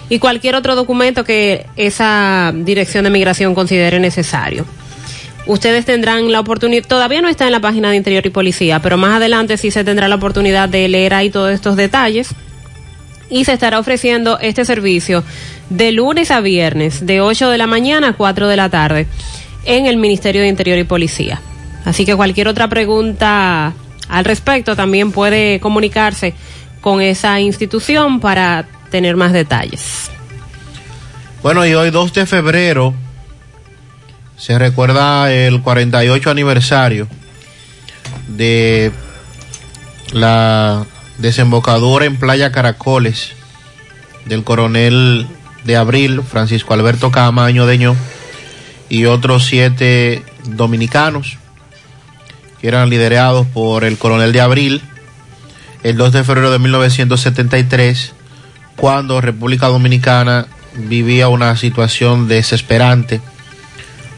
y 0.08 0.18
cualquier 0.18 0.54
otro 0.54 0.76
documento 0.76 1.24
que 1.24 1.66
esa 1.76 2.52
Dirección 2.54 3.04
de 3.04 3.10
Migración 3.10 3.54
considere 3.54 3.98
necesario 3.98 4.66
ustedes 5.46 5.84
tendrán 5.84 6.30
la 6.30 6.40
oportunidad, 6.40 6.86
todavía 6.86 7.22
no 7.22 7.28
está 7.28 7.46
en 7.46 7.52
la 7.52 7.60
página 7.60 7.90
de 7.90 7.96
Interior 7.96 8.26
y 8.26 8.30
Policía, 8.30 8.80
pero 8.80 8.96
más 8.96 9.16
adelante 9.16 9.56
sí 9.56 9.70
se 9.70 9.84
tendrá 9.84 10.08
la 10.08 10.16
oportunidad 10.16 10.68
de 10.68 10.88
leer 10.88 11.14
ahí 11.14 11.30
todos 11.30 11.52
estos 11.52 11.76
detalles 11.76 12.34
y 13.28 13.44
se 13.44 13.52
estará 13.52 13.78
ofreciendo 13.78 14.38
este 14.38 14.64
servicio 14.64 15.24
de 15.70 15.92
lunes 15.92 16.30
a 16.30 16.40
viernes, 16.40 17.06
de 17.06 17.20
8 17.20 17.50
de 17.50 17.58
la 17.58 17.66
mañana 17.66 18.08
a 18.08 18.12
4 18.12 18.48
de 18.48 18.56
la 18.56 18.68
tarde, 18.68 19.06
en 19.64 19.86
el 19.86 19.96
Ministerio 19.96 20.42
de 20.42 20.48
Interior 20.48 20.78
y 20.78 20.84
Policía. 20.84 21.40
Así 21.84 22.04
que 22.04 22.14
cualquier 22.14 22.48
otra 22.48 22.68
pregunta 22.68 23.74
al 24.08 24.24
respecto 24.24 24.76
también 24.76 25.12
puede 25.12 25.60
comunicarse 25.60 26.34
con 26.80 27.00
esa 27.00 27.40
institución 27.40 28.20
para 28.20 28.66
tener 28.90 29.16
más 29.16 29.32
detalles. 29.32 30.10
Bueno, 31.42 31.66
y 31.66 31.74
hoy 31.74 31.90
2 31.90 32.12
de 32.12 32.26
febrero 32.26 32.94
se 34.36 34.58
recuerda 34.58 35.32
el 35.32 35.62
48 35.62 36.30
aniversario 36.30 37.08
de 38.28 38.92
la 40.12 40.86
desembocadura 41.18 42.04
en 42.04 42.16
Playa 42.16 42.52
Caracoles 42.52 43.32
del 44.26 44.44
coronel 44.44 45.26
de 45.64 45.76
Abril, 45.76 46.22
Francisco 46.22 46.74
Alberto 46.74 47.10
Camaño 47.10 47.66
Deño, 47.66 47.96
y 48.88 49.06
otros 49.06 49.46
siete 49.46 50.22
dominicanos 50.44 51.38
que 52.60 52.68
eran 52.68 52.88
liderados 52.88 53.46
por 53.46 53.84
el 53.84 53.98
coronel 53.98 54.32
de 54.32 54.40
Abril 54.40 54.82
el 55.82 55.96
2 55.96 56.12
de 56.12 56.24
febrero 56.24 56.50
de 56.50 56.58
1973, 56.58 58.12
cuando 58.74 59.20
República 59.20 59.68
Dominicana 59.68 60.46
vivía 60.74 61.28
una 61.28 61.56
situación 61.56 62.28
desesperante 62.28 63.20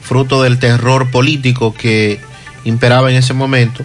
fruto 0.09 0.43
del 0.43 0.59
terror 0.59 1.11
político 1.11 1.75
que 1.75 2.19
imperaba 2.65 3.11
en 3.11 3.17
ese 3.17 3.35
momento, 3.35 3.85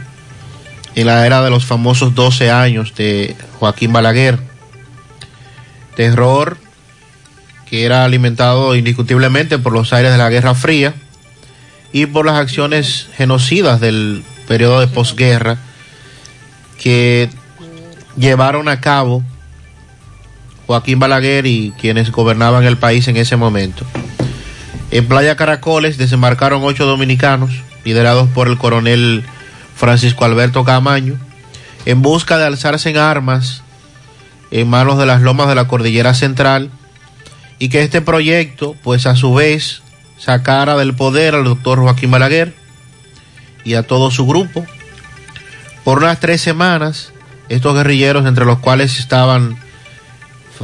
en 0.95 1.08
la 1.08 1.26
era 1.26 1.44
de 1.44 1.50
los 1.50 1.66
famosos 1.66 2.16
12 2.16 2.50
años 2.50 2.95
de 2.95 3.36
Joaquín 3.60 3.91
Balaguer. 3.91 4.40
Terror 5.95 6.58
que 7.70 7.86
era 7.86 8.06
alimentado 8.06 8.76
indiscutiblemente 8.76 9.60
por 9.60 9.74
los 9.74 9.94
aires 9.94 10.12
de 10.12 10.18
la 10.18 10.30
Guerra 10.30 10.56
Fría 10.56 10.94
y 11.91 12.06
por 12.06 12.26
las 12.26 12.36
acciones 12.36 13.08
genocidas 13.18 13.82
del 13.82 14.24
periodo 14.48 14.80
de 14.80 14.88
posguerra 14.88 15.58
que 16.80 17.30
llevaron 18.16 18.70
a 18.70 18.80
cabo 18.80 19.24
Joaquín 20.68 21.00
Balaguer 21.00 21.45
y 21.45 21.74
quienes 21.80 22.12
gobernaban 22.12 22.64
el 22.64 22.78
país 22.78 23.08
en 23.08 23.18
ese 23.18 23.36
momento. 23.36 23.86
En 24.94 25.07
Playa 25.07 25.36
Caracoles 25.36 25.98
desembarcaron 25.98 26.64
ocho 26.64 26.86
dominicanos, 26.86 27.49
liderados 27.84 28.30
por 28.30 28.48
el 28.48 28.60
coronel 28.60 29.24
Francisco 29.76 30.24
Alberto 30.24 30.64
Camaño, 30.65 31.18
en 31.88 32.03
busca 32.03 32.38
de 32.38 32.45
alzarse 32.45 32.91
en 32.91 32.98
armas 32.98 33.64
en 34.52 34.70
manos 34.70 34.99
de 34.99 35.07
las 35.07 35.24
lomas 35.24 35.48
de 35.48 35.56
la 35.56 35.68
Cordillera 35.68 36.14
Central 36.14 36.70
y 37.57 37.70
que 37.70 37.82
este 37.82 38.02
proyecto, 38.02 38.76
pues 38.84 39.07
a 39.07 39.15
su 39.15 39.34
vez, 39.34 39.82
sacara 40.20 40.78
del 40.78 40.94
poder 40.94 41.34
al 41.34 41.45
doctor 41.45 41.80
Joaquín 41.80 42.11
Balaguer 42.11 42.53
y 43.64 43.74
a 43.74 43.82
todo 43.82 44.11
su 44.11 44.28
grupo. 44.28 44.64
Por 45.84 46.03
unas 46.03 46.20
tres 46.20 46.40
semanas, 46.40 47.14
estos 47.49 47.74
guerrilleros, 47.74 48.28
entre 48.28 48.45
los 48.45 48.60
cuales 48.60 48.99
estaban 48.99 49.57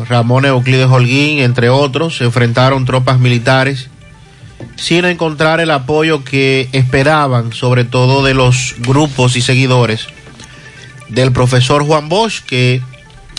Ramón 0.07 0.45
Euclides 0.45 0.85
Holguín, 0.85 1.39
entre 1.39 1.69
otros, 1.69 2.17
se 2.17 2.25
enfrentaron 2.25 2.85
tropas 2.85 3.19
militares 3.19 3.89
sin 4.75 5.05
encontrar 5.05 5.59
el 5.59 5.71
apoyo 5.71 6.23
que 6.23 6.69
esperaban, 6.71 7.53
sobre 7.53 7.83
todo 7.83 8.23
de 8.23 8.33
los 8.33 8.75
grupos 8.79 9.35
y 9.35 9.41
seguidores 9.41 10.07
del 11.09 11.31
profesor 11.31 11.83
Juan 11.85 12.07
Bosch, 12.09 12.41
que 12.41 12.81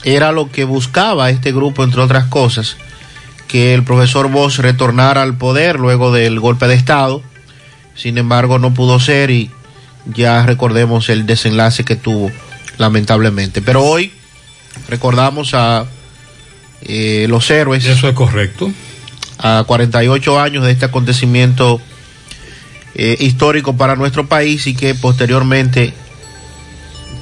era 0.04 0.32
lo 0.32 0.50
que 0.50 0.64
buscaba 0.64 1.30
este 1.30 1.52
grupo, 1.52 1.84
entre 1.84 2.00
otras 2.00 2.26
cosas, 2.26 2.76
que 3.48 3.74
el 3.74 3.84
profesor 3.84 4.30
Bosch 4.30 4.58
retornara 4.58 5.22
al 5.22 5.36
poder 5.36 5.78
luego 5.78 6.12
del 6.12 6.40
golpe 6.40 6.68
de 6.68 6.74
Estado. 6.74 7.22
Sin 7.94 8.18
embargo, 8.18 8.58
no 8.58 8.72
pudo 8.72 9.00
ser 9.00 9.30
y 9.30 9.50
ya 10.06 10.44
recordemos 10.44 11.08
el 11.08 11.26
desenlace 11.26 11.84
que 11.84 11.96
tuvo, 11.96 12.30
lamentablemente. 12.78 13.60
Pero 13.60 13.84
hoy 13.84 14.12
recordamos 14.88 15.54
a 15.54 15.86
eh, 16.82 17.26
los 17.28 17.50
héroes. 17.50 17.84
Eso 17.84 18.08
es 18.08 18.14
correcto. 18.14 18.70
A 19.42 19.64
48 19.66 20.38
años 20.38 20.64
de 20.64 20.72
este 20.72 20.84
acontecimiento 20.84 21.80
eh, 22.94 23.16
histórico 23.20 23.76
para 23.76 23.96
nuestro 23.96 24.26
país 24.26 24.66
y 24.66 24.74
que 24.74 24.94
posteriormente 24.94 25.94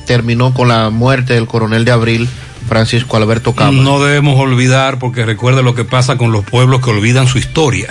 terminó 0.06 0.52
con 0.52 0.68
la 0.68 0.90
muerte 0.90 1.34
del 1.34 1.46
coronel 1.46 1.84
de 1.84 1.92
abril. 1.92 2.28
Francisco 2.68 3.16
Alberto 3.16 3.54
Cámara. 3.54 3.82
No 3.82 4.02
debemos 4.02 4.38
olvidar, 4.38 4.98
porque 4.98 5.24
recuerde 5.24 5.62
lo 5.62 5.74
que 5.74 5.84
pasa 5.84 6.18
con 6.18 6.32
los 6.32 6.44
pueblos 6.44 6.82
que 6.82 6.90
olvidan 6.90 7.26
su 7.26 7.38
historia. 7.38 7.88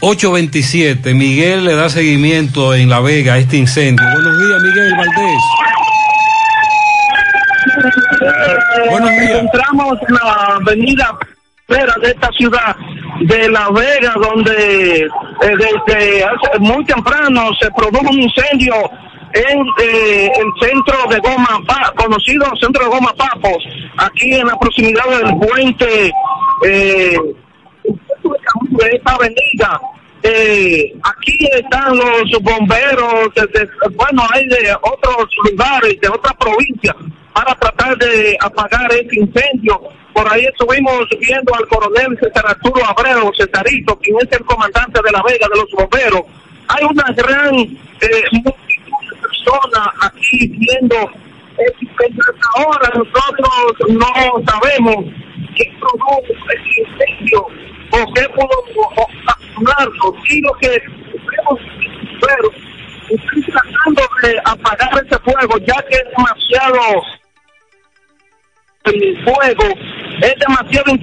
827, 0.00 1.14
Miguel 1.14 1.64
le 1.64 1.74
da 1.74 1.88
seguimiento 1.88 2.74
en 2.74 2.90
La 2.90 3.00
Vega 3.00 3.34
a 3.34 3.38
este 3.38 3.56
incendio. 3.56 4.04
Buenos 4.12 4.38
días, 4.38 4.62
Miguel 4.62 4.94
Valdés. 4.96 5.42
Buenos 8.90 9.10
días. 9.10 9.30
Encontramos 9.30 9.98
en 10.06 10.14
la 10.14 10.56
avenida 10.60 11.18
de 11.68 12.08
esta 12.10 12.30
ciudad 12.38 12.76
de 13.22 13.48
La 13.50 13.68
Vega, 13.70 14.14
donde 14.20 15.00
eh, 15.00 15.08
desde 15.40 16.24
hace 16.24 16.58
muy 16.60 16.84
temprano 16.84 17.50
se 17.60 17.68
produjo 17.72 18.08
un 18.08 18.20
incendio 18.20 18.74
en 19.34 19.66
eh, 19.82 20.30
el 20.36 20.68
centro 20.68 20.96
de 21.10 21.18
Goma, 21.18 21.60
conocido 21.96 22.46
centro 22.60 22.84
de 22.84 22.90
Goma 22.90 23.12
Papos, 23.14 23.64
aquí 23.96 24.34
en 24.34 24.46
la 24.46 24.56
proximidad 24.56 25.04
del 25.08 25.36
puente 25.38 26.12
eh, 26.64 27.18
de 27.82 28.90
esta 28.92 29.14
avenida. 29.14 29.80
Eh, 30.22 30.92
aquí 31.02 31.48
están 31.52 31.96
los 31.96 32.30
bomberos, 32.42 33.28
bueno, 33.96 34.22
hay 34.32 34.46
de 34.46 34.74
otros 34.82 35.26
lugares, 35.50 36.00
de 36.00 36.08
otras 36.08 36.34
provincias, 36.34 36.94
para 37.36 37.54
tratar 37.56 37.98
de 37.98 38.34
apagar 38.40 38.90
este 38.94 39.20
incendio. 39.20 39.78
Por 40.14 40.32
ahí 40.32 40.46
estuvimos 40.46 41.06
viendo 41.20 41.54
al 41.54 41.68
coronel 41.68 42.18
César 42.18 42.46
Arturo 42.46 42.82
Abreu, 42.86 43.30
Cesarito, 43.36 43.94
quien 43.98 44.16
es 44.22 44.32
el 44.32 44.42
comandante 44.46 44.98
de 45.04 45.12
la 45.12 45.22
Vega 45.22 45.46
de 45.52 45.60
los 45.60 45.70
bomberos. 45.72 46.22
Hay 46.68 46.82
una 46.84 47.12
gran 47.12 47.54
eh, 47.54 48.22
personas 49.20 49.88
aquí 50.00 50.48
viendo 50.48 50.96
ahora 52.56 52.90
nosotros 52.94 53.88
no 53.88 54.44
sabemos 54.46 55.04
qué 55.56 55.72
produjo 55.78 56.24
el 56.24 56.84
incendio 56.84 57.40
o 57.40 58.12
qué 58.14 58.28
pudo 58.30 58.48
ocasionarlo 58.96 60.14
y 60.28 60.40
lo 60.42 60.52
que 60.54 60.82
pero 62.20 62.50
tratando 63.46 64.02
de 64.22 64.38
apagar 64.44 65.04
ese 65.04 65.18
fuego 65.20 65.58
ya 65.58 65.82
que 65.88 65.96
es 65.96 66.04
demasiado 66.16 67.02
el 68.86 69.24
fuego 69.24 69.74
es 70.22 70.34
demasiado 70.38 70.98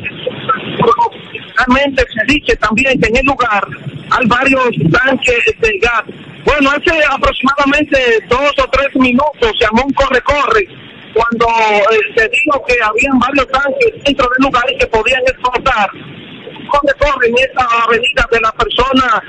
realmente 1.55 2.03
se 2.13 2.33
dice 2.33 2.55
también 2.57 2.99
que 2.99 3.09
en 3.09 3.17
el 3.17 3.25
lugar 3.25 3.63
hay 4.11 4.27
varios 4.27 4.69
tanques 4.91 5.45
de 5.59 5.79
gas 5.79 6.03
bueno, 6.45 6.71
hace 6.71 6.91
aproximadamente 7.09 7.97
dos 8.29 8.51
o 8.59 8.69
tres 8.69 8.95
minutos 8.95 9.51
se 9.57 9.65
un 9.71 9.93
corre-corre 9.93 10.67
cuando 11.13 11.47
eh, 11.47 11.99
se 12.15 12.29
dijo 12.29 12.65
que 12.67 12.75
habían 12.83 13.17
varios 13.19 13.47
tanques 13.49 14.03
dentro 14.03 14.27
del 14.27 14.45
lugar 14.45 14.63
y 14.69 14.77
que 14.77 14.87
podían 14.87 15.21
explotar. 15.21 15.89
Corre-corre 16.67 17.27
en 17.27 17.35
esta 17.37 17.67
avenida 17.85 18.27
de 18.31 18.39
la 18.41 18.51
persona 18.53 19.23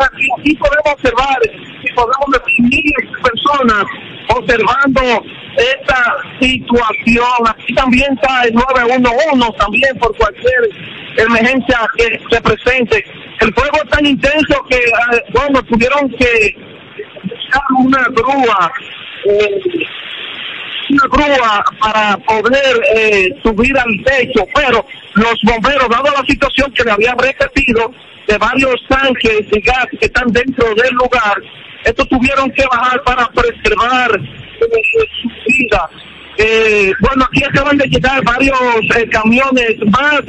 aquí. 0.00 0.28
Aquí 0.38 0.54
podemos 0.56 0.92
observar, 0.92 1.38
y 1.82 1.92
podemos 1.92 2.26
definir 2.32 2.92
personas 3.22 3.84
observando 4.28 5.24
esta 5.56 6.16
situación. 6.40 7.48
Aquí 7.48 7.74
también 7.74 8.12
está 8.14 8.44
el 8.44 8.54
911 8.54 9.58
también 9.58 9.98
por 9.98 10.16
cualquier 10.16 10.68
emergencia 11.16 11.80
que 11.96 12.20
se 12.30 12.40
presente. 12.40 13.04
El 13.40 13.52
fuego 13.54 13.76
es 13.84 13.90
tan 13.90 14.06
intenso 14.06 14.64
que, 14.68 14.80
ah, 14.96 15.16
bueno, 15.32 15.62
tuvieron 15.64 16.08
que 16.10 16.56
buscar 17.24 17.62
una 17.78 18.06
grúa, 18.10 18.72
eh, 19.26 19.60
una 20.90 21.08
grúa 21.10 21.64
para 21.80 22.16
poder 22.18 22.80
eh, 22.94 23.28
subir 23.42 23.76
al 23.78 24.04
techo, 24.04 24.46
pero 24.54 24.86
los 25.14 25.40
bomberos, 25.42 25.88
dado 25.88 26.10
la 26.10 26.24
situación 26.26 26.72
que 26.72 26.84
le 26.84 26.92
habían 26.92 27.18
repetido 27.18 27.92
de 28.26 28.38
varios 28.38 28.74
tanques 28.88 29.50
de 29.50 29.60
gas 29.60 29.86
que 29.98 30.06
están 30.06 30.32
dentro 30.32 30.66
del 30.74 30.94
lugar, 30.94 31.36
estos 31.84 32.08
tuvieron 32.08 32.50
que 32.52 32.64
bajar 32.66 33.02
para 33.02 33.28
preservar 33.28 34.10
eh, 34.20 35.06
su 35.22 35.28
vida. 35.46 35.90
bueno, 37.00 37.24
aquí 37.24 37.44
acaban 37.44 37.76
de 37.76 37.86
llegar 37.88 38.22
varios 38.24 38.58
camiones 39.10 39.76
más 39.86 40.22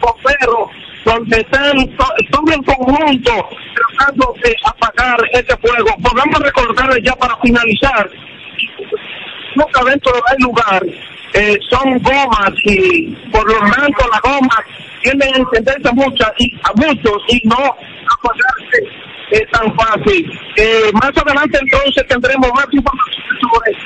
bomberos 0.00 0.70
donde 1.04 1.40
están 1.40 1.72
todo 2.30 2.52
en 2.52 2.62
conjunto 2.62 3.48
tratando 3.74 4.34
de 4.42 4.54
apagar 4.64 5.18
este 5.32 5.56
fuego. 5.56 5.96
Podemos 6.02 6.40
recordarles 6.40 7.02
ya 7.04 7.14
para 7.14 7.36
finalizar, 7.38 8.10
nunca 9.60 9.84
dentro 9.84 10.12
del 10.12 10.38
lugar 10.40 10.82
eh, 11.34 11.58
son 11.68 11.98
gomas 11.98 12.52
y 12.64 13.06
por 13.30 13.46
lo 13.46 13.58
tanto 13.70 14.04
las 14.10 14.20
gomas 14.22 14.64
tienden 15.02 15.34
a 15.34 15.38
encenderse 15.38 15.92
muchas 15.92 16.32
y 16.38 16.54
a 16.64 16.72
muchos 16.74 17.22
y 17.28 17.40
no 17.46 17.56
apagarse 17.56 19.10
es 19.30 19.48
tan 19.52 19.72
fácil. 19.76 20.28
Eh, 20.56 20.90
más 20.92 21.12
adelante 21.16 21.58
entonces 21.62 22.04
tendremos 22.08 22.50
más 22.52 22.66
información 22.72 23.24
sobre 23.40 23.76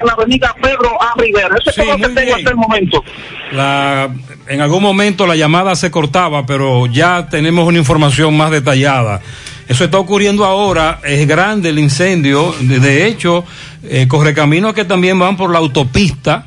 en 0.00 0.06
la 0.06 0.12
avenida 0.12 0.54
Pedro 0.60 0.90
A. 1.00 1.14
Rivera. 1.18 1.56
Eso 1.58 1.70
es 1.70 1.86
lo 1.86 1.96
que 1.96 2.14
tengo 2.14 2.36
hasta 2.36 2.50
el 2.50 2.56
momento. 2.56 3.04
La, 3.52 4.10
en 4.48 4.60
algún 4.60 4.82
momento 4.82 5.26
la 5.26 5.36
llamada 5.36 5.74
se 5.74 5.90
cortaba, 5.90 6.46
pero 6.46 6.86
ya 6.86 7.28
tenemos 7.28 7.66
una 7.66 7.78
información 7.78 8.36
más 8.36 8.50
detallada. 8.50 9.20
Eso 9.68 9.84
está 9.84 9.98
ocurriendo 9.98 10.44
ahora, 10.44 11.00
es 11.02 11.26
grande 11.26 11.70
el 11.70 11.80
incendio, 11.80 12.54
de 12.60 13.06
hecho, 13.06 13.44
eh, 13.88 14.08
caminos 14.34 14.74
que 14.74 14.84
también 14.84 15.18
van 15.18 15.36
por 15.36 15.50
la 15.50 15.58
autopista, 15.58 16.46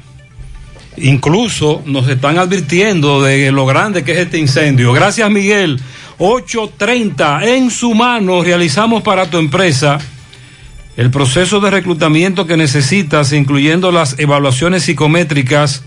incluso 0.98 1.82
nos 1.86 2.07
están 2.07 2.38
advirtiendo 2.38 3.22
de 3.22 3.52
lo 3.52 3.66
grande 3.66 4.03
que 4.03 4.14
es 4.14 4.18
este 4.20 4.38
incendio. 4.38 4.94
Gracias 4.94 5.30
Miguel. 5.32 5.80
8.30 6.18 7.48
en 7.48 7.72
su 7.72 7.94
mano 7.94 8.44
realizamos 8.44 9.02
para 9.03 9.30
tu 9.30 9.38
empresa 9.38 9.99
el 10.99 11.11
proceso 11.11 11.61
de 11.61 11.72
reclutamiento 11.72 12.45
que 12.45 12.57
necesitas, 12.57 13.32
incluyendo 13.32 13.90
las 13.90 14.20
evaluaciones 14.20 14.84
psicométricas, 14.84 15.84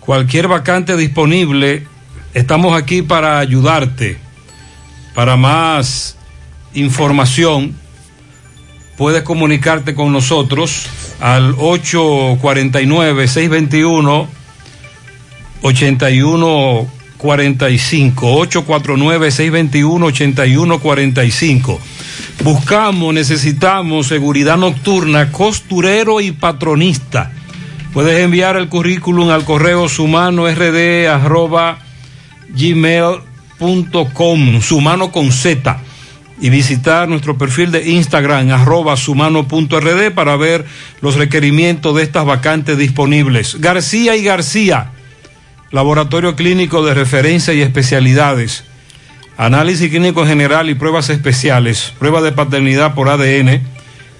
cualquier 0.00 0.48
vacante 0.48 0.96
disponible, 0.96 1.86
estamos 2.34 2.76
aquí 2.76 3.02
para 3.02 3.38
ayudarte. 3.38 4.18
Para 5.14 5.36
más 5.36 6.16
información, 6.74 7.76
puedes 8.96 9.22
comunicarte 9.22 9.94
con 9.94 10.12
nosotros 10.12 10.88
al 11.20 11.54
849-621 11.56 14.26
8145 15.62 18.32
849 18.32 19.30
621 19.30 20.06
8145 20.06 21.80
Buscamos, 22.42 23.14
necesitamos 23.14 24.06
seguridad 24.06 24.56
nocturna, 24.56 25.32
costurero 25.32 26.20
y 26.20 26.32
patronista. 26.32 27.32
Puedes 27.92 28.22
enviar 28.22 28.56
el 28.56 28.68
currículum 28.68 29.30
al 29.30 29.44
correo 29.44 29.88
sumano 29.88 30.46
rd 30.46 31.06
arroba 31.06 31.78
gmail.com, 32.50 33.20
sumano 34.60 35.10
con 35.10 35.32
Z, 35.32 35.80
y 36.40 36.50
visitar 36.50 37.08
nuestro 37.08 37.38
perfil 37.38 37.72
de 37.72 37.88
Instagram 37.88 38.50
arroba 38.50 38.96
sumano.rd 38.96 40.12
para 40.14 40.36
ver 40.36 40.64
los 41.00 41.16
requerimientos 41.16 41.96
de 41.96 42.02
estas 42.02 42.24
vacantes 42.26 42.76
disponibles. 42.76 43.60
García 43.60 44.16
y 44.16 44.24
García, 44.24 44.90
laboratorio 45.70 46.36
clínico 46.36 46.84
de 46.84 46.94
referencia 46.94 47.54
y 47.54 47.62
especialidades 47.62 48.64
análisis 49.36 49.90
clínico 49.90 50.26
general 50.26 50.70
y 50.70 50.74
pruebas 50.74 51.10
especiales, 51.10 51.92
prueba 51.98 52.22
de 52.22 52.32
paternidad 52.32 52.94
por 52.94 53.08
ADN, 53.08 53.60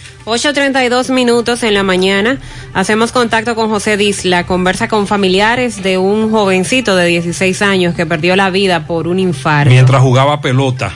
8.32 0.25 1.11
minutos 1.11 1.63
en 1.63 1.73
la 1.73 1.83
mañana. 1.83 2.39
Hacemos 2.73 3.11
contacto 3.11 3.55
con 3.55 3.69
José 3.69 3.97
Disla. 3.97 4.45
Conversa 4.45 4.87
con 4.87 5.07
familiares 5.07 5.81
de 5.81 5.97
un 5.97 6.31
jovencito 6.31 6.95
de 6.95 7.07
16 7.07 7.61
años 7.61 7.95
que 7.95 8.05
perdió 8.05 8.35
la 8.35 8.49
vida 8.49 8.85
por 8.85 9.07
un 9.07 9.19
infarto. 9.19 9.71
Mientras 9.71 10.01
jugaba 10.01 10.41
pelota 10.41 10.93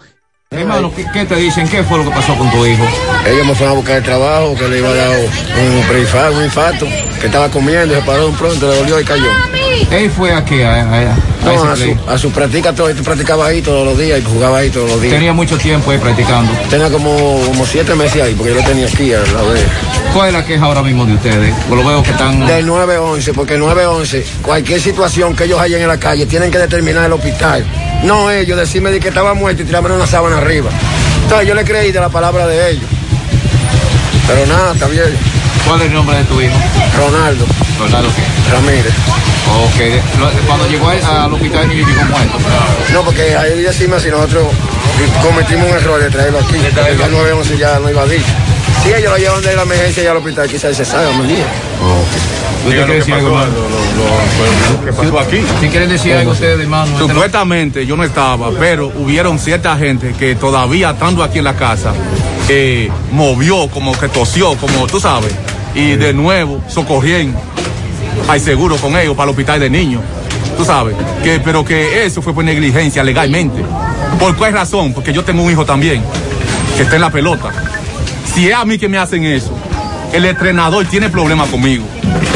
Hermano, 0.52 0.92
¿qué, 0.94 1.04
¿qué, 1.12 1.24
te 1.24 1.34
dicen? 1.34 1.68
¿Qué 1.68 1.82
fue 1.82 1.98
lo 1.98 2.04
que 2.04 2.10
pasó 2.10 2.38
con 2.38 2.48
tu 2.52 2.64
hijo? 2.64 2.84
Ellos 3.26 3.46
me 3.46 3.54
fueron 3.56 3.72
a 3.72 3.76
buscar 3.78 3.96
el 3.96 4.04
trabajo, 4.04 4.54
que 4.54 4.68
le 4.68 4.78
iba 4.78 4.88
a 4.90 4.94
dar 4.94 5.18
un 5.18 5.82
preinfarto, 5.88 6.38
un 6.38 6.44
infarto, 6.44 6.86
que 7.20 7.26
estaba 7.26 7.50
comiendo, 7.50 7.92
se 7.96 8.02
paró 8.02 8.28
un 8.28 8.36
pronto, 8.36 8.70
le 8.70 8.76
dolió 8.76 9.00
y 9.00 9.04
cayó. 9.04 9.30
¿Él 9.90 10.10
fue 10.10 10.32
aquí? 10.32 10.62
A, 10.62 10.74
a, 10.74 11.12
a, 11.12 11.16
no, 11.44 11.70
a, 11.70 11.76
su, 11.76 11.96
a 12.08 12.18
su 12.18 12.30
práctica, 12.30 12.72
todo, 12.72 12.88
él 12.88 12.96
practicaba 12.96 13.46
ahí 13.46 13.62
todos 13.62 13.84
los 13.84 13.98
días 13.98 14.18
y 14.20 14.24
jugaba 14.24 14.58
ahí 14.58 14.70
todos 14.70 14.90
los 14.90 15.00
días. 15.00 15.14
¿Tenía 15.14 15.32
mucho 15.32 15.56
tiempo 15.56 15.90
ahí 15.90 15.98
practicando? 15.98 16.52
Tenía 16.70 16.90
como, 16.90 17.40
como 17.46 17.66
siete 17.66 17.94
meses 17.94 18.22
ahí, 18.22 18.34
porque 18.34 18.54
yo 18.54 18.60
lo 18.60 18.66
tenía 18.66 18.86
aquí 18.86 19.12
a 19.12 19.18
la 19.20 19.42
vez. 19.42 19.64
¿Cuál 20.12 20.28
es 20.28 20.32
la 20.34 20.44
queja 20.44 20.64
ahora 20.64 20.82
mismo 20.82 21.04
de 21.04 21.14
ustedes? 21.14 21.54
Lo 21.68 21.84
veo 21.84 22.02
que 22.02 22.10
están... 22.10 22.46
Del 22.46 22.66
911, 22.66 23.32
porque 23.32 23.54
el 23.54 23.60
911, 23.60 24.26
cualquier 24.42 24.80
situación 24.80 25.36
que 25.36 25.44
ellos 25.44 25.60
hayan 25.60 25.82
en 25.82 25.88
la 25.88 25.98
calle, 25.98 26.26
tienen 26.26 26.50
que 26.50 26.58
determinar 26.58 27.04
el 27.04 27.12
hospital. 27.12 27.64
No 28.02 28.30
ellos, 28.30 28.58
decirme 28.58 28.90
de 28.90 29.00
que 29.00 29.08
estaba 29.08 29.34
muerto 29.34 29.62
y 29.62 29.66
tirarme 29.66 29.92
una 29.92 30.06
sábana 30.06 30.38
arriba. 30.38 30.70
Entonces 31.22 31.48
yo 31.48 31.54
le 31.54 31.64
creí 31.64 31.92
de 31.92 32.00
la 32.00 32.08
palabra 32.08 32.46
de 32.46 32.70
ellos. 32.70 32.84
Pero 34.26 34.46
nada, 34.46 34.72
está 34.72 34.86
bien. 34.88 35.35
¿Cuál 35.66 35.80
es 35.80 35.86
el 35.86 35.92
nombre 35.94 36.16
de 36.18 36.24
tu 36.24 36.40
hijo? 36.40 36.54
Ronaldo. 36.96 37.44
¿Ronaldo 37.78 38.10
qué? 38.14 38.50
Ramírez. 38.52 38.94
Ok. 39.64 40.46
Cuando 40.46 40.68
llegó 40.68 40.88
al 40.88 41.32
hospital 41.32 41.72
y 41.72 41.76
llegó 41.76 42.04
muerto. 42.04 42.38
No, 42.92 43.02
porque 43.02 43.36
ahí 43.36 43.62
decimos 43.62 44.02
si 44.02 44.10
nosotros 44.10 44.46
cometimos 45.22 45.68
un 45.68 45.76
error 45.76 46.02
de 46.02 46.10
traerlo 46.10 46.38
aquí. 46.38 46.56
Porque 46.74 47.04
el 47.04 47.10
911 47.10 47.58
ya 47.58 47.78
no 47.78 47.90
iba 47.90 48.02
a 48.02 48.06
ir. 48.06 48.22
Si 48.82 48.92
ellos 48.92 49.10
lo 49.10 49.18
llevan 49.18 49.42
de 49.42 49.56
la 49.56 49.62
emergencia 49.62 50.02
ya 50.02 50.12
al 50.12 50.18
hospital, 50.18 50.48
quizás 50.48 50.76
se 50.76 50.84
sabe 50.84 51.08
un 51.08 51.26
día. 51.26 51.46
Okay. 51.80 52.36
¿Usted 52.66 52.86
decir 52.86 53.14
algo? 53.14 53.38
¿Qué 54.84 54.92
pasó 54.92 55.20
aquí? 55.20 55.40
Si 55.60 55.68
quieren 55.68 55.88
decir 55.88 56.14
algo 56.14 56.32
ustedes, 56.32 56.60
hermano. 56.60 56.98
Supuestamente 56.98 57.86
yo 57.86 57.96
no 57.96 58.04
estaba, 58.04 58.50
pero 58.58 58.88
hubieron 58.88 59.38
cierta 59.38 59.76
gente 59.76 60.14
que 60.18 60.34
todavía 60.34 60.90
estando 60.90 61.22
aquí 61.22 61.38
en 61.38 61.44
la 61.44 61.54
casa, 61.54 61.92
eh, 62.48 62.90
movió, 63.12 63.68
como 63.68 63.96
que 63.98 64.08
tosió, 64.08 64.56
como 64.56 64.86
tú 64.86 65.00
sabes, 65.00 65.32
y 65.76 65.94
de 65.94 66.12
nuevo 66.12 66.60
socorrieron. 66.66 67.36
Hay 68.28 68.40
seguro 68.40 68.76
con 68.78 68.96
ellos 68.96 69.14
para 69.14 69.24
el 69.24 69.30
hospital 69.30 69.60
de 69.60 69.70
niños. 69.70 70.02
Tú 70.56 70.64
sabes, 70.64 70.96
que, 71.22 71.38
pero 71.38 71.64
que 71.64 72.06
eso 72.06 72.22
fue 72.22 72.32
por 72.32 72.42
negligencia 72.42 73.04
legalmente. 73.04 73.62
¿Por 74.18 74.34
cuál 74.36 74.54
razón? 74.54 74.94
Porque 74.94 75.12
yo 75.12 75.22
tengo 75.22 75.42
un 75.42 75.52
hijo 75.52 75.66
también, 75.66 76.02
que 76.76 76.82
está 76.82 76.96
en 76.96 77.02
la 77.02 77.10
pelota. 77.10 77.52
Si 78.34 78.48
es 78.48 78.54
a 78.54 78.64
mí 78.64 78.78
que 78.78 78.88
me 78.88 78.96
hacen 78.96 79.24
eso, 79.24 79.52
el 80.12 80.24
entrenador 80.24 80.86
tiene 80.86 81.10
problemas 81.10 81.48
conmigo. 81.50 81.84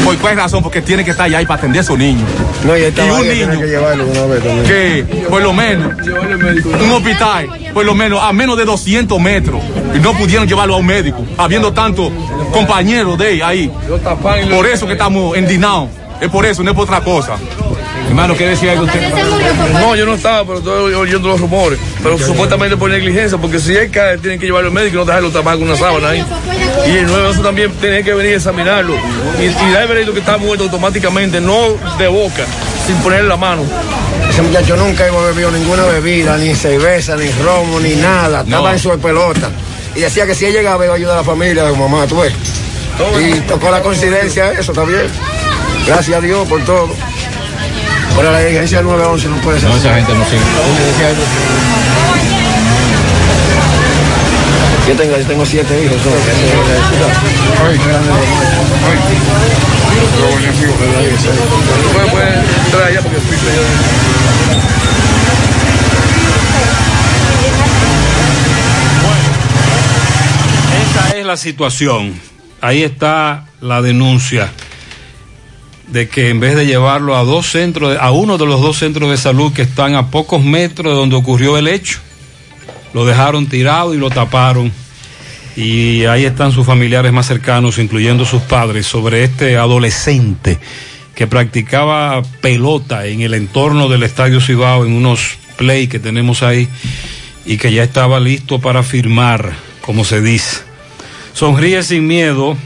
¿Por 0.03 0.17
cuál 0.17 0.35
razón? 0.35 0.63
Porque 0.63 0.81
tiene 0.81 1.03
que 1.05 1.11
estar 1.11 1.25
allá 1.25 1.37
ahí 1.39 1.45
para 1.45 1.59
atender 1.59 1.85
a 1.87 1.95
niños. 1.95 2.27
No, 2.65 2.77
y, 2.77 2.81
y 2.81 3.09
un 3.09 3.27
niño 3.27 3.49
que, 4.65 5.05
que, 5.05 5.25
por 5.29 5.41
lo 5.41 5.53
menos, 5.53 5.93
un 6.83 6.91
hospital, 6.91 7.49
por 7.73 7.85
lo 7.85 7.95
menos 7.95 8.21
a 8.21 8.33
menos 8.33 8.57
de 8.57 8.65
200 8.65 9.19
metros, 9.19 9.61
y 9.95 9.99
no 9.99 10.13
pudieron 10.13 10.47
llevarlo 10.47 10.75
a 10.75 10.77
un 10.77 10.85
médico, 10.85 11.23
habiendo 11.37 11.71
tantos 11.73 12.11
compañeros 12.51 13.17
de 13.17 13.43
ahí. 13.43 13.71
Por 14.49 14.67
eso 14.67 14.85
que 14.87 14.93
estamos 14.93 15.37
endinados. 15.37 15.89
Es 16.19 16.29
por 16.29 16.45
eso, 16.45 16.61
no 16.63 16.69
es 16.71 16.75
por 16.75 16.83
otra 16.85 17.01
cosa. 17.01 17.35
Hermano, 18.11 18.35
¿qué 18.35 18.45
decía 18.45 18.73
algo 18.73 18.83
usted? 18.83 19.01
No, 19.71 19.95
yo 19.95 20.05
no 20.05 20.15
estaba, 20.15 20.43
pero 20.43 20.57
estoy 20.57 20.93
oyendo 20.93 21.29
los 21.29 21.39
rumores. 21.39 21.79
Pero 22.03 22.17
supuestamente 22.17 22.75
por 22.75 22.89
negligencia, 22.89 23.37
porque 23.37 23.57
si 23.57 23.73
él 23.73 23.89
cae, 23.89 24.17
tienen 24.17 24.37
que 24.37 24.47
llevarlo 24.47 24.67
al 24.67 24.73
médico 24.73 24.95
y 24.95 24.99
no 24.99 25.05
dejarlo 25.05 25.31
tapar 25.31 25.53
con 25.53 25.63
una 25.63 25.77
sábana 25.77 26.09
ahí. 26.09 26.25
Y 26.87 26.97
el 26.97 27.07
9 27.07 27.39
también 27.41 27.71
tiene 27.79 28.03
que 28.03 28.13
venir 28.13 28.33
a 28.33 28.35
examinarlo. 28.35 28.95
Y, 29.39 29.43
y 29.43 29.71
dar 29.71 29.87
veredicto 29.87 30.11
que 30.11 30.19
está 30.19 30.37
muerto 30.37 30.65
automáticamente, 30.65 31.39
no 31.39 31.69
de 31.97 32.07
boca, 32.09 32.43
sin 32.85 32.97
ponerle 32.97 33.29
la 33.29 33.37
mano. 33.37 33.63
Ese 34.29 34.41
muchacho 34.41 34.75
nunca 34.75 35.07
iba 35.07 35.25
bebido 35.27 35.49
ninguna 35.49 35.85
bebida, 35.85 36.37
ni 36.37 36.53
cerveza, 36.53 37.15
ni 37.15 37.31
romo, 37.41 37.79
ni 37.79 37.95
nada. 37.95 38.41
Estaba 38.41 38.67
no. 38.67 38.73
en 38.73 38.79
su 38.79 38.89
pelota. 38.99 39.49
Y 39.95 40.01
decía 40.01 40.27
que 40.27 40.35
si 40.35 40.47
él 40.47 40.51
llegaba 40.51 40.83
iba 40.83 40.95
a 40.95 40.97
ayudar 40.97 41.13
a 41.13 41.17
la 41.19 41.23
familia 41.23 41.63
de 41.63 41.77
mamá, 41.77 42.05
tú 42.07 42.19
ves. 42.19 42.33
Y 43.21 43.39
tocó 43.47 43.71
la 43.71 43.81
coincidencia, 43.81 44.51
eso 44.51 44.73
está 44.73 44.83
bien. 44.83 45.07
Gracias 45.87 46.17
a 46.17 46.19
Dios 46.19 46.45
por 46.49 46.61
todo. 46.65 46.89
Ahora 48.15 48.31
la 48.31 48.39
diligencia 48.39 48.77
del 48.79 48.87
911 48.87 49.29
no 49.29 49.41
puede 49.41 49.59
ser. 49.59 49.69
No, 49.69 49.75
esa 49.75 49.95
gente 49.95 50.13
no 50.13 50.25
sigue. 50.25 50.41
Yo 54.87 54.95
tengo, 54.95 55.17
yo 55.17 55.25
tengo 55.25 55.45
siete 55.45 55.83
hijos. 55.83 55.97
Esa 70.81 71.17
es 71.17 71.25
la 71.25 71.37
situación. 71.37 72.19
Ahí 72.59 72.83
está 72.83 73.45
la 73.61 73.81
denuncia 73.81 74.51
de 75.91 76.07
que 76.07 76.29
en 76.29 76.39
vez 76.39 76.55
de 76.55 76.65
llevarlo 76.65 77.15
a 77.15 77.23
dos 77.23 77.51
centros, 77.51 77.97
a 77.99 78.11
uno 78.11 78.37
de 78.37 78.45
los 78.45 78.61
dos 78.61 78.77
centros 78.77 79.09
de 79.11 79.17
salud 79.17 79.53
que 79.53 79.61
están 79.61 79.95
a 79.95 80.09
pocos 80.09 80.43
metros 80.43 80.93
de 80.93 80.99
donde 80.99 81.15
ocurrió 81.15 81.57
el 81.57 81.67
hecho, 81.67 81.99
lo 82.93 83.05
dejaron 83.05 83.47
tirado 83.47 83.93
y 83.93 83.97
lo 83.97 84.09
taparon. 84.09 84.71
y 85.55 86.05
ahí 86.05 86.23
están 86.23 86.53
sus 86.53 86.65
familiares 86.65 87.11
más 87.11 87.27
cercanos, 87.27 87.77
incluyendo 87.77 88.23
sus 88.23 88.41
padres, 88.41 88.87
sobre 88.87 89.25
este 89.25 89.57
adolescente 89.57 90.57
que 91.13 91.27
practicaba 91.27 92.21
pelota 92.39 93.05
en 93.05 93.21
el 93.21 93.33
entorno 93.33 93.89
del 93.89 94.03
Estadio 94.03 94.39
Cibao, 94.39 94.85
en 94.85 94.93
unos 94.93 95.37
play 95.57 95.87
que 95.87 95.99
tenemos 95.99 96.41
ahí, 96.41 96.67
y 97.45 97.57
que 97.57 97.71
ya 97.71 97.83
estaba 97.83 98.19
listo 98.19 98.59
para 98.59 98.81
firmar, 98.81 99.51
como 99.81 100.05
se 100.05 100.21
dice. 100.21 100.61
Sonríe 101.33 101.83
sin 101.83 102.07
miedo. 102.07 102.57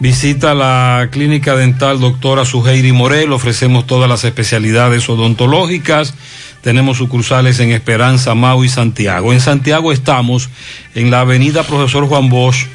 Visita 0.00 0.54
la 0.54 1.08
clínica 1.12 1.54
dental 1.54 2.00
doctora 2.00 2.44
Suheiri 2.44 2.90
Morel. 2.92 3.32
Ofrecemos 3.32 3.86
todas 3.86 4.08
las 4.08 4.24
especialidades 4.24 5.08
odontológicas. 5.08 6.14
Tenemos 6.62 6.98
sucursales 6.98 7.60
en 7.60 7.70
Esperanza, 7.70 8.34
Mau 8.34 8.64
y 8.64 8.68
Santiago. 8.68 9.32
En 9.32 9.40
Santiago 9.40 9.92
estamos 9.92 10.48
en 10.96 11.12
la 11.12 11.20
avenida 11.20 11.62
Profesor 11.62 12.06
Juan 12.06 12.28
Bosch, 12.28 12.66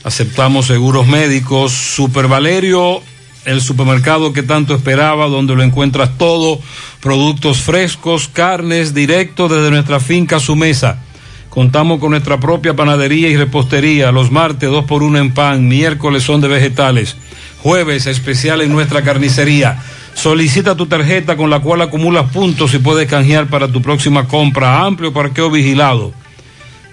Aceptamos 0.08 0.68
seguros 0.68 1.06
médicos. 1.06 1.74
Super 1.74 2.30
Valerio, 2.30 3.02
el 3.44 3.60
supermercado 3.60 4.32
que 4.32 4.42
tanto 4.42 4.74
esperaba, 4.74 5.28
donde 5.28 5.54
lo 5.54 5.64
encuentras 5.64 6.18
todo, 6.18 6.62
productos 7.02 7.60
frescos, 7.60 8.30
carnes, 8.30 8.94
directo 8.94 9.50
desde 9.50 9.70
nuestra 9.70 10.00
finca 10.00 10.38
a 10.38 10.40
su 10.40 10.56
mesa. 10.56 11.04
Contamos 11.50 12.00
con 12.00 12.12
nuestra 12.12 12.40
propia 12.40 12.74
panadería 12.74 13.28
y 13.28 13.36
repostería. 13.36 14.14
Los 14.14 14.32
martes, 14.32 14.70
dos 14.70 14.86
por 14.86 15.04
uno 15.04 15.18
en 15.20 15.34
pan. 15.34 15.68
Miércoles 15.68 16.24
son 16.24 16.40
de 16.40 16.48
vegetales. 16.48 17.18
Jueves, 17.62 18.06
especial 18.06 18.62
en 18.62 18.72
nuestra 18.72 19.02
carnicería. 19.02 19.84
Solicita 20.14 20.78
tu 20.78 20.86
tarjeta 20.86 21.36
con 21.36 21.50
la 21.50 21.60
cual 21.60 21.82
acumulas 21.82 22.32
puntos 22.32 22.74
y 22.74 22.80
puedes 22.80 23.10
canjear 23.10 23.48
para 23.48 23.68
tu 23.70 23.82
próxima 23.82 24.26
compra. 24.26 24.86
Amplio 24.86 25.12
parqueo 25.12 25.52
vigilado. 25.52 26.14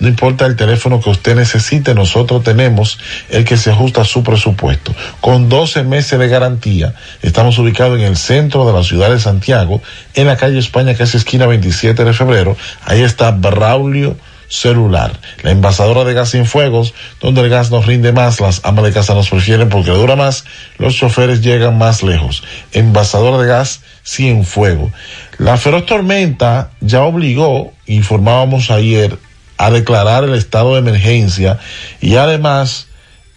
no 0.00 0.08
importa 0.08 0.46
el 0.46 0.56
teléfono 0.56 1.00
que 1.00 1.10
usted 1.10 1.34
necesite, 1.34 1.94
nosotros 1.94 2.42
tenemos 2.44 2.98
el 3.30 3.44
que 3.44 3.56
se 3.56 3.70
ajusta 3.70 4.02
a 4.02 4.04
su 4.04 4.22
presupuesto. 4.22 4.94
Con 5.20 5.48
12 5.48 5.82
meses 5.84 6.18
de 6.18 6.28
garantía, 6.28 6.94
estamos 7.22 7.58
ubicados 7.58 7.98
en 7.98 8.04
el 8.04 8.16
centro 8.16 8.66
de 8.66 8.72
la 8.72 8.84
ciudad 8.84 9.10
de 9.10 9.20
Santiago, 9.20 9.82
en 10.14 10.26
la 10.26 10.36
calle 10.36 10.58
España, 10.58 10.94
que 10.94 11.02
es 11.02 11.14
esquina 11.14 11.46
27 11.46 12.04
de 12.04 12.12
febrero. 12.12 12.56
Ahí 12.84 13.02
está 13.02 13.30
Braulio 13.30 14.16
celular. 14.48 15.12
La 15.42 15.50
envasadora 15.50 16.04
de 16.04 16.14
gas 16.14 16.30
sin 16.30 16.46
fuegos, 16.46 16.94
donde 17.20 17.42
el 17.42 17.50
gas 17.50 17.70
nos 17.70 17.86
rinde 17.86 18.12
más, 18.12 18.40
las 18.40 18.64
amas 18.64 18.84
de 18.84 18.92
casa 18.92 19.14
nos 19.14 19.28
prefieren 19.28 19.68
porque 19.68 19.90
dura 19.90 20.16
más, 20.16 20.44
los 20.78 20.96
choferes 20.96 21.42
llegan 21.42 21.78
más 21.78 22.02
lejos. 22.02 22.42
Envasadora 22.72 23.38
de 23.38 23.46
gas 23.46 23.82
sin 24.02 24.44
fuego. 24.44 24.90
La 25.38 25.56
feroz 25.56 25.86
tormenta 25.86 26.70
ya 26.80 27.02
obligó, 27.02 27.72
informábamos 27.86 28.70
ayer, 28.70 29.18
a 29.58 29.70
declarar 29.70 30.24
el 30.24 30.34
estado 30.34 30.72
de 30.72 30.78
emergencia 30.78 31.58
y 32.00 32.14
además 32.14 32.86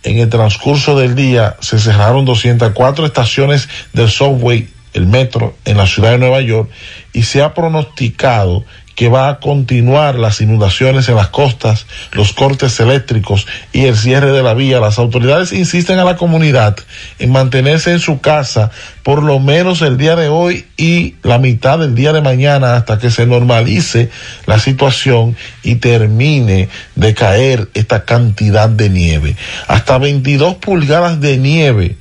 en 0.03 0.19
el 0.19 0.29
transcurso 0.29 0.97
del 0.97 1.15
día 1.15 1.57
se 1.59 1.79
cerraron 1.79 2.25
204 2.25 3.05
estaciones 3.05 3.67
del 3.93 4.09
subway, 4.09 4.69
el 4.93 5.07
metro, 5.07 5.55
en 5.65 5.77
la 5.77 5.87
ciudad 5.87 6.11
de 6.11 6.17
Nueva 6.19 6.41
York 6.41 6.69
y 7.11 7.23
se 7.23 7.41
ha 7.41 7.53
pronosticado 7.53 8.63
que 8.95 9.09
va 9.09 9.29
a 9.29 9.39
continuar 9.39 10.15
las 10.15 10.41
inundaciones 10.41 11.09
en 11.09 11.15
las 11.15 11.29
costas, 11.29 11.85
los 12.11 12.33
cortes 12.33 12.79
eléctricos 12.79 13.47
y 13.71 13.85
el 13.85 13.95
cierre 13.95 14.31
de 14.31 14.43
la 14.43 14.53
vía. 14.53 14.79
Las 14.79 14.99
autoridades 14.99 15.53
insisten 15.53 15.99
a 15.99 16.03
la 16.03 16.17
comunidad 16.17 16.77
en 17.19 17.31
mantenerse 17.31 17.91
en 17.91 17.99
su 17.99 18.21
casa 18.21 18.71
por 19.03 19.23
lo 19.23 19.39
menos 19.39 19.81
el 19.81 19.97
día 19.97 20.15
de 20.15 20.27
hoy 20.27 20.65
y 20.77 21.15
la 21.23 21.39
mitad 21.39 21.79
del 21.79 21.95
día 21.95 22.13
de 22.13 22.21
mañana 22.21 22.75
hasta 22.75 22.99
que 22.99 23.09
se 23.09 23.25
normalice 23.25 24.09
la 24.45 24.59
situación 24.59 25.35
y 25.63 25.75
termine 25.75 26.69
de 26.95 27.13
caer 27.13 27.69
esta 27.73 28.05
cantidad 28.05 28.69
de 28.69 28.89
nieve. 28.89 29.35
Hasta 29.67 29.97
22 29.97 30.55
pulgadas 30.55 31.19
de 31.19 31.37
nieve 31.37 31.97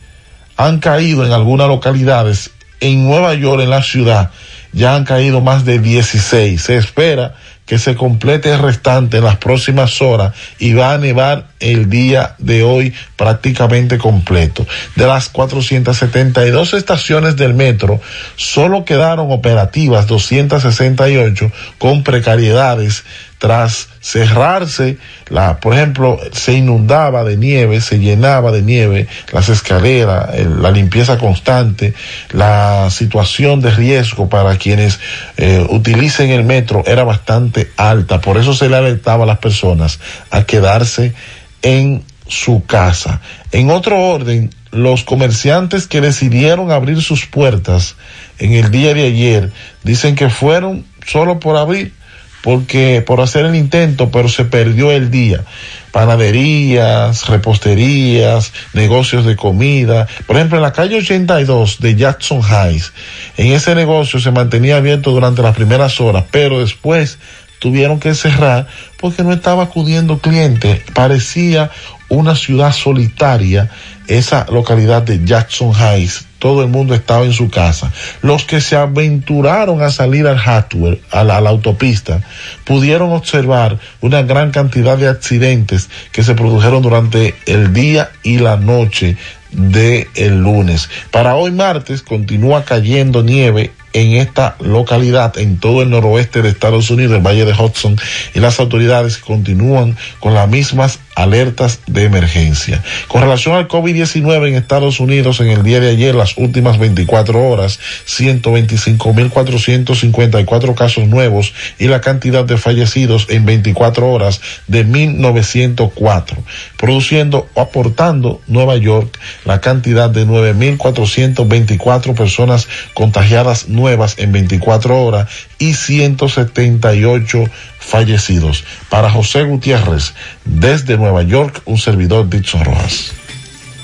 han 0.56 0.78
caído 0.78 1.24
en 1.24 1.32
algunas 1.32 1.68
localidades 1.68 2.50
en 2.80 3.06
Nueva 3.06 3.34
York, 3.34 3.62
en 3.62 3.70
la 3.70 3.82
ciudad 3.82 4.30
ya 4.72 4.94
han 4.94 5.04
caído 5.04 5.40
más 5.40 5.64
de 5.64 5.78
16. 5.78 6.60
Se 6.60 6.76
espera 6.76 7.34
que 7.70 7.78
se 7.78 7.94
complete 7.94 8.52
el 8.52 8.58
restante 8.58 9.18
en 9.18 9.24
las 9.24 9.36
próximas 9.36 10.02
horas 10.02 10.34
y 10.58 10.72
va 10.72 10.92
a 10.92 10.98
nevar 10.98 11.46
el 11.60 11.88
día 11.88 12.34
de 12.38 12.64
hoy 12.64 12.92
prácticamente 13.14 13.96
completo. 13.96 14.66
De 14.96 15.06
las 15.06 15.28
472 15.28 16.74
estaciones 16.74 17.36
del 17.36 17.54
metro, 17.54 18.00
solo 18.34 18.84
quedaron 18.84 19.30
operativas 19.30 20.08
268 20.08 21.52
con 21.78 22.02
precariedades 22.02 23.04
tras 23.40 23.88
cerrarse, 24.00 24.98
la, 25.30 25.60
por 25.60 25.72
ejemplo, 25.72 26.20
se 26.30 26.52
inundaba 26.52 27.24
de 27.24 27.38
nieve, 27.38 27.80
se 27.80 27.98
llenaba 27.98 28.52
de 28.52 28.60
nieve, 28.60 29.06
las 29.32 29.48
escaleras, 29.48 30.28
la 30.46 30.70
limpieza 30.70 31.16
constante, 31.16 31.94
la 32.32 32.90
situación 32.90 33.62
de 33.62 33.70
riesgo 33.70 34.28
para 34.28 34.58
quienes 34.58 35.00
eh, 35.38 35.66
utilicen 35.70 36.28
el 36.28 36.44
metro 36.44 36.84
era 36.86 37.02
bastante 37.02 37.70
alta, 37.78 38.20
por 38.20 38.36
eso 38.36 38.52
se 38.52 38.68
le 38.68 38.76
alertaba 38.76 39.24
a 39.24 39.26
las 39.26 39.38
personas 39.38 40.00
a 40.30 40.44
quedarse 40.44 41.14
en 41.62 42.04
su 42.28 42.66
casa. 42.66 43.22
En 43.52 43.70
otro 43.70 43.98
orden, 43.98 44.50
los 44.70 45.02
comerciantes 45.02 45.86
que 45.86 46.02
decidieron 46.02 46.70
abrir 46.70 47.00
sus 47.00 47.24
puertas 47.24 47.96
en 48.38 48.52
el 48.52 48.70
día 48.70 48.92
de 48.92 49.06
ayer 49.06 49.50
dicen 49.82 50.14
que 50.14 50.28
fueron 50.28 50.84
solo 51.06 51.40
por 51.40 51.56
abrir 51.56 51.94
porque 52.42 53.02
por 53.06 53.20
hacer 53.20 53.44
el 53.44 53.54
intento, 53.54 54.10
pero 54.10 54.28
se 54.28 54.44
perdió 54.44 54.90
el 54.90 55.10
día. 55.10 55.44
Panaderías, 55.92 57.28
reposterías, 57.28 58.52
negocios 58.72 59.26
de 59.26 59.36
comida. 59.36 60.06
Por 60.26 60.36
ejemplo, 60.36 60.58
en 60.58 60.62
la 60.62 60.72
calle 60.72 60.96
82 60.96 61.80
de 61.80 61.96
Jackson 61.96 62.42
Heights, 62.42 62.92
en 63.36 63.52
ese 63.52 63.74
negocio 63.74 64.20
se 64.20 64.30
mantenía 64.30 64.76
abierto 64.76 65.10
durante 65.10 65.42
las 65.42 65.54
primeras 65.54 66.00
horas, 66.00 66.24
pero 66.30 66.60
después 66.60 67.18
tuvieron 67.58 68.00
que 68.00 68.14
cerrar 68.14 68.66
porque 68.98 69.22
no 69.22 69.32
estaba 69.32 69.64
acudiendo 69.64 70.18
cliente. 70.18 70.82
Parecía 70.94 71.70
una 72.08 72.34
ciudad 72.34 72.72
solitaria 72.72 73.70
esa 74.08 74.46
localidad 74.50 75.02
de 75.02 75.24
Jackson 75.24 75.72
Heights 75.74 76.26
todo 76.40 76.62
el 76.62 76.68
mundo 76.68 76.94
estaba 76.94 77.24
en 77.24 77.32
su 77.32 77.48
casa. 77.48 77.92
Los 78.22 78.44
que 78.44 78.60
se 78.60 78.74
aventuraron 78.74 79.80
a 79.82 79.90
salir 79.90 80.26
al 80.26 80.38
hardware, 80.38 81.00
a 81.12 81.22
la, 81.22 81.36
a 81.36 81.40
la 81.40 81.50
autopista, 81.50 82.22
pudieron 82.64 83.12
observar 83.12 83.78
una 84.00 84.22
gran 84.22 84.50
cantidad 84.50 84.98
de 84.98 85.06
accidentes 85.06 85.88
que 86.10 86.24
se 86.24 86.34
produjeron 86.34 86.82
durante 86.82 87.36
el 87.46 87.72
día 87.72 88.10
y 88.24 88.38
la 88.38 88.56
noche 88.56 89.16
de 89.52 90.08
el 90.14 90.42
lunes. 90.42 90.88
Para 91.10 91.36
hoy 91.36 91.52
martes 91.52 92.02
continúa 92.02 92.64
cayendo 92.64 93.22
nieve 93.22 93.72
en 93.92 94.14
esta 94.14 94.56
localidad, 94.60 95.36
en 95.38 95.58
todo 95.58 95.82
el 95.82 95.90
noroeste 95.90 96.40
de 96.42 96.48
Estados 96.48 96.90
Unidos, 96.90 97.16
el 97.16 97.26
Valle 97.26 97.44
de 97.44 97.52
Hudson, 97.52 97.96
y 98.34 98.40
las 98.40 98.58
autoridades 98.60 99.18
continúan 99.18 99.96
con 100.20 100.34
las 100.34 100.48
mismas 100.48 101.00
alertas 101.14 101.80
de 101.86 102.04
emergencia. 102.04 102.82
Con 103.08 103.20
relación 103.22 103.56
al 103.56 103.68
COVID-19 103.68 104.48
en 104.48 104.54
Estados 104.54 105.00
Unidos, 105.00 105.40
en 105.40 105.48
el 105.48 105.62
día 105.62 105.80
de 105.80 105.90
ayer, 105.90 106.14
las 106.14 106.38
últimas 106.38 106.78
24 106.78 107.48
horas, 107.48 107.78
125.454 108.06 110.74
casos 110.74 111.08
nuevos 111.08 111.52
y 111.78 111.88
la 111.88 112.00
cantidad 112.00 112.44
de 112.44 112.56
fallecidos 112.56 113.26
en 113.28 113.44
24 113.44 114.10
horas 114.10 114.40
de 114.66 114.86
1.904, 114.86 116.36
produciendo 116.76 117.48
o 117.54 117.60
aportando 117.60 118.40
Nueva 118.46 118.76
York 118.76 119.18
la 119.44 119.60
cantidad 119.60 120.08
de 120.10 120.26
9.424 120.26 122.14
personas 122.14 122.68
contagiadas 122.94 123.68
nuevas 123.80 124.14
en 124.18 124.32
24 124.32 125.02
horas 125.02 125.28
y 125.58 125.74
178 125.74 127.44
fallecidos. 127.78 128.64
Para 128.88 129.10
José 129.10 129.42
Gutiérrez, 129.44 130.14
desde 130.44 130.96
Nueva 130.96 131.22
York, 131.22 131.62
un 131.64 131.78
servidor 131.78 132.28
Dixon 132.28 132.64
Rojas. 132.64 133.12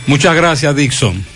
Muchas 0.07 0.37
gracias, 0.37 0.77
Dixon. 0.77 1.36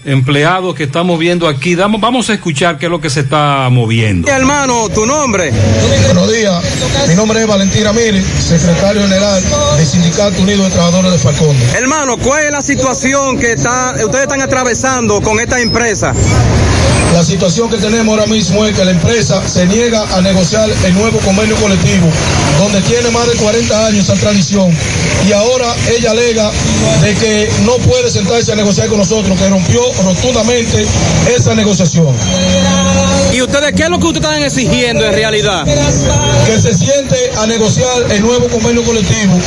empleados 0.06 0.76
que 0.76 0.84
estamos 0.84 1.20
viendo 1.20 1.48
aquí. 1.48 1.76
Damos, 1.76 2.02
vamos 2.02 2.30
a 2.30 2.34
escuchar 2.34 2.78
qué 2.78 2.86
es 2.86 2.92
lo 2.92 3.02
que 3.02 3.10
se 3.10 3.22
está 3.22 3.68
moviendo. 3.72 4.28
Hermano, 4.28 4.90
tu 4.90 5.06
nombre. 5.06 5.52
Buenos 6.06 6.32
días, 6.32 6.64
mi 7.08 7.16
nombre 7.16 7.42
es 7.42 7.48
Valentín 7.48 7.84
Ramírez, 7.84 8.26
secretario 8.26 9.02
general 9.04 9.42
del 9.78 9.86
Sindicato 9.86 10.42
Unido 10.42 10.64
de 10.64 10.72
Trabajadores 10.72 11.12
de 11.12 11.18
Falcón. 11.18 11.56
Hermano, 11.76 12.18
¿cuál 12.18 12.46
es 12.46 12.52
la 12.52 12.62
situación 12.62 13.40
que 13.40 13.54
está, 13.54 13.96
ustedes 14.04 14.24
están 14.24 14.42
atravesando 14.42 15.22
con 15.22 15.40
esta 15.40 15.60
empresa? 15.60 16.14
La 17.14 17.24
situación 17.24 17.70
que 17.70 17.78
tenemos 17.78 18.18
ahora 18.18 18.26
mismo 18.26 18.66
es 18.66 18.76
que 18.76 18.86
la 18.86 18.92
empresa 18.92 19.42
se 19.48 19.66
niega 19.66 20.02
a 20.16 20.22
negociar 20.22 20.70
el 20.86 20.94
nuevo 20.94 21.20
convenio 21.20 21.56
colectivo, 21.58 22.08
donde 22.60 22.82
tiene 22.82 23.10
más 23.12 23.28
de 23.28 23.36
40 23.36 23.86
años 23.88 24.10
esa 24.10 24.16
tradición, 24.16 24.76
y 25.28 25.32
ahora 25.34 25.68
ella 25.96 26.12
alega 26.12 26.50
de 27.02 27.14
que 27.16 27.52
no 27.66 27.78
puede 27.78 28.10
sentarse 28.10 28.54
a 28.54 28.56
negociar 28.56 28.88
con 28.88 28.98
nosotros, 28.98 29.38
que 29.38 29.50
rompió 29.50 29.82
rotundamente 30.04 30.86
esa 31.36 31.54
negociación. 31.54 32.16
¿Y 33.34 33.42
ustedes 33.42 33.74
qué 33.74 33.84
es 33.84 33.90
lo 33.90 34.00
que 34.00 34.08
ustedes 34.08 34.26
están 34.26 34.44
exigiendo 34.44 35.06
en 35.06 35.14
realidad? 35.14 35.66
que 36.46 36.60
se 36.60 36.74
siente 36.74 37.16
a 37.38 37.48
negociar 37.48 38.12
el 38.12 38.22
nuevo 38.22 38.48
convenio 38.48 38.84
colectivo, 38.84 39.38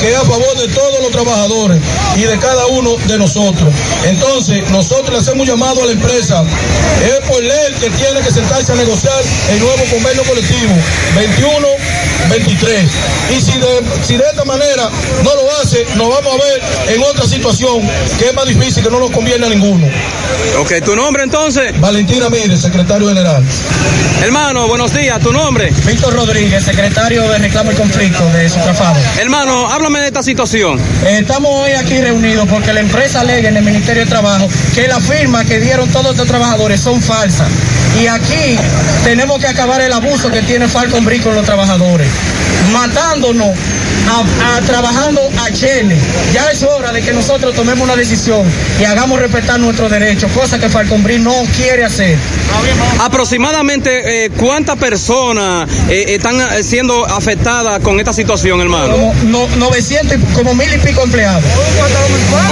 que 0.00 0.10
es 0.10 0.16
a 0.16 0.24
favor 0.24 0.56
de 0.58 0.68
todos 0.68 1.00
los 1.02 1.10
trabajadores 1.10 1.80
y 2.16 2.22
de 2.22 2.38
cada 2.38 2.66
uno 2.66 2.96
de 3.06 3.18
nosotros. 3.18 3.72
Entonces, 4.04 4.68
nosotros 4.70 5.10
le 5.10 5.18
hacemos 5.18 5.40
un 5.40 5.46
llamado 5.46 5.82
a 5.82 5.86
la 5.86 5.92
empresa, 5.92 6.44
es 7.04 7.28
por 7.28 7.42
ley 7.42 7.74
que 7.80 7.90
tiene 7.90 8.20
que 8.20 8.30
sentarse 8.30 8.72
a 8.72 8.74
negociar 8.76 9.22
el 9.52 9.60
nuevo 9.60 9.84
convenio 9.90 10.24
colectivo 10.24 10.74
21-23. 12.30 13.36
Y 13.36 13.40
si 13.40 13.58
de, 13.58 13.82
si 14.02 14.16
de 14.16 14.24
esta 14.24 14.44
manera 14.44 14.88
no 15.22 15.34
lo 15.34 15.60
hace, 15.60 15.84
nos 15.96 16.08
vamos 16.08 16.34
a 16.34 16.44
ver 16.44 16.94
en 16.94 17.02
otra 17.02 17.26
situación 17.26 17.80
que 18.18 18.26
es 18.26 18.34
más 18.34 18.46
difícil, 18.46 18.82
que 18.82 18.90
no 18.90 19.00
nos 19.00 19.10
conviene 19.10 19.46
a 19.46 19.48
ninguno. 19.48 19.86
Ok, 20.58 20.84
¿tu 20.84 20.96
nombre 20.96 21.22
entonces? 21.22 21.78
Valentín 21.80 22.20
Ramírez, 22.20 22.60
secretario 22.60 23.08
general. 23.08 23.44
Hermano, 24.22 24.66
buenos 24.66 24.94
días, 24.94 25.20
¿tu 25.20 25.32
nombre? 25.32 25.70
Víctor 25.86 26.14
Rodríguez, 26.14 26.64
secretario 26.64 27.28
de 27.28 27.38
Reclamo 27.38 27.72
y 27.72 27.74
Conflicto 27.74 28.24
de 28.32 28.48
Sutrafado. 28.48 28.98
Hermano, 29.20 29.70
háblame 29.70 30.00
de 30.00 30.06
esta 30.06 30.22
situación. 30.22 30.80
Eh, 31.04 31.18
estamos 31.20 31.50
hoy 31.52 31.72
aquí 31.72 32.00
reunidos 32.00 32.48
porque 32.48 32.72
la 32.72 32.80
empresa 32.80 33.20
alega 33.20 33.48
en 33.48 33.56
el 33.56 33.64
Ministerio 33.64 34.04
de 34.04 34.08
Trabajo 34.08 34.48
que 34.74 34.88
las 34.88 35.02
firmas 35.04 35.46
que 35.46 35.60
dieron 35.60 35.88
todos 35.90 36.12
estos 36.12 36.26
trabajadores 36.26 36.80
son 36.80 37.02
falsas. 37.02 37.48
Y 38.02 38.06
aquí 38.08 38.58
tenemos 39.04 39.38
que 39.40 39.46
acabar 39.46 39.80
el 39.80 39.92
abuso 39.92 40.30
que 40.30 40.42
tiene 40.42 40.68
Falcon 40.68 41.04
Brick 41.04 41.22
con 41.22 41.34
los 41.34 41.44
trabajadores, 41.46 42.06
matándonos, 42.72 43.48
a, 44.08 44.56
a- 44.56 44.60
trabajando 44.60 45.20
a 45.40 45.50
Chile. 45.52 45.96
Ya 46.32 46.50
es 46.50 46.62
hora 46.62 46.92
de 46.92 47.00
que 47.02 47.12
nosotros 47.12 47.54
tomemos 47.54 47.84
una 47.84 47.96
decisión 47.96 48.42
y 48.80 48.84
hagamos 48.84 49.18
respetar 49.18 49.58
nuestros 49.58 49.90
derechos, 49.90 50.30
cosa 50.32 50.58
que 50.58 50.68
Falcon 50.68 51.02
Brick 51.02 51.20
no 51.20 51.34
quiere 51.56 51.84
hacer. 51.84 52.16
Aproximadamente, 53.00 54.26
eh, 54.26 54.30
¿cuántas 54.30 54.76
personas 54.76 55.68
eh, 55.88 56.04
están 56.08 56.40
eh, 56.40 56.62
siendo 56.62 57.04
afectadas 57.06 57.80
con 57.80 57.98
esta 57.98 58.12
situación, 58.12 58.60
hermano? 58.60 58.92
Como 58.92 59.14
no- 59.24 59.48
900, 59.56 60.18
y- 60.18 60.34
como 60.34 60.54
mil 60.54 60.72
y 60.72 60.78
pico 60.78 61.02
empleados. 61.02 61.42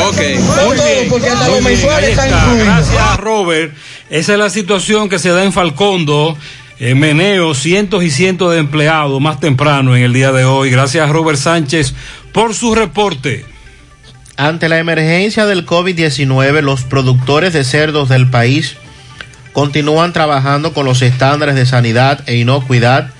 Ok. 0.08 0.16
Son 0.56 0.76
todos, 0.76 0.88
porque 1.10 1.28
hasta 1.28 1.44
Muy 1.44 1.54
los 1.54 1.62
mensuales 1.62 2.10
están. 2.10 2.30
Gracias, 2.58 3.16
Robert. 3.18 3.72
Esa 4.10 4.32
es 4.34 4.38
la 4.38 4.50
situación 4.50 5.08
que 5.08 5.18
se 5.18 5.30
da 5.30 5.44
en 5.44 5.52
Falcondo. 5.52 6.36
En 6.78 6.98
Meneo, 6.98 7.54
cientos 7.54 8.02
y 8.02 8.10
cientos 8.10 8.52
de 8.52 8.58
empleados 8.58 9.20
más 9.20 9.40
temprano 9.40 9.96
en 9.96 10.02
el 10.02 10.12
día 10.12 10.32
de 10.32 10.44
hoy. 10.44 10.70
Gracias, 10.70 11.08
Robert 11.08 11.38
Sánchez, 11.38 11.94
por 12.32 12.54
su 12.54 12.74
reporte. 12.74 13.46
Ante 14.36 14.68
la 14.68 14.78
emergencia 14.78 15.46
del 15.46 15.64
COVID-19, 15.64 16.60
los 16.60 16.82
productores 16.82 17.52
de 17.52 17.62
cerdos 17.64 18.08
del 18.08 18.28
país 18.28 18.76
continúan 19.52 20.12
trabajando 20.12 20.74
con 20.74 20.84
los 20.84 21.00
estándares 21.00 21.54
de 21.54 21.64
sanidad 21.64 22.20
e 22.26 22.36
inocuidad 22.36 23.10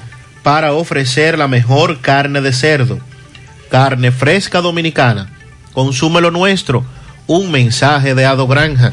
para 0.42 0.72
ofrecer 0.72 1.38
la 1.38 1.46
mejor 1.46 2.00
carne 2.00 2.40
de 2.40 2.52
cerdo. 2.52 2.98
Carne 3.70 4.10
fresca 4.10 4.60
dominicana. 4.60 5.30
Consúmelo 5.72 6.30
nuestro. 6.30 6.84
un 7.26 7.50
mensaje 7.50 8.14
de 8.14 8.26
Ado 8.26 8.46
Granja 8.46 8.92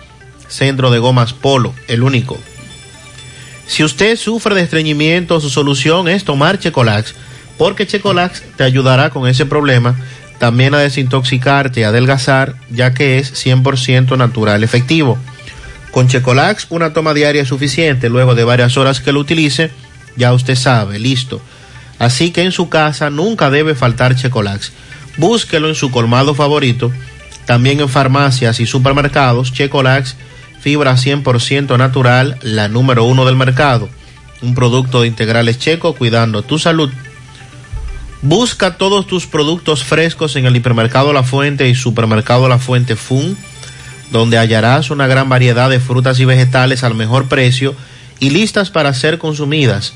Centro 0.51 0.91
de 0.91 0.99
Gomas 0.99 1.33
Polo, 1.33 1.73
el 1.87 2.03
único. 2.03 2.37
Si 3.67 3.83
usted 3.83 4.17
sufre 4.17 4.53
de 4.53 4.61
estreñimiento, 4.61 5.39
su 5.39 5.49
solución 5.49 6.09
es 6.09 6.25
tomar 6.25 6.59
Checolax, 6.59 7.15
porque 7.57 7.87
Checolax 7.87 8.43
te 8.57 8.65
ayudará 8.65 9.11
con 9.11 9.27
ese 9.27 9.45
problema, 9.45 9.95
también 10.39 10.73
a 10.73 10.79
desintoxicarte 10.79 11.79
y 11.79 11.83
adelgazar, 11.83 12.55
ya 12.69 12.93
que 12.93 13.17
es 13.17 13.33
100% 13.45 14.17
natural 14.17 14.63
efectivo. 14.63 15.17
Con 15.91 16.07
Checolax, 16.07 16.67
una 16.69 16.93
toma 16.93 17.13
diaria 17.13 17.43
es 17.43 17.47
suficiente, 17.47 18.09
luego 18.09 18.35
de 18.35 18.43
varias 18.43 18.75
horas 18.75 18.99
que 18.99 19.13
lo 19.13 19.19
utilice, 19.19 19.71
ya 20.17 20.33
usted 20.33 20.55
sabe, 20.55 20.99
listo. 20.99 21.41
Así 21.97 22.31
que 22.31 22.41
en 22.41 22.51
su 22.51 22.67
casa 22.67 23.09
nunca 23.09 23.49
debe 23.49 23.73
faltar 23.73 24.15
Checolax. 24.15 24.73
Búsquelo 25.17 25.69
en 25.69 25.75
su 25.75 25.91
colmado 25.91 26.35
favorito, 26.35 26.91
también 27.45 27.79
en 27.79 27.89
farmacias 27.89 28.59
y 28.59 28.65
supermercados, 28.65 29.53
Checolax 29.53 30.15
fibra 30.61 30.95
100% 30.95 31.77
natural, 31.77 32.37
la 32.43 32.67
número 32.67 33.03
uno 33.03 33.25
del 33.25 33.35
mercado. 33.35 33.89
Un 34.41 34.53
producto 34.53 35.01
de 35.01 35.07
integrales 35.07 35.57
checo 35.57 35.95
cuidando 35.95 36.43
tu 36.43 36.59
salud. 36.59 36.91
Busca 38.21 38.77
todos 38.77 39.07
tus 39.07 39.25
productos 39.25 39.83
frescos 39.83 40.35
en 40.35 40.45
el 40.45 40.55
hipermercado 40.55 41.13
La 41.13 41.23
Fuente 41.23 41.67
y 41.67 41.73
supermercado 41.73 42.47
La 42.47 42.59
Fuente 42.59 42.95
Fun, 42.95 43.35
donde 44.11 44.37
hallarás 44.37 44.91
una 44.91 45.07
gran 45.07 45.29
variedad 45.29 45.69
de 45.69 45.79
frutas 45.79 46.19
y 46.19 46.25
vegetales 46.25 46.83
al 46.83 46.93
mejor 46.93 47.27
precio 47.27 47.75
y 48.19 48.29
listas 48.29 48.69
para 48.69 48.93
ser 48.93 49.17
consumidas. 49.17 49.93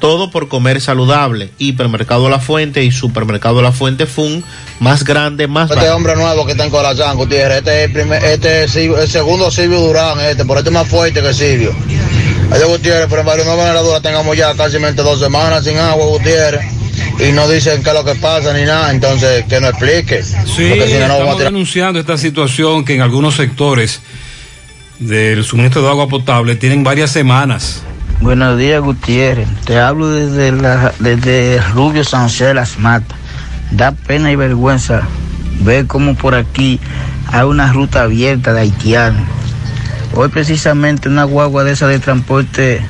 Todo 0.00 0.30
por 0.30 0.48
comer 0.48 0.80
saludable. 0.80 1.50
Hipermercado 1.58 2.28
La 2.28 2.38
Fuente 2.38 2.84
y 2.84 2.92
Supermercado 2.92 3.62
La 3.62 3.72
Fuente 3.72 4.06
Fun, 4.06 4.44
más 4.78 5.02
grande, 5.04 5.48
más 5.48 5.70
Este 5.70 5.90
hombre 5.90 6.14
nuevo 6.14 6.46
que 6.46 6.52
está 6.52 6.64
en 6.64 6.70
Corazán, 6.70 7.16
Gutiérrez, 7.16 7.58
este 7.58 7.80
es 7.80 7.86
el, 7.88 7.92
primer, 7.92 8.24
este 8.24 8.64
es 8.64 8.76
el 8.76 9.08
segundo 9.08 9.50
Silvio 9.50 9.80
Durán, 9.80 10.20
este, 10.20 10.44
por 10.44 10.56
este 10.58 10.70
es 10.70 10.74
más 10.74 10.86
fuerte 10.86 11.20
que 11.20 11.34
Silvio. 11.34 11.74
Adiós 12.52 12.68
Gutiérrez, 12.68 13.06
pero 13.10 13.20
en 13.22 13.26
varios 13.26 13.46
nueva 13.46 13.62
generadora 13.64 14.00
tengamos 14.00 14.36
ya 14.36 14.54
casi 14.54 14.78
dos 14.78 15.18
semanas 15.18 15.64
sin 15.64 15.76
agua, 15.78 16.06
Gutiérrez, 16.06 16.62
y 17.18 17.32
no 17.32 17.48
dicen 17.48 17.82
qué 17.82 17.90
es 17.90 17.94
lo 17.96 18.04
que 18.04 18.14
pasa 18.14 18.52
ni 18.52 18.62
nada, 18.64 18.92
entonces 18.92 19.44
que 19.48 19.60
nos 19.60 19.70
explique. 19.70 20.22
Sí, 20.22 20.68
Porque 20.70 20.86
si 20.86 20.94
no, 20.94 21.08
no 21.08 21.08
vamos 21.08 21.10
a 21.10 21.14
estamos 21.16 21.36
tirar- 21.38 21.52
denunciando 21.52 21.98
esta 22.00 22.16
situación 22.16 22.84
que 22.84 22.94
en 22.94 23.00
algunos 23.02 23.34
sectores 23.34 24.00
del 25.00 25.44
suministro 25.44 25.82
de 25.82 25.88
agua 25.88 26.08
potable 26.08 26.54
tienen 26.54 26.84
varias 26.84 27.10
semanas. 27.10 27.82
Buenos 28.20 28.58
días, 28.58 28.82
Gutiérrez. 28.82 29.48
Te 29.64 29.78
hablo 29.78 30.08
desde, 30.08 30.50
la, 30.50 30.92
desde 30.98 31.62
Rubio 31.72 32.02
José 32.04 32.46
de 32.46 32.54
las 32.54 32.76
Matas. 32.80 33.16
Da 33.70 33.92
pena 33.92 34.32
y 34.32 34.36
vergüenza 34.36 35.02
ver 35.60 35.86
cómo 35.86 36.16
por 36.16 36.34
aquí 36.34 36.80
hay 37.28 37.44
una 37.44 37.72
ruta 37.72 38.02
abierta 38.02 38.52
de 38.52 38.62
haitianos. 38.62 39.22
Hoy 40.16 40.30
precisamente 40.30 41.08
una 41.08 41.22
guagua 41.22 41.62
de 41.62 41.72
esa 41.72 41.86
de 41.86 42.00
transporte 42.00 42.84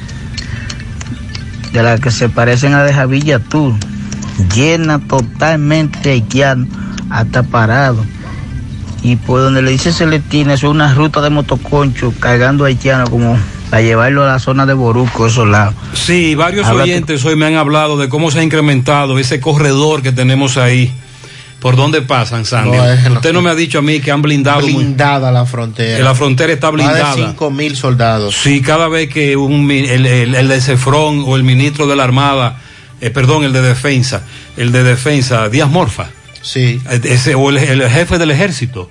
de 1.72 1.82
las 1.82 2.00
que 2.00 2.10
se 2.10 2.30
parecen 2.30 2.72
a 2.72 2.82
de 2.82 2.94
Javilla 2.94 3.38
Tour, 3.38 3.74
llena 4.54 4.98
totalmente 4.98 5.98
de 6.00 6.10
haitianos, 6.12 6.68
hasta 7.10 7.42
parado. 7.42 8.02
Y 9.02 9.16
por 9.16 9.42
donde 9.42 9.60
le 9.60 9.72
dice 9.72 9.92
Celestina, 9.92 10.54
es 10.54 10.62
una 10.62 10.94
ruta 10.94 11.20
de 11.20 11.28
motoconcho 11.28 12.14
cargando 12.18 12.64
haitianos 12.64 13.10
como 13.10 13.36
para 13.70 13.82
llevarlo 13.82 14.24
a 14.24 14.26
la 14.28 14.38
zona 14.38 14.66
de 14.66 14.74
Boruco, 14.74 15.26
esos 15.26 15.46
lados. 15.48 15.74
Sí, 15.92 16.34
varios 16.34 16.66
Háblate- 16.66 16.82
oyentes 16.90 17.24
hoy 17.24 17.36
me 17.36 17.46
han 17.46 17.54
hablado 17.56 17.96
de 17.98 18.08
cómo 18.08 18.30
se 18.30 18.40
ha 18.40 18.42
incrementado 18.42 19.18
ese 19.18 19.40
corredor 19.40 20.02
que 20.02 20.12
tenemos 20.12 20.56
ahí. 20.56 20.92
¿Por 21.60 21.74
dónde 21.74 22.02
pasan, 22.02 22.44
Sandy? 22.44 22.76
No, 22.76 23.14
Usted 23.14 23.32
no 23.32 23.42
me 23.42 23.50
ha 23.50 23.54
dicho 23.56 23.80
a 23.80 23.82
mí 23.82 23.98
que 24.00 24.12
han 24.12 24.22
blindado. 24.22 24.60
muy- 24.60 24.74
Blindada 24.74 25.32
la 25.32 25.44
frontera. 25.44 25.96
que 25.96 26.02
la 26.04 26.14
frontera 26.14 26.52
está 26.52 26.70
blindada. 26.70 27.02
Más 27.02 27.16
de 27.16 27.22
5 27.26 27.50
mil 27.50 27.74
soldados. 27.76 28.36
Sí, 28.36 28.62
cada 28.62 28.86
vez 28.88 29.08
que 29.12 29.36
un, 29.36 29.68
el, 29.70 30.06
el, 30.06 30.34
el 30.36 30.48
de 30.48 30.60
Cefrón 30.60 31.24
o 31.26 31.34
el 31.34 31.42
ministro 31.42 31.88
de 31.88 31.96
la 31.96 32.04
Armada, 32.04 32.60
eh, 33.00 33.10
perdón, 33.10 33.42
el 33.42 33.52
de 33.52 33.60
Defensa, 33.62 34.22
el 34.56 34.70
de 34.70 34.84
Defensa, 34.84 35.48
Díaz 35.48 35.68
Morfa. 35.68 36.10
Sí. 36.42 36.80
Ese, 37.02 37.34
o 37.34 37.50
el, 37.50 37.58
el 37.58 37.90
jefe 37.90 38.18
del 38.18 38.30
ejército, 38.30 38.88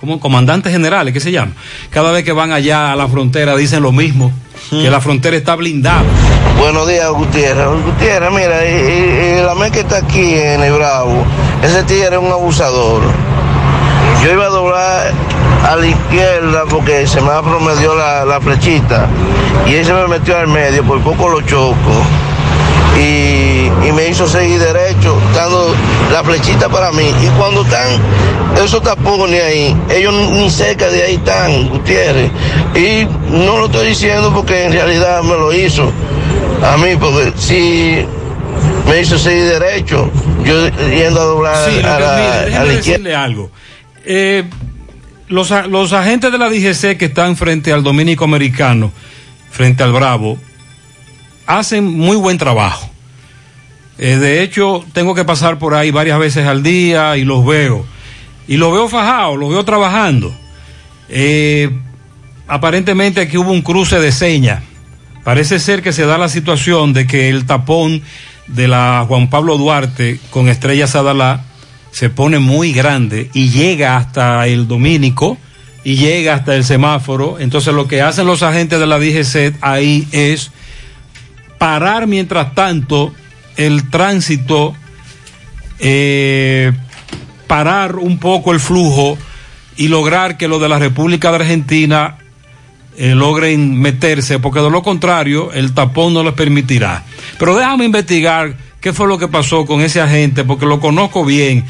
como 0.00 0.20
comandante 0.20 0.70
general, 0.70 1.12
¿qué 1.12 1.20
se 1.20 1.30
llama? 1.32 1.52
Cada 1.90 2.12
vez 2.12 2.24
que 2.24 2.32
van 2.32 2.52
allá 2.52 2.92
a 2.92 2.96
la 2.96 3.08
frontera 3.08 3.56
dicen 3.56 3.82
lo 3.82 3.92
mismo, 3.92 4.32
que 4.70 4.90
la 4.90 5.00
frontera 5.00 5.36
está 5.36 5.54
blindada. 5.56 6.02
Buenos 6.58 6.88
días, 6.88 7.08
Gutiérrez. 7.10 7.66
Gutiérrez, 7.84 8.30
mira, 8.30 8.64
y, 8.64 8.72
y- 8.74 9.38
y 9.38 9.42
la 9.44 9.54
mes 9.54 9.70
que 9.72 9.80
está 9.80 9.98
aquí 9.98 10.34
en 10.34 10.62
el 10.62 10.72
Bravo, 10.72 11.24
ese 11.62 11.82
tigre 11.84 12.16
es 12.16 12.18
un 12.22 12.30
abusador. 12.32 13.02
Yo 14.24 14.32
iba 14.32 14.46
a 14.46 14.48
doblar 14.48 15.12
a 15.64 15.76
la 15.76 15.86
izquierda 15.86 16.64
porque 16.68 17.06
se 17.06 17.20
me 17.20 17.30
promedió 17.42 17.94
la, 17.94 18.24
la 18.24 18.40
flechita 18.40 19.06
y 19.66 19.74
él 19.74 19.84
se 19.86 19.92
me 19.92 20.08
metió 20.08 20.36
al 20.36 20.48
medio, 20.48 20.82
por 20.84 21.00
poco 21.02 21.28
lo 21.28 21.40
choco. 21.42 21.76
Y, 22.96 23.70
y 23.86 23.92
me 23.94 24.08
hizo 24.08 24.26
seguir 24.26 24.58
derecho, 24.58 24.97
la 26.12 26.22
flechita 26.24 26.68
para 26.68 26.90
mí. 26.92 27.04
Y 27.22 27.26
cuando 27.38 27.62
están 27.62 27.88
esos 28.64 28.82
tapones 28.82 29.42
ahí, 29.42 29.76
ellos 29.90 30.14
ni 30.32 30.50
cerca 30.50 30.88
de 30.88 31.02
ahí 31.02 31.14
están, 31.14 31.68
Gutiérrez. 31.68 32.30
Y 32.74 33.06
no 33.30 33.58
lo 33.58 33.66
estoy 33.66 33.88
diciendo 33.88 34.32
porque 34.34 34.64
en 34.66 34.72
realidad 34.72 35.22
me 35.22 35.34
lo 35.34 35.52
hizo 35.52 35.92
a 36.62 36.76
mí, 36.76 36.96
porque 36.98 37.32
si 37.36 38.04
me 38.88 39.00
hizo 39.00 39.18
seguir 39.18 39.44
derecho, 39.44 40.10
yo 40.44 40.68
yendo 40.90 41.20
a 41.20 41.24
doblar 41.24 41.70
Sí, 41.70 41.78
a, 41.80 41.98
la, 42.00 42.16
mire, 42.16 42.56
a 42.56 42.64
déjeme 42.64 42.66
la 42.66 42.72
izquierda. 42.74 43.24
algo. 43.24 43.50
Eh, 44.04 44.44
los, 45.28 45.52
a- 45.52 45.66
los 45.66 45.92
agentes 45.92 46.32
de 46.32 46.38
la 46.38 46.48
DGC 46.48 46.96
que 46.96 47.04
están 47.06 47.36
frente 47.36 47.72
al 47.72 47.82
dominico 47.82 48.24
americano, 48.24 48.90
frente 49.50 49.82
al 49.82 49.92
Bravo, 49.92 50.38
hacen 51.46 51.84
muy 51.86 52.16
buen 52.16 52.38
trabajo. 52.38 52.88
Eh, 53.98 54.16
de 54.16 54.42
hecho, 54.42 54.84
tengo 54.92 55.14
que 55.14 55.24
pasar 55.24 55.58
por 55.58 55.74
ahí 55.74 55.90
varias 55.90 56.18
veces 56.18 56.46
al 56.46 56.62
día 56.62 57.16
y 57.16 57.24
los 57.24 57.44
veo. 57.44 57.84
Y 58.46 58.56
los 58.56 58.72
veo 58.72 58.88
fajados, 58.88 59.38
los 59.38 59.50
veo 59.50 59.64
trabajando. 59.64 60.32
Eh, 61.08 61.70
aparentemente 62.46 63.20
aquí 63.20 63.36
hubo 63.36 63.50
un 63.50 63.62
cruce 63.62 63.98
de 64.00 64.12
señas. 64.12 64.62
Parece 65.24 65.58
ser 65.58 65.82
que 65.82 65.92
se 65.92 66.06
da 66.06 66.16
la 66.16 66.28
situación 66.28 66.92
de 66.92 67.06
que 67.06 67.28
el 67.28 67.44
tapón 67.44 68.02
de 68.46 68.68
la 68.68 69.04
Juan 69.06 69.28
Pablo 69.28 69.58
Duarte 69.58 70.18
con 70.30 70.48
Estrella 70.48 70.86
Sadalá 70.86 71.44
se 71.90 72.08
pone 72.08 72.38
muy 72.38 72.72
grande 72.72 73.30
y 73.34 73.50
llega 73.50 73.96
hasta 73.96 74.46
el 74.46 74.68
Domínico 74.68 75.36
y 75.84 75.96
llega 75.96 76.34
hasta 76.34 76.54
el 76.54 76.64
semáforo. 76.64 77.38
Entonces 77.38 77.74
lo 77.74 77.88
que 77.88 78.00
hacen 78.00 78.26
los 78.26 78.42
agentes 78.42 78.78
de 78.78 78.86
la 78.86 78.98
DGC 78.98 79.56
ahí 79.60 80.06
es 80.12 80.50
parar 81.58 82.06
mientras 82.06 82.54
tanto 82.54 83.12
el 83.58 83.90
tránsito, 83.90 84.74
eh, 85.80 86.72
parar 87.46 87.96
un 87.96 88.18
poco 88.18 88.52
el 88.52 88.60
flujo 88.60 89.18
y 89.76 89.88
lograr 89.88 90.38
que 90.38 90.48
lo 90.48 90.58
de 90.58 90.68
la 90.70 90.78
República 90.78 91.30
de 91.30 91.36
Argentina 91.36 92.16
eh, 92.96 93.14
logren 93.14 93.78
meterse, 93.78 94.38
porque 94.38 94.60
de 94.60 94.70
lo 94.70 94.82
contrario 94.82 95.52
el 95.52 95.74
tapón 95.74 96.14
no 96.14 96.22
les 96.22 96.34
permitirá. 96.34 97.04
Pero 97.38 97.56
déjame 97.56 97.84
investigar 97.84 98.56
qué 98.80 98.92
fue 98.92 99.08
lo 99.08 99.18
que 99.18 99.28
pasó 99.28 99.66
con 99.66 99.80
ese 99.80 100.00
agente, 100.00 100.44
porque 100.44 100.64
lo 100.64 100.80
conozco 100.80 101.24
bien 101.24 101.66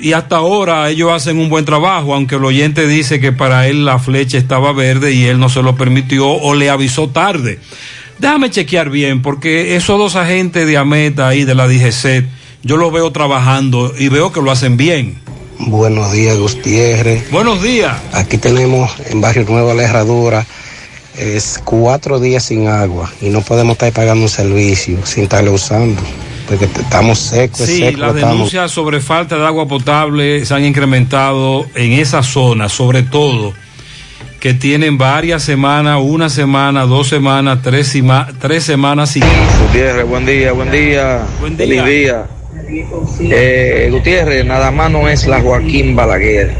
y 0.00 0.12
hasta 0.12 0.36
ahora 0.36 0.88
ellos 0.90 1.10
hacen 1.12 1.38
un 1.38 1.48
buen 1.48 1.64
trabajo, 1.64 2.14
aunque 2.14 2.36
el 2.36 2.44
oyente 2.44 2.86
dice 2.86 3.20
que 3.20 3.32
para 3.32 3.66
él 3.66 3.84
la 3.84 3.98
flecha 3.98 4.38
estaba 4.38 4.72
verde 4.72 5.12
y 5.12 5.24
él 5.24 5.38
no 5.38 5.48
se 5.48 5.62
lo 5.62 5.76
permitió 5.76 6.28
o 6.28 6.54
le 6.54 6.70
avisó 6.70 7.08
tarde. 7.08 7.58
Déjame 8.18 8.50
chequear 8.50 8.90
bien, 8.90 9.22
porque 9.22 9.76
esos 9.76 9.98
dos 9.98 10.16
agentes 10.16 10.66
de 10.66 10.76
AMETA 10.76 11.28
ahí 11.28 11.44
de 11.44 11.54
la 11.54 11.68
DGC, 11.68 12.24
yo 12.62 12.76
los 12.76 12.92
veo 12.92 13.10
trabajando 13.12 13.92
y 13.96 14.08
veo 14.08 14.32
que 14.32 14.42
lo 14.42 14.50
hacen 14.50 14.76
bien. 14.76 15.18
Buenos 15.60 16.12
días, 16.12 16.36
Gutiérrez. 16.38 17.30
Buenos 17.30 17.62
días. 17.62 17.96
Aquí 18.12 18.38
tenemos 18.38 18.92
en 19.10 19.20
Barrio 19.20 19.44
Nuevo 19.48 19.72
La 19.74 19.84
Herradura 19.84 20.46
es 21.16 21.60
cuatro 21.64 22.20
días 22.20 22.44
sin 22.44 22.68
agua 22.68 23.10
y 23.20 23.28
no 23.30 23.40
podemos 23.40 23.72
estar 23.72 23.92
pagando 23.92 24.22
un 24.24 24.28
servicio 24.28 25.04
sin 25.04 25.24
estarlo 25.24 25.52
usando 25.52 26.00
porque 26.48 26.66
estamos 26.66 27.18
secos, 27.18 27.66
Sí, 27.66 27.78
secos. 27.80 27.98
las 28.00 28.14
estamos. 28.14 28.34
denuncias 28.36 28.70
sobre 28.70 29.00
falta 29.00 29.36
de 29.36 29.44
agua 29.44 29.66
potable 29.66 30.46
se 30.46 30.54
han 30.54 30.64
incrementado 30.64 31.66
en 31.74 31.92
esa 31.94 32.22
zona, 32.22 32.68
sobre 32.68 33.02
todo 33.02 33.52
que 34.40 34.54
tienen 34.54 34.98
varias 34.98 35.42
semanas, 35.42 36.00
una 36.02 36.28
semana, 36.28 36.82
dos 36.86 37.08
semanas, 37.08 37.58
tres, 37.62 37.96
tres 38.40 38.64
semanas 38.64 39.10
sin. 39.10 39.24
Gutiérrez, 39.66 40.06
buen 40.06 40.24
día, 40.24 40.52
buen 40.52 40.70
día. 40.70 41.26
Buen 41.40 41.56
día. 41.56 41.84
Día. 41.84 42.26
Eh, 43.20 43.88
Gutiérrez, 43.90 44.44
nada 44.44 44.70
más 44.70 44.90
no 44.90 45.08
es 45.08 45.26
la 45.26 45.40
Joaquín 45.40 45.96
Balaguer. 45.96 46.52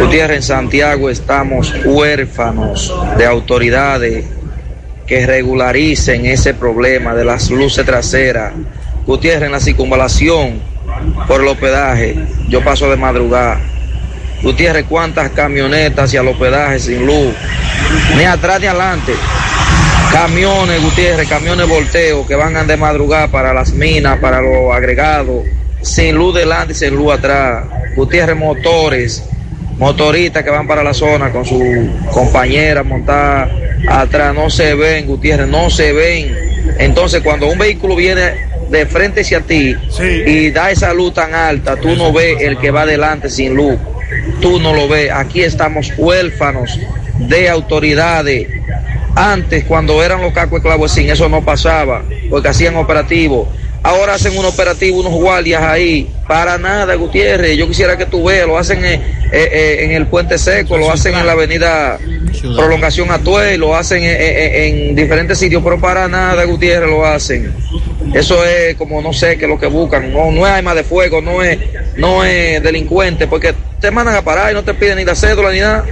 Gutiérrez, 0.00 0.36
en 0.38 0.42
Santiago 0.42 1.10
estamos 1.10 1.74
huérfanos 1.84 2.94
de 3.18 3.26
autoridades 3.26 4.24
que 5.06 5.26
regularicen 5.26 6.24
ese 6.24 6.54
problema 6.54 7.14
de 7.14 7.24
las 7.24 7.50
luces 7.50 7.84
traseras. 7.84 8.54
Gutiérrez, 9.06 9.46
en 9.46 9.52
la 9.52 9.60
circunvalación 9.60 10.60
por 11.28 11.42
el 11.42 11.48
hospedaje, 11.48 12.16
yo 12.48 12.64
paso 12.64 12.88
de 12.88 12.96
madrugada. 12.96 13.60
Gutiérrez, 14.42 14.86
cuántas 14.88 15.30
camionetas 15.30 16.12
y 16.12 16.16
al 16.16 16.28
hospedaje 16.28 16.80
sin 16.80 17.06
luz, 17.06 17.34
ni 18.16 18.24
atrás 18.24 18.60
ni 18.60 18.66
adelante. 18.66 19.12
Camiones, 20.12 20.82
Gutiérrez, 20.82 21.28
camiones 21.28 21.68
volteo 21.68 22.26
que 22.26 22.34
van 22.34 22.66
de 22.66 22.76
madrugada 22.76 23.28
para 23.28 23.54
las 23.54 23.72
minas, 23.72 24.18
para 24.18 24.40
los 24.40 24.74
agregados, 24.74 25.44
sin 25.80 26.16
luz 26.16 26.34
delante 26.34 26.72
y 26.72 26.76
sin 26.76 26.94
luz 26.94 27.14
atrás. 27.14 27.64
Gutiérrez, 27.94 28.36
motores, 28.36 29.24
motoristas 29.78 30.42
que 30.42 30.50
van 30.50 30.66
para 30.66 30.82
la 30.82 30.92
zona 30.92 31.30
con 31.30 31.44
su 31.44 31.88
compañera 32.10 32.82
montada 32.82 33.48
atrás, 33.88 34.34
no 34.34 34.50
se 34.50 34.74
ven, 34.74 35.06
Gutiérrez, 35.06 35.48
no 35.48 35.70
se 35.70 35.92
ven. 35.92 36.36
Entonces, 36.78 37.22
cuando 37.22 37.46
un 37.46 37.58
vehículo 37.58 37.96
viene 37.96 38.50
de 38.70 38.86
frente 38.86 39.20
hacia 39.20 39.40
ti 39.40 39.76
y 40.26 40.50
da 40.50 40.70
esa 40.70 40.92
luz 40.92 41.14
tan 41.14 41.34
alta, 41.34 41.76
tú 41.76 41.94
no 41.94 42.12
ves 42.12 42.40
el 42.40 42.58
que 42.58 42.70
va 42.70 42.82
adelante 42.82 43.30
sin 43.30 43.54
luz. 43.54 43.76
Tú 44.40 44.60
no 44.60 44.72
lo 44.72 44.88
ves. 44.88 45.10
Aquí 45.12 45.42
estamos 45.42 45.92
huérfanos 45.96 46.78
de 47.18 47.48
autoridades. 47.48 48.48
Antes, 49.14 49.64
cuando 49.64 50.02
eran 50.02 50.22
los 50.22 50.32
cacos 50.32 50.62
sin 50.90 51.10
eso 51.10 51.28
no 51.28 51.44
pasaba, 51.44 52.02
porque 52.30 52.48
hacían 52.48 52.76
operativos. 52.76 53.48
Ahora 53.82 54.14
hacen 54.14 54.36
un 54.38 54.44
operativo, 54.44 55.00
unos 55.00 55.12
guardias 55.12 55.62
ahí. 55.62 56.08
Para 56.28 56.56
nada, 56.56 56.94
Gutiérrez. 56.94 57.56
Yo 57.56 57.66
quisiera 57.66 57.96
que 57.96 58.06
tú 58.06 58.24
veas, 58.24 58.46
lo 58.46 58.56
hacen 58.56 58.84
en, 58.84 59.02
en 59.32 59.90
el 59.90 60.06
Puente 60.06 60.38
Seco, 60.38 60.78
lo 60.78 60.90
hacen 60.90 61.14
en 61.16 61.26
la 61.26 61.32
avenida 61.32 61.98
Prolongación 62.56 63.10
Atuel, 63.10 63.60
lo 63.60 63.74
hacen 63.74 64.04
en, 64.04 64.88
en 64.88 64.94
diferentes 64.94 65.38
sitios, 65.38 65.62
pero 65.64 65.80
para 65.80 66.06
nada, 66.06 66.44
Gutiérrez, 66.44 66.88
lo 66.88 67.04
hacen. 67.04 67.52
Eso 68.14 68.44
es 68.44 68.76
como 68.76 69.00
no 69.00 69.12
sé 69.12 69.36
qué 69.38 69.44
es 69.44 69.50
lo 69.50 69.58
que 69.58 69.66
buscan. 69.66 70.12
No, 70.12 70.30
no 70.30 70.46
es 70.46 70.52
arma 70.52 70.74
de 70.74 70.84
fuego, 70.84 71.20
no 71.20 71.42
es, 71.42 71.58
no 71.96 72.24
es 72.24 72.62
delincuente, 72.62 73.26
porque 73.26 73.54
te 73.80 73.90
mandan 73.90 74.14
a 74.16 74.22
parar 74.22 74.52
y 74.52 74.54
no 74.54 74.62
te 74.62 74.74
piden 74.74 74.98
ni 74.98 75.04
la 75.04 75.14
cédula 75.14 75.50
ni 75.50 75.60
nada. 75.60 75.84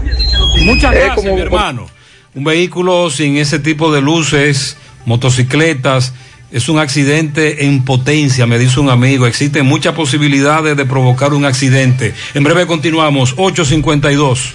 Muchas 0.64 0.92
gracias, 0.92 1.24
mi 1.24 1.40
hermano. 1.40 1.88
Un 2.34 2.44
vehículo 2.44 3.10
sin 3.10 3.36
ese 3.38 3.58
tipo 3.58 3.92
de 3.92 4.00
luces, 4.00 4.76
motocicletas, 5.06 6.12
es 6.52 6.68
un 6.68 6.78
accidente 6.78 7.66
en 7.66 7.84
potencia, 7.84 8.46
me 8.46 8.58
dice 8.58 8.80
un 8.80 8.90
amigo. 8.90 9.26
Existen 9.26 9.66
muchas 9.66 9.94
posibilidades 9.94 10.76
de 10.76 10.84
provocar 10.84 11.32
un 11.32 11.44
accidente. 11.44 12.14
En 12.34 12.42
breve 12.42 12.66
continuamos, 12.66 13.34
852. 13.36 14.54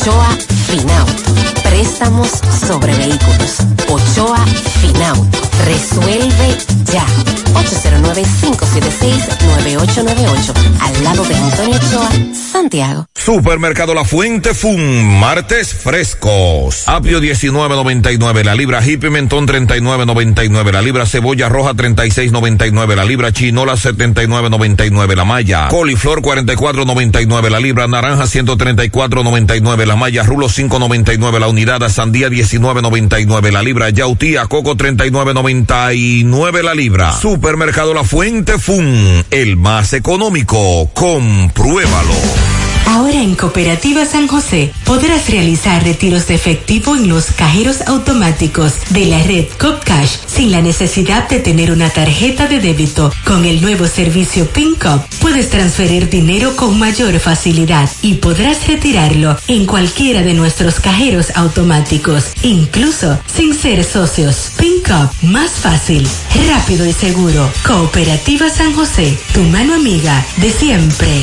Ochoa 0.00 0.30
Finauto. 0.66 1.12
Préstamos 1.62 2.30
sobre 2.66 2.94
vehículos. 2.94 3.58
Ochoa 3.90 4.46
Finauto. 4.80 5.38
Resuelve 5.66 6.56
ya. 6.90 7.04
809-576-9898. 7.54 10.54
Al 10.80 11.04
lado 11.04 11.24
de 11.24 11.34
Antonio 11.34 11.76
Ochoa, 11.76 12.10
Santiago. 12.52 13.06
Supermercado 13.14 13.94
La 13.94 14.04
Fuente 14.04 14.54
Fun, 14.54 15.20
martes 15.20 15.74
frescos. 15.74 16.84
Apio 16.86 17.20
19.99, 17.20 18.44
la 18.44 18.54
libra 18.54 18.84
hip 18.84 19.02
pimentón 19.02 19.46
39.99, 19.46 20.72
la 20.72 20.82
libra 20.82 21.06
cebolla 21.06 21.48
roja 21.48 21.74
36.99, 21.74 22.94
la 22.94 23.04
libra 23.04 23.32
chinola 23.32 23.74
79.99, 23.74 25.14
la 25.14 25.24
malla 25.24 25.68
coliflor 25.68 26.22
44.99, 26.22 27.50
la 27.50 27.60
libra 27.60 27.86
naranja 27.86 28.24
134.99, 28.24 29.86
la 29.86 29.96
malla 29.96 30.22
rulo 30.22 30.48
5.99, 30.48 31.38
la 31.38 31.48
unidad 31.48 31.88
sandía 31.88 32.28
19.99, 32.28 33.52
la 33.52 33.62
libra 33.62 33.90
yautía 33.90 34.46
coco 34.46 34.76
39.99 34.76 36.62
la 36.62 36.74
libra. 36.74 37.12
Supermercado 37.40 37.94
La 37.94 38.04
Fuente 38.04 38.58
Fun, 38.58 39.24
el 39.30 39.56
más 39.56 39.94
económico. 39.94 40.90
Compruébalo. 40.92 42.59
Ahora 42.90 43.22
en 43.22 43.36
Cooperativa 43.36 44.04
San 44.04 44.26
José 44.26 44.72
podrás 44.84 45.30
realizar 45.30 45.84
retiros 45.84 46.26
de 46.26 46.34
efectivo 46.34 46.96
en 46.96 47.08
los 47.08 47.26
cajeros 47.26 47.82
automáticos 47.86 48.72
de 48.90 49.06
la 49.06 49.22
red 49.22 49.44
CopCash 49.60 50.16
sin 50.26 50.50
la 50.50 50.60
necesidad 50.60 51.28
de 51.28 51.38
tener 51.38 51.70
una 51.70 51.88
tarjeta 51.90 52.48
de 52.48 52.58
débito. 52.58 53.12
Con 53.24 53.44
el 53.44 53.60
nuevo 53.60 53.86
servicio 53.86 54.44
PinCop 54.48 55.04
puedes 55.20 55.50
transferir 55.50 56.10
dinero 56.10 56.56
con 56.56 56.80
mayor 56.80 57.20
facilidad 57.20 57.88
y 58.02 58.14
podrás 58.14 58.66
retirarlo 58.66 59.36
en 59.46 59.66
cualquiera 59.66 60.22
de 60.22 60.34
nuestros 60.34 60.80
cajeros 60.80 61.28
automáticos, 61.36 62.32
incluso 62.42 63.20
sin 63.32 63.54
ser 63.54 63.84
socios. 63.84 64.50
PinCop, 64.56 65.12
más 65.22 65.52
fácil, 65.52 66.08
rápido 66.48 66.84
y 66.84 66.92
seguro. 66.92 67.52
Cooperativa 67.64 68.50
San 68.50 68.74
José, 68.74 69.16
tu 69.32 69.42
mano 69.44 69.74
amiga 69.74 70.26
de 70.38 70.50
siempre. 70.50 71.22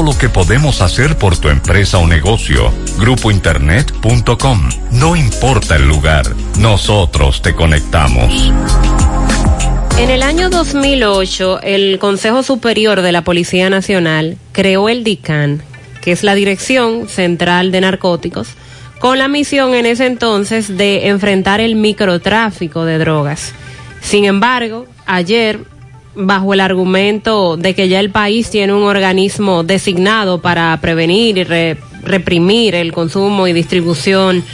lo 0.00 0.16
que 0.16 0.30
podemos 0.30 0.80
hacer 0.80 1.18
por 1.18 1.36
tu 1.36 1.50
empresa 1.50 1.98
o 1.98 2.06
negocio. 2.06 2.72
Grupointernet.com. 2.98 4.70
No 4.92 5.14
importa 5.14 5.76
el 5.76 5.86
lugar, 5.86 6.24
nosotros 6.58 7.42
te 7.42 7.54
conectamos. 7.54 8.50
En 9.98 10.08
el 10.08 10.22
año 10.22 10.48
2008, 10.48 11.60
el 11.62 11.98
Consejo 11.98 12.42
Superior 12.42 13.02
de 13.02 13.12
la 13.12 13.22
Policía 13.22 13.68
Nacional 13.68 14.38
creó 14.52 14.88
el 14.88 15.04
DICAN, 15.04 15.62
que 16.00 16.12
es 16.12 16.22
la 16.22 16.34
Dirección 16.34 17.08
Central 17.08 17.70
de 17.70 17.82
Narcóticos, 17.82 18.48
con 18.98 19.18
la 19.18 19.28
misión 19.28 19.74
en 19.74 19.84
ese 19.84 20.06
entonces 20.06 20.78
de 20.78 21.08
enfrentar 21.08 21.60
el 21.60 21.74
microtráfico 21.74 22.86
de 22.86 22.98
drogas. 22.98 23.52
Sin 24.00 24.24
embargo, 24.24 24.86
ayer, 25.06 25.60
bajo 26.14 26.52
el 26.54 26.60
argumento 26.60 27.56
de 27.56 27.74
que 27.74 27.88
ya 27.88 28.00
el 28.00 28.10
país 28.10 28.50
tiene 28.50 28.72
un 28.72 28.82
organismo 28.82 29.62
designado 29.64 30.40
para 30.40 30.78
prevenir 30.80 31.38
y 31.38 31.44
re- 31.44 31.76
reprimir 32.02 32.74
el 32.74 32.92
consumo 32.92 33.46
y 33.46 33.52
distribución 33.52 34.44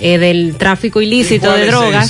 eh, 0.00 0.18
del 0.18 0.56
tráfico 0.56 1.00
ilícito 1.00 1.50
de 1.52 1.66
drogas? 1.66 2.08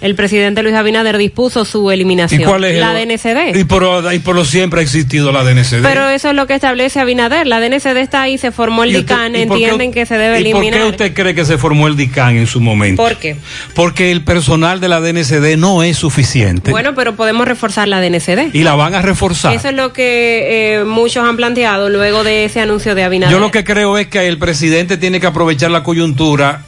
El 0.00 0.14
presidente 0.14 0.62
Luis 0.62 0.74
Abinader 0.76 1.18
dispuso 1.18 1.64
su 1.64 1.90
eliminación. 1.90 2.40
¿Y 2.40 2.44
cuál 2.44 2.64
es 2.64 2.78
la 2.78 3.00
el- 3.00 3.08
DNCD. 3.08 3.56
Y 3.58 3.64
por, 3.64 3.84
y 4.14 4.18
por 4.20 4.36
lo 4.36 4.44
siempre 4.44 4.78
ha 4.80 4.82
existido 4.82 5.32
la 5.32 5.42
DNCD. 5.42 5.82
Pero 5.82 6.08
eso 6.08 6.28
es 6.30 6.34
lo 6.36 6.46
que 6.46 6.54
establece 6.54 7.00
Abinader. 7.00 7.46
La 7.48 7.58
DNCD 7.60 7.96
está 7.96 8.22
ahí, 8.22 8.38
se 8.38 8.52
formó 8.52 8.84
el 8.84 8.90
¿Y 8.92 8.96
usted- 8.98 9.14
DICAN, 9.14 9.32
qué- 9.32 9.42
entienden 9.42 9.92
que 9.92 10.06
se 10.06 10.16
debe 10.16 10.40
¿Y 10.40 10.52
por 10.52 10.62
qué 10.62 10.68
eliminar. 10.68 10.88
usted 10.90 11.12
cree 11.14 11.34
que 11.34 11.44
se 11.44 11.58
formó 11.58 11.88
el 11.88 11.96
DICAN 11.96 12.36
en 12.36 12.46
su 12.46 12.60
momento? 12.60 13.02
¿Por 13.02 13.16
qué? 13.16 13.36
Porque 13.74 14.12
el 14.12 14.22
personal 14.22 14.80
de 14.80 14.88
la 14.88 15.00
DNCD 15.00 15.56
no 15.56 15.82
es 15.82 15.96
suficiente 15.96 16.70
Bueno, 16.70 16.94
pero 16.94 17.16
podemos 17.16 17.48
reforzar 17.48 17.88
la 17.88 18.00
DNCD. 18.00 18.50
y 18.54 18.62
la 18.62 18.74
van 18.76 18.94
a 18.94 19.02
reforzar. 19.02 19.52
Eso 19.54 19.68
es 19.68 19.74
lo 19.74 19.92
que 19.92 20.76
eh, 20.78 20.84
muchos 20.84 21.28
han 21.28 21.36
planteado 21.36 21.88
luego 21.88 22.22
de 22.22 22.44
ese 22.44 22.60
anuncio 22.60 22.94
de 22.94 23.02
Abinader. 23.02 23.32
Yo 23.32 23.40
lo 23.40 23.50
que 23.50 23.64
creo 23.64 23.98
es 23.98 24.06
que 24.06 24.26
el 24.28 24.38
presidente 24.38 24.96
tiene 24.96 25.18
que 25.20 25.26
aprovechar 25.26 25.70
la 25.72 25.82
coyuntura 25.82 26.62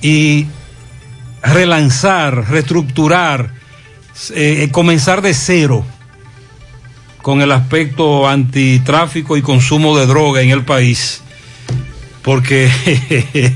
y 0.00 0.46
relanzar, 1.42 2.50
reestructurar, 2.50 3.50
eh, 4.34 4.68
comenzar 4.72 5.22
de 5.22 5.34
cero 5.34 5.84
con 7.22 7.42
el 7.42 7.52
aspecto 7.52 8.28
antitráfico 8.28 9.36
y 9.36 9.42
consumo 9.42 9.96
de 9.98 10.06
droga 10.06 10.42
en 10.42 10.50
el 10.50 10.64
país. 10.64 11.22
Porque 12.22 12.70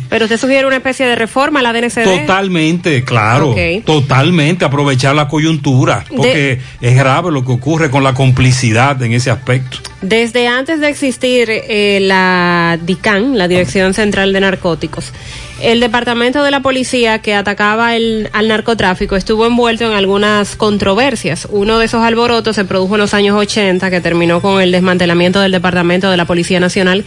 Pero 0.09 0.25
usted 0.25 0.39
sugiere 0.39 0.67
una 0.67 0.77
especie 0.77 1.07
de 1.07 1.17
reforma 1.17 1.61
a 1.61 1.63
la 1.63 1.73
DNCD. 1.75 2.03
totalmente, 2.03 3.05
claro, 3.05 3.55
totalmente 3.85 4.65
aprovechar 4.65 5.15
la 5.15 5.29
coyuntura, 5.29 6.03
porque 6.09 6.61
es 6.81 6.97
grave 6.97 7.31
lo 7.31 7.45
que 7.45 7.53
ocurre 7.53 7.91
con 7.91 8.03
la 8.03 8.15
complicidad 8.15 9.03
en 9.03 9.13
ese 9.13 9.31
aspecto. 9.31 9.79
Desde 10.01 10.49
antes 10.49 10.81
de 10.81 10.89
existir 10.89 11.49
eh, 11.51 11.99
la 12.01 12.79
DICAN, 12.81 13.37
la 13.37 13.49
Dirección 13.49 13.93
Central 13.93 14.33
de 14.33 14.41
Narcóticos, 14.41 15.13
el 15.61 15.81
departamento 15.81 16.43
de 16.43 16.51
la 16.51 16.61
policía 16.61 17.21
que 17.21 17.35
atacaba 17.35 17.91
al 17.91 18.31
narcotráfico 18.49 19.17
estuvo 19.17 19.47
envuelto 19.47 19.85
en 19.85 19.93
algunas 19.93 20.57
controversias. 20.57 21.47
Uno 21.51 21.79
de 21.79 21.87
esos 21.87 22.03
alborotos 22.03 22.57
se 22.57 22.65
produjo 22.65 22.97
en 22.97 23.01
los 23.01 23.15
años 23.15 23.37
80, 23.37 23.89
que 23.91 24.01
terminó 24.01 24.41
con 24.41 24.61
el 24.61 24.73
desmantelamiento 24.73 25.41
del 25.41 25.53
departamento 25.53 26.11
de 26.11 26.17
la 26.17 26.25
Policía 26.25 26.59
Nacional, 26.59 27.05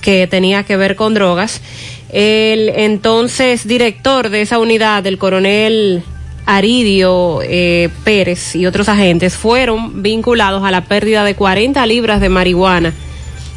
que 0.00 0.26
tenía 0.26 0.62
que 0.62 0.76
ver 0.76 0.94
con 0.94 1.14
drogas. 1.14 1.60
El 2.10 2.68
entonces 2.70 3.66
director 3.66 4.30
de 4.30 4.42
esa 4.42 4.58
unidad, 4.58 5.04
el 5.06 5.18
coronel 5.18 6.02
Aridio 6.46 7.40
eh, 7.42 7.90
Pérez 8.04 8.54
y 8.54 8.64
otros 8.64 8.88
agentes 8.88 9.34
fueron 9.34 10.02
vinculados 10.02 10.64
a 10.64 10.70
la 10.70 10.84
pérdida 10.84 11.24
de 11.24 11.34
40 11.34 11.84
libras 11.86 12.20
de 12.20 12.28
marihuana 12.28 12.94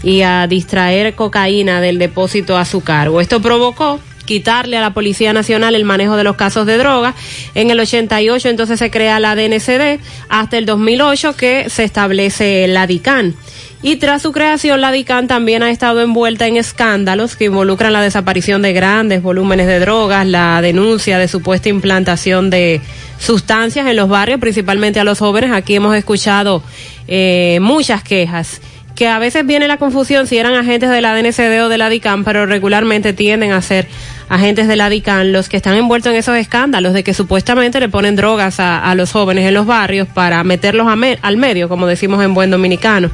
y 0.03 0.23
a 0.23 0.47
distraer 0.47 1.13
cocaína 1.13 1.79
del 1.79 1.99
depósito 1.99 2.57
a 2.57 2.65
su 2.65 2.81
cargo. 2.81 3.21
Esto 3.21 3.41
provocó 3.41 3.99
quitarle 4.31 4.77
a 4.77 4.81
la 4.81 4.93
Policía 4.93 5.33
Nacional 5.33 5.75
el 5.75 5.83
manejo 5.83 6.15
de 6.15 6.23
los 6.23 6.37
casos 6.37 6.65
de 6.65 6.77
droga. 6.77 7.15
En 7.53 7.69
el 7.69 7.77
88 7.81 8.47
entonces 8.47 8.79
se 8.79 8.89
crea 8.89 9.19
la 9.19 9.35
DNCD 9.35 9.99
hasta 10.29 10.57
el 10.57 10.65
2008 10.65 11.35
que 11.35 11.69
se 11.69 11.83
establece 11.83 12.65
la 12.69 12.87
DICAN. 12.87 13.35
Y 13.83 13.97
tras 13.97 14.21
su 14.21 14.31
creación, 14.31 14.79
la 14.79 14.93
DICAN 14.93 15.27
también 15.27 15.63
ha 15.63 15.69
estado 15.69 16.01
envuelta 16.01 16.47
en 16.47 16.55
escándalos 16.55 17.35
que 17.35 17.45
involucran 17.45 17.91
la 17.91 18.01
desaparición 18.01 18.61
de 18.61 18.71
grandes 18.71 19.21
volúmenes 19.21 19.67
de 19.67 19.81
drogas, 19.81 20.25
la 20.25 20.61
denuncia 20.61 21.19
de 21.19 21.27
supuesta 21.27 21.67
implantación 21.67 22.49
de 22.49 22.79
sustancias 23.19 23.85
en 23.85 23.97
los 23.97 24.07
barrios, 24.07 24.39
principalmente 24.39 25.01
a 25.01 25.03
los 25.03 25.19
jóvenes. 25.19 25.51
Aquí 25.51 25.75
hemos 25.75 25.93
escuchado 25.93 26.63
eh, 27.09 27.59
muchas 27.61 28.01
quejas 28.01 28.61
que 28.95 29.07
a 29.07 29.19
veces 29.19 29.45
viene 29.47 29.67
la 29.67 29.77
confusión 29.77 30.27
si 30.27 30.37
eran 30.37 30.53
agentes 30.53 30.89
de 30.89 31.01
la 31.01 31.15
DNCD 31.15 31.63
o 31.63 31.69
de 31.69 31.77
la 31.79 31.89
DICAN, 31.89 32.23
pero 32.23 32.45
regularmente 32.45 33.13
tienden 33.13 33.51
a 33.51 33.61
ser 33.61 33.87
agentes 34.31 34.67
de 34.67 34.75
la 34.77 34.89
DICAN 34.89 35.33
los 35.33 35.49
que 35.49 35.57
están 35.57 35.75
envueltos 35.75 36.11
en 36.13 36.17
esos 36.19 36.37
escándalos 36.37 36.93
de 36.93 37.03
que 37.03 37.13
supuestamente 37.13 37.79
le 37.81 37.89
ponen 37.89 38.15
drogas 38.15 38.59
a, 38.61 38.79
a 38.79 38.95
los 38.95 39.11
jóvenes 39.11 39.45
en 39.45 39.53
los 39.53 39.65
barrios 39.65 40.07
para 40.07 40.43
meterlos 40.45 40.87
a 40.87 40.95
me- 40.95 41.19
al 41.21 41.35
medio, 41.35 41.67
como 41.67 41.85
decimos 41.85 42.23
en 42.23 42.33
buen 42.33 42.49
dominicano. 42.49 43.11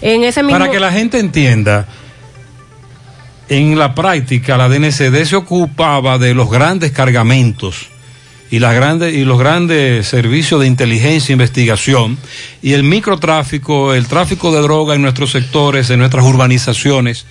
En 0.00 0.24
ese 0.24 0.42
mismo... 0.42 0.58
Para 0.58 0.70
que 0.70 0.80
la 0.80 0.90
gente 0.90 1.18
entienda, 1.18 1.86
en 3.48 3.78
la 3.78 3.94
práctica 3.94 4.56
la 4.56 4.68
DNCD 4.68 5.24
se 5.24 5.36
ocupaba 5.36 6.18
de 6.18 6.34
los 6.34 6.50
grandes 6.50 6.92
cargamentos 6.92 7.88
y, 8.50 8.58
las 8.58 8.74
grandes, 8.74 9.14
y 9.14 9.24
los 9.24 9.38
grandes 9.38 10.06
servicios 10.06 10.60
de 10.60 10.66
inteligencia 10.66 11.32
e 11.32 11.34
investigación 11.34 12.16
y 12.62 12.72
el 12.72 12.82
microtráfico, 12.84 13.92
el 13.94 14.06
tráfico 14.06 14.50
de 14.54 14.62
droga 14.62 14.94
en 14.94 15.02
nuestros 15.02 15.30
sectores, 15.32 15.90
en 15.90 15.98
nuestras 15.98 16.24
urbanizaciones. 16.24 17.26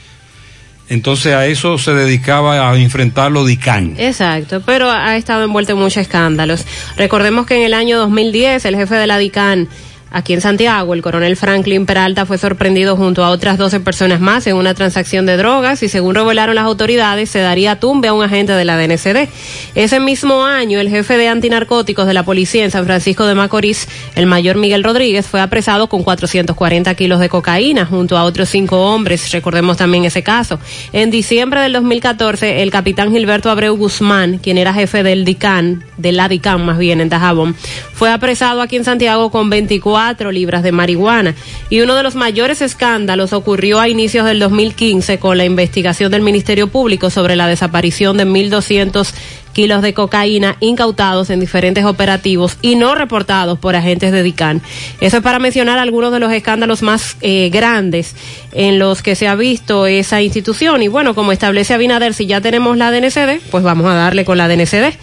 Entonces 0.91 1.33
a 1.33 1.45
eso 1.45 1.77
se 1.77 1.93
dedicaba 1.93 2.69
a 2.69 2.77
enfrentarlo 2.77 3.45
DICAN. 3.45 3.95
Exacto, 3.97 4.61
pero 4.65 4.91
ha 4.91 5.15
estado 5.15 5.45
envuelto 5.45 5.71
en 5.71 5.77
muchos 5.77 5.95
escándalos. 5.95 6.65
Recordemos 6.97 7.45
que 7.45 7.55
en 7.55 7.61
el 7.61 7.73
año 7.73 7.97
2010 7.97 8.65
el 8.65 8.75
jefe 8.75 8.95
de 8.95 9.07
la 9.07 9.17
DICAN 9.17 9.69
Aquí 10.13 10.33
en 10.33 10.41
Santiago, 10.41 10.93
el 10.93 11.01
coronel 11.01 11.37
Franklin 11.37 11.85
Peralta 11.85 12.25
fue 12.25 12.37
sorprendido 12.37 12.97
junto 12.97 13.23
a 13.23 13.29
otras 13.29 13.57
12 13.57 13.79
personas 13.79 14.19
más 14.19 14.45
en 14.45 14.57
una 14.57 14.73
transacción 14.73 15.25
de 15.25 15.37
drogas 15.37 15.83
y 15.83 15.87
según 15.87 16.15
revelaron 16.15 16.55
las 16.55 16.65
autoridades 16.65 17.29
se 17.29 17.39
daría 17.39 17.79
tumbe 17.79 18.09
a 18.09 18.13
un 18.13 18.21
agente 18.21 18.51
de 18.51 18.65
la 18.65 18.77
DNCD. 18.77 19.29
Ese 19.73 20.01
mismo 20.01 20.43
año, 20.43 20.81
el 20.81 20.89
jefe 20.89 21.17
de 21.17 21.29
antinarcóticos 21.29 22.07
de 22.07 22.13
la 22.13 22.23
policía 22.23 22.65
en 22.65 22.71
San 22.71 22.85
Francisco 22.85 23.25
de 23.25 23.35
Macorís, 23.35 23.87
el 24.15 24.25
mayor 24.25 24.57
Miguel 24.57 24.83
Rodríguez, 24.83 25.27
fue 25.27 25.39
apresado 25.39 25.87
con 25.87 26.03
440 26.03 26.93
kilos 26.95 27.21
de 27.21 27.29
cocaína 27.29 27.85
junto 27.85 28.17
a 28.17 28.25
otros 28.25 28.49
cinco 28.49 28.93
hombres. 28.93 29.31
Recordemos 29.31 29.77
también 29.77 30.03
ese 30.03 30.23
caso. 30.23 30.59
En 30.91 31.09
diciembre 31.09 31.61
del 31.61 31.71
2014, 31.71 32.63
el 32.63 32.69
capitán 32.69 33.11
Gilberto 33.13 33.49
Abreu 33.49 33.77
Guzmán, 33.77 34.39
quien 34.39 34.57
era 34.57 34.73
jefe 34.73 35.03
del 35.03 35.23
DICAN, 35.23 35.85
de 35.97 36.11
la 36.11 36.27
DICAN 36.27 36.65
más 36.65 36.77
bien 36.77 36.99
en 36.99 37.07
Dajabón, 37.07 37.55
fue 38.01 38.09
apresado 38.09 38.63
aquí 38.63 38.77
en 38.77 38.83
Santiago 38.83 39.29
con 39.29 39.51
24 39.51 40.31
libras 40.31 40.63
de 40.63 40.71
marihuana. 40.71 41.35
Y 41.69 41.81
uno 41.81 41.93
de 41.93 42.01
los 42.01 42.15
mayores 42.15 42.63
escándalos 42.63 43.31
ocurrió 43.31 43.79
a 43.79 43.89
inicios 43.89 44.25
del 44.25 44.39
2015 44.39 45.19
con 45.19 45.37
la 45.37 45.45
investigación 45.45 46.11
del 46.11 46.23
Ministerio 46.23 46.67
Público 46.67 47.11
sobre 47.11 47.35
la 47.35 47.45
desaparición 47.45 48.17
de 48.17 48.25
1.200 48.25 49.13
kilos 49.53 49.81
de 49.81 49.93
cocaína 49.93 50.57
incautados 50.59 51.29
en 51.29 51.39
diferentes 51.39 51.85
operativos 51.85 52.57
y 52.61 52.75
no 52.75 52.95
reportados 52.95 53.59
por 53.59 53.75
agentes 53.75 54.11
de 54.11 54.23
DICAN. 54.23 54.61
Eso 54.99 55.17
es 55.17 55.23
para 55.23 55.39
mencionar 55.39 55.79
algunos 55.79 56.11
de 56.11 56.19
los 56.19 56.31
escándalos 56.31 56.81
más 56.81 57.17
eh, 57.21 57.49
grandes 57.51 58.15
en 58.51 58.79
los 58.79 59.01
que 59.01 59.15
se 59.15 59.27
ha 59.27 59.35
visto 59.35 59.87
esa 59.87 60.21
institución. 60.21 60.81
Y 60.81 60.87
bueno, 60.87 61.15
como 61.15 61.31
establece 61.31 61.73
Abinader, 61.73 62.13
si 62.13 62.25
ya 62.25 62.41
tenemos 62.41 62.77
la 62.77 62.91
DNCD, 62.91 63.41
pues 63.49 63.63
vamos 63.63 63.87
a 63.87 63.93
darle 63.93 64.25
con 64.25 64.37
la 64.37 64.47
DNCD. 64.47 64.95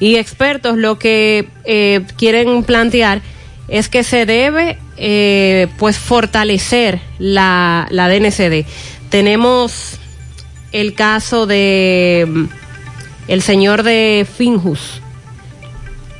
Y 0.00 0.16
expertos 0.16 0.76
lo 0.76 0.98
que 0.98 1.48
eh, 1.64 2.02
quieren 2.16 2.64
plantear 2.64 3.22
es 3.68 3.88
que 3.88 4.04
se 4.04 4.26
debe 4.26 4.78
eh, 4.96 5.68
pues 5.78 5.98
fortalecer 5.98 7.00
la, 7.18 7.86
la 7.90 8.08
DNCD. 8.08 8.66
Tenemos 9.08 9.98
el 10.72 10.94
caso 10.94 11.46
de 11.46 12.48
el 13.28 13.42
señor 13.42 13.82
de 13.82 14.26
Finjus, 14.36 15.00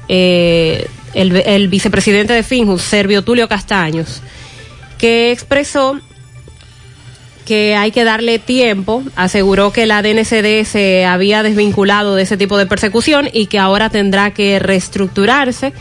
eh, 0.09 0.89
el, 1.14 1.68
vicepresidente 1.68 2.32
de 2.32 2.43
Finjus, 2.43 2.82
Servio 2.82 3.22
Tulio 3.22 3.48
Castaños, 3.48 4.22
que 4.98 5.31
expresó 5.31 6.01
que 7.44 7.76
hay 7.76 7.90
que 7.90 8.05
darle 8.05 8.39
tiempo, 8.39 9.02
aseguró 9.16 9.70
que 9.72 9.86
la 9.86 10.02
DNCD 10.02 10.64
se 10.64 11.05
había 11.05 11.43
desvinculado 11.43 12.14
de 12.14 12.22
ese 12.22 12.36
tipo 12.36 12.56
de 12.56 12.66
persecución 12.66 13.28
y 13.32 13.47
que 13.47 13.59
ahora 13.59 13.90
tendrá 13.90 14.32
que 14.32 14.59
reestructurarse. 14.59 15.74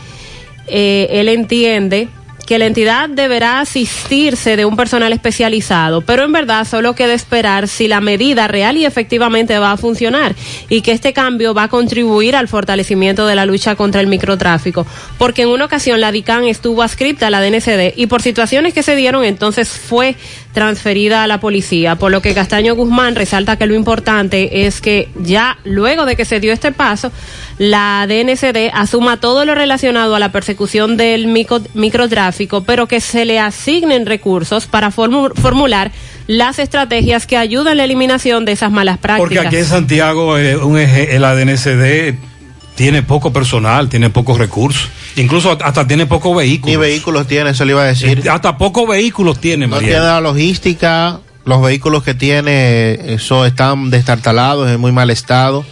Eh, 0.66 1.08
él 1.10 1.28
entiende 1.28 2.08
que 2.46 2.58
la 2.58 2.66
entidad 2.66 3.08
deberá 3.08 3.60
asistirse 3.60 4.56
de 4.56 4.64
un 4.64 4.76
personal 4.76 5.12
especializado, 5.12 6.00
pero 6.02 6.24
en 6.24 6.32
verdad 6.32 6.66
solo 6.66 6.94
queda 6.94 7.14
esperar 7.14 7.68
si 7.68 7.88
la 7.88 8.00
medida 8.00 8.48
real 8.48 8.76
y 8.76 8.84
efectivamente 8.84 9.58
va 9.58 9.72
a 9.72 9.76
funcionar 9.76 10.34
y 10.68 10.82
que 10.82 10.92
este 10.92 11.12
cambio 11.12 11.54
va 11.54 11.64
a 11.64 11.68
contribuir 11.68 12.36
al 12.36 12.48
fortalecimiento 12.48 13.26
de 13.26 13.34
la 13.34 13.46
lucha 13.46 13.76
contra 13.76 14.00
el 14.00 14.06
microtráfico, 14.06 14.86
porque 15.18 15.42
en 15.42 15.48
una 15.48 15.64
ocasión 15.64 16.00
la 16.00 16.12
DICAN 16.12 16.44
estuvo 16.44 16.82
adscripta 16.82 17.28
a 17.28 17.30
la 17.30 17.40
DNCD 17.40 17.94
y 17.96 18.06
por 18.06 18.22
situaciones 18.22 18.74
que 18.74 18.82
se 18.82 18.96
dieron 18.96 19.24
entonces 19.24 19.68
fue 19.68 20.16
transferida 20.54 21.24
a 21.24 21.26
la 21.26 21.40
policía, 21.40 21.96
por 21.96 22.12
lo 22.12 22.22
que 22.22 22.32
Castaño 22.32 22.74
Guzmán 22.76 23.16
resalta 23.16 23.56
que 23.56 23.66
lo 23.66 23.74
importante 23.74 24.66
es 24.66 24.80
que 24.80 25.08
ya 25.20 25.58
luego 25.64 26.06
de 26.06 26.14
que 26.14 26.24
se 26.24 26.38
dio 26.38 26.52
este 26.52 26.70
paso, 26.70 27.10
la 27.58 28.06
DNCD 28.08 28.70
asuma 28.72 29.18
todo 29.18 29.44
lo 29.44 29.54
relacionado 29.54 30.14
a 30.14 30.20
la 30.20 30.30
persecución 30.30 30.96
del 30.96 31.26
micro, 31.26 31.60
microtráfico, 31.74 32.62
pero 32.62 32.86
que 32.86 33.00
se 33.00 33.24
le 33.24 33.40
asignen 33.40 34.06
recursos 34.06 34.66
para 34.66 34.92
formular 34.92 35.90
las 36.28 36.60
estrategias 36.60 37.26
que 37.26 37.36
ayudan 37.36 37.72
a 37.72 37.74
la 37.74 37.84
eliminación 37.84 38.44
de 38.44 38.52
esas 38.52 38.70
malas 38.70 38.98
prácticas. 38.98 39.44
Porque 39.44 39.48
aquí 39.48 39.56
en 39.56 39.64
Santiago 39.64 40.38
eh, 40.38 40.56
un 40.56 40.78
eje, 40.78 41.18
la 41.18 41.34
DNCD 41.34 42.14
tiene 42.74 43.02
poco 43.02 43.32
personal, 43.32 43.88
tiene 43.88 44.10
pocos 44.10 44.38
recursos. 44.38 44.88
Incluso 45.16 45.56
hasta 45.62 45.86
tiene 45.86 46.06
pocos 46.06 46.36
vehículos. 46.36 46.72
Ni 46.72 46.76
vehículos 46.76 47.26
tiene, 47.26 47.50
eso 47.50 47.64
le 47.64 47.72
iba 47.72 47.82
a 47.82 47.86
decir. 47.86 48.22
Eh, 48.24 48.28
hasta 48.28 48.58
pocos 48.58 48.88
vehículos 48.88 49.40
tiene, 49.40 49.66
No 49.66 49.78
tiene 49.78 50.00
la 50.00 50.20
logística, 50.20 51.20
los 51.44 51.62
vehículos 51.62 52.02
que 52.02 52.14
tiene, 52.14 53.14
eso 53.14 53.46
están 53.46 53.90
destartalados, 53.90 54.70
en 54.70 54.80
muy 54.80 54.92
mal 54.92 55.10
estado. 55.10 55.64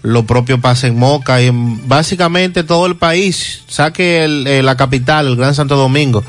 Lo 0.00 0.24
propio 0.24 0.60
pasa 0.60 0.88
en 0.88 0.98
Moca 0.98 1.40
y 1.40 1.46
en 1.46 1.86
básicamente 1.86 2.64
todo 2.64 2.86
el 2.86 2.96
país. 2.96 3.62
Saque 3.68 4.24
el, 4.24 4.46
eh, 4.46 4.62
la 4.62 4.76
capital, 4.76 5.26
el 5.28 5.36
Gran 5.36 5.54
Santo 5.54 5.76
Domingo, 5.76 6.24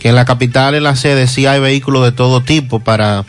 que 0.00 0.08
en 0.08 0.16
la 0.16 0.24
capital, 0.24 0.74
en 0.74 0.82
la 0.82 0.96
sede, 0.96 1.26
sí 1.26 1.46
hay 1.46 1.60
vehículos 1.60 2.04
de 2.04 2.12
todo 2.12 2.42
tipo 2.42 2.80
para, 2.80 3.24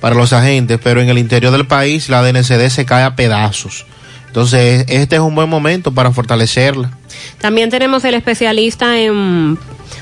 para 0.00 0.16
los 0.16 0.32
agentes, 0.32 0.80
pero 0.82 1.00
en 1.00 1.08
el 1.08 1.18
interior 1.18 1.52
del 1.52 1.66
país 1.66 2.08
la 2.08 2.22
DNCD 2.22 2.68
se 2.68 2.84
cae 2.84 3.04
a 3.04 3.14
pedazos. 3.14 3.86
Entonces, 4.32 4.86
este 4.88 5.16
es 5.16 5.20
un 5.20 5.34
buen 5.34 5.50
momento 5.50 5.92
para 5.92 6.10
fortalecerla. 6.10 6.90
También 7.38 7.68
tenemos 7.68 8.02
el 8.06 8.14
especialista 8.14 8.98
en 8.98 9.58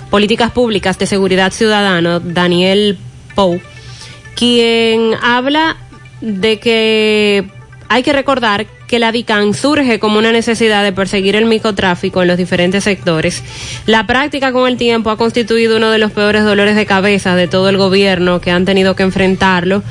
políticas 0.08 0.52
públicas 0.52 0.96
de 1.00 1.06
seguridad 1.06 1.50
ciudadana, 1.50 2.20
Daniel 2.20 2.96
Pou, 3.34 3.60
quien 4.36 5.14
habla 5.20 5.76
de 6.20 6.60
que 6.60 7.50
hay 7.88 8.04
que 8.04 8.12
recordar 8.12 8.68
que 8.86 9.00
la 9.00 9.10
DICAN 9.10 9.52
surge 9.52 9.98
como 9.98 10.20
una 10.20 10.30
necesidad 10.30 10.84
de 10.84 10.92
perseguir 10.92 11.34
el 11.34 11.46
microtráfico 11.46 12.22
en 12.22 12.28
los 12.28 12.38
diferentes 12.38 12.84
sectores. 12.84 13.42
La 13.86 14.06
práctica 14.06 14.52
con 14.52 14.68
el 14.68 14.76
tiempo 14.76 15.10
ha 15.10 15.16
constituido 15.16 15.76
uno 15.76 15.90
de 15.90 15.98
los 15.98 16.12
peores 16.12 16.44
dolores 16.44 16.76
de 16.76 16.86
cabeza 16.86 17.34
de 17.34 17.48
todo 17.48 17.68
el 17.68 17.78
gobierno 17.78 18.40
que 18.40 18.52
han 18.52 18.64
tenido 18.64 18.94
que 18.94 19.02
enfrentarlo 19.02 19.82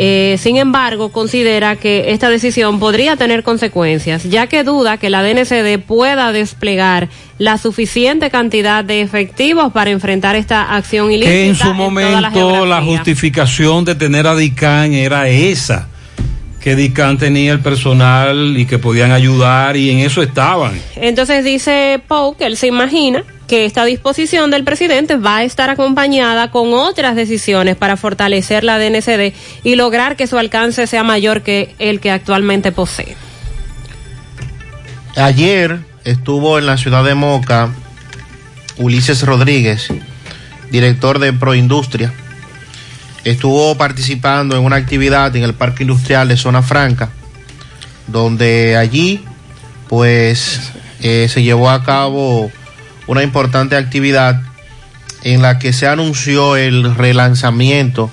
eh, 0.00 0.36
sin 0.38 0.58
embargo, 0.58 1.10
considera 1.10 1.74
que 1.74 2.12
esta 2.12 2.30
decisión 2.30 2.78
podría 2.78 3.16
tener 3.16 3.42
consecuencias, 3.42 4.22
ya 4.22 4.46
que 4.46 4.62
duda 4.62 4.96
que 4.96 5.10
la 5.10 5.24
DNCD 5.24 5.80
pueda 5.84 6.30
desplegar 6.30 7.08
la 7.38 7.58
suficiente 7.58 8.30
cantidad 8.30 8.84
de 8.84 9.00
efectivos 9.00 9.72
para 9.72 9.90
enfrentar 9.90 10.36
esta 10.36 10.76
acción 10.76 11.10
ilícita. 11.10 11.32
Que 11.32 11.48
en 11.48 11.54
su 11.56 11.74
momento 11.74 12.64
la, 12.64 12.80
justificación 12.80 13.84
de 13.84 13.96
tener 13.96 14.28
a 14.28 14.36
DICAN 14.36 14.92
era 14.92 15.26
esa 15.28 15.88
que 16.60 16.76
DICAN 16.76 17.18
tenía 17.18 17.52
el 17.52 17.60
personal 17.60 18.56
y 18.56 18.66
que 18.66 18.78
podían 18.78 19.10
ayudar 19.10 19.76
y 19.76 19.90
en 19.90 19.98
eso 19.98 20.22
estaban. 20.22 20.80
Entonces 20.94 21.42
dice 21.42 22.00
Poe 22.06 22.36
que 22.36 22.46
él 22.46 22.56
se 22.56 22.68
imagina 22.68 23.24
que 23.48 23.64
esta 23.64 23.84
disposición 23.84 24.50
del 24.50 24.62
presidente 24.62 25.16
va 25.16 25.38
a 25.38 25.42
estar 25.42 25.70
acompañada 25.70 26.50
con 26.50 26.74
otras 26.74 27.16
decisiones 27.16 27.76
para 27.76 27.96
fortalecer 27.96 28.62
la 28.62 28.78
DNCD 28.78 29.32
y 29.64 29.74
lograr 29.74 30.16
que 30.16 30.26
su 30.26 30.38
alcance 30.38 30.86
sea 30.86 31.02
mayor 31.02 31.42
que 31.42 31.74
el 31.78 31.98
que 31.98 32.10
actualmente 32.10 32.70
posee. 32.70 33.16
Ayer 35.16 35.80
estuvo 36.04 36.58
en 36.58 36.66
la 36.66 36.76
ciudad 36.76 37.02
de 37.02 37.14
Moca 37.14 37.70
Ulises 38.76 39.22
Rodríguez, 39.22 39.88
director 40.70 41.18
de 41.18 41.32
Proindustria. 41.32 42.12
Estuvo 43.24 43.74
participando 43.76 44.56
en 44.56 44.64
una 44.64 44.76
actividad 44.76 45.34
en 45.34 45.42
el 45.42 45.54
Parque 45.54 45.82
Industrial 45.82 46.28
de 46.28 46.36
Zona 46.36 46.62
Franca, 46.62 47.10
donde 48.06 48.76
allí 48.76 49.24
pues 49.88 50.70
eh, 51.00 51.28
se 51.30 51.42
llevó 51.42 51.70
a 51.70 51.82
cabo 51.82 52.52
una 53.08 53.24
importante 53.24 53.76
actividad 53.76 54.40
en 55.24 55.42
la 55.42 55.58
que 55.58 55.72
se 55.72 55.88
anunció 55.88 56.56
el 56.56 56.94
relanzamiento 56.94 58.10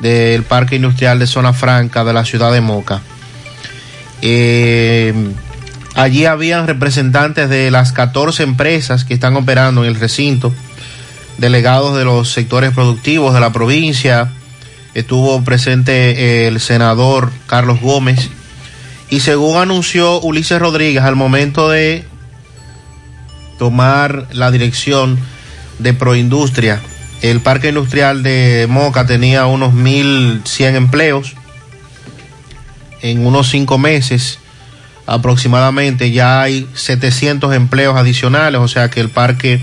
del 0.00 0.44
Parque 0.44 0.76
Industrial 0.76 1.18
de 1.18 1.26
Zona 1.26 1.52
Franca 1.52 2.04
de 2.04 2.12
la 2.12 2.24
ciudad 2.24 2.52
de 2.52 2.60
Moca. 2.60 3.02
Eh, 4.22 5.12
allí 5.94 6.24
habían 6.24 6.66
representantes 6.66 7.50
de 7.50 7.70
las 7.70 7.92
14 7.92 8.44
empresas 8.44 9.04
que 9.04 9.14
están 9.14 9.36
operando 9.36 9.82
en 9.84 9.88
el 9.88 10.00
recinto, 10.00 10.54
delegados 11.36 11.96
de 11.96 12.04
los 12.04 12.30
sectores 12.32 12.72
productivos 12.72 13.34
de 13.34 13.40
la 13.40 13.52
provincia, 13.52 14.30
estuvo 14.94 15.42
presente 15.44 16.46
el 16.46 16.60
senador 16.60 17.30
Carlos 17.46 17.80
Gómez 17.80 18.30
y 19.10 19.20
según 19.20 19.56
anunció 19.56 20.20
Ulises 20.20 20.58
Rodríguez 20.58 21.02
al 21.02 21.16
momento 21.16 21.68
de 21.68 22.04
tomar 23.58 24.28
la 24.32 24.50
dirección 24.50 25.18
de 25.78 25.94
Proindustria. 25.94 26.80
El 27.22 27.40
parque 27.40 27.68
industrial 27.68 28.22
de 28.22 28.66
Moca 28.68 29.06
tenía 29.06 29.46
unos 29.46 29.74
1.100 29.74 30.74
empleos. 30.76 31.34
En 33.02 33.26
unos 33.26 33.48
cinco 33.48 33.78
meses 33.78 34.38
aproximadamente 35.08 36.10
ya 36.10 36.42
hay 36.42 36.68
700 36.74 37.54
empleos 37.54 37.96
adicionales, 37.96 38.60
o 38.60 38.68
sea 38.68 38.90
que 38.90 39.00
el 39.00 39.08
parque 39.08 39.62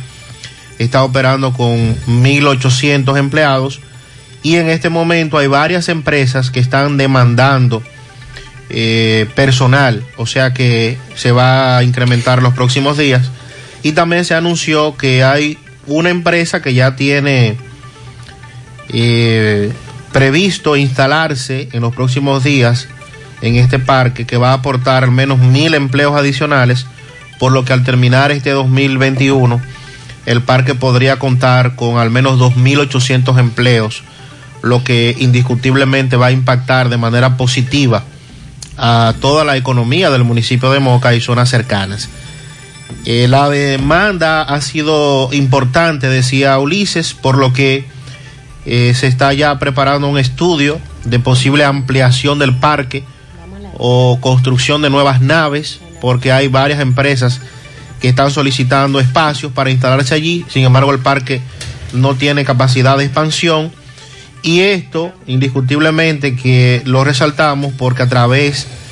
está 0.79 1.03
operando 1.03 1.53
con 1.53 1.95
1.800 2.07 3.17
empleados 3.19 3.79
y 4.41 4.55
en 4.55 4.69
este 4.69 4.89
momento 4.89 5.37
hay 5.37 5.45
varias 5.45 5.87
empresas 5.87 6.49
que 6.49 6.59
están 6.59 6.97
demandando 6.97 7.83
eh, 8.71 9.27
personal, 9.35 10.03
o 10.17 10.25
sea 10.25 10.51
que 10.51 10.97
se 11.15 11.31
va 11.31 11.77
a 11.77 11.83
incrementar 11.83 12.41
los 12.41 12.55
próximos 12.55 12.97
días 12.97 13.29
y 13.85 13.91
también 13.91 14.25
se 14.25 14.33
anunció 14.33 14.97
que 14.97 15.23
hay 15.23 15.59
una 15.85 16.09
empresa 16.09 16.59
que 16.59 16.73
ya 16.73 16.95
tiene 16.95 17.55
eh, 18.89 19.71
previsto 20.11 20.75
instalarse 20.75 21.69
en 21.71 21.81
los 21.81 21.93
próximos 21.93 22.43
días 22.43 22.87
en 23.43 23.57
este 23.57 23.77
parque 23.77 24.25
que 24.25 24.37
va 24.37 24.49
a 24.49 24.53
aportar 24.53 25.03
al 25.03 25.11
menos 25.11 25.37
mil 25.37 25.75
empleos 25.75 26.15
adicionales, 26.15 26.87
por 27.37 27.51
lo 27.51 27.63
que 27.63 27.73
al 27.73 27.83
terminar 27.83 28.31
este 28.31 28.49
2021 28.49 29.61
el 30.25 30.41
parque 30.41 30.73
podría 30.73 31.19
contar 31.19 31.75
con 31.75 31.99
al 31.99 32.09
menos 32.09 32.39
2.800 32.39 33.37
empleos, 33.37 34.01
lo 34.63 34.83
que 34.83 35.15
indiscutiblemente 35.19 36.15
va 36.15 36.25
a 36.25 36.31
impactar 36.31 36.89
de 36.89 36.97
manera 36.97 37.37
positiva 37.37 38.03
a 38.77 39.13
toda 39.21 39.45
la 39.45 39.57
economía 39.57 40.09
del 40.09 40.23
municipio 40.23 40.71
de 40.71 40.79
Moca 40.79 41.13
y 41.13 41.21
zonas 41.21 41.49
cercanas. 41.51 42.09
Eh, 43.05 43.27
la 43.27 43.49
demanda 43.49 44.41
ha 44.41 44.61
sido 44.61 45.29
importante, 45.31 46.07
decía 46.07 46.57
Ulises, 46.57 47.13
por 47.13 47.37
lo 47.37 47.53
que 47.53 47.85
eh, 48.65 48.93
se 48.95 49.07
está 49.07 49.31
ya 49.33 49.59
preparando 49.59 50.07
un 50.07 50.17
estudio 50.17 50.79
de 51.03 51.19
posible 51.19 51.63
ampliación 51.63 52.39
del 52.39 52.55
parque 52.55 53.03
o 53.77 54.19
construcción 54.21 54.81
de 54.81 54.89
nuevas 54.89 55.21
naves, 55.21 55.79
porque 56.01 56.31
hay 56.31 56.47
varias 56.47 56.79
empresas 56.79 57.41
que 58.01 58.09
están 58.09 58.31
solicitando 58.31 58.99
espacios 58.99 59.51
para 59.51 59.69
instalarse 59.69 60.15
allí. 60.15 60.45
Sin 60.49 60.63
embargo, 60.63 60.91
el 60.91 60.99
parque 60.99 61.41
no 61.93 62.15
tiene 62.15 62.45
capacidad 62.45 62.97
de 62.97 63.05
expansión. 63.05 63.71
Y 64.41 64.61
esto, 64.61 65.11
indiscutiblemente, 65.27 66.35
que 66.35 66.81
lo 66.85 67.03
resaltamos 67.03 67.73
porque 67.77 68.03
a 68.03 68.09
través 68.09 68.67
de 68.67 68.84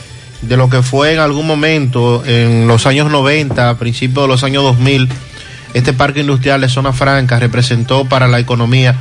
lo 0.50 0.70
que 0.70 0.82
fue 0.82 1.14
en 1.14 1.20
algún 1.20 1.48
momento, 1.48 2.24
en 2.26 2.68
los 2.68 2.86
años 2.86 3.10
90, 3.10 3.70
a 3.70 3.78
principios 3.78 4.26
de 4.26 4.28
los 4.28 4.44
años 4.44 4.64
2000, 4.64 5.10
este 5.74 5.94
parque 5.94 6.22
industrial 6.22 6.62
de 6.62 6.70
Zona 6.70 6.94
Franca 6.94 7.40
representó 7.40 8.06
para 8.06 8.28
la 8.28 8.40
economía 8.40 8.96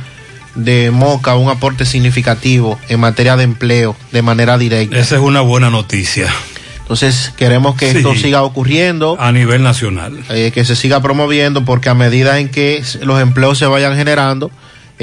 de 0.55 0.91
Moca 0.91 1.35
un 1.35 1.49
aporte 1.49 1.85
significativo 1.85 2.79
en 2.89 2.99
materia 2.99 3.35
de 3.35 3.43
empleo 3.43 3.95
de 4.11 4.21
manera 4.21 4.57
directa. 4.57 4.97
Esa 4.97 5.15
es 5.15 5.21
una 5.21 5.41
buena 5.41 5.69
noticia. 5.69 6.33
Entonces 6.79 7.31
queremos 7.37 7.75
que 7.75 7.91
esto 7.91 8.13
siga 8.13 8.43
ocurriendo. 8.43 9.17
A 9.19 9.31
nivel 9.31 9.63
nacional. 9.63 10.23
Eh, 10.29 10.51
que 10.53 10.65
se 10.65 10.75
siga 10.75 11.01
promoviendo 11.01 11.63
porque 11.63 11.89
a 11.89 11.93
medida 11.93 12.39
en 12.39 12.49
que 12.49 12.83
los 13.01 13.21
empleos 13.21 13.57
se 13.57 13.65
vayan 13.65 13.95
generando, 13.95 14.51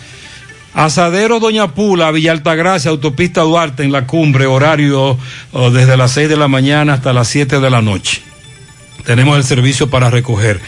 Asadero 0.79 1.39
Doña 1.41 1.75
Pula, 1.75 2.09
Villa 2.09 2.31
Altagracia, 2.31 2.89
Autopista 2.89 3.41
Duarte 3.41 3.83
en 3.83 3.91
la 3.91 4.07
cumbre, 4.07 4.45
horario 4.45 5.17
oh, 5.51 5.71
desde 5.71 5.97
las 5.97 6.11
6 6.11 6.29
de 6.29 6.37
la 6.37 6.47
mañana 6.47 6.93
hasta 6.93 7.11
las 7.11 7.27
7 7.27 7.59
de 7.59 7.69
la 7.69 7.81
noche. 7.81 8.21
Tenemos 9.03 9.35
el 9.35 9.43
servicio 9.43 9.89
para 9.89 10.09
recoger. 10.09 10.61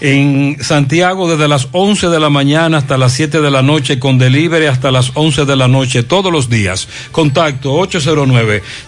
En 0.00 0.56
Santiago 0.62 1.30
desde 1.30 1.48
las 1.48 1.68
11 1.72 2.08
de 2.08 2.18
la 2.18 2.30
mañana 2.30 2.78
hasta 2.78 2.96
las 2.96 3.12
7 3.12 3.42
de 3.42 3.50
la 3.50 3.60
noche 3.60 3.98
con 3.98 4.16
delivery 4.16 4.64
hasta 4.64 4.90
las 4.90 5.10
11 5.12 5.44
de 5.44 5.56
la 5.56 5.68
noche 5.68 6.02
todos 6.02 6.32
los 6.32 6.48
días. 6.48 6.88
Contacto 7.12 7.74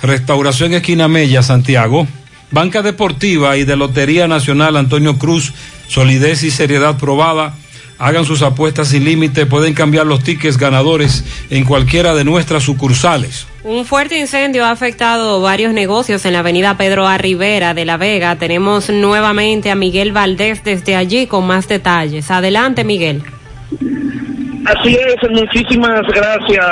Restauración 0.01 0.73
Esquina 0.73 1.07
Mella, 1.07 1.43
Santiago. 1.43 2.07
Banca 2.51 2.81
Deportiva 2.81 3.55
y 3.57 3.63
de 3.63 3.77
Lotería 3.77 4.27
Nacional 4.27 4.75
Antonio 4.75 5.17
Cruz. 5.17 5.53
Solidez 5.87 6.43
y 6.43 6.51
seriedad 6.51 6.97
probada. 6.97 7.55
Hagan 7.97 8.25
sus 8.25 8.41
apuestas 8.41 8.89
sin 8.89 9.05
límite. 9.05 9.45
Pueden 9.45 9.73
cambiar 9.73 10.07
los 10.07 10.23
tickets 10.23 10.57
ganadores 10.57 11.23
en 11.49 11.65
cualquiera 11.65 12.15
de 12.15 12.23
nuestras 12.23 12.63
sucursales. 12.63 13.45
Un 13.63 13.85
fuerte 13.85 14.17
incendio 14.17 14.65
ha 14.65 14.71
afectado 14.71 15.39
varios 15.39 15.71
negocios 15.73 16.25
en 16.25 16.33
la 16.33 16.39
avenida 16.39 16.77
Pedro 16.77 17.07
A. 17.07 17.19
Rivera 17.19 17.75
de 17.75 17.85
La 17.85 17.97
Vega. 17.97 18.35
Tenemos 18.37 18.89
nuevamente 18.89 19.69
a 19.69 19.75
Miguel 19.75 20.13
Valdés 20.13 20.63
desde 20.63 20.95
allí 20.95 21.27
con 21.27 21.45
más 21.45 21.67
detalles. 21.67 22.31
Adelante, 22.31 22.83
Miguel. 22.83 23.21
Así 24.71 24.95
es, 24.95 25.17
muchísimas 25.29 26.01
gracias. 26.07 26.65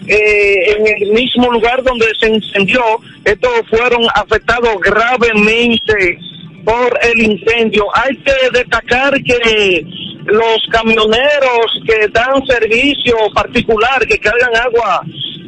eh, 0.09 0.75
en 0.75 0.87
el 1.03 1.11
mismo 1.11 1.51
lugar 1.51 1.81
donde 1.83 2.07
se 2.19 2.27
incendió. 2.29 2.81
Estos 3.23 3.51
fueron 3.69 4.01
afectados 4.15 4.75
gravemente 4.81 6.19
por 6.65 6.99
el 7.03 7.21
incendio. 7.21 7.85
Hay 7.95 8.15
que 8.17 8.33
destacar 8.51 9.13
que 9.23 9.85
los 10.25 10.67
camioneros 10.71 11.81
que 11.87 12.07
dan 12.09 12.45
servicio 12.47 13.15
particular, 13.33 14.05
que 14.07 14.17
cargan 14.19 14.55
agua, 14.57 15.01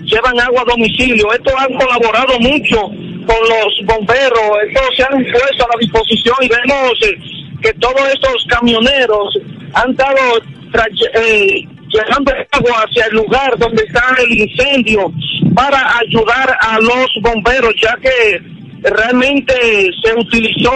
llevan 0.05 0.39
agua 0.39 0.61
a 0.61 0.71
domicilio, 0.71 1.31
estos 1.33 1.53
han 1.57 1.73
colaborado 1.75 2.39
mucho 2.39 2.81
con 2.81 3.37
los 3.49 3.85
bomberos, 3.85 4.51
estos 4.67 4.95
se 4.95 5.03
han 5.03 5.23
puesto 5.31 5.65
a 5.65 5.69
la 5.73 5.79
disposición 5.79 6.35
y 6.41 6.47
vemos 6.49 6.93
eh, 7.03 7.17
que 7.61 7.73
todos 7.75 8.01
estos 8.13 8.45
camioneros 8.47 9.37
han 9.73 9.95
tra- 9.95 11.11
eh, 11.15 11.67
llevando 11.93 12.33
agua 12.51 12.85
hacia 12.85 13.05
el 13.05 13.15
lugar 13.15 13.57
donde 13.57 13.83
está 13.83 14.03
el 14.19 14.39
incendio 14.39 15.11
para 15.55 15.97
ayudar 15.99 16.57
a 16.61 16.79
los 16.79 17.07
bomberos, 17.21 17.73
ya 17.81 17.95
que 17.97 18.41
realmente 18.81 19.53
se 20.03 20.13
utilizó 20.15 20.71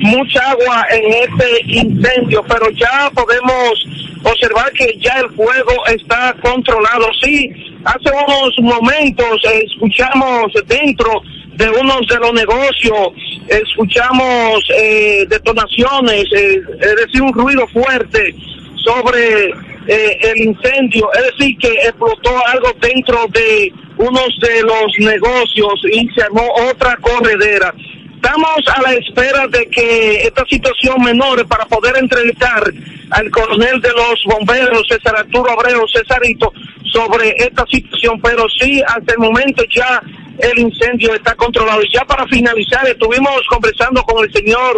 mucha 0.00 0.50
agua 0.50 0.86
en 0.90 1.12
este 1.12 1.60
incendio, 1.66 2.44
pero 2.48 2.70
ya 2.70 3.10
podemos 3.14 3.86
observar 4.22 4.72
que 4.72 4.96
ya 4.98 5.20
el 5.20 5.30
fuego 5.30 5.86
está 5.86 6.34
controlado. 6.42 7.06
Sí, 7.22 7.50
hace 7.84 8.10
unos 8.10 8.54
momentos 8.60 9.42
escuchamos 9.64 10.52
dentro 10.66 11.22
de 11.54 11.68
uno 11.70 11.98
de 12.08 12.16
los 12.18 12.32
negocios, 12.32 13.08
escuchamos 13.48 14.64
eh, 14.78 15.26
detonaciones, 15.28 16.24
eh, 16.36 16.60
es 16.80 16.96
decir, 16.96 17.20
un 17.20 17.32
ruido 17.32 17.66
fuerte 17.68 18.34
sobre 18.76 19.50
eh, 19.88 20.18
el 20.20 20.48
incendio, 20.48 21.10
es 21.14 21.38
decir, 21.38 21.56
que 21.58 21.72
explotó 21.72 22.46
algo 22.46 22.72
dentro 22.78 23.26
de 23.32 23.72
unos 23.96 24.38
de 24.40 24.62
los 24.62 24.92
negocios 24.98 25.82
y 25.90 26.06
se 26.10 26.22
armó 26.22 26.46
otra 26.70 26.96
corredera. 26.98 27.74
Estamos 28.14 28.58
a 28.74 28.82
la 28.82 28.92
espera 28.94 29.46
de 29.46 29.66
que 29.70 30.22
esta 30.22 30.44
situación 30.44 31.02
menore 31.02 31.44
para 31.46 31.64
poder 31.64 31.96
entrevistar 31.96 32.62
al 33.10 33.30
coronel 33.30 33.80
de 33.80 33.90
los 33.90 34.22
bomberos, 34.26 34.86
César 34.88 35.16
Arturo 35.16 35.52
Abreu, 35.52 35.86
Cesarito, 35.88 36.52
sobre 36.92 37.30
esta 37.38 37.64
situación, 37.66 38.20
pero 38.20 38.46
sí, 38.60 38.82
hasta 38.86 39.12
el 39.12 39.18
momento 39.18 39.64
ya 39.74 40.02
el 40.38 40.58
incendio 40.58 41.14
está 41.14 41.34
controlado. 41.34 41.82
Y 41.82 41.92
ya 41.94 42.04
para 42.04 42.26
finalizar, 42.26 42.86
estuvimos 42.86 43.40
conversando 43.48 44.02
con 44.02 44.24
el 44.24 44.32
señor, 44.32 44.74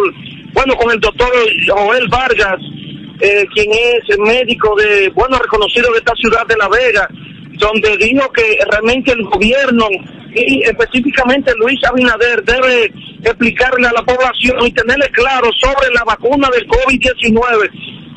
bueno, 0.53 0.75
con 0.75 0.91
el 0.91 0.99
doctor 0.99 1.31
Joel 1.67 2.07
Vargas, 2.07 2.59
eh, 3.21 3.45
quien 3.53 3.69
es 3.71 4.17
médico 4.19 4.75
de, 4.75 5.09
bueno, 5.09 5.37
reconocido 5.37 5.91
de 5.91 5.99
esta 5.99 6.15
ciudad 6.15 6.45
de 6.47 6.57
La 6.57 6.67
Vega, 6.67 7.07
donde 7.51 7.97
dijo 7.97 8.31
que 8.31 8.59
realmente 8.69 9.11
el 9.11 9.23
gobierno 9.23 9.87
y 10.33 10.63
específicamente 10.63 11.53
Luis 11.57 11.79
Abinader 11.83 12.43
debe 12.43 12.91
explicarle 13.23 13.87
a 13.87 13.93
la 13.93 14.03
población 14.03 14.65
y 14.65 14.71
tenerle 14.71 15.09
claro 15.09 15.49
sobre 15.53 15.93
la 15.93 16.03
vacuna 16.03 16.49
del 16.49 16.67
COVID-19. 16.67 17.69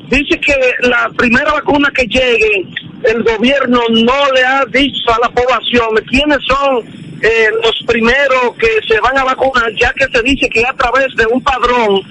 Dice 0.08 0.38
que 0.40 0.54
la 0.88 1.10
primera 1.16 1.52
vacuna 1.52 1.90
que 1.94 2.06
llegue, 2.06 2.66
el 3.04 3.22
gobierno 3.22 3.80
no 3.90 4.32
le 4.32 4.44
ha 4.44 4.64
dicho 4.66 5.12
a 5.12 5.18
la 5.26 5.28
población 5.30 5.88
quiénes 6.08 6.38
son 6.46 6.84
eh, 7.20 7.48
los 7.62 7.82
primeros 7.86 8.54
que 8.58 8.68
se 8.86 9.00
van 9.00 9.18
a 9.18 9.24
vacunar, 9.24 9.72
ya 9.74 9.92
que 9.92 10.06
se 10.14 10.22
dice 10.22 10.48
que 10.48 10.64
a 10.64 10.72
través 10.74 11.06
de 11.16 11.26
un 11.26 11.42
padrón 11.42 12.02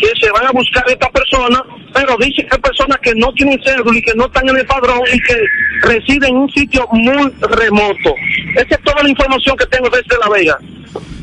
que 0.00 0.08
se 0.20 0.30
van 0.32 0.46
a 0.46 0.50
buscar 0.52 0.88
a 0.88 0.92
esta 0.92 1.08
persona, 1.10 1.62
pero 1.92 2.16
dice 2.18 2.46
que 2.46 2.48
hay 2.52 2.60
personas 2.60 2.98
que 3.02 3.14
no 3.14 3.32
tienen 3.34 3.60
cédula 3.64 3.98
y 3.98 4.02
que 4.02 4.14
no 4.14 4.26
están 4.26 4.48
en 4.48 4.56
el 4.56 4.66
padrón 4.66 5.00
y 5.12 5.20
que 5.20 5.36
residen 5.82 6.30
en 6.30 6.36
un 6.36 6.50
sitio 6.50 6.86
muy 6.92 7.30
remoto. 7.40 8.14
Esa 8.56 8.74
es 8.74 8.82
toda 8.82 9.02
la 9.02 9.08
información 9.08 9.56
que 9.56 9.66
tengo 9.66 9.88
desde 9.90 10.18
La 10.18 10.28
Vega. 10.28 10.58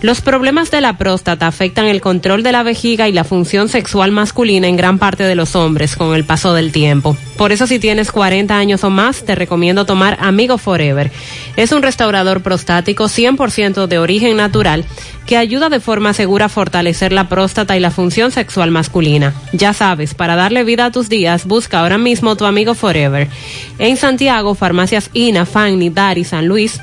Los 0.00 0.20
problemas 0.20 0.70
de 0.70 0.80
la 0.80 0.96
próstata 0.96 1.48
afectan 1.48 1.86
el 1.86 2.00
control 2.00 2.44
de 2.44 2.52
la 2.52 2.62
vejiga 2.62 3.08
y 3.08 3.12
la 3.12 3.24
función 3.24 3.68
sexual 3.68 4.12
masculina 4.12 4.68
en 4.68 4.76
gran 4.76 4.98
parte 5.00 5.24
de 5.24 5.34
los 5.34 5.56
hombres 5.56 5.96
con 5.96 6.14
el 6.14 6.22
paso 6.24 6.54
del 6.54 6.70
tiempo. 6.70 7.16
Por 7.36 7.50
eso 7.50 7.66
si 7.66 7.80
tienes 7.80 8.12
40 8.12 8.56
años 8.56 8.84
o 8.84 8.90
más, 8.90 9.24
te 9.24 9.34
recomiendo 9.34 9.86
tomar 9.86 10.16
Amigo 10.20 10.56
Forever. 10.56 11.10
Es 11.56 11.72
un 11.72 11.82
restaurador 11.82 12.42
prostático 12.42 13.06
100% 13.06 13.88
de 13.88 13.98
origen 13.98 14.36
natural 14.36 14.84
que 15.26 15.36
ayuda 15.36 15.68
de 15.68 15.80
forma 15.80 16.14
segura 16.14 16.46
a 16.46 16.48
fortalecer 16.48 17.12
la 17.12 17.28
próstata 17.28 17.76
y 17.76 17.80
la 17.80 17.90
función 17.90 18.30
sexual 18.30 18.70
masculina. 18.70 19.34
Ya 19.52 19.72
sabes, 19.72 20.14
para 20.14 20.36
darle 20.36 20.62
vida 20.62 20.86
a 20.86 20.92
tus 20.92 21.08
días, 21.08 21.44
busca 21.44 21.80
ahora 21.80 21.98
mismo 21.98 22.36
tu 22.36 22.44
Amigo 22.44 22.76
Forever. 22.76 23.28
En 23.80 23.96
Santiago, 23.96 24.54
farmacias 24.54 25.10
INA, 25.12 25.44
Fanny, 25.44 25.90
Dari, 25.90 26.22
San 26.22 26.46
Luis, 26.46 26.80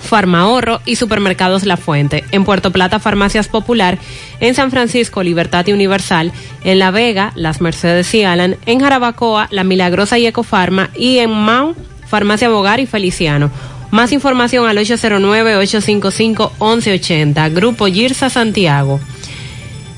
Farmahorro 0.00 0.80
y 0.84 0.96
Supermercados 0.96 1.64
La 1.64 1.76
Fuente. 1.76 2.24
En 2.32 2.44
Puerto 2.44 2.72
Plata, 2.72 2.98
Farmacias 2.98 3.48
Popular. 3.48 3.98
En 4.40 4.54
San 4.54 4.70
Francisco, 4.70 5.22
Libertad 5.22 5.66
y 5.66 5.72
Universal. 5.72 6.32
En 6.64 6.78
La 6.78 6.90
Vega, 6.90 7.32
Las 7.34 7.60
Mercedes 7.60 8.14
y 8.14 8.24
Alan. 8.24 8.56
En 8.66 8.80
Jarabacoa, 8.80 9.48
La 9.50 9.64
Milagrosa 9.64 10.18
y 10.18 10.26
Ecofarma. 10.26 10.90
Y 10.94 11.18
en 11.18 11.30
Mau, 11.30 11.74
Farmacia 12.08 12.48
Bogar 12.48 12.80
y 12.80 12.86
Feliciano. 12.86 13.50
Más 13.90 14.12
información 14.12 14.68
al 14.68 14.78
809-855-1180. 14.78 17.54
Grupo 17.54 17.86
Girsa 17.86 18.30
Santiago. 18.30 19.00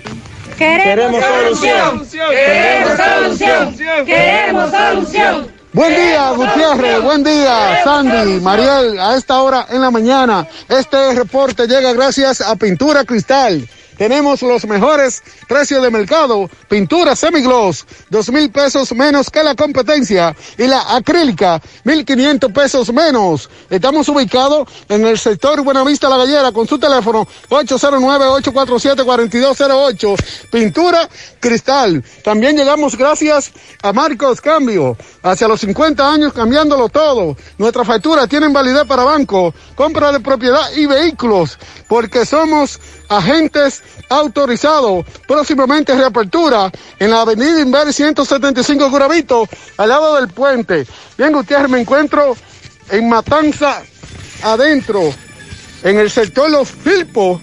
Queremos 0.57 1.25
solución. 1.25 2.07
Queremos 2.31 2.97
solución. 2.97 3.75
Queremos 4.07 4.71
solución. 4.71 5.49
Buen 5.73 5.97
día, 5.97 6.31
Gutiérrez. 6.31 7.03
Buen 7.03 7.25
día, 7.25 7.81
Sandy, 7.83 8.39
Mariel. 8.41 9.01
A 9.01 9.17
esta 9.17 9.43
hora 9.43 9.67
en 9.69 9.81
la 9.81 9.91
mañana, 9.91 10.47
este 10.69 11.17
reporte 11.17 11.67
llega 11.67 11.93
gracias 11.93 12.41
a 12.41 12.55
Pintura 12.55 13.05
Cristal 13.05 13.69
tenemos 14.03 14.43
los 14.43 14.67
mejores 14.67 15.23
precios 15.47 15.81
de 15.81 15.89
mercado. 15.89 16.51
Pintura 16.69 17.15
semigloss, 17.15 17.87
dos 18.11 18.33
mil 18.33 18.51
pesos 18.51 18.93
menos 18.93 19.31
que 19.31 19.45
la 19.45 19.55
competencia. 19.55 20.35
Y 20.59 20.67
la 20.67 20.97
acrílica, 20.97 21.63
mil 21.85 22.05
quinientos 22.05 22.51
pesos 22.51 22.93
menos. 22.93 23.49
Estamos 23.71 24.09
ubicados 24.09 24.69
en 24.89 25.07
el 25.07 25.17
sector 25.17 25.63
Buenavista 25.63 26.09
La 26.09 26.17
Gallera 26.17 26.51
con 26.51 26.67
su 26.67 26.81
teléfono 26.81 27.29
809-847-4208. 27.49 30.17
Pintura 30.51 31.09
cristal. 31.39 32.03
También 32.25 32.57
llegamos 32.57 32.99
gracias 32.99 33.53
a 33.85 33.93
Marcos 33.93 34.41
Cambio. 34.41 34.97
Hacia 35.23 35.47
los 35.47 35.61
50 35.61 36.13
años 36.13 36.33
cambiándolo 36.33 36.89
todo. 36.89 37.37
Nuestra 37.57 37.85
factura 37.85 38.27
tiene 38.27 38.49
validez 38.49 38.85
para 38.85 39.05
banco, 39.05 39.55
compra 39.77 40.11
de 40.11 40.19
propiedad 40.19 40.73
y 40.75 40.87
vehículos. 40.87 41.57
Porque 41.87 42.27
somos 42.27 42.81
agentes 43.13 43.83
autorizado. 44.09 45.05
Próximamente 45.27 45.95
reapertura 45.95 46.71
en 46.99 47.11
la 47.11 47.23
avenida 47.23 47.61
Inver 47.61 47.93
175 47.93 48.91
Curavito, 48.91 49.49
al 49.77 49.89
lado 49.89 50.17
del 50.17 50.29
puente. 50.29 50.87
Bien, 51.17 51.33
Gutiérrez, 51.33 51.71
me 51.71 51.81
encuentro 51.81 52.37
en 52.91 53.09
Matanza, 53.09 53.83
adentro, 54.43 55.13
en 55.83 55.99
el 55.99 56.11
sector 56.11 56.51
Los 56.51 56.71
Filpos. 56.71 57.41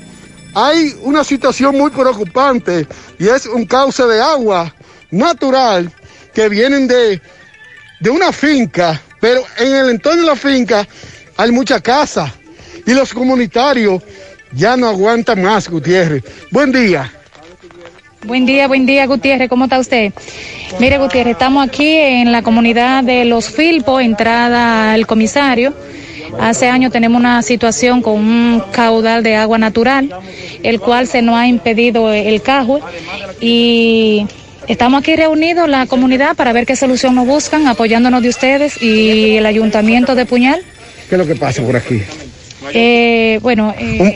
Hay 0.56 0.96
una 1.02 1.24
situación 1.24 1.78
muy 1.78 1.92
preocupante 1.92 2.88
y 3.20 3.28
es 3.28 3.46
un 3.46 3.66
cauce 3.66 4.04
de 4.06 4.20
agua 4.20 4.74
natural 5.12 5.92
que 6.34 6.50
vienen 6.50 6.88
de, 6.88 7.22
de 8.00 8.10
una 8.10 8.32
finca, 8.32 9.02
pero 9.20 9.44
en 9.58 9.76
el 9.76 9.90
entorno 9.90 10.22
de 10.22 10.28
la 10.28 10.36
finca 10.36 10.88
hay 11.38 11.52
mucha 11.52 11.80
casa 11.80 12.34
y 12.86 12.94
los 12.94 13.14
comunitarios 13.14 14.02
ya 14.52 14.78
no 14.78 14.88
aguantan 14.88 15.42
más, 15.42 15.70
Gutiérrez. 15.70 16.24
Buen 16.52 16.72
día. 16.72 17.12
Buen 18.24 18.46
día, 18.46 18.68
buen 18.68 18.86
día, 18.86 19.06
Gutiérrez. 19.06 19.50
¿Cómo 19.50 19.66
está 19.66 19.80
usted? 19.80 20.12
Mire, 20.80 20.98
Gutiérrez, 20.98 21.34
estamos 21.34 21.68
aquí 21.68 21.90
en 21.90 22.32
la 22.32 22.42
comunidad 22.42 23.04
de 23.04 23.26
Los 23.26 23.50
Filpos, 23.50 24.02
entrada 24.02 24.94
al 24.94 25.08
comisario. 25.08 25.74
Hace 26.40 26.68
años 26.68 26.92
tenemos 26.92 27.20
una 27.20 27.42
situación 27.42 28.02
con 28.02 28.16
un 28.16 28.64
caudal 28.72 29.24
de 29.24 29.36
agua 29.36 29.58
natural, 29.58 30.14
el 30.64 30.80
cual 30.80 31.08
se 31.08 31.22
nos 31.22 31.36
ha 31.36 31.48
impedido 31.48 32.14
el 32.14 32.42
cajue 32.42 32.82
y 33.42 34.28
estamos 34.68 35.02
aquí 35.02 35.16
reunidos 35.16 35.68
la 35.68 35.88
comunidad 35.88 36.36
para 36.36 36.54
ver 36.54 36.66
qué 36.66 36.76
solución 36.76 37.16
nos 37.16 37.26
buscan, 37.26 37.68
apoyándonos 37.68 38.22
de 38.22 38.30
ustedes 38.30 38.82
y 38.82 39.38
el 39.38 39.46
ayuntamiento 39.46 40.14
de 40.14 40.26
Puñal. 40.26 40.62
¿Qué 41.10 41.16
es 41.16 41.20
lo 41.20 41.26
que 41.26 41.36
pasa 41.36 41.64
por 41.64 41.76
aquí? 41.76 42.04
Eh, 42.74 43.40
bueno, 43.42 43.74
eh, 43.78 44.16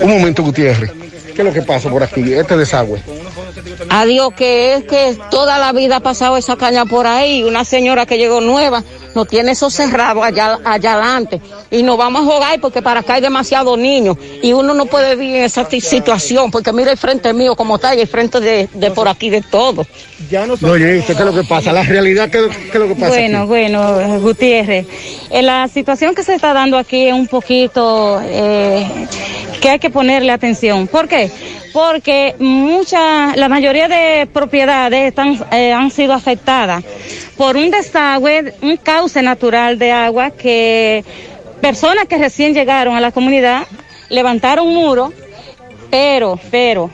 Un 0.00 0.08
momento, 0.10 0.42
Gutiérrez. 0.42 0.92
¿Qué 1.34 1.42
es 1.42 1.44
lo 1.44 1.52
que 1.52 1.62
pasa 1.62 1.90
por 1.90 2.02
aquí? 2.02 2.32
Este 2.32 2.56
desagüe. 2.56 3.00
Adiós, 3.90 4.32
que 4.34 4.74
es 4.74 4.84
que 4.84 5.18
toda 5.30 5.58
la 5.58 5.72
vida 5.72 5.96
ha 5.96 6.00
pasado 6.00 6.36
esa 6.36 6.56
caña 6.56 6.84
por 6.86 7.06
ahí. 7.06 7.42
Una 7.42 7.64
señora 7.64 8.06
que 8.06 8.18
llegó 8.18 8.40
nueva 8.40 8.82
no 9.14 9.24
tiene 9.24 9.52
eso 9.52 9.70
cerrado 9.70 10.22
allá, 10.22 10.58
allá 10.64 10.94
adelante. 10.94 11.40
Y 11.70 11.82
nos 11.82 11.96
vamos 11.96 12.22
a 12.22 12.24
jugar 12.24 12.60
porque 12.60 12.82
para 12.82 13.00
acá 13.00 13.14
hay 13.14 13.20
demasiados 13.20 13.78
niños. 13.78 14.16
Y 14.42 14.52
uno 14.52 14.74
no 14.74 14.86
puede 14.86 15.16
vivir 15.16 15.36
en 15.36 15.42
esa 15.44 15.68
situación 15.68 16.50
porque 16.50 16.72
mira 16.72 16.92
el 16.92 16.98
frente 16.98 17.32
mío 17.32 17.54
como 17.56 17.76
está 17.76 17.94
y 17.94 18.00
el 18.00 18.08
frente 18.08 18.40
de, 18.40 18.68
de 18.72 18.90
por 18.90 19.08
aquí 19.08 19.30
de 19.30 19.42
todo. 19.42 19.86
Ya 20.30 20.46
no 20.46 20.54
Oye, 20.54 21.02
¿qué 21.06 21.12
es 21.12 21.20
lo 21.20 21.34
que 21.34 21.44
pasa? 21.44 21.72
La 21.72 21.82
realidad, 21.82 22.30
¿qué, 22.30 22.48
qué 22.70 22.78
es 22.78 22.80
lo 22.80 22.88
que 22.88 22.94
pasa? 22.94 23.08
Bueno, 23.08 23.38
aquí? 23.40 23.48
bueno, 23.48 24.20
Gutiérrez, 24.20 24.86
eh, 25.30 25.42
la 25.42 25.68
situación 25.68 26.14
que 26.14 26.22
se 26.22 26.34
está 26.34 26.52
dando 26.54 26.78
aquí 26.78 27.08
es 27.08 27.12
un 27.12 27.26
poquito 27.26 28.20
eh, 28.24 28.86
que 29.60 29.70
hay 29.70 29.78
que 29.78 29.90
ponerle 29.90 30.32
atención. 30.32 30.86
¿Por 30.86 31.08
qué? 31.08 31.30
Porque 31.74 32.36
mucha, 32.38 33.34
la 33.34 33.48
mayoría 33.48 33.88
de 33.88 34.28
propiedades 34.32 35.08
están, 35.08 35.44
eh, 35.50 35.72
han 35.72 35.90
sido 35.90 36.12
afectadas 36.12 36.84
por 37.36 37.56
un 37.56 37.68
desagüe, 37.72 38.54
un 38.62 38.76
cauce 38.76 39.20
natural 39.22 39.76
de 39.76 39.90
agua 39.90 40.30
que 40.30 41.04
personas 41.60 42.06
que 42.06 42.16
recién 42.16 42.54
llegaron 42.54 42.94
a 42.94 43.00
la 43.00 43.10
comunidad 43.10 43.66
levantaron 44.08 44.68
un 44.68 44.74
muro, 44.76 45.12
pero, 45.90 46.38
pero, 46.52 46.90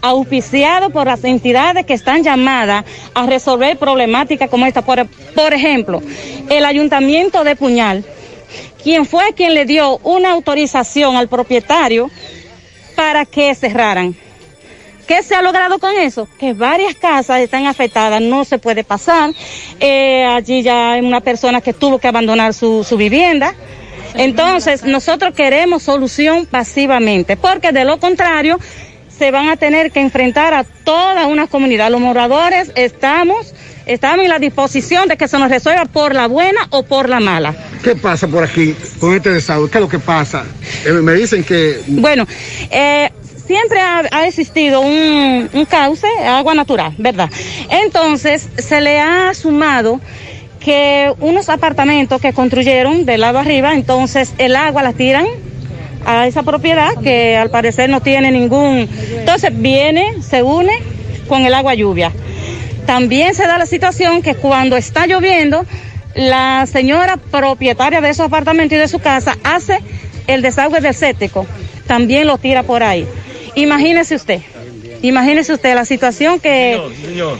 auspiciado 0.00 0.90
por 0.90 1.08
las 1.08 1.24
entidades 1.24 1.84
que 1.84 1.94
están 1.94 2.22
llamadas 2.22 2.84
a 3.14 3.26
resolver 3.26 3.76
problemáticas 3.76 4.48
como 4.48 4.66
esta. 4.66 4.82
Por, 4.82 5.04
por 5.34 5.52
ejemplo, 5.52 6.00
el 6.48 6.64
ayuntamiento 6.64 7.42
de 7.42 7.56
Puñal, 7.56 8.04
quien 8.84 9.04
fue 9.04 9.32
quien 9.34 9.54
le 9.54 9.64
dio 9.64 9.98
una 10.04 10.30
autorización 10.30 11.16
al 11.16 11.26
propietario 11.26 12.08
para 12.94 13.24
que 13.24 13.54
cerraran. 13.54 14.14
¿Qué 15.06 15.22
se 15.22 15.34
ha 15.34 15.42
logrado 15.42 15.78
con 15.78 15.96
eso? 15.96 16.28
Que 16.38 16.52
varias 16.52 16.94
casas 16.94 17.40
están 17.40 17.66
afectadas, 17.66 18.20
no 18.22 18.44
se 18.44 18.58
puede 18.58 18.84
pasar. 18.84 19.30
Eh, 19.80 20.24
allí 20.24 20.62
ya 20.62 20.92
hay 20.92 21.00
una 21.04 21.20
persona 21.20 21.60
que 21.60 21.72
tuvo 21.72 21.98
que 21.98 22.08
abandonar 22.08 22.54
su, 22.54 22.84
su 22.84 22.96
vivienda. 22.96 23.54
Entonces, 24.14 24.84
nosotros 24.84 25.34
queremos 25.34 25.82
solución 25.82 26.46
pasivamente, 26.46 27.36
porque 27.36 27.72
de 27.72 27.84
lo 27.84 27.98
contrario, 27.98 28.58
se 29.08 29.30
van 29.30 29.48
a 29.48 29.56
tener 29.56 29.90
que 29.90 30.00
enfrentar 30.00 30.54
a 30.54 30.64
toda 30.64 31.26
una 31.26 31.46
comunidad. 31.46 31.90
Los 31.90 32.00
moradores 32.00 32.72
estamos, 32.74 33.54
estamos 33.86 34.24
en 34.24 34.30
la 34.30 34.38
disposición 34.38 35.08
de 35.08 35.16
que 35.16 35.28
se 35.28 35.38
nos 35.38 35.50
resuelva 35.50 35.84
por 35.86 36.14
la 36.14 36.26
buena 36.26 36.60
o 36.70 36.82
por 36.82 37.08
la 37.08 37.20
mala. 37.20 37.54
¿Qué 37.82 37.96
pasa 37.96 38.26
por 38.28 38.44
aquí 38.44 38.74
con 39.00 39.14
este 39.14 39.30
desagüe? 39.30 39.70
¿Qué 39.70 39.78
es 39.78 39.82
lo 39.82 39.88
que 39.88 39.98
pasa? 39.98 40.44
Eh, 40.84 40.92
me 40.92 41.14
dicen 41.14 41.44
que... 41.44 41.80
Bueno, 41.86 42.26
eh, 42.70 43.10
siempre 43.46 43.80
ha, 43.80 44.02
ha 44.10 44.26
existido 44.26 44.80
un, 44.80 45.48
un 45.52 45.64
cauce, 45.66 46.06
agua 46.24 46.54
natural, 46.54 46.94
¿verdad? 46.98 47.28
Entonces, 47.68 48.48
se 48.58 48.80
le 48.80 49.00
ha 49.00 49.32
sumado 49.34 50.00
que 50.60 51.12
unos 51.18 51.48
apartamentos 51.48 52.20
que 52.20 52.32
construyeron 52.32 53.04
del 53.04 53.22
lado 53.22 53.38
arriba, 53.38 53.74
entonces 53.74 54.32
el 54.38 54.54
agua 54.54 54.82
la 54.82 54.92
tiran 54.92 55.26
a 56.06 56.26
esa 56.26 56.42
propiedad 56.42 56.90
que 57.02 57.36
al 57.36 57.50
parecer 57.50 57.90
no 57.90 58.00
tiene 58.00 58.30
ningún... 58.30 58.88
Entonces 59.18 59.50
viene, 59.54 60.22
se 60.22 60.42
une 60.42 60.72
con 61.28 61.42
el 61.44 61.54
agua 61.54 61.74
lluvia. 61.74 62.12
También 62.92 63.34
se 63.34 63.46
da 63.46 63.56
la 63.56 63.64
situación 63.64 64.20
que 64.20 64.34
cuando 64.34 64.76
está 64.76 65.06
lloviendo, 65.06 65.64
la 66.14 66.66
señora 66.70 67.16
propietaria 67.16 68.02
de 68.02 68.10
esos 68.10 68.26
apartamentos 68.26 68.76
y 68.76 68.78
de 68.78 68.86
su 68.86 68.98
casa 68.98 69.38
hace 69.44 69.78
el 70.26 70.42
desagüe 70.42 70.78
del 70.82 70.94
séptico, 70.94 71.46
también 71.86 72.26
lo 72.26 72.36
tira 72.36 72.64
por 72.64 72.82
ahí. 72.82 73.06
Imagínese 73.54 74.14
usted, 74.14 74.42
imagínese 75.00 75.54
usted 75.54 75.74
la 75.74 75.86
situación 75.86 76.38
que 76.38 76.78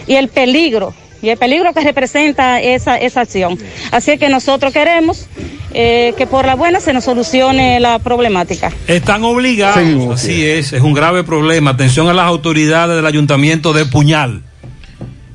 y 0.07 0.15
el 0.15 0.29
peligro 0.29 0.95
y 1.21 1.29
el 1.29 1.37
peligro 1.37 1.75
que 1.75 1.83
representa 1.83 2.59
esa, 2.59 2.97
esa 2.97 3.21
acción. 3.21 3.59
Así 3.91 4.17
que 4.17 4.31
nosotros 4.31 4.73
queremos 4.73 5.27
eh, 5.75 6.15
que 6.17 6.27
por 6.27 6.47
la 6.47 6.55
buena 6.55 6.81
se 6.81 6.95
nos 6.95 7.05
solucione 7.05 7.79
la 7.79 7.99
problemática. 7.99 8.73
Están 8.87 9.23
obligados, 9.23 9.75
Seguimos, 9.75 10.15
así 10.19 10.47
es, 10.47 10.73
es 10.73 10.81
un 10.81 10.95
grave 10.95 11.25
problema. 11.25 11.73
Atención 11.73 12.09
a 12.09 12.15
las 12.15 12.25
autoridades 12.25 12.97
del 12.97 13.05
ayuntamiento 13.05 13.75
de 13.75 13.85
Puñal. 13.85 14.45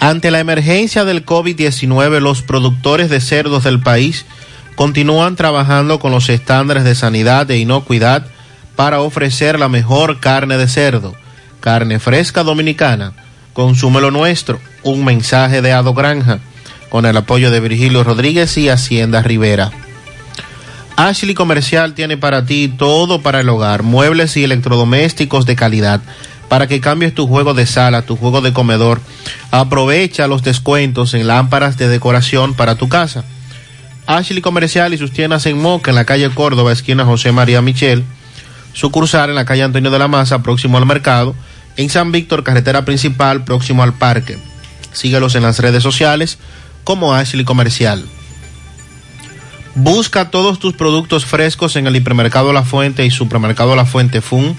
Ante 0.00 0.30
la 0.30 0.38
emergencia 0.38 1.04
del 1.04 1.26
COVID-19, 1.26 2.20
los 2.20 2.42
productores 2.42 3.10
de 3.10 3.20
cerdos 3.20 3.64
del 3.64 3.80
país 3.80 4.26
continúan 4.76 5.34
trabajando 5.34 5.98
con 5.98 6.12
los 6.12 6.28
estándares 6.28 6.84
de 6.84 6.94
sanidad 6.94 7.50
e 7.50 7.58
inocuidad 7.58 8.26
para 8.76 9.00
ofrecer 9.00 9.58
la 9.58 9.68
mejor 9.68 10.20
carne 10.20 10.56
de 10.56 10.68
cerdo, 10.68 11.16
carne 11.58 11.98
fresca 11.98 12.44
dominicana. 12.44 13.12
Consúmelo 13.54 14.12
nuestro, 14.12 14.60
un 14.84 15.04
mensaje 15.04 15.62
de 15.62 15.72
Ado 15.72 15.94
Granja, 15.94 16.38
con 16.90 17.04
el 17.04 17.16
apoyo 17.16 17.50
de 17.50 17.58
Virgilio 17.58 18.04
Rodríguez 18.04 18.56
y 18.56 18.68
Hacienda 18.68 19.20
Rivera. 19.20 19.72
Ashley 20.94 21.34
Comercial 21.34 21.94
tiene 21.94 22.16
para 22.16 22.46
ti 22.46 22.72
todo 22.76 23.20
para 23.20 23.40
el 23.40 23.48
hogar, 23.48 23.82
muebles 23.82 24.36
y 24.36 24.44
electrodomésticos 24.44 25.44
de 25.44 25.56
calidad, 25.56 26.00
para 26.48 26.66
que 26.66 26.80
cambies 26.80 27.14
tu 27.14 27.26
juego 27.26 27.54
de 27.54 27.66
sala, 27.66 28.02
tu 28.02 28.16
juego 28.16 28.40
de 28.40 28.52
comedor. 28.52 29.00
Aprovecha 29.50 30.26
los 30.26 30.42
descuentos 30.42 31.14
en 31.14 31.26
lámparas 31.26 31.76
de 31.76 31.88
decoración 31.88 32.54
para 32.54 32.76
tu 32.76 32.88
casa. 32.88 33.24
Ashley 34.06 34.40
Comercial 34.40 34.94
y 34.94 34.98
sus 34.98 35.12
tiendas 35.12 35.44
en 35.46 35.58
Moca, 35.58 35.90
en 35.90 35.94
la 35.94 36.06
calle 36.06 36.30
Córdoba, 36.30 36.72
esquina 36.72 37.04
José 37.04 37.30
María 37.32 37.60
Michel. 37.60 38.04
Sucursal 38.72 39.30
en 39.30 39.36
la 39.36 39.44
calle 39.44 39.62
Antonio 39.62 39.90
de 39.90 39.98
la 39.98 40.08
Maza, 40.08 40.42
próximo 40.42 40.78
al 40.78 40.86
mercado. 40.86 41.34
En 41.76 41.90
San 41.90 42.10
Víctor, 42.10 42.42
carretera 42.42 42.84
principal, 42.84 43.44
próximo 43.44 43.82
al 43.82 43.92
parque. 43.92 44.38
Síguelos 44.92 45.34
en 45.34 45.42
las 45.42 45.58
redes 45.58 45.82
sociales 45.82 46.38
como 46.84 47.14
Ashley 47.14 47.44
Comercial. 47.44 48.06
Busca 49.74 50.30
todos 50.30 50.58
tus 50.58 50.72
productos 50.72 51.24
frescos 51.24 51.76
en 51.76 51.86
el 51.86 51.94
hipermercado 51.94 52.52
La 52.52 52.64
Fuente 52.64 53.04
y 53.04 53.10
supermercado 53.10 53.76
La 53.76 53.84
Fuente 53.84 54.20
Fun, 54.20 54.56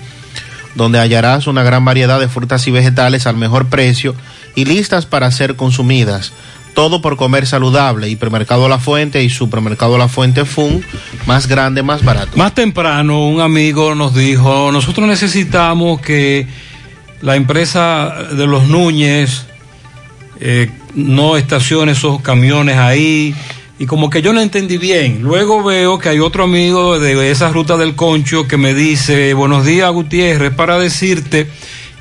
donde 0.79 0.97
hallarás 0.97 1.45
una 1.45 1.61
gran 1.61 1.83
variedad 1.83 2.21
de 2.21 2.29
frutas 2.29 2.65
y 2.65 2.71
vegetales 2.71 3.27
al 3.27 3.35
mejor 3.35 3.67
precio 3.67 4.15
y 4.55 4.63
listas 4.63 5.05
para 5.05 5.29
ser 5.29 5.57
consumidas. 5.57 6.31
Todo 6.73 7.01
por 7.01 7.17
comer 7.17 7.45
saludable. 7.45 8.07
Hipermercado 8.07 8.69
La 8.69 8.79
Fuente 8.79 9.21
y 9.21 9.29
supermercado 9.29 9.97
La 9.97 10.07
Fuente 10.07 10.45
Fun, 10.45 10.83
más 11.25 11.47
grande, 11.47 11.83
más 11.83 12.05
barato. 12.05 12.37
Más 12.37 12.55
temprano 12.55 13.27
un 13.27 13.41
amigo 13.41 13.93
nos 13.93 14.15
dijo, 14.15 14.71
nosotros 14.71 15.05
necesitamos 15.05 15.99
que 15.99 16.47
la 17.21 17.35
empresa 17.35 18.15
de 18.31 18.47
los 18.47 18.69
Núñez 18.69 19.47
eh, 20.39 20.71
no 20.95 21.35
estacione 21.35 21.91
esos 21.91 22.21
camiones 22.21 22.77
ahí. 22.77 23.35
Y 23.79 23.85
como 23.85 24.09
que 24.09 24.21
yo 24.21 24.33
no 24.33 24.41
entendí 24.41 24.77
bien. 24.77 25.21
Luego 25.21 25.63
veo 25.63 25.99
que 25.99 26.09
hay 26.09 26.19
otro 26.19 26.43
amigo 26.43 26.99
de 26.99 27.31
esa 27.31 27.47
ruta 27.47 27.77
del 27.77 27.95
concho 27.95 28.45
que 28.45 28.57
me 28.57 28.73
dice, 28.73 29.33
buenos 29.33 29.65
días 29.65 29.89
Gutiérrez, 29.93 30.53
para 30.53 30.77
decirte 30.77 31.47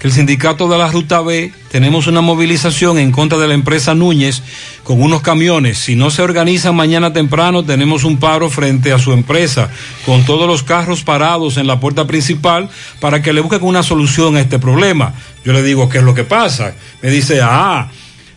que 0.01 0.09
el 0.09 0.13
sindicato 0.13 0.69
de 0.69 0.77
la 0.77 0.91
Ruta 0.91 1.21
B 1.21 1.53
tenemos 1.71 2.09
una 2.09 2.21
movilización 2.21 2.99
en 2.99 3.13
contra 3.13 3.39
de 3.39 3.47
la 3.47 3.55
empresa 3.55 3.95
Núñez 3.95 4.43
con 4.83 5.01
unos 5.01 5.23
camiones. 5.23 5.79
Si 5.79 5.95
no 5.95 6.11
se 6.11 6.23
organizan 6.23 6.75
mañana 6.75 7.13
temprano, 7.13 7.65
tenemos 7.65 8.03
un 8.03 8.17
paro 8.19 8.51
frente 8.51 8.93
a 8.93 8.99
su 8.99 9.13
empresa 9.13 9.71
con 10.05 10.25
todos 10.25 10.49
los 10.49 10.65
carros 10.65 11.05
parados 11.05 11.59
en 11.59 11.69
la 11.69 11.79
puerta 11.79 12.09
principal 12.09 12.69
para 12.99 13.23
que 13.23 13.33
le 13.33 13.41
busquen 13.41 13.63
una 13.63 13.85
solución 13.85 14.37
a 14.37 14.41
este 14.41 14.59
problema. 14.59 15.15
Yo 15.45 15.53
le 15.53 15.63
digo, 15.63 15.89
¿qué 15.89 15.99
es 15.99 16.05
lo 16.05 16.15
que 16.15 16.25
pasa? 16.25 16.75
Me 17.03 17.11
dice, 17.11 17.41
ah, 17.41 17.89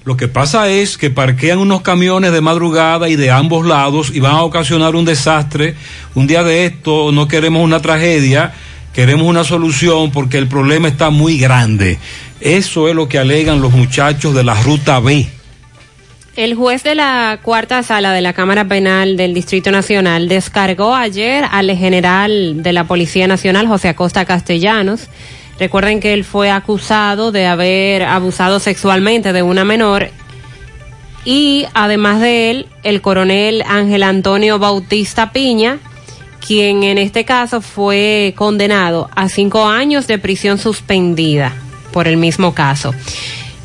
lo 0.03 0.17
que 0.17 0.27
pasa 0.27 0.67
es 0.69 0.97
que 0.97 1.09
parquean 1.09 1.59
unos 1.59 1.81
camiones 1.81 2.31
de 2.31 2.41
madrugada 2.41 3.07
y 3.09 3.15
de 3.15 3.31
ambos 3.31 3.65
lados 3.65 4.11
y 4.13 4.19
van 4.19 4.33
a 4.33 4.43
ocasionar 4.43 4.95
un 4.95 5.05
desastre. 5.05 5.75
Un 6.15 6.27
día 6.27 6.43
de 6.43 6.65
esto 6.65 7.11
no 7.11 7.27
queremos 7.27 7.63
una 7.63 7.81
tragedia 7.81 8.53
Queremos 8.93 9.25
una 9.25 9.45
solución 9.45 10.11
porque 10.11 10.37
el 10.37 10.47
problema 10.47 10.89
está 10.89 11.09
muy 11.09 11.37
grande. 11.37 11.97
Eso 12.41 12.89
es 12.89 12.95
lo 12.95 13.07
que 13.07 13.19
alegan 13.19 13.61
los 13.61 13.71
muchachos 13.71 14.33
de 14.35 14.43
la 14.43 14.53
Ruta 14.61 14.99
B. 14.99 15.29
El 16.35 16.55
juez 16.55 16.83
de 16.83 16.95
la 16.95 17.39
cuarta 17.41 17.83
sala 17.83 18.11
de 18.11 18.21
la 18.21 18.33
Cámara 18.33 18.65
Penal 18.65 19.15
del 19.15 19.33
Distrito 19.33 19.71
Nacional 19.71 20.27
descargó 20.27 20.93
ayer 20.93 21.45
al 21.49 21.71
general 21.71 22.63
de 22.63 22.73
la 22.73 22.83
Policía 22.83 23.27
Nacional, 23.27 23.67
José 23.67 23.89
Acosta 23.89 24.25
Castellanos. 24.25 25.07
Recuerden 25.61 25.99
que 25.99 26.15
él 26.15 26.23
fue 26.23 26.49
acusado 26.49 27.31
de 27.31 27.45
haber 27.45 28.01
abusado 28.01 28.59
sexualmente 28.59 29.31
de 29.31 29.43
una 29.43 29.63
menor 29.63 30.09
y 31.23 31.67
además 31.75 32.19
de 32.19 32.49
él, 32.49 32.67
el 32.81 33.03
coronel 33.03 33.63
Ángel 33.67 34.01
Antonio 34.01 34.57
Bautista 34.57 35.31
Piña, 35.31 35.77
quien 36.43 36.81
en 36.81 36.97
este 36.97 37.25
caso 37.25 37.61
fue 37.61 38.33
condenado 38.35 39.07
a 39.15 39.29
cinco 39.29 39.67
años 39.67 40.07
de 40.07 40.17
prisión 40.17 40.57
suspendida 40.57 41.53
por 41.93 42.07
el 42.07 42.17
mismo 42.17 42.55
caso. 42.55 42.95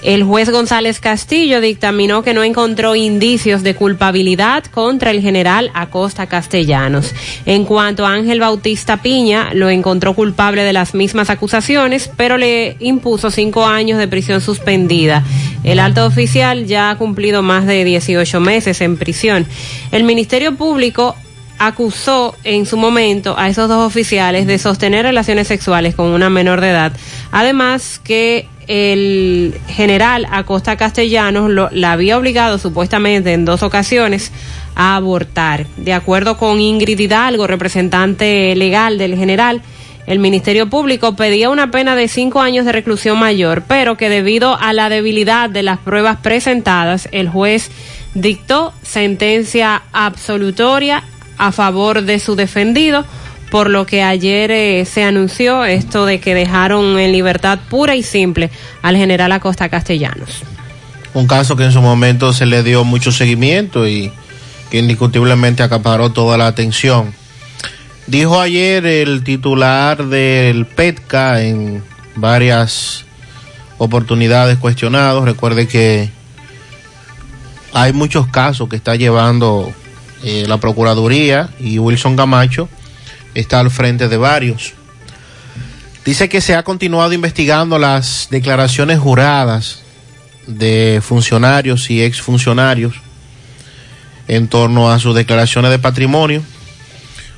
El 0.06 0.22
juez 0.22 0.50
González 0.50 1.00
Castillo 1.00 1.60
dictaminó 1.60 2.22
que 2.22 2.32
no 2.32 2.44
encontró 2.44 2.94
indicios 2.94 3.64
de 3.64 3.74
culpabilidad 3.74 4.62
contra 4.66 5.10
el 5.10 5.20
general 5.20 5.72
Acosta 5.74 6.28
Castellanos. 6.28 7.12
En 7.44 7.64
cuanto 7.64 8.06
a 8.06 8.12
Ángel 8.12 8.38
Bautista 8.38 8.98
Piña, 8.98 9.52
lo 9.52 9.68
encontró 9.68 10.14
culpable 10.14 10.62
de 10.62 10.72
las 10.72 10.94
mismas 10.94 11.28
acusaciones, 11.28 12.08
pero 12.16 12.38
le 12.38 12.76
impuso 12.78 13.32
cinco 13.32 13.66
años 13.66 13.98
de 13.98 14.06
prisión 14.06 14.40
suspendida. 14.40 15.24
El 15.64 15.80
alto 15.80 16.06
oficial 16.06 16.66
ya 16.66 16.90
ha 16.90 16.98
cumplido 16.98 17.42
más 17.42 17.66
de 17.66 17.82
18 17.82 18.38
meses 18.38 18.80
en 18.82 18.98
prisión. 18.98 19.44
El 19.90 20.04
Ministerio 20.04 20.54
Público 20.54 21.16
acusó 21.58 22.36
en 22.44 22.64
su 22.64 22.76
momento 22.76 23.34
a 23.36 23.48
esos 23.48 23.68
dos 23.68 23.84
oficiales 23.84 24.46
de 24.46 24.58
sostener 24.58 25.04
relaciones 25.04 25.48
sexuales 25.48 25.96
con 25.96 26.06
una 26.06 26.30
menor 26.30 26.60
de 26.60 26.70
edad. 26.70 26.92
Además 27.32 28.00
que 28.04 28.46
el 28.66 29.54
general 29.68 30.26
Acosta 30.30 30.76
Castellanos 30.76 31.50
lo, 31.50 31.68
la 31.70 31.92
había 31.92 32.18
obligado 32.18 32.58
supuestamente 32.58 33.32
en 33.32 33.44
dos 33.44 33.62
ocasiones 33.62 34.32
a 34.74 34.96
abortar. 34.96 35.66
De 35.76 35.92
acuerdo 35.92 36.36
con 36.36 36.60
Ingrid 36.60 36.98
Hidalgo, 36.98 37.46
representante 37.46 38.54
legal 38.56 38.98
del 38.98 39.16
general, 39.16 39.62
el 40.06 40.20
Ministerio 40.20 40.70
Público 40.70 41.16
pedía 41.16 41.50
una 41.50 41.70
pena 41.70 41.96
de 41.96 42.06
cinco 42.06 42.40
años 42.40 42.64
de 42.64 42.72
reclusión 42.72 43.18
mayor, 43.18 43.64
pero 43.66 43.96
que 43.96 44.08
debido 44.08 44.56
a 44.56 44.72
la 44.72 44.88
debilidad 44.88 45.50
de 45.50 45.64
las 45.64 45.78
pruebas 45.78 46.18
presentadas, 46.18 47.08
el 47.10 47.28
juez 47.28 47.70
dictó 48.14 48.72
sentencia 48.82 49.82
absolutoria 49.92 51.02
a 51.38 51.50
favor 51.50 52.02
de 52.02 52.20
su 52.20 52.36
defendido, 52.36 53.04
por 53.50 53.70
lo 53.70 53.86
que 53.86 54.02
ayer 54.02 54.50
eh, 54.50 54.84
se 54.84 55.04
anunció 55.04 55.64
esto 55.64 56.06
de 56.06 56.20
que 56.20 56.34
dejaron 56.34 56.98
en 56.98 57.12
libertad 57.12 57.58
pura 57.68 57.94
y 57.94 58.02
simple 58.02 58.50
al 58.82 58.96
general 58.96 59.32
Acosta 59.32 59.68
Castellanos. 59.68 60.42
Un 61.14 61.26
caso 61.26 61.56
que 61.56 61.64
en 61.64 61.72
su 61.72 61.80
momento 61.80 62.32
se 62.32 62.46
le 62.46 62.62
dio 62.62 62.84
mucho 62.84 63.12
seguimiento 63.12 63.88
y 63.88 64.12
que 64.70 64.78
indiscutiblemente 64.78 65.62
acaparó 65.62 66.10
toda 66.10 66.36
la 66.36 66.46
atención. 66.46 67.14
Dijo 68.06 68.40
ayer 68.40 68.84
el 68.86 69.24
titular 69.24 70.04
del 70.06 70.66
PETCA 70.66 71.42
en 71.42 71.82
varias 72.16 73.04
oportunidades 73.78 74.58
cuestionados. 74.58 75.24
Recuerde 75.24 75.66
que 75.66 76.10
hay 77.72 77.92
muchos 77.92 78.26
casos 78.28 78.68
que 78.68 78.76
está 78.76 78.94
llevando 78.96 79.72
eh, 80.22 80.44
la 80.46 80.58
Procuraduría 80.58 81.50
y 81.58 81.78
Wilson 81.78 82.16
Camacho 82.16 82.68
está 83.36 83.60
al 83.60 83.70
frente 83.70 84.08
de 84.08 84.16
varios. 84.16 84.72
Dice 86.04 86.28
que 86.28 86.40
se 86.40 86.54
ha 86.54 86.62
continuado 86.62 87.12
investigando 87.12 87.78
las 87.78 88.28
declaraciones 88.30 88.98
juradas 88.98 89.82
de 90.46 91.00
funcionarios 91.02 91.90
y 91.90 92.02
exfuncionarios 92.02 92.94
en 94.28 94.48
torno 94.48 94.90
a 94.90 94.98
sus 94.98 95.14
declaraciones 95.14 95.70
de 95.70 95.78
patrimonio. 95.78 96.42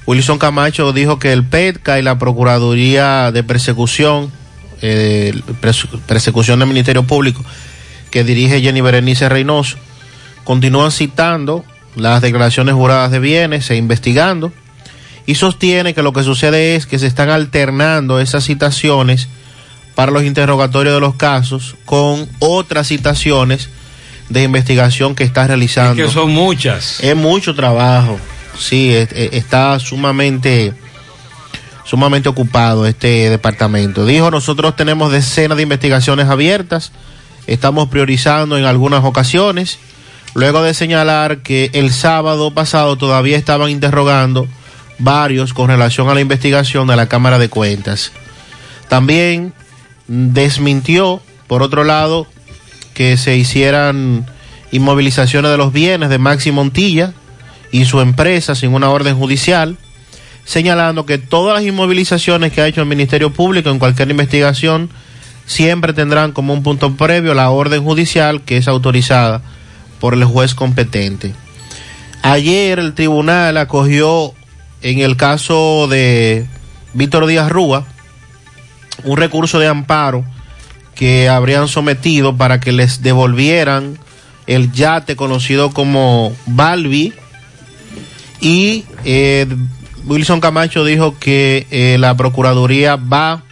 Wilson 0.06 0.38
Camacho 0.38 0.92
dijo 0.92 1.18
que 1.18 1.32
el 1.32 1.44
PETCA 1.44 1.98
y 1.98 2.02
la 2.02 2.18
Procuraduría 2.18 3.32
de 3.32 3.42
Persecución, 3.42 4.30
eh, 4.80 5.38
Persecución 6.06 6.60
del 6.60 6.68
Ministerio 6.68 7.02
Público, 7.02 7.44
que 8.10 8.24
dirige 8.24 8.60
Jenny 8.60 8.80
Berenice 8.80 9.28
Reynoso, 9.28 9.76
continúan 10.44 10.92
citando 10.92 11.64
las 11.96 12.22
declaraciones 12.22 12.74
juradas 12.74 13.10
de 13.10 13.18
bienes 13.18 13.70
e 13.70 13.76
investigando 13.76 14.52
y 15.28 15.34
sostiene 15.34 15.92
que 15.92 16.02
lo 16.02 16.14
que 16.14 16.22
sucede 16.22 16.74
es 16.74 16.86
que 16.86 16.98
se 16.98 17.06
están 17.06 17.28
alternando 17.28 18.18
esas 18.18 18.44
citaciones 18.44 19.28
para 19.94 20.10
los 20.10 20.24
interrogatorios 20.24 20.94
de 20.94 21.00
los 21.00 21.16
casos 21.16 21.76
con 21.84 22.26
otras 22.38 22.88
citaciones 22.88 23.68
de 24.30 24.44
investigación 24.44 25.14
que 25.14 25.24
está 25.24 25.46
realizando. 25.46 26.02
Es 26.02 26.08
que 26.08 26.14
son 26.14 26.30
muchas. 26.30 27.00
Es 27.04 27.14
mucho 27.14 27.54
trabajo. 27.54 28.18
Sí, 28.58 28.90
está 28.90 29.78
sumamente 29.80 30.72
sumamente 31.84 32.30
ocupado 32.30 32.86
este 32.86 33.28
departamento. 33.28 34.06
Dijo, 34.06 34.30
nosotros 34.30 34.76
tenemos 34.76 35.12
decenas 35.12 35.58
de 35.58 35.64
investigaciones 35.64 36.28
abiertas, 36.28 36.90
estamos 37.46 37.90
priorizando 37.90 38.56
en 38.56 38.64
algunas 38.64 39.04
ocasiones 39.04 39.78
luego 40.32 40.62
de 40.62 40.72
señalar 40.72 41.42
que 41.42 41.68
el 41.74 41.92
sábado 41.92 42.54
pasado 42.54 42.96
todavía 42.96 43.36
estaban 43.36 43.68
interrogando 43.68 44.48
varios 44.98 45.52
con 45.52 45.68
relación 45.68 46.08
a 46.08 46.14
la 46.14 46.20
investigación 46.20 46.88
de 46.88 46.96
la 46.96 47.08
Cámara 47.08 47.38
de 47.38 47.48
Cuentas. 47.48 48.12
También 48.88 49.52
desmintió, 50.06 51.20
por 51.46 51.62
otro 51.62 51.84
lado, 51.84 52.26
que 52.94 53.16
se 53.16 53.36
hicieran 53.36 54.26
inmovilizaciones 54.72 55.50
de 55.50 55.56
los 55.56 55.72
bienes 55.72 56.08
de 56.08 56.18
Maxi 56.18 56.50
Montilla 56.50 57.12
y 57.70 57.84
su 57.84 58.00
empresa 58.00 58.54
sin 58.54 58.74
una 58.74 58.90
orden 58.90 59.16
judicial, 59.16 59.76
señalando 60.44 61.06
que 61.06 61.18
todas 61.18 61.54
las 61.54 61.64
inmovilizaciones 61.64 62.52
que 62.52 62.60
ha 62.60 62.66
hecho 62.66 62.80
el 62.80 62.88
Ministerio 62.88 63.32
Público 63.32 63.70
en 63.70 63.78
cualquier 63.78 64.10
investigación 64.10 64.90
siempre 65.46 65.92
tendrán 65.92 66.32
como 66.32 66.52
un 66.52 66.62
punto 66.62 66.94
previo 66.94 67.34
la 67.34 67.50
orden 67.50 67.84
judicial 67.84 68.42
que 68.42 68.56
es 68.56 68.68
autorizada 68.68 69.42
por 70.00 70.14
el 70.14 70.24
juez 70.24 70.54
competente. 70.54 71.34
Ayer 72.22 72.78
el 72.78 72.94
tribunal 72.94 73.56
acogió 73.56 74.34
en 74.82 75.00
el 75.00 75.16
caso 75.16 75.86
de 75.88 76.46
Víctor 76.94 77.26
Díaz 77.26 77.50
Rúa 77.50 77.86
un 79.04 79.16
recurso 79.16 79.58
de 79.58 79.68
amparo 79.68 80.24
que 80.94 81.28
habrían 81.28 81.68
sometido 81.68 82.36
para 82.36 82.60
que 82.60 82.72
les 82.72 83.02
devolvieran 83.02 83.98
el 84.46 84.72
yate 84.72 85.14
conocido 85.14 85.70
como 85.70 86.34
Balbi 86.46 87.12
y 88.40 88.84
eh, 89.04 89.46
Wilson 90.06 90.40
Camacho 90.40 90.84
dijo 90.84 91.18
que 91.18 91.66
eh, 91.70 91.96
la 91.98 92.16
Procuraduría 92.16 92.96
va 92.96 93.42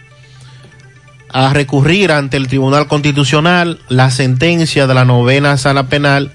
a 1.29 1.53
recurrir 1.53 2.11
ante 2.11 2.37
el 2.37 2.47
Tribunal 2.47 2.87
Constitucional 2.87 3.79
la 3.89 4.09
sentencia 4.11 4.87
de 4.87 4.93
la 4.93 5.05
novena 5.05 5.57
sala 5.57 5.87
penal 5.87 6.31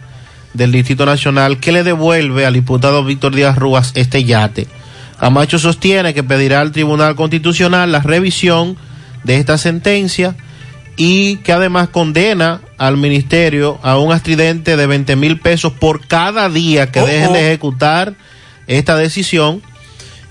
del 0.54 0.70
Distrito 0.70 1.06
Nacional 1.06 1.58
que 1.58 1.72
le 1.72 1.82
devuelve 1.82 2.46
al 2.46 2.54
diputado 2.54 3.04
Víctor 3.04 3.34
Díaz 3.34 3.56
Rúas 3.56 3.92
este 3.94 4.24
yate. 4.24 4.68
Camacho 5.22 5.60
sostiene 5.60 6.14
que 6.14 6.24
pedirá 6.24 6.60
al 6.60 6.72
Tribunal 6.72 7.14
Constitucional 7.14 7.92
la 7.92 8.00
revisión 8.00 8.76
de 9.22 9.36
esta 9.36 9.56
sentencia 9.56 10.34
y 10.96 11.36
que 11.36 11.52
además 11.52 11.90
condena 11.90 12.60
al 12.76 12.96
ministerio 12.96 13.78
a 13.84 13.98
un 13.98 14.12
astridente 14.12 14.76
de 14.76 14.84
20 14.84 15.14
mil 15.14 15.38
pesos 15.38 15.74
por 15.74 16.04
cada 16.08 16.48
día 16.48 16.90
que 16.90 17.02
dejen 17.02 17.34
de 17.34 17.46
ejecutar 17.46 18.14
esta 18.66 18.96
decisión. 18.96 19.62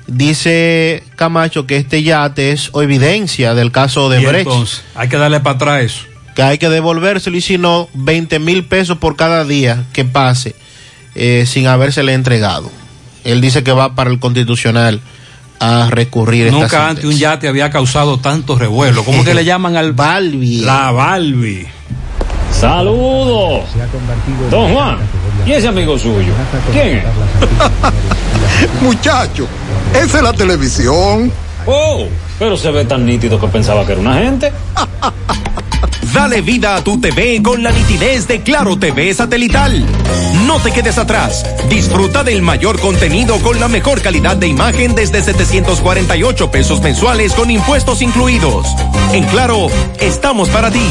Dice 0.07 1.05
Camacho 1.15 1.65
que 1.65 1.77
este 1.77 2.03
yate 2.03 2.51
es 2.51 2.69
evidencia 2.75 3.55
del 3.55 3.71
caso 3.71 4.09
de 4.09 4.19
Brecht. 4.19 4.49
hay 4.95 5.07
que 5.07 5.15
darle 5.15 5.39
para 5.39 5.55
atrás 5.55 5.83
eso 5.83 6.01
que 6.35 6.43
hay 6.43 6.57
que 6.57 6.67
devolvérselo 6.67 7.37
y 7.37 7.41
si 7.41 7.57
no, 7.57 7.87
20 7.93 8.39
mil 8.39 8.65
pesos 8.65 8.97
por 8.97 9.15
cada 9.15 9.45
día 9.45 9.85
que 9.93 10.03
pase 10.03 10.53
eh, 11.15 11.45
sin 11.47 11.67
habérsele 11.67 12.13
entregado. 12.13 12.80
Él 13.23 13.41
dice 13.41 13.63
que 13.63 13.71
va 13.71 13.95
para 13.95 14.09
el 14.09 14.19
constitucional 14.19 14.99
a 15.59 15.89
recurrir 15.91 16.47
esta 16.47 16.59
Nunca 16.59 16.89
antes 16.89 17.05
un 17.05 17.15
yate 17.17 17.47
había 17.47 17.69
causado 17.69 18.19
tanto 18.19 18.57
revuelo. 18.57 19.03
¿Cómo 19.03 19.23
que 19.23 19.33
le 19.33 19.45
llaman 19.45 19.77
al 19.77 19.93
Balbi? 19.93 20.61
La 20.61 20.91
Balbi. 20.91 21.67
Saludos. 22.51 23.65
Don 24.49 24.73
Juan, 24.73 24.97
¿y 25.45 25.51
ese 25.51 25.67
amigo 25.67 25.97
suyo? 25.97 26.33
¿Quién 26.71 26.97
es? 26.97 27.03
Muchacho, 28.81 29.47
esa 29.93 30.17
es 30.17 30.23
la 30.23 30.33
televisión. 30.33 31.31
Oh, 31.65 32.07
pero 32.39 32.57
se 32.57 32.71
ve 32.71 32.85
tan 32.85 33.05
nítido 33.05 33.39
que 33.39 33.47
pensaba 33.47 33.85
que 33.85 33.91
era 33.93 34.01
una 34.01 34.15
gente. 34.15 34.51
Dale 36.13 36.41
vida 36.41 36.75
a 36.75 36.83
tu 36.83 36.99
TV 36.99 37.41
con 37.41 37.63
la 37.63 37.71
nitidez 37.71 38.27
de 38.27 38.41
Claro 38.41 38.77
TV 38.77 39.13
satelital. 39.13 39.85
No 40.45 40.59
te 40.59 40.71
quedes 40.71 40.97
atrás. 40.97 41.45
Disfruta 41.69 42.23
del 42.23 42.41
mayor 42.41 42.79
contenido 42.79 43.39
con 43.39 43.59
la 43.59 43.67
mejor 43.67 44.01
calidad 44.01 44.37
de 44.37 44.47
imagen 44.47 44.95
desde 44.95 45.21
748 45.21 46.51
pesos 46.51 46.81
mensuales 46.81 47.33
con 47.33 47.49
impuestos 47.49 48.01
incluidos. 48.01 48.67
En 49.13 49.25
Claro, 49.25 49.67
estamos 49.99 50.49
para 50.49 50.71
ti. 50.71 50.85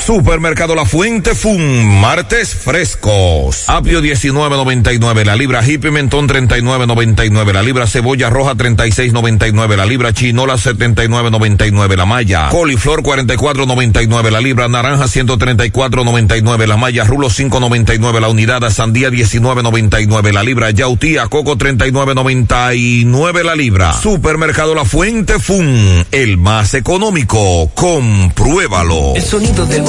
Supermercado 0.00 0.74
La 0.74 0.84
Fuente 0.84 1.34
Fun, 1.34 2.00
martes 2.00 2.54
frescos. 2.54 3.64
Apio 3.68 4.00
19.99, 4.02 5.24
la 5.24 5.36
libra 5.36 5.62
pimentón 5.62 6.28
39.99, 6.28 7.52
la 7.52 7.62
libra 7.62 7.86
cebolla 7.86 8.28
roja 8.30 8.54
36.99, 8.54 9.76
la 9.76 9.86
libra 9.86 10.12
chinola 10.12 10.54
79.99, 10.54 11.96
la 11.96 12.06
malla 12.06 12.48
coliflor 12.48 13.02
44.99, 13.02 14.30
la 14.30 14.40
libra 14.40 14.68
naranja 14.68 15.04
134.99, 15.04 16.66
la 16.66 16.76
malla 16.76 17.04
rulo 17.04 17.28
5.99, 17.28 18.20
la 18.20 18.28
unidad 18.28 18.68
sandía 18.70 19.10
19.99, 19.10 20.32
la 20.32 20.42
libra 20.42 20.70
yautía 20.70 21.28
coco 21.28 21.56
39.99 21.56 23.42
la 23.44 23.54
libra. 23.54 23.92
Supermercado 23.92 24.74
La 24.74 24.84
Fuente 24.84 25.38
Fun, 25.38 26.04
el 26.10 26.36
más 26.38 26.74
económico. 26.74 27.70
Compruébalo. 27.74 29.14
El 29.14 29.22
sonido 29.22 29.66
del 29.66 29.84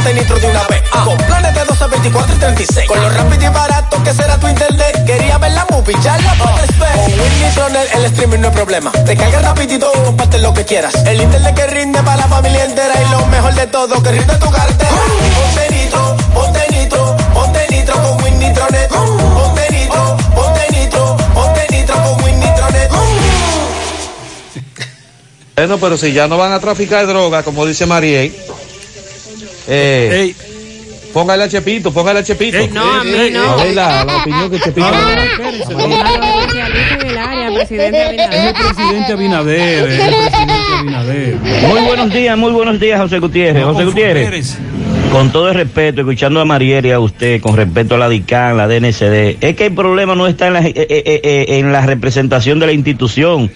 ponte 0.00 0.14
nitro 0.14 0.38
de 0.38 0.46
una 0.46 0.66
vez. 0.66 0.82
Con 1.04 1.16
planes 1.16 1.54
de 1.54 1.64
12, 1.64 1.86
24 1.86 2.34
y 2.34 2.38
36. 2.38 2.88
Con 2.88 3.00
lo 3.00 3.10
rápido 3.10 3.44
y 3.44 3.48
barato 3.48 4.02
que 4.02 4.14
será 4.14 4.38
tu 4.38 4.48
internet. 4.48 5.04
Quería 5.04 5.38
ver 5.38 5.52
la 5.52 5.66
movie, 5.70 5.94
ya 6.02 6.16
la 6.18 6.34
puedes 6.34 6.78
ver. 6.78 6.92
Con 6.94 7.04
Win 7.04 7.42
Nitronet 7.42 7.94
el 7.94 8.04
streaming 8.06 8.38
no 8.38 8.48
es 8.48 8.54
problema. 8.54 8.92
Te 8.92 9.16
carga 9.16 9.40
rapidito 9.40 9.90
y 9.94 10.04
comparte 10.04 10.38
lo 10.38 10.54
que 10.54 10.64
quieras. 10.64 10.94
El 11.06 11.20
internet 11.20 11.54
que 11.54 11.66
rinde 11.66 12.02
para 12.02 12.16
la 12.16 12.28
familia 12.28 12.64
entera. 12.64 12.94
Y 13.00 13.10
lo 13.10 13.26
mejor 13.26 13.54
de 13.54 13.66
todo, 13.66 14.02
que 14.02 14.12
rinde 14.12 14.34
tu 14.36 14.50
cartera. 14.50 14.90
Ponte 14.90 15.74
nitro, 15.74 16.16
ponte 16.34 16.66
nitro, 16.70 17.16
ponte 17.34 17.66
nitro 17.70 17.94
con 18.02 18.24
Win 18.24 18.38
Nitronet. 18.38 18.88
Ponte 18.88 19.70
nitro, 19.70 20.16
ponte 20.34 20.66
nitro, 20.70 21.16
ponte 21.34 21.66
nitro 21.70 21.94
con 21.94 22.24
Win 22.24 22.40
Nitronet. 22.40 22.90
Bueno, 25.56 25.78
pero 25.78 25.98
si 25.98 26.12
ya 26.12 26.26
no 26.26 26.38
van 26.38 26.52
a 26.52 26.60
traficar 26.60 27.06
droga, 27.06 27.42
como 27.42 27.66
dice 27.66 27.84
Mariel, 27.84 28.34
eh, 29.68 30.34
póngale 31.12 31.44
a 31.44 31.48
Chepito, 31.48 31.92
póngale 31.92 32.20
a 32.20 32.22
Chepito. 32.22 32.58
no, 32.72 33.00
a 33.00 33.04
mí 33.04 33.30
no. 33.32 33.42
A 33.42 33.56
ver 33.64 33.74
la, 33.74 34.04
la 34.04 34.16
opinión 34.18 34.50
que 34.50 34.60
Chepito 34.60 34.86
Abinader. 34.86 35.28
Es 37.60 38.44
el 38.44 38.54
presidente 38.54 39.12
Abinader, 39.12 39.88
es 39.88 40.00
el 40.00 40.14
presidente 40.14 40.52
Abinader. 40.78 41.36
Muy 41.68 41.80
buenos 41.82 42.12
días, 42.12 42.38
muy 42.38 42.52
buenos 42.52 42.80
días, 42.80 43.00
José 43.00 43.18
Gutiérrez. 43.18 43.64
José 43.64 43.84
Gutiérrez. 43.84 44.58
Con 45.12 45.32
todo 45.32 45.48
el 45.48 45.56
respeto, 45.56 46.02
escuchando 46.02 46.40
a 46.40 46.44
Mariel 46.44 46.86
y 46.86 46.92
a 46.92 47.00
usted 47.00 47.40
con 47.40 47.56
respecto 47.56 47.96
a 47.96 47.98
la 47.98 48.08
DICAN, 48.08 48.56
la 48.56 48.68
DNCD, 48.68 49.38
es 49.40 49.56
que 49.56 49.66
el 49.66 49.74
problema 49.74 50.14
no 50.14 50.28
está 50.28 50.46
en 50.46 50.52
la, 50.52 50.60
eh, 50.64 50.72
eh, 50.76 51.02
eh, 51.24 51.46
en 51.58 51.72
la 51.72 51.84
representación 51.84 52.60
de 52.60 52.66
la 52.66 52.72
institución, 52.72 53.50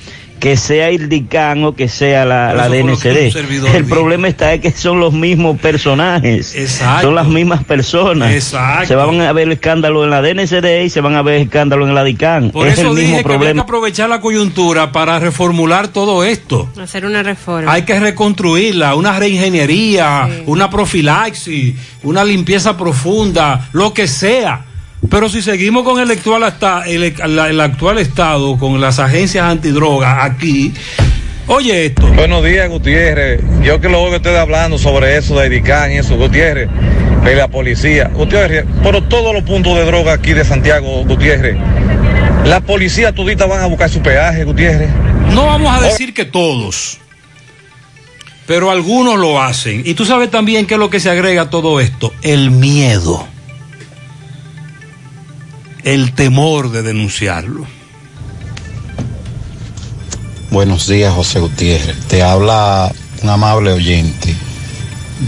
que 0.44 0.58
sea 0.58 0.90
el 0.90 1.08
DICAN 1.08 1.64
o 1.64 1.74
que 1.74 1.88
sea 1.88 2.26
la, 2.26 2.52
la 2.52 2.68
que 2.68 2.82
DNCD. 2.82 3.32
servidor 3.32 3.74
El 3.74 3.86
problema 3.86 4.28
está 4.28 4.52
en 4.52 4.60
que 4.60 4.70
son 4.72 5.00
los 5.00 5.14
mismos 5.14 5.58
personajes, 5.58 6.54
Exacto. 6.54 7.06
son 7.06 7.14
las 7.14 7.26
mismas 7.28 7.64
personas. 7.64 8.30
Exacto. 8.30 8.88
Se 8.88 8.94
van 8.94 9.22
a 9.22 9.32
ver 9.32 9.50
escándalo 9.50 10.04
en 10.04 10.10
la 10.10 10.20
DNCD 10.20 10.84
y 10.84 10.90
se 10.90 11.00
van 11.00 11.14
a 11.16 11.22
ver 11.22 11.40
escándalo 11.40 11.86
en 11.88 11.94
la 11.94 12.04
DICAN. 12.04 12.50
Por 12.50 12.66
es 12.66 12.78
el 12.78 12.90
mismo 12.90 12.96
que 12.96 13.04
había 13.04 13.16
que 13.22 13.22
problema. 13.24 13.62
aprovechar 13.62 14.10
la 14.10 14.20
coyuntura 14.20 14.92
para 14.92 15.18
reformular 15.18 15.88
todo 15.88 16.22
esto. 16.24 16.68
Hacer 16.78 17.06
una 17.06 17.22
reforma. 17.22 17.72
Hay 17.72 17.82
que 17.84 17.98
reconstruirla, 17.98 18.96
una 18.96 19.18
reingeniería, 19.18 20.28
una 20.44 20.68
profilaxis, 20.68 21.74
una 22.02 22.22
limpieza 22.22 22.76
profunda, 22.76 23.70
lo 23.72 23.94
que 23.94 24.06
sea. 24.06 24.66
Pero 25.10 25.28
si 25.28 25.42
seguimos 25.42 25.84
con 25.84 26.00
el 26.00 26.10
actual, 26.10 26.44
hasta, 26.44 26.84
el, 26.86 27.60
actual 27.60 27.98
estado, 27.98 28.58
con 28.58 28.80
las 28.80 28.98
agencias 28.98 29.44
antidrogas 29.44 30.18
aquí, 30.20 30.72
oye 31.46 31.86
esto. 31.86 32.06
Buenos 32.14 32.44
días, 32.44 32.68
Gutiérrez. 32.68 33.40
Yo 33.62 33.80
que 33.80 33.88
lo 33.88 34.02
oigo 34.02 34.16
ustedes 34.16 34.38
hablando 34.38 34.78
sobre 34.78 35.16
eso 35.16 35.38
de 35.38 35.48
DICAN 35.48 35.92
y 35.92 35.98
eso, 35.98 36.16
Gutiérrez, 36.16 36.68
de 37.24 37.34
la 37.34 37.48
policía. 37.48 38.10
Gutiérrez, 38.14 38.64
pero 38.82 39.02
todos 39.02 39.34
los 39.34 39.42
puntos 39.42 39.76
de 39.76 39.84
droga 39.84 40.14
aquí 40.14 40.32
de 40.32 40.44
Santiago, 40.44 41.04
Gutiérrez, 41.04 41.56
la 42.44 42.60
policía 42.60 43.12
todita 43.12 43.46
van 43.46 43.60
a 43.60 43.66
buscar 43.66 43.90
su 43.90 44.00
peaje, 44.00 44.44
Gutiérrez. 44.44 44.90
No 45.32 45.46
vamos 45.46 45.76
a 45.76 45.80
decir 45.80 46.14
que 46.14 46.24
todos, 46.24 46.98
pero 48.46 48.70
algunos 48.70 49.18
lo 49.18 49.40
hacen. 49.40 49.82
Y 49.84 49.94
tú 49.94 50.04
sabes 50.04 50.30
también 50.30 50.66
qué 50.66 50.74
es 50.74 50.80
lo 50.80 50.90
que 50.90 51.00
se 51.00 51.10
agrega 51.10 51.42
a 51.42 51.50
todo 51.50 51.80
esto, 51.80 52.12
el 52.22 52.50
miedo, 52.50 53.26
el 55.84 56.14
temor 56.14 56.72
de 56.72 56.82
denunciarlo. 56.82 57.66
Buenos 60.50 60.88
días, 60.88 61.12
José 61.12 61.40
Gutiérrez. 61.40 61.96
Te 62.08 62.22
habla 62.22 62.90
un 63.22 63.28
amable 63.28 63.72
oyente 63.72 64.34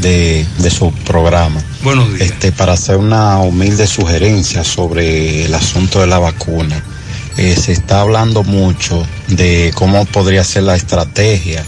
de, 0.01 0.47
de 0.59 0.71
su 0.71 0.93
programa. 0.93 1.63
Buenos 1.83 2.09
días. 2.15 2.31
Este, 2.31 2.53
para 2.53 2.73
hacer 2.73 2.97
una 2.97 3.39
humilde 3.41 3.87
sugerencia 3.87 4.65
sobre 4.65 5.45
el 5.45 5.55
asunto 5.55 6.01
de 6.01 6.07
la 6.07 6.19
vacuna. 6.19 6.83
Eh, 7.37 7.55
se 7.55 7.73
está 7.73 8.01
hablando 8.01 8.45
mucho 8.45 9.07
de 9.29 9.73
cómo 9.75 10.07
podría 10.07 10.43
ser 10.43 10.63
la 10.63 10.75
estrategia, 10.75 11.63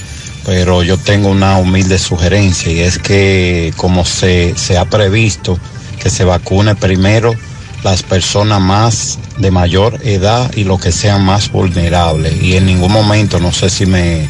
pero 0.46 0.82
yo 0.82 0.96
tengo 0.96 1.28
una 1.28 1.58
humilde 1.58 1.98
sugerencia 1.98 2.72
y 2.72 2.80
es 2.80 2.98
que 2.98 3.74
como 3.76 4.06
se, 4.06 4.56
se 4.56 4.78
ha 4.78 4.86
previsto 4.86 5.58
que 6.00 6.08
se 6.08 6.24
vacune 6.24 6.74
primero 6.74 7.34
las 7.82 8.02
personas 8.02 8.60
más 8.60 9.18
de 9.38 9.50
mayor 9.50 10.00
edad 10.04 10.50
y 10.54 10.64
los 10.64 10.80
que 10.80 10.92
sean 10.92 11.24
más 11.24 11.50
vulnerables. 11.50 12.42
Y 12.42 12.56
en 12.56 12.66
ningún 12.66 12.92
momento, 12.92 13.38
no 13.38 13.52
sé 13.52 13.70
si 13.70 13.86
me, 13.86 14.26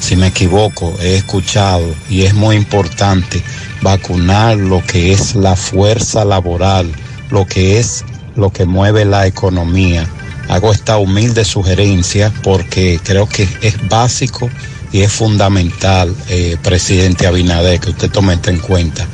si 0.00 0.16
me 0.16 0.28
equivoco, 0.28 0.96
he 1.00 1.16
escuchado 1.16 1.94
y 2.08 2.22
es 2.22 2.34
muy 2.34 2.56
importante 2.56 3.42
vacunar 3.82 4.56
lo 4.56 4.82
que 4.84 5.12
es 5.12 5.34
la 5.34 5.56
fuerza 5.56 6.24
laboral, 6.24 6.90
lo 7.30 7.46
que 7.46 7.78
es 7.78 8.04
lo 8.34 8.50
que 8.50 8.66
mueve 8.66 9.04
la 9.04 9.26
economía. 9.26 10.06
Hago 10.48 10.72
esta 10.72 10.98
humilde 10.98 11.44
sugerencia 11.44 12.32
porque 12.42 13.00
creo 13.02 13.28
que 13.28 13.48
es 13.62 13.88
básico 13.88 14.48
y 14.92 15.00
es 15.00 15.12
fundamental, 15.12 16.14
eh, 16.28 16.56
presidente 16.62 17.26
Abinader, 17.26 17.80
que 17.80 17.90
usted 17.90 18.10
tome 18.10 18.38
en 18.46 18.58
cuenta. 18.58 19.06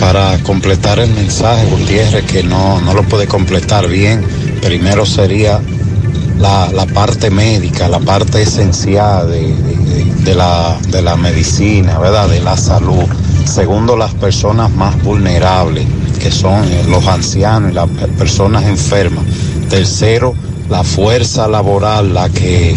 Para 0.00 0.38
completar 0.44 1.00
el 1.00 1.10
mensaje, 1.12 1.66
Gutiérrez, 1.66 2.24
que 2.24 2.42
no, 2.44 2.80
no 2.80 2.94
lo 2.94 3.02
puede 3.02 3.26
completar 3.26 3.88
bien, 3.88 4.22
primero 4.62 5.04
sería 5.04 5.60
la, 6.38 6.70
la 6.72 6.86
parte 6.86 7.30
médica, 7.30 7.88
la 7.88 7.98
parte 7.98 8.42
esencial 8.42 9.28
de, 9.30 9.40
de- 9.54 9.78
de 10.24 10.34
la, 10.34 10.76
de 10.88 11.00
la 11.02 11.16
medicina, 11.16 11.98
¿verdad? 11.98 12.28
De 12.28 12.40
la 12.40 12.56
salud. 12.56 13.04
Segundo, 13.46 13.96
las 13.96 14.12
personas 14.14 14.70
más 14.70 15.02
vulnerables, 15.02 15.86
que 16.20 16.30
son 16.30 16.64
eh, 16.64 16.84
los 16.88 17.06
ancianos 17.06 17.70
y 17.72 17.74
las 17.74 17.88
pe- 17.88 18.08
personas 18.08 18.64
enfermas. 18.64 19.24
Tercero, 19.70 20.34
la 20.68 20.84
fuerza 20.84 21.48
laboral, 21.48 22.12
la 22.14 22.28
que, 22.28 22.76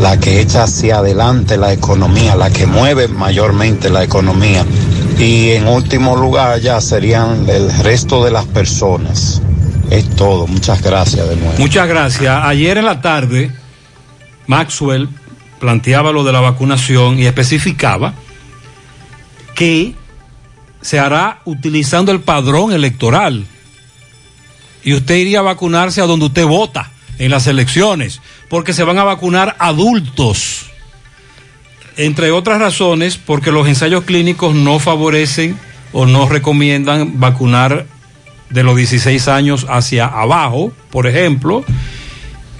la 0.00 0.18
que 0.18 0.40
echa 0.40 0.64
hacia 0.64 0.98
adelante 0.98 1.56
la 1.56 1.72
economía, 1.72 2.36
la 2.36 2.50
que 2.50 2.66
mueve 2.66 3.08
mayormente 3.08 3.90
la 3.90 4.04
economía. 4.04 4.64
Y 5.18 5.50
en 5.52 5.68
último 5.68 6.16
lugar 6.16 6.60
ya 6.60 6.80
serían 6.80 7.48
el 7.48 7.72
resto 7.78 8.24
de 8.24 8.30
las 8.30 8.46
personas. 8.46 9.40
Es 9.90 10.08
todo. 10.16 10.46
Muchas 10.46 10.82
gracias 10.82 11.28
de 11.28 11.36
nuevo. 11.36 11.54
Muchas 11.58 11.86
gracias. 11.88 12.44
Ayer 12.44 12.78
en 12.78 12.84
la 12.84 13.00
tarde, 13.00 13.50
Maxwell 14.46 15.08
planteaba 15.60 16.12
lo 16.12 16.24
de 16.24 16.32
la 16.32 16.40
vacunación 16.40 17.18
y 17.18 17.26
especificaba 17.26 18.14
que 19.54 19.94
se 20.80 20.98
hará 20.98 21.40
utilizando 21.44 22.12
el 22.12 22.20
padrón 22.20 22.72
electoral. 22.72 23.46
Y 24.82 24.92
usted 24.92 25.16
iría 25.16 25.38
a 25.38 25.42
vacunarse 25.42 26.02
a 26.02 26.06
donde 26.06 26.26
usted 26.26 26.44
vota 26.44 26.90
en 27.18 27.30
las 27.30 27.46
elecciones, 27.46 28.20
porque 28.50 28.72
se 28.72 28.84
van 28.84 28.98
a 28.98 29.04
vacunar 29.04 29.56
adultos. 29.58 30.66
Entre 31.96 32.30
otras 32.30 32.60
razones, 32.60 33.16
porque 33.16 33.52
los 33.52 33.68
ensayos 33.68 34.04
clínicos 34.04 34.54
no 34.54 34.78
favorecen 34.78 35.56
o 35.92 36.06
no 36.06 36.28
recomiendan 36.28 37.20
vacunar 37.20 37.86
de 38.50 38.62
los 38.62 38.76
16 38.76 39.28
años 39.28 39.66
hacia 39.68 40.06
abajo, 40.06 40.72
por 40.90 41.06
ejemplo, 41.06 41.64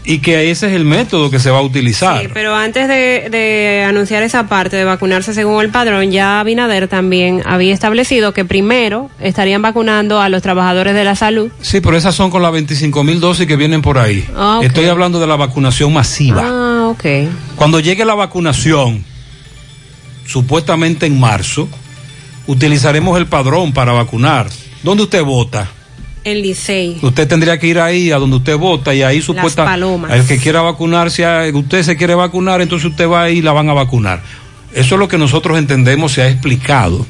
y 0.05 0.19
que 0.19 0.51
ese 0.51 0.69
es 0.69 0.75
el 0.75 0.85
método 0.85 1.31
que 1.31 1.39
se 1.39 1.51
va 1.51 1.59
a 1.59 1.63
utilizar. 1.63 2.21
Sí, 2.21 2.29
pero 2.33 2.55
antes 2.55 2.89
de, 2.89 3.29
de 3.31 3.85
anunciar 3.87 4.23
esa 4.23 4.47
parte 4.49 4.77
de 4.77 4.85
vacunarse 4.85 5.33
según 5.35 5.63
el 5.63 5.71
padrón, 5.71 6.11
ya 6.11 6.41
Abinader 6.41 6.89
también 6.89 7.43
había 7.47 7.73
establecido 7.73 8.35
que 8.35 8.45
primero 8.45 9.11
estarían 9.21 9.63
vacunando 9.63 10.21
a 10.21 10.29
los 10.29 10.43
trabajadores 10.43 10.95
de 10.95 11.05
la 11.05 11.17
salud. 11.17 11.51
Sí, 11.61 11.81
pero 11.81 11.97
esas 11.97 12.15
son 12.15 12.31
con 12.31 12.43
las 12.43 12.53
25 12.53 13.03
mil 13.03 13.19
dosis 13.19 13.47
que 13.47 13.57
vienen 13.57 13.83
por 13.83 13.99
ahí. 13.99 14.25
Ah. 14.37 14.61
Estoy 14.63 14.87
hablando 14.87 15.21
de 15.21 15.27
la 15.27 15.37
vacunación 15.37 15.93
masiva. 15.93 16.43
Ah, 16.45 16.89
ok. 16.89 17.05
Cuando 17.57 17.81
llegue 17.81 18.05
la 18.05 18.15
vacunación, 18.15 19.05
supuestamente 20.27 21.07
en 21.07 21.19
marzo, 21.19 21.69
utilizaremos 22.47 23.19
el 23.19 23.27
padrón 23.27 23.73
para 23.73 23.93
vacunar. 23.93 24.49
¿Dónde 24.83 25.05
usted 25.05 25.23
vota? 25.23 25.70
El 26.25 26.43
Licey. 26.43 26.99
Usted 27.03 27.28
tendría 27.28 27.59
que 27.59 27.67
ir 27.67 27.78
ahí 27.78 28.11
a 28.11 28.19
donde 28.19 28.36
usted 28.36 28.57
vota 28.57 28.94
y 28.94 29.03
ahí 29.03 29.20
supuesta 29.20 29.65
Palomas. 29.65 30.11
el 30.11 30.27
que 30.27 30.39
quiera 30.39 30.62
vacunarse, 30.62 31.53
usted 31.53 31.83
se 31.83 31.97
quiere 31.97 32.15
vacunar, 32.15 32.62
entonces 32.62 32.91
usted 32.91 33.09
va 33.09 33.25
ahí 33.25 33.39
y 33.39 33.43
la 33.43 33.53
van 33.53 33.69
a 33.69 33.75
vacunar. 33.75 34.23
Eso 34.73 34.94
es 34.94 34.99
lo 34.99 35.09
que 35.09 35.19
nosotros 35.19 35.59
entendemos 35.59 36.12
se 36.12 36.23
ha 36.23 36.28
explicado. 36.28 37.07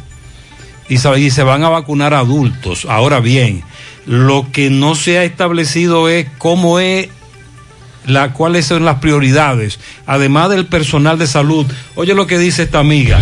Y, 0.88 0.96
y 0.96 1.30
se 1.30 1.42
van 1.42 1.64
a 1.64 1.70
vacunar 1.70 2.12
adultos. 2.12 2.86
Ahora 2.90 3.20
bien, 3.20 3.62
lo 4.06 4.50
que 4.52 4.68
no 4.68 4.94
se 4.94 5.18
ha 5.18 5.24
establecido 5.24 6.08
es 6.08 6.26
cómo 6.38 6.78
es 6.78 7.08
la 8.06 8.32
cuáles 8.32 8.66
son 8.66 8.84
las 8.84 8.98
prioridades, 8.98 9.78
además 10.06 10.50
del 10.50 10.66
personal 10.66 11.18
de 11.18 11.26
salud. 11.26 11.66
Oye 11.94 12.14
lo 12.14 12.26
que 12.26 12.38
dice 12.38 12.64
esta 12.64 12.78
amiga. 12.78 13.18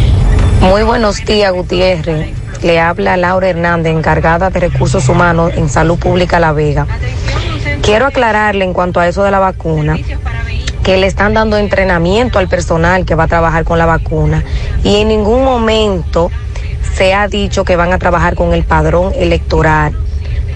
Muy 0.61 0.83
buenos 0.83 1.25
días, 1.25 1.53
Gutiérrez. 1.53 2.31
Le 2.63 2.79
habla 2.79 3.17
Laura 3.17 3.49
Hernández, 3.49 3.93
encargada 3.93 4.51
de 4.51 4.61
recursos 4.61 5.09
humanos 5.09 5.53
en 5.57 5.69
Salud 5.69 5.99
Pública 5.99 6.39
La 6.39 6.53
Vega. 6.53 6.87
Quiero 7.83 8.07
aclararle 8.07 8.65
en 8.65 8.73
cuanto 8.73 9.01
a 9.01 9.09
eso 9.09 9.25
de 9.25 9.33
la 9.33 9.41
vacuna 9.41 9.99
que 10.85 10.97
le 10.97 11.07
están 11.07 11.35
dando 11.35 11.57
entrenamiento 11.57 12.39
al 12.39 12.49
personal 12.49 13.05
que 13.05 13.15
va 13.15 13.25
a 13.25 13.29
trabajar 13.29 13.65
con 13.65 13.79
la 13.79 13.87
vacuna 13.87 14.45
y 14.83 14.97
en 14.97 15.09
ningún 15.09 15.45
momento 15.45 16.31
se 16.95 17.15
ha 17.15 17.29
dicho 17.29 17.65
que 17.65 17.77
van 17.77 17.93
a 17.93 17.99
trabajar 17.99 18.35
con 18.35 18.53
el 18.53 18.65
padrón 18.65 19.13
electoral. 19.17 19.97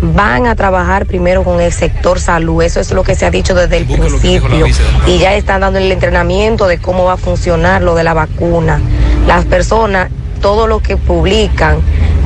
Van 0.02 0.47
a 0.47 0.55
trabajar 0.55 1.07
primero 1.07 1.42
con 1.42 1.60
el 1.60 1.73
sector 1.73 2.20
salud, 2.20 2.62
eso 2.62 2.81
es 2.81 2.92
lo 2.92 3.02
que 3.02 3.15
se 3.15 3.25
ha 3.26 3.31
dicho 3.31 3.55
desde 3.55 3.78
el 3.78 3.86
principio 3.86 4.66
y 5.07 5.18
ya 5.18 5.34
están 5.34 5.62
dando 5.62 5.78
el 5.78 5.91
entrenamiento 5.91 6.66
de 6.66 6.78
cómo 6.78 7.05
va 7.05 7.15
a 7.15 7.16
funcionar 7.16 7.83
lo 7.83 7.94
de 7.94 8.05
la 8.05 8.12
vacuna. 8.12 8.81
Las 9.26 9.47
personas, 9.47 10.10
todo 10.42 10.66
lo 10.66 10.81
que 10.81 10.97
publican, 10.99 11.78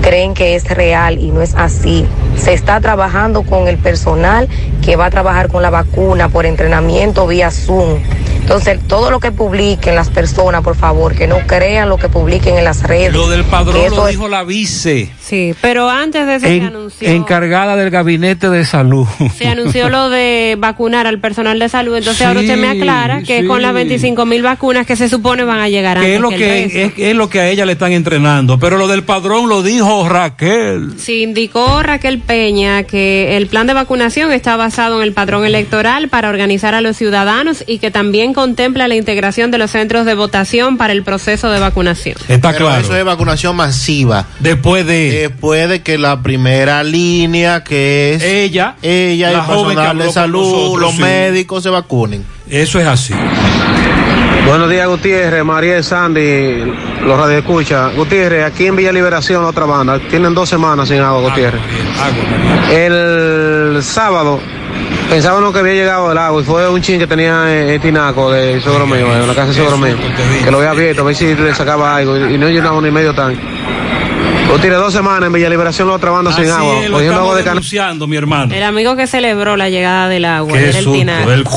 creen 0.03 0.35
que 0.35 0.57
es 0.57 0.65
real 0.65 1.19
y 1.19 1.31
no 1.31 1.43
es 1.43 1.55
así. 1.55 2.07
Se 2.37 2.55
está 2.55 2.81
trabajando 2.81 3.43
con 3.43 3.69
el 3.69 3.79
personal 3.79 4.49
que 4.85 4.97
va 4.97 5.07
a 5.07 5.11
trabajar 5.11 5.49
con 5.49 5.63
la 5.63 5.71
vacuna 5.71 6.29
por 6.29 6.47
entrenamiento 6.47 7.27
vía 7.27 7.51
Zoom. 7.51 7.99
Entonces, 8.41 8.81
todo 8.89 9.13
lo 9.13 9.21
que 9.21 9.31
publiquen 9.31 9.95
las 9.95 10.09
personas, 10.09 10.63
por 10.63 10.75
favor, 10.75 11.15
que 11.15 11.29
no 11.29 11.37
crean 11.47 11.89
lo 11.89 11.99
que 11.99 12.09
publiquen 12.09 12.57
en 12.59 12.65
las 12.65 12.83
redes. 12.83 13.13
Lo 13.13 13.29
del 13.29 13.45
padrón 13.45 13.95
lo 13.95 14.07
es- 14.09 14.13
dijo 14.15 14.27
la 14.29 14.43
vice, 14.43 15.13
Sí, 15.31 15.55
pero 15.63 15.89
antes 15.89 16.27
de 16.27 16.35
eso 16.35 16.47
se 16.47 16.57
en- 16.57 16.65
anunció. 16.65 17.09
encargada 17.09 17.77
del 17.77 17.91
gabinete 17.91 18.51
de 18.51 18.65
salud. 18.65 19.07
Se 19.39 19.47
anunció 19.47 19.89
lo 19.89 20.11
de 20.11 20.57
vacunar 20.59 21.07
al 21.07 21.21
personal 21.21 21.59
de 21.59 21.69
salud, 21.69 21.97
entonces 21.97 22.27
ahora 22.27 22.41
usted 22.41 22.57
me 22.57 22.73
Sí, 22.73 22.79
aclara 22.81 23.23
que 23.23 23.41
sí. 23.43 23.47
con 23.47 23.63
las 23.63 23.73
25 23.73 24.27
mil 24.27 24.43
vacunas 24.43 24.87
que 24.87 24.97
se 24.97 25.09
supone 25.09 25.45
van 25.45 25.61
a 25.61 25.69
llegar 25.69 25.99
antes 25.99 26.11
que 26.11 26.15
es 26.17 26.21
lo 26.21 26.29
que 26.31 26.37
resto. 26.65 26.79
es, 26.79 26.93
es 27.09 27.15
lo 27.15 27.29
que 27.31 27.41
a 27.41 27.49
ella 27.49 27.65
le 27.65 27.73
están 27.73 27.93
entrenando, 27.93 28.59
pero 28.59 28.77
lo 28.77 28.89
del 28.89 29.05
padrón 29.05 29.49
lo 29.49 29.63
dijo 29.63 30.09
Raquel. 30.09 30.95
Sí, 30.99 31.23
indicó 31.23 31.83
Raquel 31.83 32.19
Peña 32.19 32.83
que 32.83 33.37
el 33.37 33.47
plan 33.47 33.67
de 33.67 33.75
vacunación 33.75 34.33
está 34.33 34.57
basado 34.57 34.97
en 34.99 35.03
el 35.05 35.13
padrón 35.13 35.45
electoral 35.47 36.09
para 36.09 36.29
organizar 36.29 36.75
a 36.75 36.81
los 36.81 36.97
ciudadanos 36.97 37.63
y 37.67 37.79
que 37.79 37.91
también 37.91 38.35
contempla 38.35 38.89
la 38.89 38.97
integración 38.97 39.51
de 39.51 39.59
los 39.59 39.71
centros 39.71 40.05
de 40.07 40.15
votación 40.15 40.77
para 40.77 40.93
el 40.93 41.03
proceso 41.05 41.51
de 41.51 41.61
vacunación. 41.61 42.17
Está 42.29 42.53
Pero 42.53 42.67
claro. 42.67 42.81
Eso 42.83 42.97
es 42.97 43.05
vacunación 43.05 43.55
masiva. 43.57 44.27
Después 44.41 44.85
de. 44.87 45.20
Después 45.21 45.69
de 45.69 45.83
que 45.83 45.99
la 45.99 46.23
primera 46.23 46.83
línea, 46.83 47.63
que 47.63 48.15
es 48.15 48.23
ella, 48.23 48.77
ella, 48.81 49.31
la 49.31 49.39
el 49.41 49.45
joven 49.45 49.77
personal 49.77 49.99
de 49.99 50.13
salud, 50.13 50.51
nosotros, 50.51 50.81
los 50.81 50.93
sí. 50.95 51.03
médicos 51.03 51.63
se 51.63 51.69
vacunen. 51.69 52.25
Eso 52.49 52.81
es 52.81 52.87
así. 52.87 53.13
Buenos 54.47 54.71
días, 54.71 54.89
Gutiérrez, 54.89 55.45
María 55.45 55.83
Sandy, 55.83 56.73
los 57.05 57.19
radioescucha. 57.19 57.89
Gutiérrez, 57.89 58.47
aquí 58.47 58.65
en 58.65 58.77
Villa 58.77 58.93
Liberación, 58.93 59.45
otra 59.45 59.67
banda, 59.67 59.99
tienen 60.09 60.33
dos 60.33 60.49
semanas 60.49 60.89
sin 60.89 61.01
agua, 61.01 61.21
Gutiérrez. 61.21 61.61
El 62.73 63.83
sábado 63.83 64.41
pensábamos 65.11 65.53
que 65.53 65.59
había 65.59 65.75
llegado 65.75 66.13
el 66.13 66.17
agua 66.17 66.41
y 66.41 66.45
fue 66.45 66.67
un 66.67 66.81
chin 66.81 66.99
que 66.99 67.07
tenía 67.07 67.45
eh, 67.47 67.75
el 67.75 67.81
tinaco 67.83 68.31
de 68.31 68.55
mío, 68.55 69.15
en 69.15 69.29
la 69.29 69.35
casa 69.35 69.49
de 69.49 69.55
suegro 69.55 69.77
mío, 69.77 69.97
que 70.43 70.51
lo 70.51 70.57
había 70.57 70.71
abierto 70.71 71.03
a 71.03 71.05
ver 71.05 71.15
si 71.15 71.35
le 71.35 71.55
sacaba 71.55 71.97
algo 71.97 72.17
y 72.17 72.39
no 72.39 72.49
llenaba 72.49 72.81
ni 72.81 72.91
medio 72.91 73.15
tanque. 73.15 73.43
Tiene 74.59 74.77
dos 74.77 74.93
semanas 74.93 75.27
en 75.27 75.33
Villa 75.33 75.49
Liberación 75.49 75.89
la 75.89 75.95
otra 75.95 76.11
banda 76.11 76.33
sin 76.33 76.49
agua. 76.51 76.81
es, 76.83 76.89
lo 76.91 76.97
Cogiendo 76.97 77.21
agua 77.21 77.37
de 77.37 77.43
denunciando, 77.43 78.07
mi 78.07 78.17
hermano. 78.17 78.55
El 78.55 78.63
amigo 78.63 78.97
que 78.97 79.07
celebró 79.07 79.57
la 79.57 79.69
llegada 79.69 80.09
del 80.09 80.25
agua 80.25 80.55
Qué 80.55 80.69
era 80.69 80.79
el 80.79 80.85
susto, 80.85 80.93
Tinar. 80.99 81.29
el- 81.29 81.45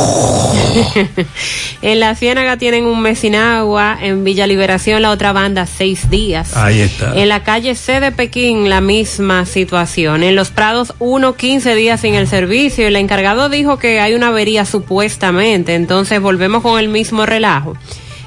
en 1.81 1.99
la 1.99 2.15
Ciénaga 2.15 2.57
tienen 2.57 2.85
un 2.85 3.01
mes 3.01 3.19
sin 3.19 3.35
agua, 3.35 3.97
en 4.01 4.23
Villa 4.23 4.47
Liberación 4.47 5.01
la 5.01 5.11
otra 5.11 5.33
banda 5.33 5.65
seis 5.65 6.09
días. 6.09 6.55
Ahí 6.55 6.81
está. 6.81 7.13
En 7.15 7.29
la 7.29 7.43
calle 7.43 7.75
C 7.75 7.99
de 7.99 8.11
Pekín 8.11 8.69
la 8.69 8.81
misma 8.81 9.45
situación. 9.45 10.23
En 10.23 10.35
Los 10.35 10.49
Prados 10.49 10.93
uno 10.99 11.35
15 11.35 11.75
días 11.75 12.01
sin 12.01 12.15
el 12.15 12.27
servicio. 12.27 12.87
El 12.87 12.95
encargado 12.95 13.49
dijo 13.49 13.77
que 13.77 13.99
hay 13.99 14.13
una 14.13 14.27
avería 14.29 14.65
supuestamente. 14.65 15.75
Entonces 15.75 16.21
volvemos 16.21 16.61
con 16.61 16.79
el 16.79 16.89
mismo 16.89 17.25
relajo. 17.25 17.75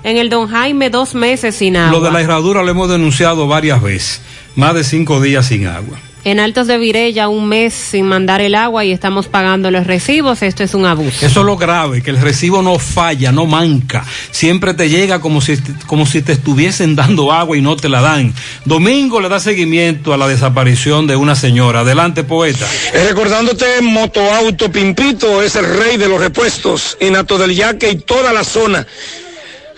En 0.02 0.18
el 0.18 0.30
Don 0.30 0.46
Jaime 0.48 0.88
dos 0.90 1.14
meses 1.14 1.56
sin 1.56 1.76
agua. 1.76 1.98
Lo 1.98 2.04
de 2.04 2.12
la 2.12 2.20
herradura 2.20 2.62
lo 2.62 2.70
hemos 2.70 2.88
denunciado 2.88 3.48
varias 3.48 3.82
veces. 3.82 4.22
Más 4.56 4.74
de 4.74 4.84
cinco 4.84 5.20
días 5.20 5.46
sin 5.46 5.66
agua. 5.66 5.98
En 6.24 6.40
Altos 6.40 6.66
de 6.66 6.76
Virella 6.76 7.28
un 7.28 7.46
mes 7.48 7.72
sin 7.72 8.04
mandar 8.06 8.40
el 8.40 8.56
agua 8.56 8.84
y 8.84 8.90
estamos 8.90 9.28
pagando 9.28 9.70
los 9.70 9.86
recibos. 9.86 10.42
Esto 10.42 10.64
es 10.64 10.74
un 10.74 10.84
abuso. 10.84 11.24
Eso 11.24 11.40
es 11.40 11.46
lo 11.46 11.56
grave, 11.56 12.02
que 12.02 12.10
el 12.10 12.20
recibo 12.20 12.62
no 12.62 12.80
falla, 12.80 13.30
no 13.30 13.46
manca. 13.46 14.04
Siempre 14.32 14.74
te 14.74 14.88
llega 14.88 15.20
como 15.20 15.40
si, 15.40 15.56
como 15.86 16.04
si 16.04 16.22
te 16.22 16.32
estuviesen 16.32 16.96
dando 16.96 17.30
agua 17.30 17.56
y 17.56 17.60
no 17.60 17.76
te 17.76 17.88
la 17.88 18.00
dan. 18.00 18.34
Domingo 18.64 19.20
le 19.20 19.28
da 19.28 19.38
seguimiento 19.38 20.12
a 20.12 20.16
la 20.16 20.26
desaparición 20.26 21.06
de 21.06 21.14
una 21.14 21.36
señora. 21.36 21.80
Adelante, 21.80 22.24
poeta. 22.24 22.66
Eh, 22.92 23.06
Recordándote, 23.08 23.80
Motoauto 23.82 24.72
Pimpito 24.72 25.42
es 25.42 25.54
el 25.54 25.78
rey 25.78 25.96
de 25.96 26.08
los 26.08 26.18
repuestos 26.18 26.96
en 26.98 27.14
Ato 27.14 27.38
del 27.38 27.54
Yaque 27.54 27.90
y 27.90 27.96
toda 27.98 28.32
la 28.32 28.42
zona. 28.42 28.84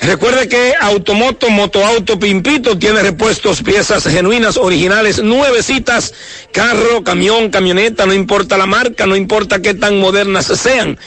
Recuerde 0.00 0.48
que 0.48 0.74
Automoto, 0.80 1.50
Motoauto 1.50 2.18
Pimpito 2.18 2.78
tiene 2.78 3.02
repuestos, 3.02 3.62
piezas 3.62 4.04
genuinas, 4.04 4.56
originales, 4.56 5.22
nuevecitas, 5.22 6.14
carro, 6.52 7.02
camión, 7.02 7.50
camioneta, 7.50 8.06
no 8.06 8.14
importa 8.14 8.56
la 8.56 8.66
marca, 8.66 9.06
no 9.06 9.16
importa 9.16 9.60
qué 9.60 9.74
tan 9.74 9.98
modernas 9.98 10.46
sean. 10.46 10.98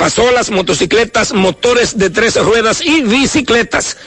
Pasolas, 0.00 0.50
motocicletas, 0.50 1.32
motores 1.34 1.98
de 1.98 2.08
tres 2.08 2.42
ruedas 2.42 2.80
y 2.80 3.02
bicicletas. 3.02 3.98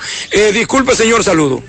Disculpe, 0.53 0.95
señor, 0.95 1.25
saludo. 1.25 1.61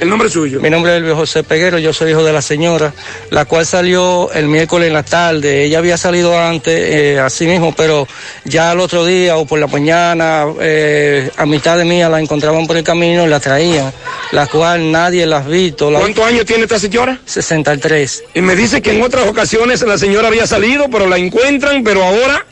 El 0.00 0.08
nombre 0.08 0.28
suyo. 0.28 0.60
Mi 0.60 0.70
nombre 0.70 0.92
es 0.92 0.98
Elvio 0.98 1.14
José 1.14 1.44
Peguero, 1.44 1.78
yo 1.78 1.92
soy 1.92 2.10
hijo 2.10 2.24
de 2.24 2.32
la 2.32 2.42
señora, 2.42 2.92
la 3.30 3.44
cual 3.44 3.64
salió 3.64 4.30
el 4.32 4.48
miércoles 4.48 4.88
en 4.88 4.94
la 4.94 5.04
tarde. 5.04 5.64
Ella 5.64 5.78
había 5.78 5.96
salido 5.96 6.36
antes, 6.36 6.74
eh, 6.74 7.20
así 7.20 7.46
mismo, 7.46 7.72
pero 7.76 8.08
ya 8.44 8.72
al 8.72 8.80
otro 8.80 9.04
día 9.06 9.36
o 9.36 9.46
por 9.46 9.60
la 9.60 9.68
mañana, 9.68 10.46
eh, 10.60 11.30
a 11.36 11.46
mitad 11.46 11.78
de 11.78 11.84
mía 11.84 12.08
la 12.08 12.20
encontraban 12.20 12.66
por 12.66 12.76
el 12.76 12.82
camino 12.82 13.24
y 13.24 13.28
la 13.28 13.38
traían, 13.38 13.92
la 14.32 14.48
cual 14.48 14.90
nadie 14.90 15.26
la 15.26 15.38
ha 15.38 15.48
visto. 15.48 15.90
La... 15.90 16.00
¿Cuántos 16.00 16.24
años 16.24 16.44
tiene 16.44 16.64
esta 16.64 16.78
señora? 16.78 17.20
63. 17.24 18.24
Y 18.34 18.40
me 18.40 18.56
dice 18.56 18.82
que 18.82 18.92
en 18.92 19.02
otras 19.02 19.28
ocasiones 19.28 19.80
la 19.82 19.96
señora 19.96 20.26
había 20.28 20.46
salido, 20.46 20.88
pero 20.90 21.06
la 21.06 21.18
encuentran, 21.18 21.84
pero 21.84 22.02
ahora... 22.02 22.44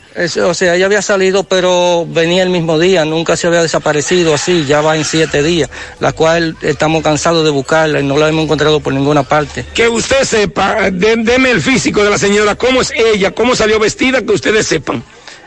O 0.45 0.53
sea, 0.53 0.75
ella 0.75 0.85
había 0.85 1.01
salido, 1.01 1.43
pero 1.43 2.05
venía 2.07 2.43
el 2.43 2.49
mismo 2.49 2.77
día, 2.77 3.03
nunca 3.03 3.35
se 3.35 3.47
había 3.47 3.61
desaparecido 3.63 4.33
así, 4.33 4.65
ya 4.65 4.81
va 4.81 4.95
en 4.95 5.05
siete 5.05 5.41
días, 5.41 5.69
la 5.99 6.11
cual 6.11 6.55
estamos 6.61 7.01
cansados 7.03 7.43
de 7.43 7.49
buscarla 7.49 7.99
y 7.99 8.03
no 8.03 8.17
la 8.17 8.29
hemos 8.29 8.43
encontrado 8.43 8.79
por 8.79 8.93
ninguna 8.93 9.23
parte. 9.23 9.65
Que 9.73 9.89
usted 9.89 10.23
sepa, 10.23 10.91
de- 10.91 11.15
deme 11.17 11.49
el 11.51 11.61
físico 11.61 12.03
de 12.03 12.11
la 12.11 12.17
señora, 12.19 12.55
cómo 12.55 12.81
es 12.81 12.91
ella, 12.95 13.31
cómo 13.31 13.55
salió 13.55 13.79
vestida, 13.79 14.21
que 14.21 14.33
ustedes 14.33 14.67
sepan. 14.67 15.03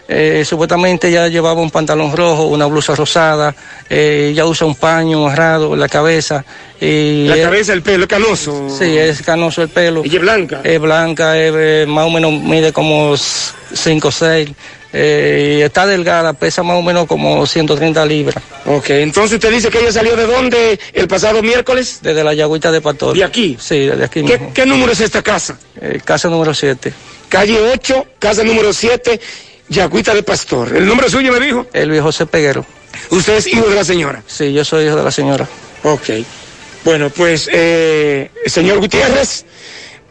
Eh, 0.08 0.44
supuestamente 0.46 1.08
ella 1.08 1.28
llevaba 1.28 1.60
un 1.60 1.70
pantalón 1.70 2.16
rojo, 2.16 2.46
una 2.46 2.66
blusa 2.66 2.94
rosada, 2.94 3.54
eh, 3.90 4.28
ella 4.30 4.46
usa 4.46 4.66
un 4.66 4.76
paño 4.76 5.24
amarrado 5.26 5.74
en 5.74 5.80
la 5.80 5.88
cabeza. 5.88 6.44
Y 6.80 7.26
La 7.26 7.36
eh, 7.36 7.42
cabeza, 7.42 7.72
el 7.72 7.82
pelo, 7.82 8.04
es 8.04 8.08
canoso. 8.08 8.68
Sí, 8.70 8.96
es 8.96 9.22
canoso 9.22 9.62
el 9.62 9.68
pelo. 9.68 10.02
Ella 10.04 10.14
es 10.16 10.20
blanca. 10.20 10.60
Es 10.62 10.80
blanca, 10.80 11.36
es, 11.38 11.52
eh, 11.56 11.84
más 11.88 12.06
o 12.06 12.10
menos 12.10 12.32
mide 12.32 12.72
como 12.72 13.16
5 13.16 14.08
o 14.08 14.12
6. 14.12 14.48
y 14.92 15.60
está 15.60 15.86
delgada, 15.86 16.32
pesa 16.32 16.62
más 16.62 16.76
o 16.76 16.82
menos 16.82 17.06
como 17.06 17.44
130 17.44 18.06
libras. 18.06 18.42
Ok, 18.64 18.90
entonces 18.90 19.34
usted 19.34 19.50
dice 19.50 19.68
que 19.68 19.80
ella 19.80 19.92
salió 19.92 20.16
de 20.16 20.26
dónde 20.26 20.78
el 20.94 21.06
pasado 21.08 21.42
miércoles? 21.42 21.98
Desde 22.00 22.24
la 22.24 22.32
Yagüita 22.32 22.70
de 22.72 22.80
Pastor. 22.80 23.14
¿De 23.16 23.24
aquí? 23.24 23.56
Sí, 23.60 23.80
desde 23.80 24.04
aquí 24.04 24.22
¿Qué, 24.24 24.38
mismo. 24.38 24.54
qué 24.54 24.64
número 24.64 24.92
es 24.92 25.00
esta 25.00 25.22
casa? 25.22 25.58
Eh, 25.80 26.00
casa 26.04 26.28
número 26.28 26.54
7. 26.54 26.92
Calle 27.28 27.58
8, 27.74 28.06
casa 28.18 28.42
número 28.42 28.72
7, 28.72 29.20
Yacuita 29.68 30.14
de 30.14 30.22
Pastor. 30.22 30.76
¿El 30.76 30.86
nombre 30.86 31.10
suyo 31.10 31.32
me 31.32 31.44
dijo? 31.44 31.66
El 31.72 31.90
viejo 31.90 32.06
José 32.06 32.26
Peguero. 32.26 32.64
¿Usted 33.10 33.36
es 33.36 33.46
hijo 33.46 33.68
de 33.68 33.74
la 33.74 33.84
señora? 33.84 34.22
Sí, 34.26 34.52
yo 34.52 34.64
soy 34.64 34.86
hijo 34.86 34.96
de 34.96 35.04
la 35.04 35.10
señora. 35.10 35.46
Ok. 35.82 36.10
Bueno, 36.84 37.10
pues, 37.10 37.48
eh, 37.52 38.30
señor 38.46 38.78
Gutiérrez, 38.78 39.44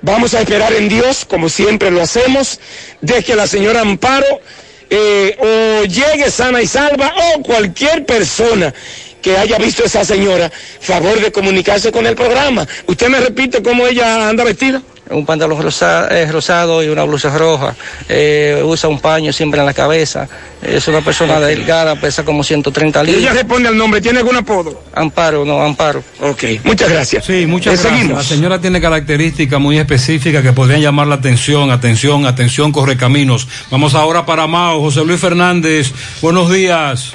vamos 0.02 0.34
a 0.34 0.42
esperar 0.42 0.74
en 0.74 0.90
Dios, 0.90 1.26
como 1.26 1.48
siempre 1.48 1.90
lo 1.90 2.02
hacemos, 2.02 2.60
de 3.02 3.24
que 3.24 3.36
la 3.36 3.48
señora 3.48 3.82
Amparo 3.82 4.42
eh, 4.90 5.38
o 5.40 5.86
llegue 5.86 6.30
sana 6.30 6.62
y 6.62 6.68
salva 6.68 7.14
o 7.18 7.42
cualquier 7.42 8.06
persona 8.06 8.74
que 9.22 9.38
haya 9.38 9.58
visto 9.58 9.84
a 9.84 9.86
esa 9.88 10.06
señora, 10.06 10.52
favor 10.80 11.20
de 11.20 11.32
comunicarse 11.32 11.92
con 11.92 12.06
el 12.06 12.16
programa. 12.16 12.68
¿Usted 12.86 13.08
me 13.08 13.20
repite 13.20 13.64
cómo 13.64 13.88
ella 13.88 14.30
anda 14.30 14.44
vestida? 14.44 14.82
Un 15.10 15.24
pantalón 15.26 15.62
rosa- 15.62 16.08
eh, 16.10 16.32
rosado 16.32 16.84
y 16.84 16.88
una 16.88 17.04
blusa 17.04 17.30
roja. 17.38 17.76
Eh, 18.10 18.62
usa 18.66 18.90
un 18.90 19.00
paño 19.00 19.32
siempre 19.32 19.60
en 19.60 19.66
la 19.68 19.74
cabeza. 19.74 20.28
Es 20.64 20.88
una 20.88 21.02
persona 21.02 21.40
delgada, 21.40 21.96
pesa 21.96 22.26
como 22.26 22.44
130 22.44 23.04
Y 23.04 23.10
ella 23.10 23.18
libras. 23.18 23.36
responde 23.36 23.70
al 23.70 23.78
nombre, 23.78 24.02
¿tiene 24.02 24.20
algún 24.20 24.36
apodo? 24.36 24.84
Amparo, 24.96 25.46
no, 25.46 25.62
Amparo. 25.62 26.04
Ok, 26.22 26.44
muchas 26.64 26.90
gracias. 26.90 27.24
Sí, 27.26 27.46
muchas 27.46 27.76
Eh, 27.76 27.78
gracias. 27.84 27.94
seguimos. 28.00 28.18
La 28.18 28.24
señora 28.24 28.60
tiene 28.60 28.82
características 28.82 29.60
muy 29.60 29.78
específicas 29.78 30.42
que 30.42 30.54
podrían 30.54 30.82
llamar 30.82 31.06
la 31.06 31.16
atención, 31.16 31.70
atención, 31.70 32.26
atención, 32.26 32.72
corre 32.72 32.98
caminos. 32.98 33.48
Vamos 33.70 33.94
ahora 33.94 34.26
para 34.26 34.48
Mao, 34.48 34.80
José 34.82 35.06
Luis 35.06 35.20
Fernández. 35.22 35.92
Buenos 36.22 36.52
días. 36.52 37.14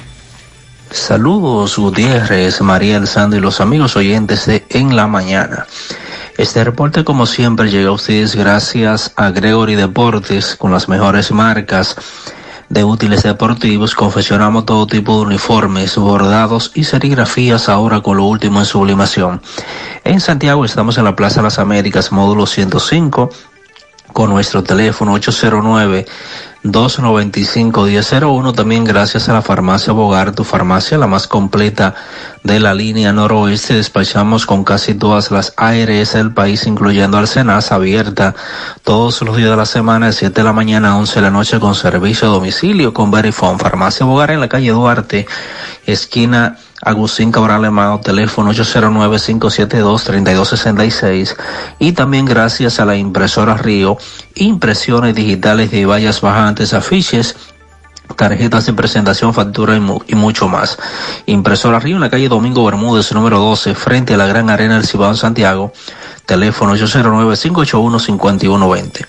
Saludos 0.91 1.77
Gutiérrez, 1.77 2.59
María 2.61 3.05
Sandy 3.05 3.37
y 3.37 3.39
los 3.39 3.61
amigos 3.61 3.95
oyentes 3.95 4.45
de 4.45 4.65
En 4.69 4.95
la 4.95 5.07
Mañana. 5.07 5.65
Este 6.41 6.63
reporte 6.63 7.03
como 7.03 7.27
siempre 7.27 7.69
llega 7.69 7.89
a 7.89 7.93
ustedes 7.93 8.35
gracias 8.35 9.13
a 9.15 9.29
Gregory 9.29 9.75
Deportes 9.75 10.55
con 10.55 10.71
las 10.71 10.89
mejores 10.89 11.31
marcas 11.31 11.95
de 12.67 12.83
útiles 12.83 13.21
deportivos. 13.21 13.93
Confeccionamos 13.93 14.65
todo 14.65 14.87
tipo 14.87 15.17
de 15.17 15.27
uniformes, 15.27 15.95
bordados 15.97 16.71
y 16.73 16.85
serigrafías 16.85 17.69
ahora 17.69 18.01
con 18.01 18.17
lo 18.17 18.23
último 18.23 18.57
en 18.57 18.65
sublimación. 18.65 19.39
En 20.03 20.19
Santiago 20.19 20.65
estamos 20.65 20.97
en 20.97 21.03
la 21.03 21.15
Plaza 21.15 21.43
Las 21.43 21.59
Américas, 21.59 22.11
módulo 22.11 22.47
105 22.47 23.29
con 24.11 24.31
nuestro 24.31 24.63
teléfono 24.63 25.13
809 25.13 26.07
295-1001. 26.63 28.53
También 28.53 28.83
gracias 28.83 29.29
a 29.29 29.33
la 29.33 29.41
farmacia 29.41 29.93
Bogar, 29.93 30.33
tu 30.33 30.43
farmacia, 30.43 30.97
la 30.97 31.07
más 31.07 31.27
completa 31.27 31.95
de 32.43 32.59
la 32.59 32.73
línea 32.73 33.11
noroeste. 33.11 33.73
Despachamos 33.73 34.45
con 34.45 34.63
casi 34.63 34.93
todas 34.93 35.31
las 35.31 35.53
ARS 35.57 36.13
del 36.13 36.33
país, 36.33 36.67
incluyendo 36.67 37.17
Arsenas, 37.17 37.71
abierta 37.71 38.35
todos 38.83 39.21
los 39.21 39.37
días 39.37 39.49
de 39.49 39.57
la 39.57 39.65
semana, 39.65 40.07
de 40.07 40.13
7 40.13 40.41
de 40.41 40.43
la 40.43 40.53
mañana 40.53 40.91
a 40.91 40.97
11 40.97 41.15
de 41.15 41.21
la 41.21 41.31
noche, 41.31 41.59
con 41.59 41.73
servicio 41.73 42.27
a 42.27 42.31
domicilio 42.31 42.93
con 42.93 43.09
Verifone. 43.09 43.57
Farmacia 43.57 44.05
Bogar 44.05 44.31
en 44.31 44.39
la 44.39 44.49
calle 44.49 44.69
Duarte, 44.69 45.25
esquina 45.85 46.57
Agustín 46.83 47.31
Cabral 47.31 47.65
Emao, 47.65 47.99
teléfono 47.99 48.51
809-572-3266 48.53 51.35
y 51.79 51.91
también 51.91 52.25
gracias 52.25 52.79
a 52.79 52.85
la 52.85 52.95
impresora 52.95 53.55
Río, 53.55 53.97
impresiones 54.35 55.13
digitales 55.13 55.69
de 55.69 55.85
vallas 55.85 56.21
bajantes, 56.21 56.73
afiches, 56.73 57.35
tarjetas 58.15 58.65
de 58.65 58.73
presentación, 58.73 59.33
factura 59.33 59.75
y, 59.75 59.79
mu- 59.79 60.01
y 60.07 60.15
mucho 60.15 60.47
más. 60.47 60.77
Impresora 61.25 61.79
Río 61.79 61.95
en 61.95 62.01
la 62.01 62.09
calle 62.09 62.29
Domingo 62.29 62.63
Bermúdez, 62.65 63.11
número 63.13 63.39
12, 63.39 63.75
frente 63.75 64.13
a 64.13 64.17
la 64.17 64.27
Gran 64.27 64.49
Arena 64.49 64.75
del 64.75 64.85
Cibao 64.85 65.09
en 65.09 65.17
Santiago. 65.17 65.73
Teléfono 66.25 66.75
809-581-5120. 66.75 69.05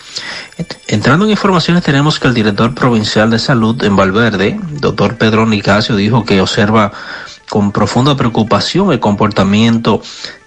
Entrando 0.89 1.24
en 1.24 1.31
informaciones, 1.31 1.82
tenemos 1.84 2.18
que 2.18 2.28
el 2.28 2.34
director 2.34 2.74
provincial 2.74 3.31
de 3.31 3.39
salud 3.39 3.82
en 3.84 3.97
Valverde, 3.97 4.58
doctor 4.81 5.16
Pedro 5.16 5.47
Nicasio, 5.47 5.97
dijo 5.97 6.24
que 6.24 6.40
observa 6.40 6.92
con 7.48 7.72
profunda 7.72 8.16
preocupación 8.16 8.92
el 8.92 9.00
comportamiento 9.00 10.02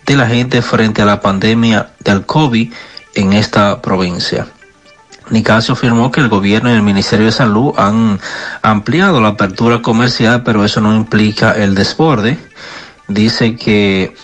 de 0.06 0.16
la 0.16 0.28
gente 0.28 0.62
frente 0.62 1.02
a 1.02 1.06
la 1.06 1.22
pandemia 1.22 1.90
del 2.00 2.26
COVID 2.26 2.72
en 3.16 3.34
esta 3.34 3.82
provincia. 3.82 4.48
Nicasio 5.30 5.74
afirmó 5.74 6.12
que 6.12 6.22
el 6.22 6.30
gobierno 6.30 6.70
y 6.70 6.74
el 6.74 6.82
Ministerio 6.82 7.26
de 7.26 7.32
Salud 7.32 7.74
han 7.78 8.20
ampliado 8.62 9.22
la 9.22 9.30
apertura 9.30 9.82
comercial, 9.82 10.44
pero 10.44 10.64
eso 10.64 10.82
no 10.82 10.96
implica 10.96 11.52
el 11.52 11.76
desborde. 11.76 12.38
Dice 13.08 13.56
que 13.56 14.16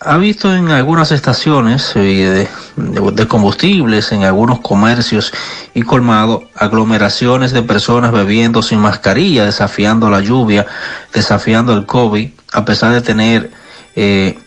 ha 0.00 0.16
visto 0.16 0.54
en 0.54 0.70
algunas 0.70 1.12
estaciones 1.12 1.92
eh, 1.94 2.48
de, 2.76 3.28
combustibles, 3.28 4.12
en 4.12 4.24
algunos 4.24 4.60
comercios 4.60 5.32
y 5.74 5.82
colmado, 5.82 6.44
aglomeraciones 6.54 7.52
de 7.52 7.62
personas 7.62 8.10
bebiendo 8.10 8.62
sin 8.62 8.80
mascarilla, 8.80 9.44
desafiando 9.44 10.08
la 10.08 10.20
lluvia, 10.20 10.66
desafiando 11.12 11.74
el 11.74 11.84
COVID, 11.84 12.30
a 12.52 12.64
pesar 12.64 12.92
de 12.92 13.02
tener 13.02 13.50
eh, 13.94 14.38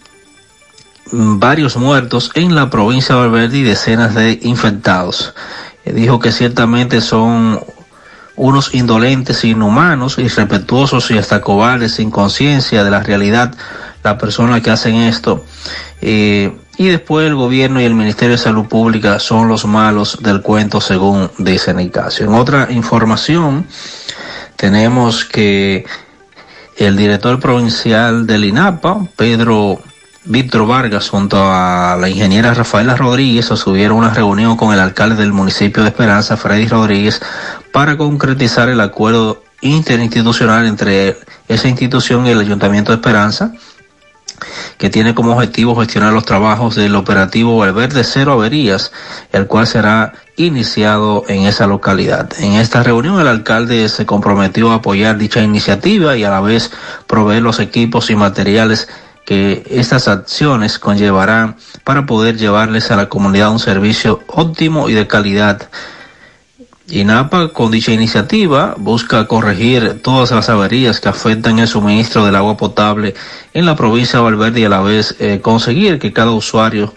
varios 1.12 1.78
muertos 1.78 2.32
en 2.34 2.56
la 2.56 2.72
provincia 2.72 3.14
de 3.14 3.22
Valverde 3.22 3.60
y 3.60 3.64
decenas 3.64 4.16
de 4.16 4.40
infectados. 4.42 5.36
Dijo 5.86 6.20
que 6.20 6.32
ciertamente 6.32 7.02
son 7.02 7.60
unos 8.36 8.74
indolentes, 8.74 9.44
inhumanos, 9.44 10.18
irrespetuosos 10.18 11.12
y 11.12 11.18
hasta 11.18 11.42
cobardes, 11.42 11.96
sin 11.96 12.10
conciencia 12.10 12.84
de 12.84 12.92
la 12.92 13.02
realidad, 13.02 13.54
las 14.04 14.16
personas 14.16 14.62
que 14.62 14.72
hacen 14.72 14.96
esto. 14.96 15.46
Eh, 16.02 16.58
y 16.78 16.88
después 16.88 17.28
el 17.28 17.36
gobierno 17.36 17.80
y 17.80 17.86
el 17.86 17.94
Ministerio 17.94 18.32
de 18.32 18.42
Salud 18.42 18.66
Pública 18.66 19.20
son 19.20 19.48
los 19.48 19.66
malos 19.66 20.18
del 20.22 20.42
cuento, 20.42 20.82
según 20.82 21.30
dice 21.38 21.74
Nicasio. 21.74 22.26
En 22.26 22.34
otra 22.34 22.68
información, 22.72 23.68
tenemos 24.56 25.26
que 25.26 25.86
el 26.78 26.98
director 26.98 27.40
provincial 27.40 28.26
del 28.26 28.46
INAPA, 28.46 29.06
Pedro 29.16 29.80
Víctor 30.26 30.66
Vargas, 30.66 31.10
junto 31.10 31.38
a 31.38 31.98
la 32.00 32.08
ingeniera 32.08 32.54
Rafaela 32.54 32.96
Rodríguez, 32.96 33.46
sostuvieron 33.46 33.98
una 33.98 34.14
reunión 34.14 34.56
con 34.56 34.74
el 34.74 34.80
alcalde 34.80 35.16
del 35.16 35.34
municipio 35.34 35.84
de 35.84 35.90
Esperanza, 35.90 36.38
Freddy 36.38 36.68
Rodríguez, 36.68 37.22
para 37.74 37.98
concretizar 37.98 38.70
el 38.70 38.80
acuerdo 38.80 39.44
interinstitucional 39.60 40.66
entre 40.66 41.18
esa 41.50 41.68
institución 41.68 42.26
y 42.26 42.30
el 42.30 42.40
Ayuntamiento 42.40 42.92
de 42.92 42.98
Esperanza, 42.98 43.52
que 44.78 44.90
tiene 44.90 45.14
como 45.14 45.34
objetivo 45.34 45.76
gestionar 45.76 46.14
los 46.14 46.26
trabajos 46.26 46.76
del 46.76 46.96
operativo 46.96 47.58
Valverde 47.58 48.06
Cero 48.06 48.34
Averías, 48.34 48.94
el 49.34 49.48
cual 49.48 49.68
será 49.68 50.14
iniciado 50.38 51.26
en 51.28 51.48
esa 51.48 51.68
localidad. 51.68 52.30
En 52.40 52.54
esta 52.54 52.82
reunión 52.82 53.20
el 53.20 53.28
alcalde 53.28 53.90
se 53.90 54.06
comprometió 54.06 54.72
a 54.72 54.76
apoyar 54.76 55.18
dicha 55.18 55.42
iniciativa 55.42 56.16
y 56.16 56.24
a 56.24 56.30
la 56.30 56.40
vez 56.40 56.72
proveer 57.08 57.42
los 57.42 57.60
equipos 57.60 58.10
y 58.10 58.16
materiales 58.16 58.88
que 59.26 59.64
estas 59.70 60.08
acciones 60.08 60.80
conllevarán 60.80 61.56
para 61.84 62.06
poder 62.06 62.38
llevarles 62.38 62.92
a 62.92 62.96
la 62.96 63.10
comunidad 63.10 63.52
un 63.52 63.60
servicio 63.60 64.22
óptimo 64.28 64.90
y 64.90 64.94
de 64.94 65.08
calidad. 65.08 65.70
INAPA 66.90 67.50
con 67.54 67.72
dicha 67.72 67.94
iniciativa 67.94 68.76
busca 68.78 69.26
corregir 69.26 70.02
todas 70.02 70.32
las 70.32 70.50
averías 70.50 71.00
que 71.00 71.08
afectan 71.08 71.60
el 71.60 71.68
suministro 71.68 72.26
del 72.26 72.36
agua 72.36 72.58
potable 72.58 73.16
en 73.54 73.66
la 73.66 73.76
provincia 73.76 74.20
de 74.20 74.26
Valverde 74.26 74.60
y 74.60 74.66
a 74.66 74.70
la 74.70 74.82
vez 74.82 75.16
eh, 75.20 75.40
conseguir 75.42 75.98
que 75.98 76.12
cada 76.12 76.32
usuario 76.32 76.94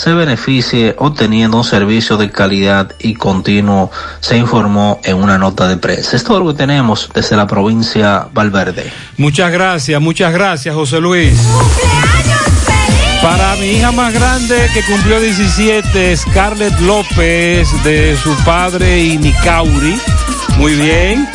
se 0.00 0.14
beneficie 0.14 0.94
obteniendo 0.96 1.58
un 1.58 1.64
servicio 1.64 2.16
de 2.16 2.30
calidad 2.30 2.90
y 3.00 3.12
continuo, 3.12 3.90
se 4.20 4.38
informó 4.38 4.98
en 5.04 5.16
una 5.16 5.36
nota 5.36 5.68
de 5.68 5.76
prensa. 5.76 6.16
Es 6.16 6.24
todo 6.24 6.40
lo 6.40 6.46
que 6.52 6.54
tenemos 6.56 7.10
desde 7.12 7.36
la 7.36 7.46
provincia 7.46 8.26
Valverde. 8.32 8.90
Muchas 9.18 9.52
gracias, 9.52 10.00
muchas 10.00 10.32
gracias, 10.32 10.74
José 10.74 11.02
Luis. 11.02 11.38
Para 13.20 13.54
mi 13.56 13.72
hija 13.72 13.92
más 13.92 14.14
grande 14.14 14.70
que 14.72 14.82
cumplió 14.84 15.20
17, 15.20 16.16
Scarlett 16.16 16.80
López, 16.80 17.68
de 17.84 18.16
su 18.22 18.34
padre 18.36 19.04
Inicauri. 19.04 20.00
Muy 20.56 20.76
bien. 20.76 21.28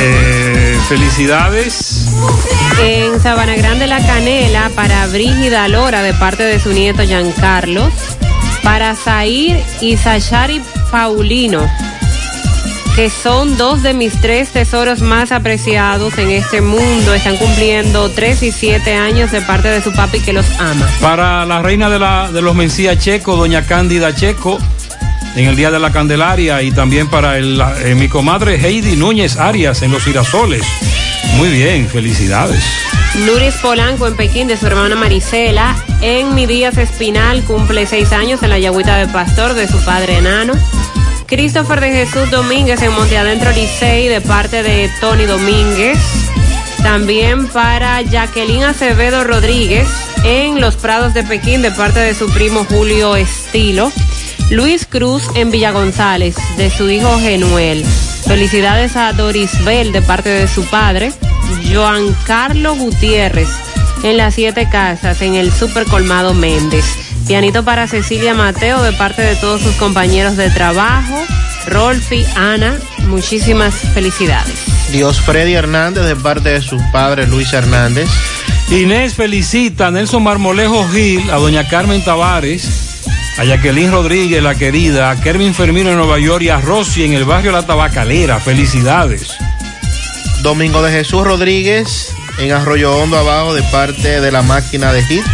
Eh, 0.00 0.53
felicidades. 0.86 2.08
En 2.80 3.20
Sabana 3.20 3.54
Grande 3.54 3.86
La 3.86 4.04
Canela, 4.04 4.70
para 4.74 5.06
Brígida 5.06 5.66
Lora, 5.68 6.02
de 6.02 6.12
parte 6.14 6.42
de 6.42 6.58
su 6.60 6.72
nieto 6.72 7.02
Giancarlos. 7.02 7.92
Para 8.62 8.94
Zair 8.94 9.62
y 9.80 9.96
Sachari 9.96 10.62
Paulino, 10.90 11.68
que 12.96 13.10
son 13.10 13.58
dos 13.58 13.82
de 13.82 13.92
mis 13.92 14.18
tres 14.20 14.50
tesoros 14.50 15.02
más 15.02 15.32
apreciados 15.32 16.16
en 16.18 16.30
este 16.30 16.60
mundo. 16.60 17.12
Están 17.12 17.36
cumpliendo 17.36 18.10
tres 18.10 18.42
y 18.42 18.52
siete 18.52 18.94
años 18.94 19.32
de 19.32 19.42
parte 19.42 19.68
de 19.68 19.82
su 19.82 19.92
papi 19.92 20.20
que 20.20 20.32
los 20.32 20.46
ama. 20.58 20.88
Para 21.00 21.44
la 21.44 21.60
reina 21.60 21.90
de, 21.90 21.98
la, 21.98 22.30
de 22.32 22.40
los 22.40 22.54
Mencía 22.54 22.98
Checo, 22.98 23.36
doña 23.36 23.66
Cándida 23.66 24.14
Checo, 24.14 24.58
en 25.36 25.46
el 25.46 25.56
Día 25.56 25.70
de 25.70 25.78
la 25.78 25.92
Candelaria, 25.92 26.62
y 26.62 26.70
también 26.70 27.08
para 27.08 27.38
el, 27.38 27.60
eh, 27.84 27.94
mi 27.94 28.08
comadre 28.08 28.56
Heidi 28.56 28.96
Núñez 28.96 29.36
Arias 29.36 29.82
en 29.82 29.92
Los 29.92 30.02
Girasoles. 30.02 30.62
Muy 31.36 31.48
bien, 31.48 31.88
felicidades. 31.88 32.62
Luris 33.26 33.54
Polanco 33.54 34.06
en 34.06 34.16
Pekín 34.16 34.48
de 34.48 34.56
su 34.56 34.66
hermana 34.66 34.96
Marisela. 34.96 35.76
En 36.00 36.34
Mi 36.34 36.46
Díaz 36.46 36.76
Espinal 36.78 37.42
cumple 37.44 37.86
seis 37.86 38.12
años 38.12 38.42
en 38.42 38.50
la 38.50 38.58
Yagüita 38.58 38.96
de 38.96 39.06
Pastor 39.06 39.54
de 39.54 39.68
su 39.68 39.78
padre 39.84 40.18
enano. 40.18 40.54
Christopher 41.26 41.80
de 41.80 41.92
Jesús 41.92 42.30
Domínguez 42.30 42.82
en 42.82 42.92
Monteadentro 42.92 43.50
Licey 43.52 44.08
de 44.08 44.20
parte 44.20 44.62
de 44.62 44.90
Tony 45.00 45.24
Domínguez. 45.24 45.98
También 46.82 47.46
para 47.48 48.02
Jacqueline 48.02 48.64
Acevedo 48.64 49.24
Rodríguez 49.24 49.88
en 50.24 50.60
Los 50.60 50.76
Prados 50.76 51.14
de 51.14 51.22
Pekín 51.22 51.62
de 51.62 51.70
parte 51.70 52.00
de 52.00 52.14
su 52.14 52.28
primo 52.30 52.64
Julio 52.64 53.16
Estilo. 53.16 53.90
Luis 54.50 54.86
Cruz 54.86 55.22
en 55.34 55.50
Villa 55.50 55.72
González 55.72 56.36
de 56.56 56.70
su 56.70 56.88
hijo 56.90 57.18
Genuel. 57.18 57.84
Felicidades 58.26 58.96
a 58.96 59.12
Doris 59.12 59.64
Bell 59.64 59.92
de 59.92 60.02
parte 60.02 60.28
de 60.28 60.46
su 60.48 60.64
padre. 60.66 61.12
Joan 61.72 62.14
Carlos 62.26 62.78
Gutiérrez 62.78 63.48
en 64.02 64.18
las 64.18 64.34
siete 64.34 64.68
casas 64.70 65.22
en 65.22 65.34
el 65.34 65.50
Super 65.50 65.86
Colmado 65.86 66.34
Méndez. 66.34 66.84
Pianito 67.26 67.64
para 67.64 67.88
Cecilia 67.88 68.34
Mateo 68.34 68.82
de 68.82 68.92
parte 68.92 69.22
de 69.22 69.34
todos 69.36 69.62
sus 69.62 69.74
compañeros 69.76 70.36
de 70.36 70.50
trabajo. 70.50 71.24
Rolfi, 71.66 72.24
Ana, 72.36 72.78
muchísimas 73.08 73.74
felicidades. 73.94 74.54
Dios 74.92 75.20
Freddy 75.22 75.54
Hernández 75.54 76.04
de 76.04 76.16
parte 76.16 76.50
de 76.50 76.60
su 76.60 76.78
padre 76.92 77.26
Luis 77.26 77.52
Hernández. 77.54 78.10
Inés 78.70 79.14
felicita 79.14 79.86
a 79.86 79.90
Nelson 79.90 80.22
Marmolejo 80.22 80.86
Gil, 80.88 81.30
a 81.30 81.36
doña 81.36 81.66
Carmen 81.68 82.04
Tavares, 82.04 82.93
a 83.36 83.44
Jacqueline 83.44 83.90
Rodríguez, 83.90 84.42
la 84.42 84.54
querida, 84.54 85.10
a 85.10 85.20
Kervin 85.20 85.54
Fermino 85.54 85.90
en 85.90 85.96
Nueva 85.96 86.18
York 86.18 86.42
y 86.42 86.48
a 86.50 86.60
Rosy 86.60 87.04
en 87.04 87.14
el 87.14 87.24
barrio 87.24 87.52
La 87.52 87.66
Tabacalera. 87.66 88.38
Felicidades. 88.38 89.36
Domingo 90.42 90.82
de 90.82 90.92
Jesús 90.92 91.24
Rodríguez 91.24 92.14
en 92.38 92.52
Arroyo 92.52 92.96
Hondo 92.96 93.18
abajo 93.18 93.54
de 93.54 93.62
parte 93.64 94.20
de 94.20 94.30
la 94.30 94.42
máquina 94.42 94.92
de 94.92 95.02
hit. 95.04 95.24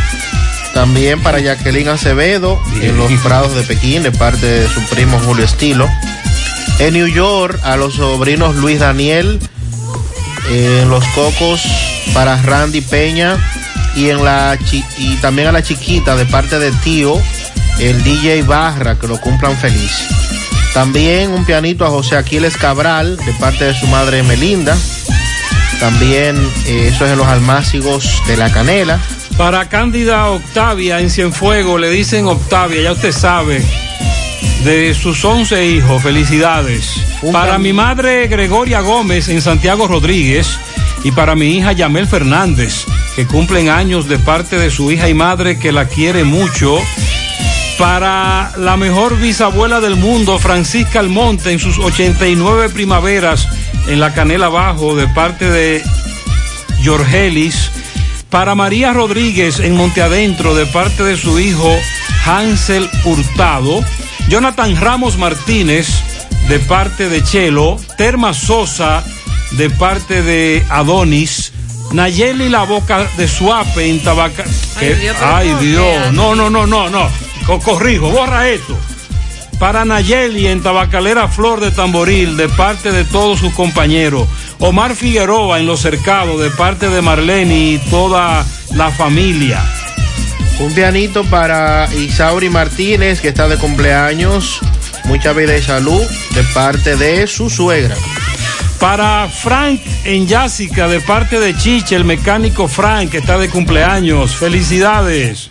También 0.73 1.21
para 1.23 1.41
Jacqueline 1.41 1.89
Acevedo 1.89 2.61
en 2.81 2.97
los 2.97 3.13
Prados 3.21 3.55
de 3.55 3.63
Pekín 3.65 4.03
de 4.03 4.13
parte 4.13 4.47
de 4.47 4.69
su 4.69 4.81
primo 4.85 5.19
Julio 5.19 5.45
Estilo. 5.45 5.89
En 6.79 6.95
New 6.95 7.09
York 7.09 7.59
a 7.65 7.77
los 7.77 7.95
sobrinos 7.95 8.57
Luis 8.57 8.79
Daniel 8.79 9.41
en 10.51 10.89
Los 10.89 11.05
Cocos 11.09 11.63
para 12.15 12.41
Randy 12.41 12.81
Peña 12.81 13.37
y 13.95 14.09
en 14.09 14.25
la 14.25 14.57
y 14.97 15.17
también 15.17 15.49
a 15.49 15.53
la 15.53 15.63
chiquita 15.63 16.17
de 16.17 16.25
parte 16.25 16.59
de 16.59 16.71
tío 16.73 17.21
el 17.81 18.03
DJ 18.05 18.43
Barra 18.43 18.99
que 18.99 19.09
lo 19.09 19.19
cumplan 19.21 19.57
feliz. 19.57 20.07
También 20.75 21.33
un 21.33 21.45
pianito 21.45 21.85
a 21.85 21.91
José 21.91 22.17
Aquiles 22.17 22.57
Cabral 22.57 23.17
de 23.17 23.33
parte 23.35 23.65
de 23.65 23.75
su 23.75 23.87
madre 23.87 24.23
Melinda. 24.23 24.77
También 25.81 26.37
eh, 26.67 26.91
eso 26.93 27.07
es 27.07 27.13
en 27.13 27.19
los 27.19 27.27
almácigos 27.27 28.23
de 28.27 28.37
la 28.37 28.53
canela. 28.53 29.01
Para 29.37 29.69
Cándida 29.69 30.29
Octavia 30.29 31.01
en 31.01 31.11
Cienfuego, 31.11 31.79
le 31.79 31.91
dicen 31.91 32.27
Octavia, 32.27 32.83
ya 32.83 32.93
usted 32.93 33.13
sabe, 33.13 33.65
de 34.65 34.95
sus 34.95 35.25
11 35.25 35.67
hijos, 35.67 36.03
felicidades. 36.03 37.01
Para 37.33 37.59
mi 37.59 37.73
madre 37.73 38.29
Gregoria 38.29 38.81
Gómez 38.81 39.29
en 39.29 39.41
Santiago 39.41 39.89
Rodríguez 39.89 40.59
y 41.03 41.13
para 41.13 41.35
mi 41.35 41.57
hija 41.57 41.73
Yamel 41.73 42.07
Fernández, 42.07 42.85
que 43.17 43.27
cumplen 43.27 43.71
años 43.71 44.09
de 44.09 44.19
parte 44.19 44.59
de 44.59 44.71
su 44.71 44.93
hija 44.93 45.09
y 45.09 45.15
madre 45.15 45.59
que 45.59 45.73
la 45.73 45.89
quiere 45.89 46.25
mucho. 46.25 46.79
Para 47.81 48.53
la 48.59 48.77
mejor 48.77 49.19
bisabuela 49.19 49.81
del 49.81 49.97
mundo, 49.97 50.39
Francisca 50.39 51.01
Almonte, 51.01 51.51
en 51.51 51.59
sus 51.59 51.79
89 51.79 52.69
primaveras 52.69 53.49
en 53.89 54.01
la 54.01 54.13
Canela 54.13 54.51
Bajo, 54.51 54.95
de 54.95 55.09
parte 55.09 55.51
de 55.51 55.83
Jorgelis. 56.85 57.71
Para 58.29 58.55
María 58.55 58.93
Rodríguez 58.93 59.61
en 59.61 59.77
Monte 59.77 60.03
Adentro, 60.03 60.55
de 60.55 60.67
parte 60.67 61.05
de 61.05 61.17
su 61.17 61.41
hijo 61.41 61.75
Hansel 62.27 62.87
Hurtado. 63.03 63.83
Jonathan 64.29 64.77
Ramos 64.77 65.17
Martínez, 65.17 65.89
de 66.51 66.59
parte 66.59 67.09
de 67.09 67.25
Chelo. 67.25 67.79
Terma 67.97 68.35
Sosa, 68.35 69.03
de 69.53 69.71
parte 69.71 70.21
de 70.21 70.63
Adonis. 70.69 71.55
Nayeli 71.93 72.49
La 72.49 72.63
Boca 72.65 73.07
de 73.17 73.27
Suape 73.27 73.89
en 73.91 74.01
Tabaca. 74.03 74.45
Ay, 74.77 74.95
Dios, 74.95 75.17
Ay. 75.21 75.55
Dios. 75.61 76.13
No, 76.13 76.35
no, 76.35 76.49
no, 76.51 76.67
no, 76.67 76.89
no. 76.89 77.09
Co- 77.47 77.59
corrijo, 77.61 78.11
borra 78.11 78.49
esto. 78.49 78.79
Para 79.59 79.85
Nayeli 79.85 80.47
en 80.47 80.63
Tabacalera 80.63 81.29
Flor 81.29 81.61
de 81.61 81.71
Tamboril, 81.71 82.37
de 82.37 82.49
parte 82.49 82.93
de 82.93 83.05
todos 83.05 83.41
sus 83.41 83.53
compañeros. 83.53 84.27
Omar 84.59 84.95
Figueroa 84.95 85.59
en 85.59 85.67
Los 85.67 85.81
Cercados, 85.81 86.41
de 86.41 86.51
parte 86.51 86.89
de 86.89 87.03
Marlene 87.03 87.55
y 87.73 87.79
toda 87.91 88.45
la 88.75 88.91
familia. 88.91 89.61
Un 90.61 90.73
pianito 90.75 91.25
para 91.25 91.89
Isauri 91.95 92.51
Martínez, 92.51 93.21
que 93.21 93.29
está 93.29 93.49
de 93.49 93.57
cumpleaños. 93.57 94.61
Mucha 95.05 95.33
vida 95.33 95.57
y 95.57 95.63
salud 95.63 96.03
de 96.35 96.43
parte 96.55 96.97
de 96.97 97.27
su 97.27 97.51
suegra. 97.51 97.97
Para 98.81 99.29
Frank 99.29 99.81
en 100.05 100.27
Yásica, 100.27 100.89
de 100.89 101.01
parte 101.01 101.39
de 101.39 101.55
Chiche, 101.55 101.95
el 101.95 102.07
mecánico 102.07 102.67
Frank, 102.67 103.11
que 103.11 103.19
está 103.19 103.37
de 103.37 103.51
cumpleaños. 103.51 104.35
Felicidades. 104.35 105.51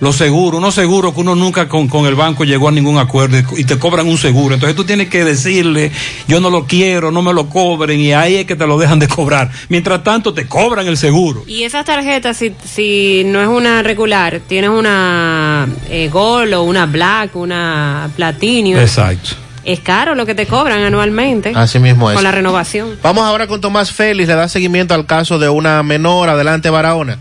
Los 0.00 0.16
seguros, 0.16 0.58
unos 0.58 0.74
seguros 0.74 1.14
que 1.14 1.20
uno 1.20 1.34
nunca 1.34 1.68
con, 1.68 1.88
con 1.88 2.06
el 2.06 2.14
banco 2.14 2.44
llegó 2.44 2.68
a 2.68 2.72
ningún 2.72 2.98
acuerdo 2.98 3.38
y, 3.56 3.64
te 3.64 3.78
cobran 3.78 4.08
un 4.08 4.18
seguro. 4.18 4.54
Entonces 4.54 4.76
tú 4.76 4.84
tienes 4.84 5.08
que 5.08 5.24
decirle, 5.24 5.90
yo 6.26 6.40
no 6.40 6.50
lo 6.50 6.66
quiero, 6.66 7.10
no 7.10 7.22
me 7.22 7.32
lo 7.32 7.48
cobren 7.48 8.00
y 8.00 8.12
ahí 8.12 8.36
es 8.36 8.46
que 8.46 8.56
te 8.56 8.66
lo 8.66 8.78
dejan 8.78 8.98
de 8.98 9.08
cobrar. 9.08 9.50
Mientras 9.68 10.02
tanto 10.04 10.32
te 10.32 10.46
cobran 10.46 10.86
el 10.86 10.96
seguro. 10.96 11.44
Y 11.46 11.64
esas 11.64 11.84
tarjetas, 11.84 12.36
si, 12.36 12.54
si 12.64 13.22
no 13.26 13.40
es 13.40 13.48
una 13.48 13.82
regular, 13.82 14.40
tienes 14.46 14.70
una 14.70 15.68
eh, 15.90 16.08
Gold 16.12 16.54
o 16.54 16.62
una 16.62 16.86
Black, 16.86 17.36
una 17.36 18.10
Platinum. 18.16 18.78
Exacto. 18.78 19.47
Es 19.64 19.80
caro 19.80 20.14
lo 20.14 20.26
que 20.26 20.34
te 20.34 20.46
cobran 20.46 20.82
anualmente. 20.82 21.52
Así 21.54 21.78
mismo 21.78 22.10
es. 22.10 22.14
Con 22.14 22.24
la 22.24 22.32
renovación. 22.32 22.98
Vamos 23.02 23.24
ahora 23.24 23.46
con 23.46 23.60
Tomás 23.60 23.92
Félix, 23.92 24.28
le 24.28 24.34
da 24.34 24.48
seguimiento 24.48 24.94
al 24.94 25.06
caso 25.06 25.38
de 25.38 25.48
una 25.48 25.82
menor. 25.82 26.28
Adelante, 26.28 26.70
Barahona. 26.70 27.18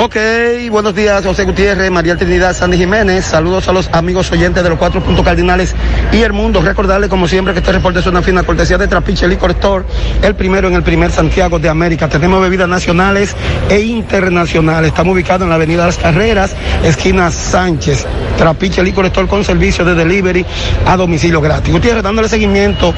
Ok, 0.00 0.16
buenos 0.70 0.94
días, 0.94 1.24
José 1.24 1.44
Gutiérrez, 1.44 1.90
María 1.90 2.14
Trinidad, 2.16 2.54
Sandy 2.54 2.76
Jiménez. 2.76 3.24
Saludos 3.24 3.66
a 3.68 3.72
los 3.72 3.88
amigos 3.92 4.30
oyentes 4.30 4.62
de 4.62 4.68
los 4.68 4.78
cuatro 4.78 5.02
puntos 5.02 5.24
cardinales 5.24 5.74
y 6.12 6.18
el 6.18 6.32
mundo. 6.32 6.60
Recordarles, 6.60 7.08
como 7.08 7.26
siempre, 7.26 7.52
que 7.52 7.60
este 7.60 7.72
reporte 7.72 8.00
es 8.00 8.06
una 8.06 8.22
fina 8.22 8.42
cortesía 8.42 8.78
de 8.78 8.86
Trapiche 8.86 9.26
Liquor 9.26 9.52
Store, 9.52 9.84
el 10.22 10.34
primero 10.36 10.68
en 10.68 10.74
el 10.74 10.82
primer 10.82 11.10
Santiago 11.10 11.58
de 11.58 11.68
América. 11.68 12.08
Tenemos 12.08 12.40
bebidas 12.40 12.68
nacionales 12.68 13.34
e 13.70 13.80
internacionales. 13.80 14.88
Estamos 14.88 15.14
ubicados 15.14 15.42
en 15.42 15.48
la 15.48 15.56
avenida 15.56 15.86
Las 15.86 15.96
Carreras, 15.98 16.54
esquina 16.84 17.30
Sánchez. 17.30 18.06
Trapiche 18.36 18.82
Liquor 18.84 19.06
Store 19.06 19.26
con 19.26 19.42
servicio 19.42 19.84
de 19.84 19.94
delivery 19.94 20.46
a 20.86 20.96
domicilio 20.96 21.40
gratis. 21.40 21.72
Gutiérrez, 21.72 22.02
dándole 22.02 22.28
seguimiento 22.28 22.94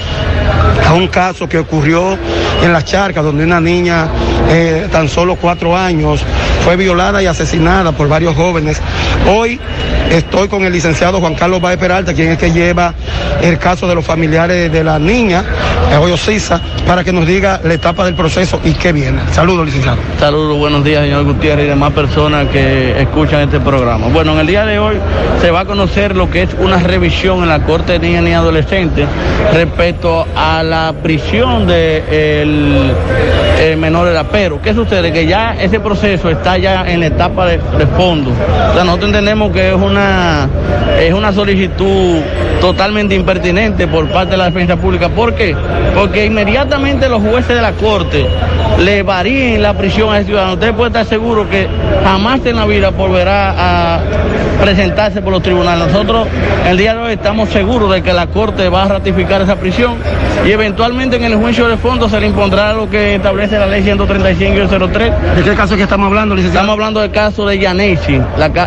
a 0.86 0.94
un 0.94 1.08
caso 1.08 1.48
que 1.48 1.58
ocurrió 1.58 2.18
en 2.62 2.72
las 2.72 2.84
charcas, 2.84 3.24
donde 3.24 3.44
una 3.44 3.60
niña 3.60 4.08
eh, 4.48 4.88
tan 4.90 5.08
solo 5.08 5.36
cuatro 5.36 5.76
años 5.76 6.22
fue 6.64 6.76
violada 6.76 7.22
y 7.22 7.26
asesinada 7.26 7.92
por 7.92 8.08
varios 8.08 8.34
jóvenes. 8.34 8.80
Hoy 9.28 9.60
estoy 10.10 10.48
con 10.48 10.64
el 10.64 10.72
licenciado 10.72 11.20
Juan 11.20 11.34
Carlos 11.34 11.60
Baez 11.60 11.78
Peralta, 11.78 12.14
quien 12.14 12.30
es 12.30 12.38
que 12.38 12.50
lleva 12.50 12.94
el 13.42 13.58
caso 13.58 13.86
de 13.86 13.94
los 13.94 14.04
familiares 14.04 14.70
de 14.72 14.84
la 14.84 14.98
niña, 14.98 15.44
Hoyo 16.00 16.16
Sisa, 16.16 16.60
para 16.86 17.04
que 17.04 17.12
nos 17.12 17.26
diga 17.26 17.60
la 17.62 17.74
etapa 17.74 18.04
del 18.04 18.14
proceso 18.14 18.60
y 18.64 18.72
qué 18.72 18.92
viene. 18.92 19.20
Saludos, 19.32 19.66
licenciado. 19.66 19.98
Saludos, 20.18 20.58
buenos 20.58 20.84
días, 20.84 21.02
señor 21.04 21.24
Gutiérrez 21.24 21.66
y 21.66 21.68
demás 21.68 21.92
personas 21.92 22.48
que 22.48 23.00
escuchan 23.00 23.42
este 23.42 23.60
programa. 23.60 24.08
Bueno, 24.08 24.32
en 24.32 24.40
el 24.40 24.46
día 24.46 24.64
de 24.64 24.78
hoy 24.78 24.96
se 25.40 25.50
va 25.50 25.60
a 25.60 25.64
conocer 25.64 26.16
lo 26.16 26.30
que 26.30 26.42
es 26.42 26.50
una 26.58 26.78
revisión 26.78 27.42
en 27.42 27.48
la 27.50 27.60
Corte 27.60 27.92
de 27.92 27.98
Niñas 27.98 28.24
y 28.28 28.32
Adolescentes 28.32 29.06
respecto 29.52 30.26
a 30.36 30.62
la 30.62 30.94
prisión 31.02 31.66
del 31.66 32.92
menor 33.76 34.08
de 34.08 34.24
Pero, 34.30 34.60
¿qué 34.62 34.72
sucede? 34.72 35.12
Que 35.12 35.26
ya 35.26 35.56
ese 35.60 35.80
proceso 35.80 36.30
está 36.30 36.56
ya 36.58 36.84
en 36.86 37.00
la 37.00 37.06
etapa 37.06 37.46
de, 37.46 37.58
de 37.58 37.86
fondo. 37.86 38.30
O 38.30 38.74
sea, 38.74 38.84
nosotros 38.84 39.08
entendemos 39.08 39.50
que 39.52 39.70
es 39.70 39.74
una, 39.74 40.48
es 41.00 41.12
una 41.12 41.32
solicitud 41.32 42.18
totalmente 42.60 43.14
impertinente 43.14 43.86
por 43.88 44.08
parte 44.10 44.32
de 44.32 44.36
la 44.36 44.44
defensa 44.44 44.76
pública. 44.76 45.08
¿Por 45.08 45.34
qué? 45.34 45.56
Porque 45.94 46.26
inmediatamente 46.26 47.08
los 47.08 47.22
jueces 47.22 47.56
de 47.56 47.62
la 47.62 47.72
Corte 47.72 48.26
le 48.78 49.02
varíen 49.02 49.62
la 49.62 49.74
prisión 49.74 50.12
a 50.12 50.18
ese 50.18 50.26
ciudadano, 50.26 50.54
usted 50.54 50.74
puede 50.74 50.88
estar 50.88 51.06
seguro 51.06 51.48
que 51.48 51.66
jamás 52.04 52.44
en 52.44 52.56
la 52.56 52.66
vida 52.66 52.90
volverá 52.90 53.54
a 53.56 54.00
presentarse 54.60 55.22
por 55.22 55.32
los 55.32 55.42
tribunales. 55.42 55.88
Nosotros 55.88 56.28
el 56.68 56.76
día 56.76 56.94
de 56.94 57.00
hoy 57.00 57.12
estamos 57.14 57.39
seguros 57.48 57.92
de 57.92 58.02
que 58.02 58.12
la 58.12 58.26
Corte 58.26 58.68
va 58.68 58.84
a 58.84 58.88
ratificar 58.88 59.42
esa 59.42 59.56
prisión 59.56 59.96
y 60.46 60.50
eventualmente 60.50 61.16
en 61.16 61.24
el 61.24 61.36
juicio 61.36 61.68
de 61.68 61.76
fondo 61.76 62.08
se 62.08 62.20
le 62.20 62.26
impondrá 62.26 62.72
lo 62.72 62.88
que 62.88 63.16
establece 63.16 63.58
la 63.58 63.66
ley 63.66 63.82
135-03. 63.82 65.36
¿De 65.36 65.42
qué 65.42 65.54
caso 65.54 65.76
que 65.76 65.82
estamos 65.82 66.06
hablando, 66.06 66.34
licenciado? 66.34 66.64
Estamos 66.64 66.72
hablando 66.74 67.00
del 67.00 67.10
caso 67.10 67.46
de 67.46 67.58
Yanesi, 67.58 68.20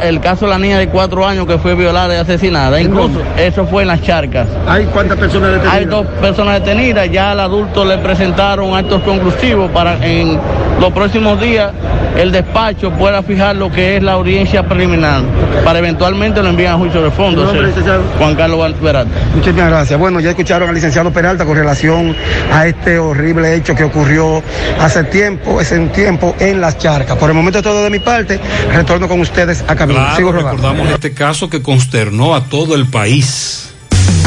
el 0.04 0.20
caso 0.20 0.46
de 0.46 0.52
la 0.52 0.60
niña 0.60 0.78
de 0.78 0.90
cuatro 0.90 1.26
años 1.26 1.46
que 1.48 1.58
fue 1.58 1.76
violada 1.76 2.14
y 2.16 2.18
asesinada. 2.18 2.80
Incluso 2.80 3.22
eso 3.38 3.66
fue 3.66 3.84
en 3.84 3.90
las 3.90 4.02
charcas. 4.02 4.48
¿Hay 4.68 4.86
cuántas 4.86 5.18
personas 5.18 5.52
detenidas? 5.52 5.74
Hay 5.76 5.86
dos 5.86 6.06
personas 6.22 6.60
detenidas, 6.64 7.10
ya 7.12 7.32
al 7.32 7.40
adulto 7.40 7.86
le 7.86 7.98
presentaron 7.98 8.76
actos 8.76 9.02
conclusivos 9.04 9.70
para 9.72 9.94
en 10.06 10.40
los 10.80 10.92
próximos 10.92 11.40
días 11.40 11.72
el 12.18 12.32
despacho 12.32 12.92
pueda 12.92 13.24
fijar 13.24 13.56
lo 13.56 13.72
que 13.72 13.98
es 13.98 14.04
la 14.04 14.14
audiencia 14.14 14.68
preliminar 14.68 15.22
para 15.64 15.80
eventualmente 15.80 16.42
lo 16.42 16.50
envíen 16.50 16.72
a 16.72 16.78
juicio 16.78 17.02
de 17.02 17.12
fondo. 17.12 17.48
¿Su 17.48 17.54
nombre, 17.54 17.72
sí. 17.74 17.82
Juan 18.18 18.36
Carlos 18.36 18.82
Verata. 18.82 19.10
Muchísimas 19.34 19.70
gracias. 19.70 20.00
Bueno, 20.00 20.20
ya 20.20 20.32
escucharon 20.32 20.70
al 20.70 20.76
licenciado 20.76 21.12
Peralta 21.12 21.46
con 21.46 21.56
relación 21.56 22.16
a 22.52 22.68
este 22.68 23.00
horrible 23.00 23.56
hecho 23.56 23.76
que 23.76 23.84
ocurrió 23.84 24.44
hace 24.80 25.04
tiempo, 25.06 25.60
hace 25.60 25.80
un 25.80 25.90
tiempo 25.90 26.36
en 26.40 26.62
las 26.62 26.78
charcas. 26.78 27.18
Por 27.18 27.30
el 27.30 27.36
momento 27.36 27.62
todo 27.62 27.84
de 27.84 27.90
mi 27.90 28.00
parte, 28.00 28.40
retorno 28.74 29.08
con 29.08 29.20
ustedes 29.22 29.64
a 29.68 29.76
Camino. 29.76 30.00
Claro, 30.00 30.16
Sigo 30.16 30.32
recordamos 30.32 30.90
este 30.90 31.14
caso 31.14 31.50
que 31.50 31.62
consternó 31.62 32.36
a 32.36 32.44
todo 32.46 32.76
el 32.76 32.88
país. 32.88 33.73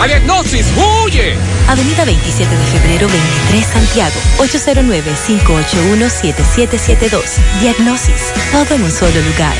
¡A 0.00 0.06
Diagnosis, 0.06 0.66
huye! 0.76 1.34
Avenida 1.68 2.04
27 2.04 2.54
de 2.54 2.64
febrero 2.66 3.08
23 3.08 3.64
Santiago, 3.66 4.14
809-581-7772. 4.38 7.22
Diagnosis, 7.62 8.32
todo 8.52 8.74
en 8.74 8.82
un 8.84 8.90
solo 8.90 9.18
lugar. 9.32 9.54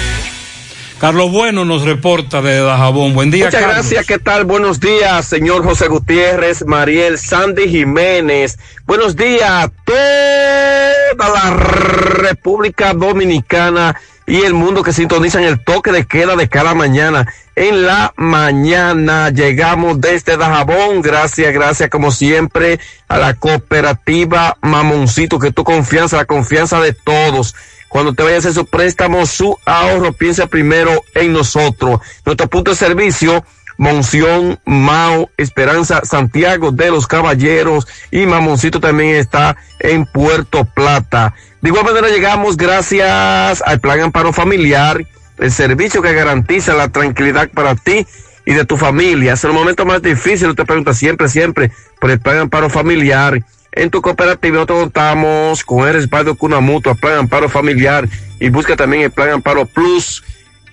Carlos 0.98 1.30
Bueno 1.32 1.64
nos 1.64 1.82
reporta 1.84 2.42
de 2.42 2.60
Dajabón. 2.60 3.14
Buen 3.14 3.30
día, 3.30 3.46
Muchas 3.46 3.60
Carlos. 3.60 3.76
gracias, 3.76 4.06
¿qué 4.06 4.18
tal? 4.18 4.44
Buenos 4.44 4.78
días, 4.80 5.26
señor 5.26 5.64
José 5.64 5.88
Gutiérrez, 5.88 6.66
Mariel, 6.66 7.16
Sandy 7.18 7.68
Jiménez. 7.68 8.58
Buenos 8.86 9.16
días 9.16 9.42
a 9.48 9.70
toda 9.84 11.28
la 11.30 11.50
República 11.50 12.92
Dominicana 12.94 13.98
y 14.26 14.42
el 14.42 14.54
mundo 14.54 14.82
que 14.82 14.92
sintonizan 14.92 15.44
el 15.44 15.62
toque 15.62 15.92
de 15.92 16.04
queda 16.04 16.34
de 16.34 16.48
cada 16.48 16.74
mañana. 16.74 17.32
En 17.54 17.86
la 17.86 18.12
mañana 18.16 19.30
llegamos 19.30 20.00
desde 20.00 20.36
Dajabón. 20.36 21.00
Gracias, 21.00 21.52
gracias 21.54 21.88
como 21.88 22.10
siempre 22.10 22.80
a 23.08 23.18
la 23.18 23.34
cooperativa 23.34 24.58
Mamoncito, 24.62 25.38
que 25.38 25.52
tu 25.52 25.62
confianza, 25.62 26.16
la 26.16 26.24
confianza 26.24 26.80
de 26.80 26.92
todos. 26.92 27.54
Cuando 27.88 28.14
te 28.14 28.24
vayas 28.24 28.44
a 28.44 28.48
hacer 28.50 28.64
su 28.64 28.66
préstamo, 28.66 29.24
su 29.26 29.56
ahorro, 29.64 30.12
piensa 30.12 30.48
primero 30.48 30.90
en 31.14 31.32
nosotros. 31.32 32.00
Nuestro 32.24 32.48
punto 32.48 32.72
de 32.72 32.76
servicio, 32.76 33.44
Monción, 33.78 34.58
Mao, 34.64 35.30
Esperanza, 35.36 36.02
Santiago 36.04 36.72
de 36.72 36.90
los 36.90 37.06
Caballeros 37.06 37.86
y 38.10 38.26
Mamoncito 38.26 38.80
también 38.80 39.16
está 39.16 39.56
en 39.80 40.06
Puerto 40.06 40.64
Plata. 40.64 41.34
De 41.60 41.68
igual 41.68 41.84
manera 41.84 42.08
llegamos 42.08 42.56
gracias 42.56 43.62
al 43.62 43.80
Plan 43.80 44.00
Amparo 44.00 44.32
Familiar, 44.32 45.04
el 45.38 45.52
servicio 45.52 46.02
que 46.02 46.14
garantiza 46.14 46.74
la 46.74 46.88
tranquilidad 46.88 47.50
para 47.50 47.74
ti 47.74 48.06
y 48.46 48.54
de 48.54 48.64
tu 48.64 48.76
familia. 48.76 49.34
Es 49.34 49.44
el 49.44 49.52
momento 49.52 49.84
más 49.84 50.00
difícil, 50.00 50.54
te 50.54 50.64
pregunta 50.64 50.94
siempre, 50.94 51.28
siempre, 51.28 51.70
por 52.00 52.10
el 52.10 52.20
Plan 52.20 52.38
Amparo 52.38 52.70
Familiar. 52.70 53.42
En 53.72 53.90
tu 53.90 54.00
cooperativa 54.00 54.54
nosotros 54.54 54.80
contamos 54.84 55.62
con 55.64 55.86
el 55.86 55.94
respaldo 55.94 56.34
Cuna 56.34 56.60
Mutua, 56.60 56.94
Plan 56.94 57.18
Amparo 57.18 57.50
Familiar 57.50 58.08
y 58.40 58.48
busca 58.48 58.74
también 58.74 59.02
el 59.02 59.10
Plan 59.10 59.30
Amparo 59.30 59.66
Plus 59.66 60.22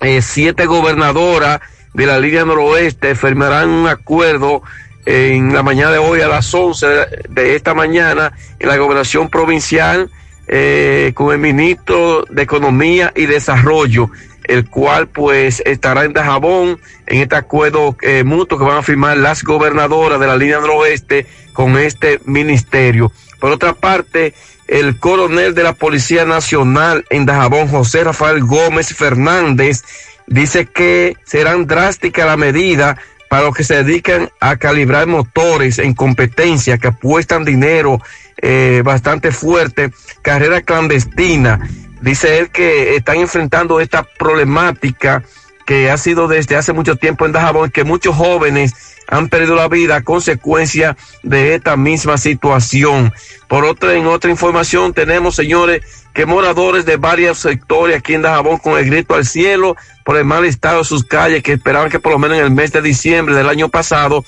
eh, 0.00 0.20
siete 0.20 0.66
gobernadoras 0.66 1.60
de 1.92 2.06
la 2.06 2.18
línea 2.18 2.44
noroeste 2.44 3.14
firmarán 3.14 3.68
un 3.68 3.86
acuerdo 3.86 4.62
en 5.06 5.55
la 5.55 5.62
mañana 5.62 5.92
de 5.92 5.98
hoy 5.98 6.23
a 6.23 6.28
las 6.28 6.52
11 6.52 6.86
de 7.28 7.55
esta 7.55 7.74
mañana 7.74 8.32
en 8.58 8.68
la 8.68 8.76
gobernación 8.76 9.28
provincial 9.28 10.10
eh, 10.47 11.12
con 11.14 11.32
el 11.32 11.39
ministro 11.39 12.24
de 12.28 12.42
Economía 12.42 13.12
y 13.14 13.26
Desarrollo, 13.26 14.10
el 14.44 14.68
cual 14.68 15.08
pues 15.08 15.62
estará 15.66 16.05
en 16.05 16.12
Dajabón 16.12 16.81
en 17.06 17.20
este 17.23 17.36
acuerdo 17.36 17.97
eh, 18.02 18.24
mutuo 18.24 18.58
que 18.58 18.64
van 18.64 18.78
a 18.78 18.82
firmar 18.82 19.16
las 19.16 19.42
gobernadoras 19.42 20.20
de 20.20 20.26
la 20.26 20.36
línea 20.36 20.60
noroeste 20.60 21.26
con 21.52 21.78
este 21.78 22.20
ministerio. 22.24 23.12
Por 23.40 23.52
otra 23.52 23.74
parte, 23.74 24.34
el 24.68 24.98
coronel 24.98 25.55
de 25.55 25.62
la 25.62 25.74
Policía 25.74 26.24
Nacional 26.24 27.05
en 27.10 27.26
Dajabón, 27.26 27.68
José 27.68 28.05
Rafael 28.05 28.42
Gómez 28.44 28.94
Fernández, 28.94 29.82
dice 30.26 30.66
que 30.66 31.16
serán 31.24 31.66
drásticas 31.66 32.26
las 32.26 32.39
medidas 32.39 32.97
para 33.28 33.47
los 33.47 33.55
que 33.55 33.64
se 33.64 33.82
dedican 33.82 34.31
a 34.40 34.56
calibrar 34.56 35.06
motores 35.06 35.78
en 35.78 35.94
competencia, 35.94 36.78
que 36.78 36.89
apuestan 36.89 37.44
dinero 37.44 38.00
eh, 38.40 38.82
bastante 38.84 39.32
fuerte, 39.32 39.90
carrera 40.23 40.62
clandestina. 40.62 41.68
Dice 42.00 42.39
él 42.39 42.50
que 42.50 42.97
están 42.97 43.16
enfrentando 43.16 43.81
esta 43.81 44.02
problemática 44.02 45.23
que 45.64 45.90
ha 45.90 45.97
sido 45.97 46.28
desde 46.28 46.56
hace 46.56 46.73
mucho 46.73 46.97
tiempo 46.97 47.24
en 47.24 47.32
Dajabón, 47.32 47.70
que 47.70 47.84
muchos 47.84 48.14
jóvenes 48.14 48.74
han 49.08 49.28
perdido 49.28 49.55
la 49.55 49.68
vida 49.68 49.97
a 49.97 50.02
consecuencia 50.02 50.97
de 51.23 51.55
esta 51.55 51.76
misma 51.76 52.18
situación. 52.18 53.12
Por 53.48 53.64
otra, 53.64 53.94
en 53.94 54.06
otra 54.06 54.31
información 54.31 54.92
tenemos, 54.92 55.36
señores, 55.36 55.82
que 56.12 56.26
moradores 56.26 56.84
de 56.84 56.97
varios 56.97 57.39
sectores 57.39 57.98
aquí 57.98 58.14
en 58.14 58.23
Dajabón 58.23 58.58
con 58.58 58.78
el 58.78 58.86
grito 58.86 59.14
al 59.14 59.24
cielo 59.24 59.76
por 60.05 60.16
el 60.16 60.24
mal 60.24 60.44
estado 60.44 60.78
de 60.78 60.84
sus 60.84 61.05
calles 61.05 61.42
que 61.42 61.55
esperaban 61.55 61.90
que 61.90 62.00
por 62.00 62.12
lo 62.12 62.18
menos 62.18 62.39
en 62.39 62.44
el 62.44 62.50
mes 62.50 62.73
de 62.73 62.82
diciembre 62.82 63.34
del 63.34 63.48
año 63.48 63.68
pasado 63.68 64.24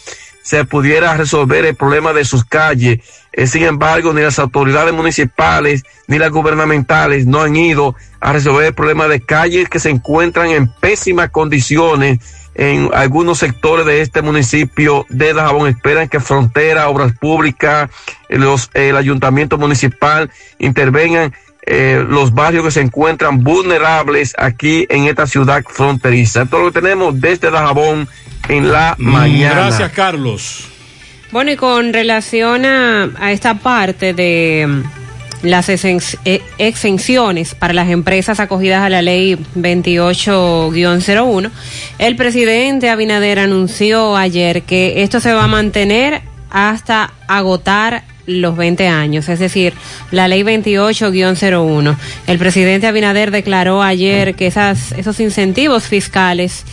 se 0.46 0.64
pudiera 0.64 1.16
resolver 1.16 1.64
el 1.64 1.74
problema 1.74 2.12
de 2.12 2.24
sus 2.24 2.44
calles. 2.44 3.00
Eh, 3.32 3.48
sin 3.48 3.64
embargo, 3.64 4.12
ni 4.12 4.20
las 4.20 4.38
autoridades 4.38 4.94
municipales 4.94 5.82
ni 6.06 6.20
las 6.20 6.30
gubernamentales 6.30 7.26
no 7.26 7.40
han 7.40 7.56
ido 7.56 7.96
a 8.20 8.32
resolver 8.32 8.66
el 8.66 8.72
problema 8.72 9.08
de 9.08 9.20
calles 9.20 9.68
que 9.68 9.80
se 9.80 9.90
encuentran 9.90 10.50
en 10.50 10.68
pésimas 10.68 11.30
condiciones 11.30 12.20
en 12.54 12.90
algunos 12.94 13.38
sectores 13.38 13.86
de 13.86 14.02
este 14.02 14.22
municipio 14.22 15.04
de 15.08 15.34
Dajabón. 15.34 15.68
Esperan 15.68 16.08
que 16.08 16.20
Frontera, 16.20 16.88
Obras 16.90 17.18
Públicas, 17.18 17.90
eh, 18.28 18.38
los, 18.38 18.70
el 18.74 18.96
ayuntamiento 18.96 19.58
municipal 19.58 20.30
intervengan 20.60 21.34
eh, 21.66 22.04
los 22.08 22.32
barrios 22.32 22.64
que 22.64 22.70
se 22.70 22.80
encuentran 22.80 23.42
vulnerables 23.42 24.34
aquí 24.38 24.86
en 24.88 25.04
esta 25.04 25.26
ciudad 25.26 25.62
fronteriza. 25.68 26.42
Esto 26.42 26.58
es 26.58 26.64
lo 26.64 26.72
que 26.72 26.80
tenemos 26.80 27.20
desde 27.20 27.50
Dajabón 27.50 28.08
en 28.48 28.70
la 28.72 28.94
mañana. 28.98 29.54
Gracias, 29.66 29.90
Carlos. 29.92 30.68
Bueno, 31.32 31.50
y 31.50 31.56
con 31.56 31.92
relación 31.92 32.64
a, 32.64 33.10
a 33.18 33.32
esta 33.32 33.54
parte 33.54 34.14
de, 34.14 34.82
las 35.42 35.68
exen- 35.68 36.18
eh, 36.24 36.40
exenciones 36.58 37.54
para 37.56 37.74
las 37.74 37.88
empresas 37.90 38.38
acogidas 38.40 38.82
a 38.82 38.88
la 38.88 39.02
ley 39.02 39.36
28-01, 39.56 41.50
el 41.98 42.16
presidente 42.16 42.90
Abinader 42.90 43.38
anunció 43.40 44.16
ayer 44.16 44.62
que 44.62 45.02
esto 45.02 45.20
se 45.20 45.32
va 45.32 45.44
a 45.44 45.48
mantener 45.48 46.22
hasta 46.50 47.12
agotar 47.28 48.04
los 48.26 48.56
20 48.56 48.88
años, 48.88 49.28
es 49.28 49.38
decir, 49.38 49.72
la 50.10 50.28
ley 50.28 50.42
28-01. 50.42 51.96
El 52.26 52.38
presidente 52.38 52.86
Abinader 52.86 53.30
declaró 53.30 53.82
ayer 53.82 54.34
que 54.34 54.46
esas, 54.46 54.92
esos 54.92 55.20
incentivos 55.20 55.84
fiscales 55.84 56.64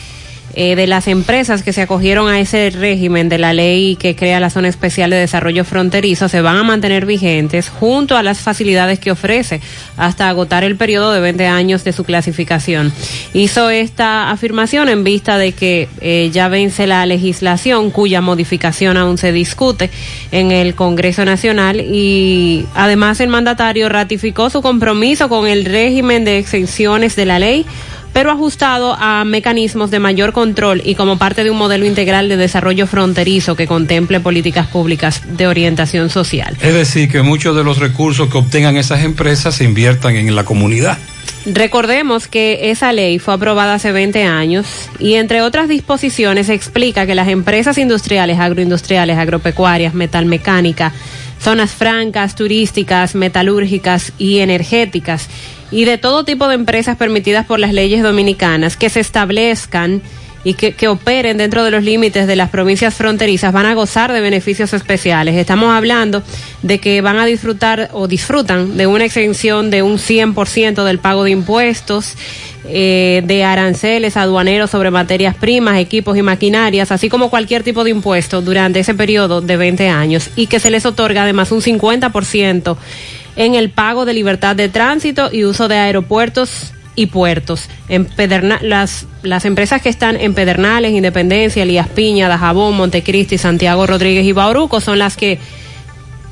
eh, 0.56 0.76
de 0.76 0.88
las 0.88 1.08
empresas 1.08 1.64
que 1.64 1.74
se 1.74 1.82
acogieron 1.82 2.28
a 2.30 2.40
ese 2.40 2.70
régimen 2.70 3.30
de 3.30 3.38
la 3.38 3.54
ley 3.54 3.96
que 3.96 4.16
crea 4.16 4.40
la 4.40 4.50
Zona 4.50 4.68
Especial 4.68 5.10
de 5.10 5.18
Desarrollo 5.18 5.66
Fronterizo 5.66 6.30
se 6.30 6.42
van 6.42 6.58
a 6.58 6.64
mantener 6.64 7.06
vigentes 7.06 7.70
junto 7.70 8.16
a 8.18 8.24
las 8.24 8.40
facilidades 8.40 9.00
que 9.00 9.12
ofrece 9.12 9.62
hasta 9.98 10.30
agotar 10.30 10.64
el 10.64 10.76
periodo 10.76 11.12
de 11.12 11.22
20 11.22 11.48
años 11.48 11.84
de 11.84 11.94
su 11.94 12.04
clasificación. 12.04 12.94
Hizo 13.34 13.70
esta 13.70 14.32
afirmación 14.32 14.90
en 14.90 15.04
vista 15.04 15.38
de 15.38 15.54
que 15.54 15.90
eh, 16.02 16.30
ya 16.32 16.50
vence 16.50 16.88
la 16.88 17.06
legislación 17.06 17.92
cuya 17.92 18.22
modificación 18.22 18.98
aún 18.98 19.18
se 19.18 19.32
discute 19.32 19.90
en 20.32 20.52
el 20.52 20.76
Congreso 20.76 21.26
Nacional 21.26 21.82
y 21.82 22.66
además 22.76 23.20
el 23.20 23.30
mandatario 23.30 23.90
ratificó 23.90 24.50
su 24.50 24.62
compromiso 24.62 25.30
con 25.30 25.48
el 25.48 25.66
régimen 25.66 26.26
de 26.26 26.38
exenciones 26.38 27.16
de 27.16 27.26
la 27.26 27.40
ley 27.40 27.66
pero 28.14 28.32
ajustado 28.32 28.96
a 28.98 29.26
mecanismos 29.26 29.92
de 29.92 30.00
mayor 30.00 30.32
control 30.32 30.82
y 30.86 30.96
como 30.96 31.18
parte 31.18 31.44
de 31.44 31.52
un 31.52 31.58
modelo 31.58 31.86
integral 31.86 32.30
de 32.30 32.38
desarrollo 32.38 32.88
fronterizo 32.88 33.56
que 33.56 33.68
contemple 33.68 34.20
políticas 34.20 34.68
públicas 34.68 35.22
de 35.36 35.48
orientación 35.48 36.10
social. 36.10 36.56
Es 36.62 36.74
decir, 36.74 37.12
que 37.12 37.22
muchos 37.24 37.56
de 37.56 37.64
los 37.64 37.80
recursos 37.80 38.30
que 38.30 38.38
obtengan 38.38 38.78
esas 38.78 39.04
empresas 39.04 39.56
se 39.56 39.66
inviertan 39.66 40.16
en 40.16 40.36
la 40.36 40.46
comunidad. 40.46 40.98
Recordemos 41.46 42.28
que 42.28 42.72
esa 42.72 42.94
ley 42.94 43.20
fue 43.20 43.34
aprobada 43.34 43.74
hace 43.74 43.92
20 43.92 44.24
años 44.24 44.66
y 44.98 45.16
entre 45.16 45.42
otras 45.42 45.68
disposiciones 45.68 46.48
explica 46.48 47.06
que 47.06 47.16
las 47.16 47.28
empresas 47.28 47.78
industriales, 47.78 48.40
agroindustriales, 48.40 49.18
agropecuarias, 49.18 49.94
metalmecánica, 49.94 50.94
zonas 51.42 51.72
francas, 51.72 52.36
turísticas, 52.36 53.14
metalúrgicas 53.16 54.14
y 54.18 54.40
energéticas 54.40 55.28
y 55.74 55.86
de 55.86 55.98
todo 55.98 56.24
tipo 56.24 56.48
de 56.48 56.56
empresas 56.56 56.98
permitidas 56.98 57.46
por 57.46 57.60
las 57.60 57.74
leyes 57.74 58.04
dominicanas 58.04 58.78
que 58.78 58.90
se 58.90 59.00
establezcan 59.00 60.02
y 60.44 60.56
que, 60.56 60.88
operen 60.88 61.38
dentro 61.38 61.64
de 61.64 61.72
los 61.72 61.84
límites 61.84 62.28
de 62.28 62.36
las 62.36 62.50
provincias 62.50 62.94
fronterizas 62.94 63.54
van 63.54 63.66
a 63.66 63.74
gozar 63.74 64.12
de 64.12 64.20
beneficios 64.20 64.74
especiales. 64.74 65.36
Estamos 65.36 65.74
hablando 65.74 66.22
de 66.62 66.80
que 66.80 67.02
van 67.02 67.18
a 67.18 67.26
disfrutar 67.26 67.90
o 67.94 68.08
disfrutan 68.08 68.76
de 68.76 68.86
una 68.86 69.06
exención 69.06 69.70
de 69.72 69.84
un 69.84 69.98
100% 69.98 70.84
del 70.84 71.00
pago 71.00 71.24
de 71.24 71.32
impuestos, 71.32 72.16
eh, 72.66 73.24
de 73.26 73.44
aranceles 73.44 74.18
aduaneros 74.18 74.70
sobre 74.70 74.92
materias 74.92 75.36
primas, 75.36 75.80
equipos 75.80 76.18
y 76.18 76.22
maquinarias, 76.22 76.92
así 76.92 77.10
como 77.10 77.30
cualquier 77.30 77.64
tipo 77.64 77.86
de 77.86 77.92
impuesto 77.92 78.42
durante 78.42 78.82
ese 78.82 78.94
periodo 78.94 79.40
de 79.40 79.56
20 79.56 79.88
años 79.88 80.30
y 80.36 80.48
que 80.48 80.60
se 80.60 80.72
les 80.72 80.86
otorga 80.86 81.24
además 81.24 81.52
un 81.54 81.62
50% 81.62 82.78
en 83.36 83.56
el 83.56 83.70
pago 83.70 84.06
de 84.06 84.14
libertad 84.14 84.56
de 84.56 84.70
tránsito 84.70 85.30
y 85.32 85.46
uso 85.46 85.68
de 85.68 85.78
aeropuertos 85.78 86.74
y 86.96 87.08
puertos. 87.08 87.70
En 87.90 88.06
Pederna, 88.06 88.60
las, 88.62 89.08
las 89.24 89.46
empresas 89.46 89.82
que 89.82 89.90
están 89.90 90.20
en 90.20 90.34
Pedernales, 90.34 90.92
Independencia, 90.92 91.64
Elías 91.64 91.88
Piña, 91.88 92.28
Dajabón, 92.28 92.76
Montecristi, 92.76 93.38
Santiago 93.38 93.88
Rodríguez 93.88 94.26
y 94.26 94.32
Bauruco 94.32 94.80
son 94.80 95.00
las 95.00 95.18
que 95.18 95.40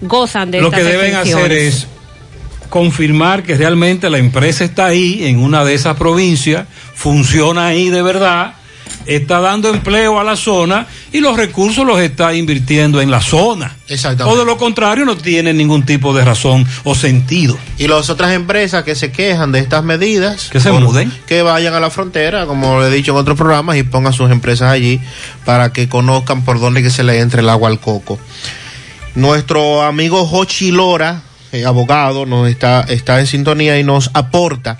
gozan 0.01 0.51
de 0.51 0.61
Lo 0.61 0.71
que 0.71 0.83
deben 0.83 1.15
hacer 1.15 1.51
es 1.51 1.87
confirmar 2.69 3.43
que 3.43 3.55
realmente 3.55 4.09
la 4.09 4.17
empresa 4.17 4.63
está 4.63 4.85
ahí, 4.85 5.25
en 5.25 5.39
una 5.39 5.65
de 5.65 5.73
esas 5.73 5.97
provincias, 5.97 6.67
funciona 6.95 7.67
ahí 7.67 7.89
de 7.89 8.01
verdad, 8.01 8.53
está 9.05 9.39
dando 9.39 9.69
empleo 9.69 10.19
a 10.19 10.23
la 10.23 10.35
zona 10.35 10.87
y 11.11 11.19
los 11.19 11.37
recursos 11.37 11.85
los 11.85 11.99
está 11.99 12.33
invirtiendo 12.33 13.01
en 13.01 13.11
la 13.11 13.21
zona. 13.21 13.75
Exactamente. 13.87 14.35
O 14.35 14.39
de 14.39 14.45
lo 14.45 14.57
contrario 14.57 15.05
no 15.05 15.17
tiene 15.17 15.53
ningún 15.53 15.85
tipo 15.85 16.13
de 16.13 16.23
razón 16.23 16.65
o 16.83 16.95
sentido. 16.95 17.57
Y 17.77 17.87
las 17.87 18.09
otras 18.09 18.31
empresas 18.33 18.83
que 18.83 18.95
se 18.95 19.11
quejan 19.11 19.51
de 19.51 19.59
estas 19.59 19.83
medidas, 19.83 20.49
que 20.49 20.59
se 20.59 20.71
muden, 20.71 21.11
que 21.27 21.41
vayan 21.41 21.73
a 21.73 21.79
la 21.79 21.89
frontera, 21.89 22.45
como 22.45 22.79
le 22.79 22.87
he 22.87 22.91
dicho 22.91 23.11
en 23.11 23.17
otros 23.17 23.37
programas, 23.37 23.77
y 23.77 23.83
pongan 23.83 24.13
sus 24.13 24.31
empresas 24.31 24.71
allí 24.71 24.99
para 25.45 25.73
que 25.73 25.89
conozcan 25.89 26.43
por 26.43 26.59
dónde 26.59 26.83
que 26.83 26.89
se 26.89 27.03
le 27.03 27.19
entre 27.19 27.41
el 27.41 27.49
agua 27.49 27.69
al 27.69 27.79
coco. 27.79 28.19
Nuestro 29.15 29.81
amigo 29.81 30.25
Jochi 30.25 30.71
Lora, 30.71 31.21
eh, 31.51 31.65
abogado, 31.65 32.25
nos 32.25 32.47
está, 32.47 32.81
está 32.81 33.19
en 33.19 33.27
sintonía 33.27 33.77
y 33.77 33.83
nos 33.83 34.09
aporta 34.13 34.79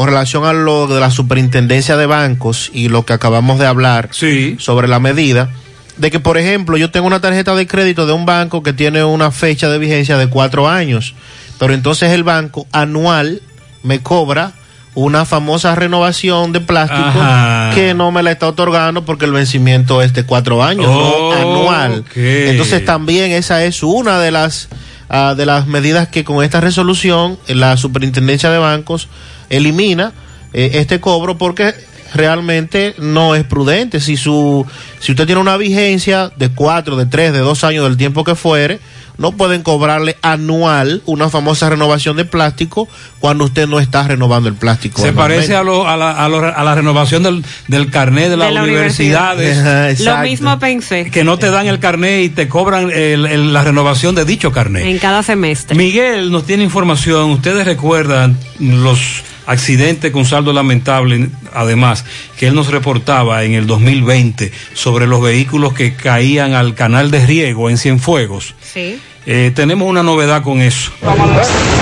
con 0.00 0.08
relación 0.08 0.46
a 0.46 0.54
lo 0.54 0.86
de 0.86 0.98
la 0.98 1.10
superintendencia 1.10 1.94
de 1.98 2.06
bancos 2.06 2.70
y 2.72 2.88
lo 2.88 3.04
que 3.04 3.12
acabamos 3.12 3.58
de 3.58 3.66
hablar 3.66 4.08
sí. 4.12 4.56
sobre 4.58 4.88
la 4.88 4.98
medida, 4.98 5.50
de 5.98 6.10
que, 6.10 6.18
por 6.18 6.38
ejemplo, 6.38 6.78
yo 6.78 6.90
tengo 6.90 7.06
una 7.06 7.20
tarjeta 7.20 7.54
de 7.54 7.66
crédito 7.66 8.06
de 8.06 8.14
un 8.14 8.24
banco 8.24 8.62
que 8.62 8.72
tiene 8.72 9.04
una 9.04 9.30
fecha 9.30 9.68
de 9.68 9.76
vigencia 9.76 10.16
de 10.16 10.28
cuatro 10.28 10.70
años, 10.70 11.14
pero 11.58 11.74
entonces 11.74 12.12
el 12.12 12.24
banco 12.24 12.66
anual 12.72 13.42
me 13.82 14.00
cobra 14.00 14.52
una 14.94 15.26
famosa 15.26 15.74
renovación 15.74 16.52
de 16.52 16.60
plástico 16.62 17.02
Ajá. 17.04 17.72
que 17.74 17.92
no 17.92 18.10
me 18.10 18.22
la 18.22 18.30
está 18.30 18.48
otorgando 18.48 19.04
porque 19.04 19.26
el 19.26 19.32
vencimiento 19.32 20.00
es 20.00 20.14
de 20.14 20.24
cuatro 20.24 20.64
años, 20.64 20.86
Oh, 20.88 21.34
no 21.34 21.42
anual. 21.42 22.04
Entonces 22.14 22.86
también 22.86 23.32
esa 23.32 23.62
es 23.64 23.82
una 23.82 24.18
de 24.18 24.30
las 24.30 24.70
ah, 25.10 25.34
de 25.36 25.44
las 25.44 25.66
medidas 25.66 26.08
que 26.08 26.24
con 26.24 26.42
esta 26.42 26.60
resolución 26.60 27.38
eh, 27.46 27.54
la 27.54 27.76
superintendencia 27.76 28.50
de 28.50 28.58
bancos 28.58 29.08
elimina 29.50 30.14
eh, 30.52 30.70
este 30.74 31.00
cobro 31.00 31.36
porque 31.36 31.74
realmente 32.14 32.94
no 32.98 33.34
es 33.34 33.44
prudente. 33.44 34.00
Si 34.00 34.16
su, 34.16 34.66
si 35.00 35.12
usted 35.12 35.26
tiene 35.26 35.40
una 35.40 35.56
vigencia 35.56 36.30
de 36.36 36.48
cuatro, 36.50 36.96
de 36.96 37.06
tres, 37.06 37.32
de 37.32 37.38
dos 37.40 37.64
años, 37.64 37.84
del 37.84 37.96
tiempo 37.96 38.24
que 38.24 38.34
fuere, 38.34 38.80
no 39.18 39.32
pueden 39.32 39.62
cobrarle 39.62 40.16
anual 40.22 41.02
una 41.04 41.28
famosa 41.28 41.68
renovación 41.68 42.16
de 42.16 42.24
plástico 42.24 42.88
cuando 43.18 43.44
usted 43.44 43.68
no 43.68 43.78
está 43.78 44.02
renovando 44.08 44.48
el 44.48 44.54
plástico. 44.54 45.02
Se 45.02 45.12
parece 45.12 45.54
a, 45.54 45.62
lo, 45.62 45.86
a, 45.86 45.96
la, 45.98 46.12
a, 46.12 46.28
lo- 46.30 46.38
a 46.56 46.64
la 46.64 46.74
renovación 46.74 47.22
del, 47.22 47.44
del 47.68 47.90
carnet 47.90 48.30
de, 48.30 48.38
las 48.38 48.50
la 48.50 48.62
universidades. 48.62 49.58
Ajá, 49.58 49.88
Lo 50.16 50.22
mismo 50.22 50.58
pensé 50.58 51.10
Que 51.10 51.22
no 51.22 51.38
te 51.38 51.50
dan 51.50 51.66
el 51.66 51.78
carnet 51.78 52.24
y 52.24 52.28
te 52.30 52.48
cobran 52.48 52.90
el- 52.90 53.26
el- 53.26 53.52
la 53.52 53.62
renovación 53.62 54.14
de 54.14 54.24
dicho 54.24 54.52
carnet. 54.52 54.86
en 54.86 54.98
cada 54.98 55.22
semestre. 55.22 55.76
Miguel 55.76 56.30
nos 56.32 56.46
tiene 56.46 56.64
información. 56.64 57.30
Ustedes 57.30 57.66
recuerdan 57.66 58.38
los 58.58 59.22
accidentes 59.50 60.12
con 60.12 60.24
saldo 60.24 60.52
lamentable, 60.52 61.28
además, 61.52 62.04
que 62.38 62.46
él 62.46 62.54
nos 62.54 62.68
reportaba 62.68 63.42
en 63.42 63.54
el 63.54 63.66
2020 63.66 64.52
sobre 64.74 65.08
los 65.08 65.20
vehículos 65.20 65.74
que 65.74 65.94
caían 65.94 66.54
al 66.54 66.76
canal 66.76 67.10
de 67.10 67.26
riego 67.26 67.68
en 67.68 67.76
Cienfuegos. 67.76 68.54
Sí. 68.62 69.00
Eh, 69.26 69.52
tenemos 69.54 69.86
una 69.86 70.02
novedad 70.02 70.42
con 70.42 70.62
eso. 70.62 70.90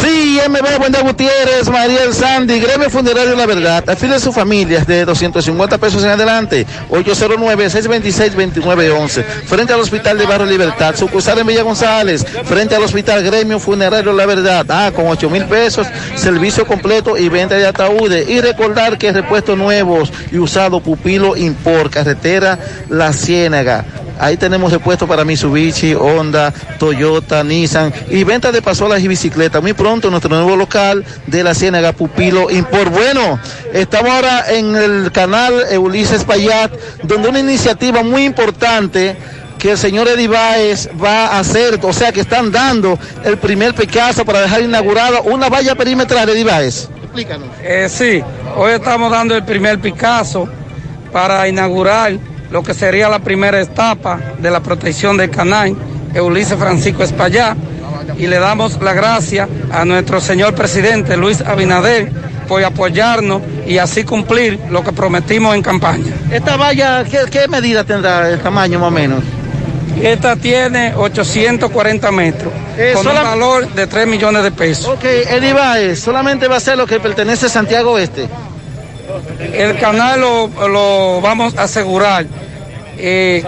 Sí, 0.03 0.41
MB 0.49 0.79
Buenda 0.79 1.01
Gutiérrez, 1.03 1.69
Mariel 1.71 2.13
Sandy, 2.13 2.59
Gremio 2.59 2.91
Funerario 2.91 3.37
La 3.37 3.47
Verdad. 3.47 3.89
Afile 3.89 4.19
su 4.19 4.33
familia 4.33 4.85
de 4.85 5.05
250 5.05 5.79
pesos 5.79 6.03
en 6.03 6.11
adelante. 6.11 6.67
809-626-2911. 6.91 9.25
Frente 9.47 9.73
al 9.73 9.79
Hospital 9.81 10.19
de 10.19 10.27
Barrio 10.27 10.47
Libertad. 10.47 10.97
Sucursal 10.97 11.39
en 11.39 11.47
Villa 11.47 11.63
González. 11.63 12.27
Frente 12.45 12.75
al 12.75 12.83
Hospital 12.83 13.23
Gremio 13.23 13.61
Funerario 13.61 14.13
La 14.13 14.27
Verdad. 14.27 14.67
Ah, 14.69 14.91
con 14.95 15.07
8 15.07 15.31
mil 15.31 15.45
pesos. 15.45 15.87
Servicio 16.17 16.67
completo 16.67 17.17
y 17.17 17.29
venta 17.29 17.55
de 17.55 17.67
ataúdes. 17.67 18.29
Y 18.29 18.41
recordar 18.41 18.99
que 18.99 19.13
repuestos 19.13 19.57
nuevos 19.57 20.13
y 20.33 20.39
usado 20.39 20.81
Pupilo 20.81 21.37
Import. 21.37 21.93
Carretera 21.93 22.59
La 22.89 23.13
Ciénaga. 23.13 23.85
Ahí 24.19 24.37
tenemos 24.37 24.73
repuestos 24.73 25.09
para 25.09 25.25
Mitsubishi, 25.25 25.95
Honda, 25.95 26.53
Toyota, 26.79 27.45
Nissan 27.45 27.93
y 28.11 28.25
venta 28.25 28.53
de 28.53 28.63
pasolas 28.63 29.03
y 29.03 29.09
bicicletas. 29.09 29.63
Muy 29.63 29.73
pronto 29.73 30.11
nuestro 30.11 30.31
nuevo 30.35 30.57
local 30.57 31.05
de 31.27 31.45
la 31.45 31.55
Ciénaga 31.55 31.93
Pupilo 31.93 32.51
Import. 32.51 32.93
Bueno, 32.93 33.39
estamos 33.73 34.11
ahora 34.11 34.45
en 34.51 34.77
el 34.77 35.13
canal 35.13 35.55
Ulises 35.79 36.25
Payat, 36.25 36.73
donde 37.03 37.29
una 37.29 37.41
iniciativa 37.41 38.03
muy 38.03 38.25
importante 38.25 39.17
que 39.59 39.73
el 39.73 39.79
señor 39.79 40.09
Eddie 40.09 40.29
Baez 40.29 40.89
va 41.03 41.27
a 41.27 41.41
hacer, 41.41 41.81
o 41.83 41.93
sea 41.93 42.13
que 42.13 42.21
están 42.21 42.53
dando 42.53 42.99
el 43.25 43.39
primer 43.39 43.75
Picasso 43.75 44.25
para 44.25 44.41
dejar 44.41 44.63
inaugurada 44.63 45.21
una 45.21 45.49
valla 45.49 45.75
perimetral, 45.75 46.29
Eddie 46.29 46.45
Baez. 46.45 46.89
Explícanos. 47.03 47.49
Eh, 47.63 47.89
sí, 47.91 48.23
hoy 48.57 48.73
estamos 48.73 49.11
dando 49.11 49.35
el 49.35 49.45
primer 49.45 49.81
Picasso 49.81 50.49
para 51.13 51.49
inaugurar 51.49 52.13
lo 52.51 52.63
que 52.63 52.75
sería 52.75 53.09
la 53.09 53.19
primera 53.19 53.61
etapa 53.61 54.19
de 54.39 54.51
la 54.51 54.61
protección 54.61 55.17
del 55.17 55.31
canal, 55.31 55.77
Ulises 56.21 56.59
Francisco 56.59 57.03
Espallá, 57.03 57.57
y 58.19 58.27
le 58.27 58.39
damos 58.39 58.81
la 58.83 58.93
gracia 58.93 59.49
a 59.71 59.85
nuestro 59.85 60.21
señor 60.21 60.55
presidente 60.55 61.17
Luis 61.17 61.41
Abinader 61.41 62.11
por 62.49 62.65
apoyarnos 62.65 63.43
y 63.67 63.79
así 63.79 64.05
cumplir 64.05 64.59
lo 64.71 64.83
que 64.83 64.93
prometimos 64.93 65.55
en 65.55 65.63
campaña. 65.63 66.13
Esta 66.31 66.57
valla, 66.57 67.05
¿qué, 67.05 67.21
qué 67.31 67.47
medida 67.47 67.85
tendrá 67.85 68.29
el 68.31 68.41
tamaño 68.41 68.79
más 68.79 68.89
o 68.89 68.91
menos? 68.91 69.23
Esta 70.03 70.37
tiene 70.37 70.95
840 70.97 72.11
metros, 72.13 72.53
Eh, 72.77 72.93
con 72.95 73.07
un 73.07 73.15
valor 73.15 73.69
de 73.75 73.87
3 73.87 74.07
millones 74.07 74.45
de 74.45 74.53
pesos. 74.53 74.87
Ok, 74.87 75.05
Eddie 75.05 75.53
Baez, 75.53 75.99
solamente 76.01 76.47
va 76.47 76.57
a 76.57 76.61
ser 76.61 76.79
lo 76.79 76.87
que 76.87 77.01
pertenece 77.01 77.47
a 77.47 77.49
Santiago 77.49 77.93
Oeste. 77.93 78.29
El 79.39 79.79
canal 79.79 80.21
lo, 80.21 80.69
lo 80.69 81.21
vamos 81.21 81.57
a 81.57 81.65
asegurar. 81.65 82.27
Eh, 83.01 83.45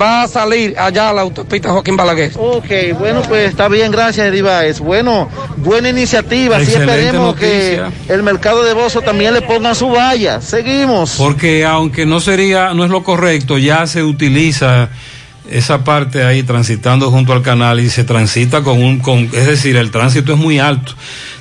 va 0.00 0.22
a 0.22 0.28
salir 0.28 0.78
allá 0.78 1.08
a 1.08 1.12
la 1.14 1.22
autopista 1.22 1.70
Joaquín 1.70 1.96
Balaguer. 1.96 2.32
Ok, 2.36 2.98
bueno, 2.98 3.22
pues 3.22 3.48
está 3.48 3.68
bien, 3.68 3.90
gracias, 3.90 4.26
Eddie 4.26 4.42
Baez. 4.42 4.80
Bueno, 4.80 5.28
buena 5.56 5.88
iniciativa. 5.88 6.58
Así 6.58 6.74
esperemos 6.74 7.34
noticia. 7.34 7.90
que 8.06 8.12
el 8.12 8.22
mercado 8.22 8.62
de 8.62 8.74
Bozo 8.74 9.00
también 9.00 9.32
le 9.32 9.40
pongan 9.40 9.74
su 9.74 9.88
valla. 9.88 10.42
Seguimos. 10.42 11.14
Porque 11.16 11.64
aunque 11.64 12.04
no 12.04 12.20
sería, 12.20 12.74
no 12.74 12.84
es 12.84 12.90
lo 12.90 13.02
correcto, 13.02 13.56
ya 13.56 13.86
se 13.86 14.02
utiliza 14.02 14.90
esa 15.52 15.84
parte 15.84 16.24
ahí 16.24 16.42
transitando 16.42 17.10
junto 17.10 17.32
al 17.32 17.42
canal 17.42 17.80
y 17.80 17.90
se 17.90 18.04
transita 18.04 18.62
con 18.62 18.82
un, 18.82 18.98
con, 19.00 19.30
es 19.32 19.46
decir, 19.46 19.76
el 19.76 19.90
tránsito 19.90 20.32
es 20.32 20.38
muy 20.38 20.58
alto. 20.58 20.94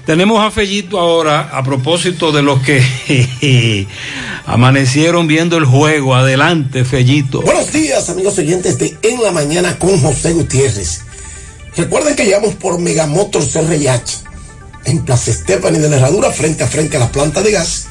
Tenemos 0.05 0.43
a 0.43 0.51
Fellito 0.51 0.99
ahora 0.99 1.49
a 1.53 1.63
propósito 1.63 2.31
de 2.31 2.41
los 2.41 2.61
que 2.61 3.87
amanecieron 4.45 5.27
viendo 5.27 5.57
el 5.57 5.65
juego. 5.65 6.15
Adelante, 6.15 6.83
Fellito. 6.85 7.41
Buenos 7.41 7.71
días, 7.71 8.09
amigos 8.09 8.37
oyentes 8.37 8.77
de 8.77 8.97
En 9.01 9.21
la 9.21 9.31
Mañana 9.31 9.77
con 9.77 9.99
José 9.99 10.33
Gutiérrez. 10.33 11.01
Recuerden 11.77 12.15
que 12.15 12.25
llegamos 12.25 12.55
por 12.55 12.79
Megamotor 12.79 13.43
CRH 13.47 14.31
en 14.85 15.05
Plaza 15.05 15.31
Estefani 15.31 15.79
de 15.79 15.89
la 15.89 15.97
Herradura, 15.97 16.31
frente 16.31 16.63
a 16.63 16.67
frente 16.67 16.97
a 16.97 16.99
la 16.99 17.11
planta 17.11 17.41
de 17.41 17.51
gas, 17.51 17.85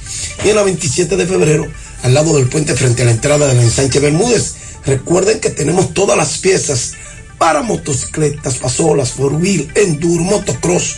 y 0.44 0.48
en 0.48 0.56
la 0.56 0.62
27 0.62 1.16
de 1.16 1.26
febrero, 1.26 1.68
al 2.02 2.14
lado 2.14 2.36
del 2.36 2.48
puente 2.48 2.74
frente 2.74 3.02
a 3.02 3.04
la 3.06 3.12
entrada 3.12 3.46
de 3.46 3.54
la 3.54 3.62
ensanche 3.62 4.00
Bermúdez. 4.00 4.54
Recuerden 4.84 5.40
que 5.40 5.50
tenemos 5.50 5.92
todas 5.94 6.16
las 6.16 6.38
piezas 6.38 6.94
para 7.38 7.62
motocicletas, 7.62 8.56
pasolas, 8.56 9.12
four 9.12 9.34
wheel, 9.34 9.70
enduro, 9.74 10.24
motocross, 10.24 10.96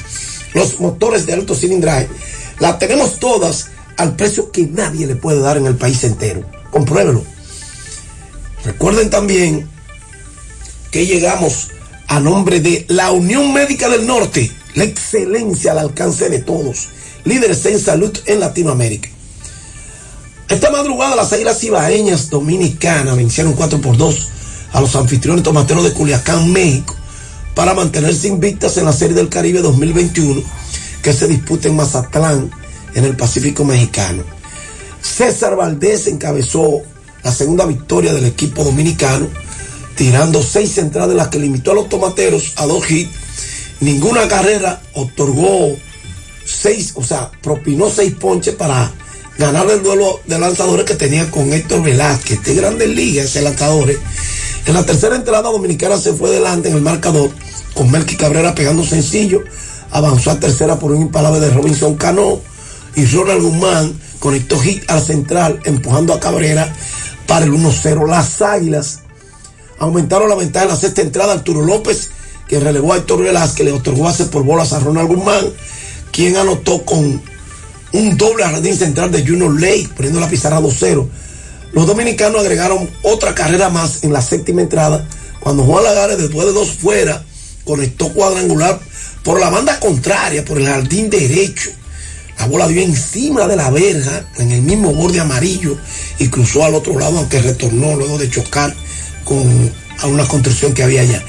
los 0.54 0.80
motores 0.80 1.26
de 1.26 1.34
alto 1.34 1.54
cilindraje. 1.54 2.08
Las 2.58 2.78
tenemos 2.78 3.18
todas 3.18 3.68
al 3.96 4.16
precio 4.16 4.50
que 4.50 4.66
nadie 4.66 5.06
le 5.06 5.16
puede 5.16 5.40
dar 5.40 5.56
en 5.56 5.66
el 5.66 5.76
país 5.76 6.02
entero. 6.04 6.44
Compruébelo. 6.70 7.24
Recuerden 8.64 9.10
también 9.10 9.68
que 10.90 11.06
llegamos 11.06 11.68
a 12.08 12.20
nombre 12.20 12.60
de 12.60 12.84
la 12.88 13.10
Unión 13.10 13.52
Médica 13.52 13.88
del 13.88 14.06
Norte, 14.06 14.50
la 14.74 14.84
excelencia 14.84 15.72
al 15.72 15.78
alcance 15.78 16.28
de 16.28 16.40
todos, 16.40 16.88
líderes 17.24 17.64
en 17.66 17.78
salud 17.78 18.16
en 18.26 18.40
Latinoamérica. 18.40 19.11
Esta 20.52 20.70
madrugada 20.70 21.16
las 21.16 21.32
Águilas 21.32 21.64
Ibaeñas 21.64 22.28
Dominicanas 22.28 23.16
vencieron 23.16 23.54
4 23.54 23.80
por 23.80 23.96
2 23.96 24.28
a 24.74 24.82
los 24.82 24.94
anfitriones 24.96 25.42
tomateros 25.42 25.82
de 25.82 25.94
Culiacán, 25.94 26.52
México, 26.52 26.94
para 27.54 27.72
mantenerse 27.72 28.28
invictas 28.28 28.76
en 28.76 28.84
la 28.84 28.92
Serie 28.92 29.16
del 29.16 29.30
Caribe 29.30 29.62
2021 29.62 30.42
que 31.02 31.14
se 31.14 31.26
disputa 31.26 31.68
en 31.68 31.76
Mazatlán, 31.76 32.50
en 32.94 33.04
el 33.04 33.16
Pacífico 33.16 33.64
Mexicano. 33.64 34.24
César 35.00 35.56
Valdés 35.56 36.06
encabezó 36.08 36.82
la 37.24 37.32
segunda 37.32 37.64
victoria 37.64 38.12
del 38.12 38.26
equipo 38.26 38.62
dominicano, 38.62 39.28
tirando 39.96 40.42
seis 40.42 40.76
entradas 40.76 41.16
las 41.16 41.28
que 41.28 41.38
limitó 41.38 41.70
a 41.70 41.76
los 41.76 41.88
tomateros 41.88 42.52
a 42.56 42.66
dos 42.66 42.90
hits. 42.90 43.10
Ninguna 43.80 44.28
carrera 44.28 44.82
otorgó 44.92 45.74
seis, 46.44 46.92
o 46.94 47.02
sea, 47.02 47.30
propinó 47.40 47.88
seis 47.88 48.12
ponches 48.20 48.54
para 48.54 48.92
ganar 49.38 49.70
el 49.70 49.82
duelo 49.82 50.20
de 50.26 50.38
lanzadores 50.38 50.84
que 50.84 50.94
tenía 50.94 51.30
con 51.30 51.52
Héctor 51.52 51.82
Velázquez, 51.82 52.42
de 52.42 52.54
Grandes 52.54 52.88
Ligas, 52.88 53.26
ese 53.26 53.42
lanzador. 53.42 53.90
En 54.66 54.74
la 54.74 54.84
tercera 54.84 55.16
entrada 55.16 55.50
dominicana 55.50 55.96
se 55.96 56.12
fue 56.12 56.30
delante 56.30 56.68
en 56.68 56.76
el 56.76 56.82
marcador 56.82 57.30
con 57.74 57.90
Melky 57.90 58.16
Cabrera 58.16 58.54
pegando 58.54 58.84
sencillo, 58.84 59.42
avanzó 59.90 60.30
a 60.30 60.40
tercera 60.40 60.78
por 60.78 60.92
un 60.92 61.02
impalable 61.02 61.40
de 61.40 61.50
Robinson 61.50 61.96
Cano 61.96 62.40
y 62.94 63.06
Ronald 63.06 63.42
Guzmán 63.42 64.00
conectó 64.18 64.58
hit 64.60 64.88
a 64.88 64.96
la 64.96 65.00
central 65.00 65.60
empujando 65.64 66.12
a 66.12 66.20
Cabrera 66.20 66.72
para 67.26 67.44
el 67.44 67.52
1-0. 67.52 68.08
Las 68.08 68.40
Águilas 68.42 69.00
aumentaron 69.78 70.28
la 70.28 70.36
ventaja 70.36 70.66
en 70.66 70.70
la 70.70 70.76
sexta 70.76 71.02
entrada 71.02 71.32
Arturo 71.32 71.62
López 71.62 72.10
que 72.46 72.60
relevó 72.60 72.92
a 72.92 72.98
Héctor 72.98 73.22
Velázquez, 73.22 73.64
le 73.64 73.72
otorgó 73.72 74.08
hace 74.08 74.26
por 74.26 74.44
bolas 74.44 74.72
a 74.74 74.78
Ronald 74.78 75.08
Guzmán, 75.08 75.46
quien 76.12 76.36
anotó 76.36 76.84
con 76.84 77.22
un 77.92 78.16
doble 78.16 78.44
jardín 78.44 78.76
central 78.76 79.10
de 79.10 79.26
Junior 79.26 79.60
Lake, 79.60 79.90
poniendo 79.94 80.20
la 80.20 80.28
pizarra 80.28 80.60
2-0. 80.60 81.08
Los 81.72 81.86
dominicanos 81.86 82.40
agregaron 82.40 82.88
otra 83.02 83.34
carrera 83.34 83.68
más 83.70 84.04
en 84.04 84.12
la 84.12 84.22
séptima 84.22 84.62
entrada, 84.62 85.06
cuando 85.40 85.64
Juan 85.64 85.84
Lagares, 85.84 86.18
después 86.18 86.46
de 86.46 86.52
dos 86.52 86.70
fuera, 86.70 87.24
conectó 87.64 88.12
cuadrangular 88.12 88.80
por 89.22 89.40
la 89.40 89.50
banda 89.50 89.78
contraria, 89.80 90.44
por 90.44 90.58
el 90.58 90.66
jardín 90.66 91.10
derecho. 91.10 91.70
La 92.38 92.46
bola 92.46 92.66
dio 92.66 92.82
encima 92.82 93.46
de 93.46 93.56
la 93.56 93.70
verja, 93.70 94.26
en 94.38 94.52
el 94.52 94.62
mismo 94.62 94.92
borde 94.92 95.20
amarillo, 95.20 95.76
y 96.18 96.28
cruzó 96.28 96.64
al 96.64 96.74
otro 96.74 96.98
lado, 96.98 97.18
aunque 97.18 97.40
retornó 97.40 97.94
luego 97.96 98.18
de 98.18 98.30
chocar 98.30 98.74
con 99.24 99.72
a 100.00 100.06
una 100.06 100.26
construcción 100.26 100.74
que 100.74 100.82
había 100.82 101.02
allá. 101.02 101.22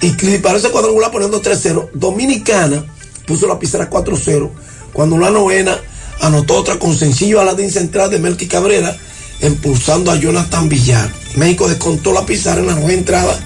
Y 0.00 0.10
disparó 0.10 0.58
ese 0.58 0.70
cuadrangular 0.70 1.10
poniendo 1.10 1.42
3-0. 1.42 1.90
Dominicana 1.94 2.84
puso 3.26 3.46
la 3.46 3.58
pizarra 3.58 3.90
4-0, 3.90 4.50
cuando 4.92 5.18
la 5.18 5.30
novena 5.30 5.78
anotó 6.22 6.54
otra 6.54 6.78
con 6.78 6.96
sencillo 6.96 7.40
a 7.40 7.44
la 7.44 7.56
central 7.68 8.10
de 8.10 8.18
Melky 8.18 8.46
Cabrera, 8.46 8.96
impulsando 9.42 10.10
a 10.10 10.16
Jonathan 10.16 10.68
Villar. 10.68 11.12
México 11.36 11.68
descontó 11.68 12.12
la 12.12 12.24
pizarra 12.24 12.60
en 12.60 12.68
la 12.68 12.74
nueva 12.74 12.92
entrada. 12.92 13.38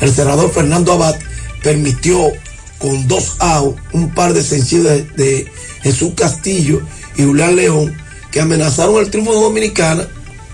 El 0.00 0.12
cerrador 0.12 0.50
Fernando 0.52 0.92
Abad 0.92 1.16
permitió 1.62 2.32
con 2.78 3.06
dos 3.08 3.34
outs 3.40 3.78
un 3.92 4.14
par 4.14 4.32
de 4.32 4.42
sencillos 4.42 4.84
de, 4.84 5.02
de 5.16 5.52
Jesús 5.82 6.12
Castillo 6.14 6.80
y 7.16 7.24
Julián 7.24 7.56
León 7.56 7.94
que 8.30 8.40
amenazaron 8.40 8.96
el 8.96 9.10
triunfo 9.10 9.34
de 9.34 9.40
Dominicana, 9.40 10.06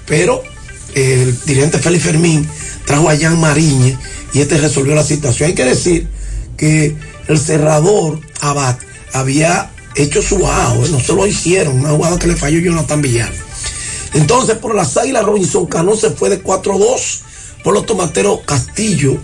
pero 0.07 0.43
el 0.95 1.39
dirigente 1.45 1.79
Félix 1.79 2.05
Fermín 2.05 2.49
trajo 2.87 3.11
a 3.11 3.17
Jan 3.17 3.39
Mariñez 3.39 3.99
y 4.33 4.41
este 4.41 4.57
resolvió 4.57 4.95
la 4.95 5.05
situación. 5.05 5.51
Hay 5.51 5.55
que 5.55 5.67
decir 5.67 6.09
que 6.57 6.97
el 7.29 7.39
cerrador 7.39 8.21
Abad 8.41 8.77
había 9.13 9.71
hecho 9.97 10.23
su 10.23 10.47
AO, 10.47 10.86
no 10.89 11.00
se 11.00 11.12
lo 11.12 11.26
hicieron, 11.26 11.81
una 11.81 11.91
jugada 11.91 12.18
que 12.18 12.26
le 12.28 12.36
falló 12.36 12.60
Jonathan 12.60 13.00
Villar. 13.00 13.33
Entonces, 14.15 14.57
por 14.57 14.75
las 14.75 14.97
águilas, 14.97 15.25
Robinson 15.25 15.66
Cano 15.66 15.97
se 15.97 16.10
fue 16.10 16.31
de 16.31 16.42
4-2. 16.42 17.20
Por 17.65 17.75
los 17.75 17.86
tomateros, 17.86 18.41
Castillo 18.44 19.18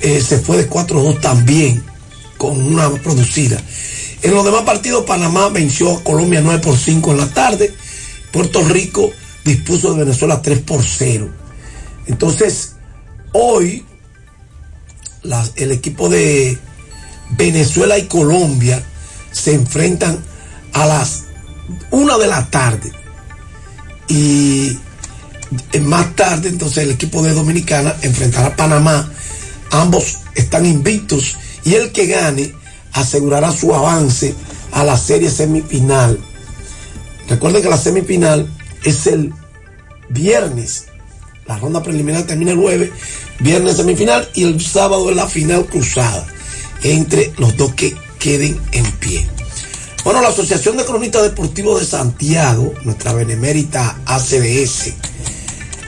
eh, 0.00 0.20
se 0.20 0.38
fue 0.38 0.56
de 0.56 0.68
4-2 0.68 1.20
también, 1.20 1.82
con 2.36 2.60
una 2.60 2.90
producida. 2.90 3.60
En 4.22 4.34
los 4.34 4.44
demás 4.44 4.62
partidos, 4.62 5.04
Panamá 5.04 5.48
venció 5.48 5.96
a 5.96 6.02
Colombia 6.02 6.40
9 6.42 6.60
por 6.60 6.76
5 6.76 7.12
en 7.12 7.18
la 7.18 7.28
tarde. 7.28 7.74
Puerto 8.32 8.62
Rico 8.62 9.10
dispuso 9.44 9.92
de 9.92 10.04
Venezuela 10.04 10.42
3 10.42 10.58
por 10.60 10.82
0. 10.84 11.28
Entonces, 12.06 12.74
hoy, 13.32 13.84
el 15.56 15.72
equipo 15.72 16.08
de 16.08 16.58
Venezuela 17.30 17.98
y 17.98 18.06
Colombia 18.06 18.84
se 19.36 19.54
enfrentan 19.54 20.18
a 20.72 20.86
las 20.86 21.24
1 21.90 22.18
de 22.18 22.26
la 22.26 22.46
tarde. 22.46 22.90
Y 24.08 24.78
eh, 25.72 25.80
más 25.80 26.16
tarde, 26.16 26.48
entonces, 26.48 26.84
el 26.84 26.92
equipo 26.92 27.22
de 27.22 27.34
Dominicana 27.34 27.94
enfrentará 28.02 28.48
a 28.48 28.56
Panamá. 28.56 29.10
Ambos 29.72 30.18
están 30.34 30.64
invictos 30.64 31.36
y 31.64 31.74
el 31.74 31.92
que 31.92 32.06
gane 32.06 32.54
asegurará 32.92 33.52
su 33.52 33.74
avance 33.74 34.34
a 34.72 34.84
la 34.84 34.96
serie 34.96 35.30
semifinal. 35.30 36.18
Recuerden 37.28 37.62
que 37.62 37.68
la 37.68 37.76
semifinal 37.76 38.48
es 38.84 39.06
el 39.06 39.34
viernes. 40.08 40.86
La 41.46 41.58
ronda 41.58 41.82
preliminar 41.82 42.22
termina 42.24 42.52
el 42.52 42.58
jueves, 42.58 42.90
viernes 43.40 43.76
semifinal 43.76 44.28
y 44.34 44.44
el 44.44 44.60
sábado 44.60 45.10
es 45.10 45.16
la 45.16 45.26
final 45.26 45.66
cruzada 45.66 46.26
entre 46.82 47.32
los 47.38 47.56
dos 47.56 47.74
que 47.74 47.96
queden 48.18 48.60
en 48.72 48.90
pie. 48.92 49.26
Bueno, 50.04 50.22
la 50.22 50.28
Asociación 50.28 50.76
de 50.76 50.84
Cronistas 50.84 51.22
Deportivos 51.22 51.80
de 51.80 51.86
Santiago, 51.86 52.74
nuestra 52.84 53.12
benemérita 53.12 53.98
ACDS, 54.06 54.92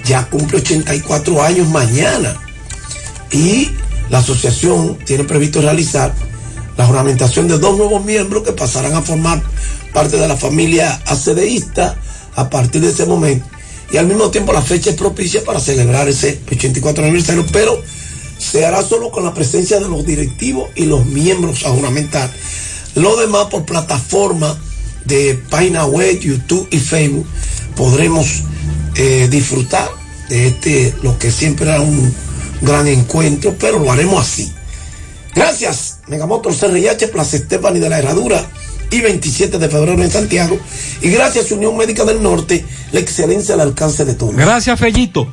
ya 0.05 0.29
cumple 0.29 0.59
84 0.59 1.43
años 1.43 1.69
mañana 1.69 2.37
y 3.31 3.71
la 4.11 4.19
asociación 4.19 4.99
tiene 5.05 5.25
previsto 5.25 5.61
realizar 5.61 6.15
la 6.77 6.87
juramentación 6.87 7.47
de 7.47 7.59
dos 7.59 7.77
nuevos 7.77 8.05
miembros 8.05 8.43
que 8.43 8.53
pasarán 8.53 8.95
a 8.95 9.03
formar 9.03 9.43
parte 9.93 10.17
de 10.17 10.27
la 10.27 10.37
familia 10.37 11.01
ACDista 11.07 11.97
a 12.37 12.49
partir 12.49 12.81
de 12.81 12.91
ese 12.91 13.05
momento. 13.05 13.47
Y 13.91 13.97
al 13.97 14.07
mismo 14.07 14.31
tiempo 14.31 14.53
la 14.53 14.63
fecha 14.63 14.91
es 14.91 14.97
propicia 14.97 15.45
para 15.45 15.61
celebrar 15.61 16.09
ese 16.09 16.41
84 16.51 17.05
aniversario, 17.05 17.45
pero 17.53 17.83
se 18.39 18.65
hará 18.65 18.83
solo 18.83 19.11
con 19.11 19.25
la 19.25 19.35
presencia 19.35 19.81
de 19.81 19.89
los 19.89 20.05
directivos 20.07 20.71
y 20.75 20.87
los 20.87 21.05
miembros 21.07 21.65
a 21.67 21.71
juramentar. 21.71 22.31
Lo 22.95 23.17
demás 23.17 23.47
por 23.47 23.65
plataforma 23.65 24.57
de 25.05 25.41
página 25.51 25.87
web, 25.87 26.19
YouTube 26.19 26.69
y 26.71 26.79
Facebook 26.79 27.27
podremos 27.77 28.43
eh, 28.95 29.29
disfrutar 29.31 29.89
de 30.29 30.49
este, 30.49 30.95
lo 31.03 31.19
que 31.19 31.31
siempre 31.31 31.69
era 31.69 31.81
un 31.81 32.13
gran 32.61 32.87
encuentro, 32.87 33.55
pero 33.59 33.79
lo 33.79 33.91
haremos 33.91 34.21
así. 34.21 34.53
Gracias, 35.35 35.99
Megamotor 36.09 36.55
CRIH, 36.55 37.09
Plaza 37.09 37.37
Estefani 37.37 37.79
de 37.79 37.89
la 37.89 37.99
Herradura 37.99 38.45
y 38.91 39.01
27 39.01 39.59
de 39.59 39.69
febrero 39.69 40.03
en 40.03 40.11
Santiago. 40.11 40.59
Y 41.01 41.11
gracias, 41.11 41.53
Unión 41.53 41.77
Médica 41.77 42.05
del 42.05 42.23
Norte, 42.23 42.65
la 42.93 43.01
excelencia 43.01 43.55
al 43.55 43.61
alcance 43.61 44.05
de 44.05 44.15
todos. 44.15 44.35
Gracias, 44.35 44.79
Fellito. 44.79 45.33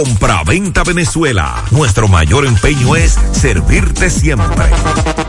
Compra-venta 0.03 0.83
Venezuela. 0.83 1.63
Nuestro 1.69 2.07
mayor 2.07 2.47
empeño 2.47 2.95
es 2.95 3.19
servirte 3.33 4.09
siempre. 4.09 4.65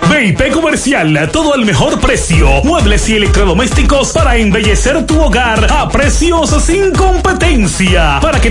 VIP 0.09 0.51
Comercial, 0.51 1.28
todo 1.31 1.52
al 1.52 1.67
mejor 1.67 2.01
precio. 2.01 2.49
Muebles 2.65 3.07
y 3.10 3.17
electrodomésticos 3.17 4.12
para 4.12 4.39
embellecer 4.39 5.05
tu 5.05 5.20
hogar 5.20 5.70
a 5.70 5.91
precios 5.91 6.49
sin 6.65 6.91
competencia. 6.92 8.18
Para 8.23 8.41
que 8.41 8.51